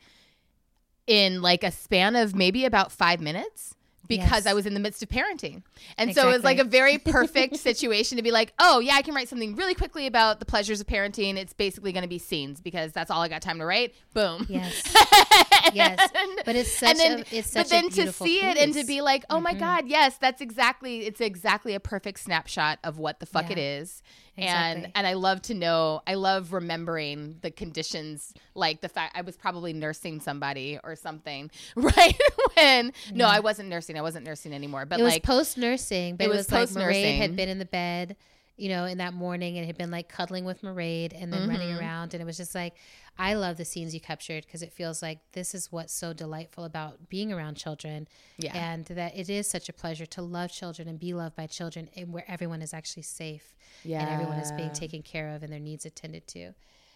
in 1.08 1.42
like 1.42 1.64
a 1.64 1.72
span 1.72 2.16
of 2.16 2.34
maybe 2.36 2.66
about 2.66 2.92
five 2.92 3.20
minutes. 3.22 3.76
Because 4.06 4.44
Yes. 4.44 4.48
I 4.48 4.54
was 4.54 4.66
in 4.66 4.74
the 4.74 4.82
midst 4.82 5.02
of 5.02 5.08
parenting. 5.08 5.64
And 5.98 6.14
so 6.14 6.28
it 6.28 6.34
was 6.34 6.44
like 6.44 6.60
a 6.60 6.66
very 6.66 6.98
perfect 7.06 7.56
situation 7.56 8.18
to 8.18 8.22
be 8.22 8.32
like, 8.32 8.52
oh, 8.60 8.82
yeah, 8.82 8.96
I 8.96 9.02
can 9.02 9.16
write 9.16 9.30
something 9.30 9.56
really 9.56 9.74
quickly 9.74 10.08
about 10.08 10.40
the 10.42 10.46
pleasures 10.46 10.82
of 10.82 10.88
parenting. 10.88 11.38
It's 11.38 11.54
basically 11.54 11.94
going 11.94 12.02
to 12.04 12.10
be 12.10 12.20
scenes 12.20 12.60
because 12.60 12.92
that's 12.92 13.10
all 13.10 13.22
I 13.22 13.30
got 13.30 13.42
time 13.42 13.60
to 13.60 13.66
write. 13.66 13.96
Boom. 14.14 14.46
Yes. 14.50 14.84
Yes. 15.72 16.00
But 16.46 16.56
it's 16.58 16.72
such 16.72 16.90
and 16.90 17.00
then, 17.00 17.20
a 17.20 17.38
it's 17.38 17.54
but 17.54 17.70
then 17.70 17.90
to 17.92 18.12
see 18.12 18.40
it 18.40 18.58
and 18.58 18.74
to 18.74 18.84
be 18.84 19.02
like, 19.02 19.24
oh 19.30 19.40
my 19.40 19.52
mm-hmm. 19.52 19.60
god, 19.60 19.88
yes, 19.88 20.18
that's 20.18 20.42
exactly 20.42 21.06
it's 21.06 21.22
exactly 21.22 21.74
a 21.74 21.80
perfect 21.80 22.20
snapshot 22.20 22.80
of 22.84 22.98
what 22.98 23.20
the 23.20 23.26
fuck 23.26 23.46
Yeah. 23.46 23.54
it 23.54 23.58
is. 23.60 24.02
And 24.36 24.80
Exactly. 24.80 24.92
and 24.96 25.08
I 25.08 25.14
love 25.14 25.42
to 25.44 25.54
know, 25.54 26.02
I 26.08 26.16
love 26.16 26.54
remembering 26.54 27.38
the 27.42 27.52
conditions, 27.52 28.34
like 28.56 28.82
the 28.82 28.90
fact 28.90 29.16
I 29.16 29.22
was 29.22 29.38
probably 29.38 29.74
nursing 29.74 30.20
somebody 30.20 30.80
or 30.84 30.96
something, 30.96 31.52
right? 31.76 32.20
when 32.56 32.92
no, 33.14 33.28
I 33.28 33.40
wasn't 33.40 33.70
nursing, 33.70 33.98
I 33.98 34.02
wasn't 34.02 34.26
nursing 34.26 34.54
anymore, 34.54 34.86
but 34.86 35.00
it 35.00 35.04
like 35.04 35.24
post 35.24 35.58
nursing, 35.58 36.16
but 36.18 36.26
It 36.26 36.30
was 36.30 36.38
was, 36.38 36.52
like 36.52 36.62
Mairead 36.62 36.74
post-nursing. 36.74 37.18
had 37.18 37.36
been 37.36 37.50
in 37.50 37.60
the 37.60 37.66
bed, 37.66 38.16
you 38.56 38.70
know, 38.70 38.86
in 38.86 39.00
that 39.00 39.14
morning 39.14 39.58
and 39.58 39.66
had 39.66 39.78
been 39.78 39.90
like 39.90 40.08
cuddling 40.10 40.46
with 40.46 40.62
Mairead 40.62 41.12
and 41.20 41.34
then 41.34 41.50
running 41.50 41.70
Mm-hmm. 41.70 41.80
around. 41.80 42.14
And 42.14 42.22
it 42.22 42.26
was 42.26 42.38
just 42.38 42.54
like, 42.54 42.76
I 43.18 43.34
love 43.34 43.58
the 43.58 43.66
scenes 43.66 43.94
you 43.94 44.00
captured 44.00 44.46
because 44.46 44.62
it 44.62 44.72
feels 44.72 45.02
like 45.02 45.20
this 45.32 45.56
is 45.56 45.72
what's 45.72 45.94
so 45.94 46.14
delightful 46.14 46.64
about 46.64 47.10
being 47.10 47.34
around 47.34 47.56
children. 47.56 48.08
Yeah. 48.38 48.56
And 48.56 48.86
that 48.86 49.16
it 49.18 49.30
is 49.30 49.50
such 49.50 49.70
a 49.70 49.74
pleasure 49.74 50.06
to 50.06 50.22
love 50.22 50.52
children 50.52 50.88
and 50.88 51.00
be 51.00 51.14
loved 51.14 51.36
by 51.36 51.48
children 51.48 51.90
and 51.96 52.14
where 52.14 52.26
everyone 52.28 52.62
is 52.62 52.74
actually 52.74 53.04
safe 53.04 53.56
and 53.84 54.10
everyone 54.10 54.38
is 54.38 54.52
being 54.52 54.70
Mm-hmm. 54.70 54.74
taken 54.74 55.02
care 55.02 55.30
of 55.36 55.42
and 55.44 55.52
their 55.52 55.60
needs 55.60 55.86
attended 55.86 56.28
to. 56.28 56.54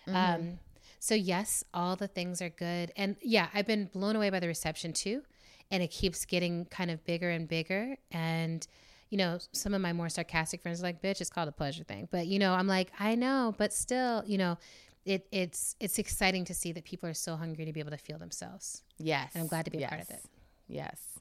Um, 0.07 0.59
so 0.99 1.15
yes, 1.15 1.63
all 1.73 1.95
the 1.95 2.07
things 2.07 2.41
are 2.41 2.49
good. 2.49 2.91
And 2.95 3.15
yeah, 3.21 3.47
I've 3.53 3.67
been 3.67 3.85
blown 3.85 4.15
away 4.15 4.29
by 4.29 4.39
the 4.39 4.47
reception 4.47 4.93
too. 4.93 5.23
And 5.69 5.83
it 5.83 5.87
keeps 5.91 6.23
getting 6.25 6.65
kind 6.65 6.89
of 6.91 7.03
bigger 7.03 7.29
and 7.29 7.47
bigger. 7.47 7.97
And, 8.11 8.65
you 9.09 9.17
know, 9.17 9.39
some 9.51 9.73
of 9.73 9.81
my 9.81 9.93
more 9.93 10.09
sarcastic 10.09 10.61
friends 10.61 10.81
are 10.81 10.83
like, 10.83 11.01
bitch, 11.01 11.21
it's 11.21 11.29
called 11.29 11.47
a 11.47 11.51
pleasure 11.51 11.83
thing. 11.83 12.07
But, 12.11 12.27
you 12.27 12.39
know, 12.39 12.53
I'm 12.53 12.67
like, 12.67 12.91
I 12.99 13.15
know, 13.15 13.55
but 13.57 13.73
still, 13.73 14.23
you 14.25 14.37
know, 14.37 14.57
it, 15.05 15.25
it's 15.31 15.75
it's 15.79 15.99
exciting 15.99 16.43
to 16.45 16.53
see 16.53 16.73
that 16.73 16.83
people 16.83 17.07
are 17.07 17.13
so 17.13 17.37
hungry 17.37 17.63
to 17.65 17.71
be 17.71 17.79
able 17.79 17.91
to 17.91 17.97
feel 17.97 18.17
themselves. 18.17 18.83
Yes. 18.97 19.31
And 19.33 19.41
I'm 19.41 19.47
glad 19.47 19.65
to 19.65 19.71
be 19.71 19.83
a 19.83 19.87
part 19.87 20.01
of 20.01 20.09
it. 20.09 20.21
Yes. 20.67 21.16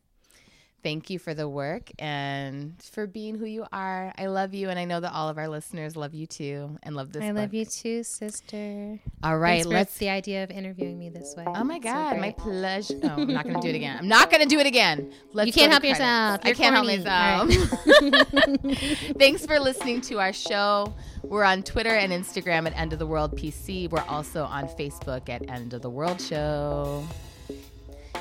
Thank 0.82 1.10
you 1.10 1.18
for 1.18 1.34
the 1.34 1.48
work 1.48 1.90
and 1.98 2.74
for 2.92 3.08
being 3.08 3.36
who 3.36 3.44
you 3.44 3.66
are. 3.72 4.12
I 4.16 4.26
love 4.26 4.54
you, 4.54 4.68
and 4.68 4.78
I 4.78 4.84
know 4.84 5.00
that 5.00 5.12
all 5.12 5.28
of 5.28 5.36
our 5.36 5.48
listeners 5.48 5.96
love 5.96 6.14
you 6.14 6.26
too 6.28 6.78
and 6.84 6.94
love 6.94 7.12
this. 7.12 7.24
I 7.24 7.32
love 7.32 7.52
you 7.52 7.64
too, 7.64 8.04
sister. 8.04 9.00
All 9.24 9.36
right, 9.36 9.62
Thanks 9.62 9.66
let's. 9.66 9.98
the 9.98 10.10
idea 10.10 10.44
of 10.44 10.50
interviewing 10.52 10.96
me 10.96 11.08
this 11.08 11.34
way. 11.36 11.42
Oh 11.48 11.64
my 11.64 11.78
So 11.78 11.82
God, 11.82 12.16
my 12.18 12.30
great. 12.30 12.36
pleasure. 12.36 12.94
No, 13.02 13.14
I'm 13.14 13.32
not 13.32 13.42
going 13.44 13.56
to 13.56 13.60
do 13.62 13.68
it 13.68 13.74
again. 13.82 13.98
I'm 13.98 14.06
not 14.08 14.30
going 14.30 14.42
to 14.44 14.48
do 14.48 14.60
it 14.60 14.66
again. 14.66 15.12
Let's 15.32 15.48
You 15.48 15.52
can't 15.52 15.72
help 15.72 15.82
yourself. 15.82 16.40
credits. 16.40 16.44
I 16.44 16.48
You're 16.48 16.56
can't 16.56 16.74
help 16.74 16.86
corny. 16.86 18.64
myself. 18.68 19.10
Thanks 19.18 19.44
for 19.44 19.58
listening 19.58 20.00
to 20.02 20.20
our 20.20 20.32
show. 20.32 20.94
We're 21.24 21.42
on 21.44 21.64
Twitter 21.64 21.90
and 21.96 22.12
Instagram 22.12 22.66
at 22.66 22.76
End 22.78 22.92
of 22.92 23.00
the 23.00 23.06
World 23.06 23.36
PC. 23.36 23.90
We're 23.90 24.04
also 24.08 24.44
on 24.44 24.68
Facebook 24.68 25.28
at 25.28 25.50
End 25.50 25.74
of 25.74 25.82
the 25.82 25.90
World 25.90 26.20
Show. 26.20 27.04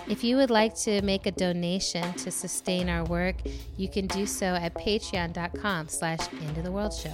If 0.08 0.24
you 0.24 0.38
would 0.38 0.51
like 0.51 0.76
to 0.82 1.01
make 1.01 1.26
a 1.26 1.32
donation 1.32 2.14
to 2.14 2.30
sustain 2.30 2.89
our 2.89 3.03
work, 3.06 3.36
you 3.76 3.89
can 3.89 4.06
do 4.06 4.28
so 4.28 4.45
at 4.45 4.76
patreon.com 4.76 5.88
slash 5.88 6.20
end 6.41 6.58
of 6.58 6.64
the 6.64 6.72
world 6.72 6.93
show. 6.93 7.14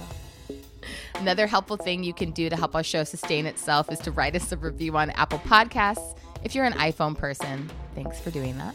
Another 1.14 1.46
helpful 1.46 1.78
thing 1.78 2.04
you 2.04 2.12
can 2.12 2.32
do 2.32 2.50
to 2.50 2.56
help 2.56 2.74
our 2.74 2.82
show 2.82 3.04
sustain 3.04 3.46
itself 3.46 3.90
is 3.90 3.98
to 4.00 4.10
write 4.10 4.36
us 4.36 4.52
a 4.52 4.58
review 4.58 4.96
on 4.96 5.10
Apple 5.10 5.38
Podcasts. 5.38 6.18
If 6.44 6.54
you're 6.54 6.64
an 6.66 6.74
iPhone 6.74 7.16
person, 7.16 7.70
thanks 7.94 8.20
for 8.20 8.30
doing 8.30 8.58
that. 8.58 8.74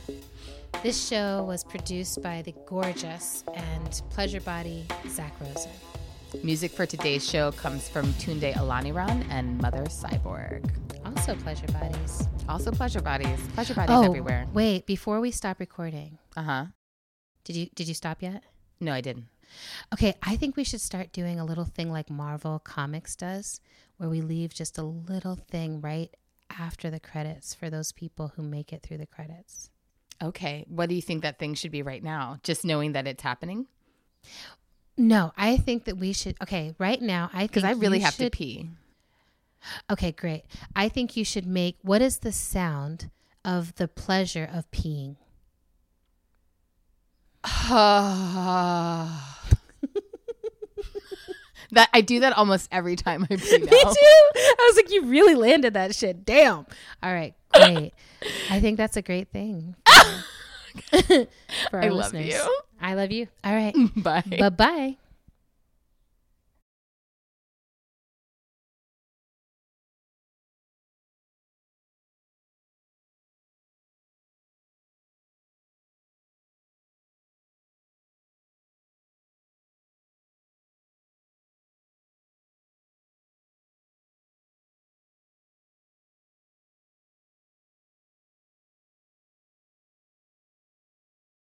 This 0.82 1.08
show 1.08 1.44
was 1.44 1.64
produced 1.64 2.24
by 2.24 2.42
the 2.42 2.56
gorgeous 2.66 3.44
and 3.54 4.02
pleasure 4.10 4.42
body 4.42 4.86
Zach 5.10 5.34
Rosen. 5.40 5.72
Music 6.44 6.72
for 6.72 6.86
today's 6.86 7.28
show 7.28 7.52
comes 7.54 7.88
from 7.90 8.06
Tunde 8.14 8.54
Olaniran 8.56 9.26
and 9.30 9.58
Mother 9.60 9.84
Cyborg. 9.86 10.70
Also 11.06 11.36
pleasure 11.36 11.68
bodies. 11.68 12.28
Also, 12.50 12.72
pleasure 12.72 13.02
bodies. 13.02 13.40
Pleasure 13.54 13.74
bodies 13.74 13.96
oh, 13.96 14.04
everywhere. 14.04 14.46
wait, 14.54 14.86
before 14.86 15.20
we 15.20 15.32
stop 15.32 15.60
recording, 15.60 16.18
Uh 16.36 16.44
huh. 16.44 16.66
did 17.44 17.56
you 17.56 17.68
did 17.76 17.88
you 17.88 17.94
stop 17.94 18.22
yet? 18.22 18.44
No, 18.80 18.94
I 18.94 19.02
didn't. 19.02 19.28
Okay, 19.94 20.16
I 20.22 20.36
think 20.36 20.56
we 20.56 20.64
should 20.64 20.82
start 20.82 21.12
doing 21.14 21.40
a 21.40 21.46
little 21.46 21.66
thing 21.66 21.92
like 21.92 22.10
Marvel 22.10 22.60
Comics 22.60 23.16
does, 23.16 23.62
where 23.98 24.10
we 24.10 24.22
leave 24.22 24.54
just 24.54 24.78
a 24.78 24.84
little 24.84 25.36
thing 25.36 25.82
right 25.82 26.14
after 26.50 26.90
the 26.90 27.00
credits 27.00 27.54
for 27.54 27.70
those 27.70 27.92
people 27.92 28.34
who 28.36 28.44
make 28.44 28.72
it 28.74 28.84
through 28.84 28.98
the 28.98 29.06
credits. 29.08 29.70
Okay. 30.22 30.66
What 30.68 30.90
do 30.90 30.96
you 30.96 31.02
think 31.02 31.24
that 31.24 31.40
thing 31.40 31.54
should 31.54 31.72
be 31.72 31.82
right 31.82 32.04
now? 32.04 32.40
Just 32.44 32.66
knowing 32.66 32.94
that 32.94 33.08
it's 33.08 33.24
happening? 33.24 33.68
No, 34.98 35.32
I 35.38 35.58
think 35.58 35.86
that 35.86 35.98
we 35.98 36.12
should. 36.12 36.36
Okay, 36.42 36.74
right 36.80 37.02
now, 37.02 37.30
I 37.34 37.46
Because 37.48 37.64
I 37.64 37.72
really 37.72 38.00
have 38.00 38.18
to 38.18 38.30
pee. 38.30 38.70
Okay, 39.90 40.12
great. 40.12 40.44
I 40.76 40.90
think 40.90 41.16
you 41.16 41.24
should 41.24 41.46
make 41.46 41.78
what 41.82 42.02
is 42.02 42.20
the 42.20 42.32
sound 42.32 43.10
of 43.46 43.76
the 43.76 43.88
pleasure 43.88 44.50
of 44.52 44.70
peeing? 44.72 45.18
that 51.72 51.90
I 51.94 52.02
do 52.02 52.20
that 52.22 52.34
almost 52.36 52.68
every 52.72 52.96
time 52.96 53.24
I 53.24 53.36
pee. 53.36 53.58
Me 53.60 53.68
too. 53.68 54.32
I 54.36 54.70
was 54.70 54.76
like, 54.76 54.92
you 54.92 55.06
really 55.06 55.36
landed 55.36 55.76
that 55.76 55.94
shit. 55.96 56.26
Damn. 56.26 56.66
All 57.04 57.14
right, 57.14 57.36
great. 57.54 57.94
I 58.50 58.60
think 58.60 58.78
that's 58.78 58.98
a 58.98 59.02
great 59.02 59.30
thing 59.30 59.76
for, 61.70 61.78
our 61.78 61.84
I 61.84 61.90
love 61.90 62.14
listeners. 62.14 62.34
you. 62.34 62.60
I 62.82 62.94
love 62.94 63.12
you. 63.12 63.28
All 63.44 63.54
right. 63.54 63.74
Bye. 63.96 64.24
Bye 64.40 64.50
bye. 64.50 64.98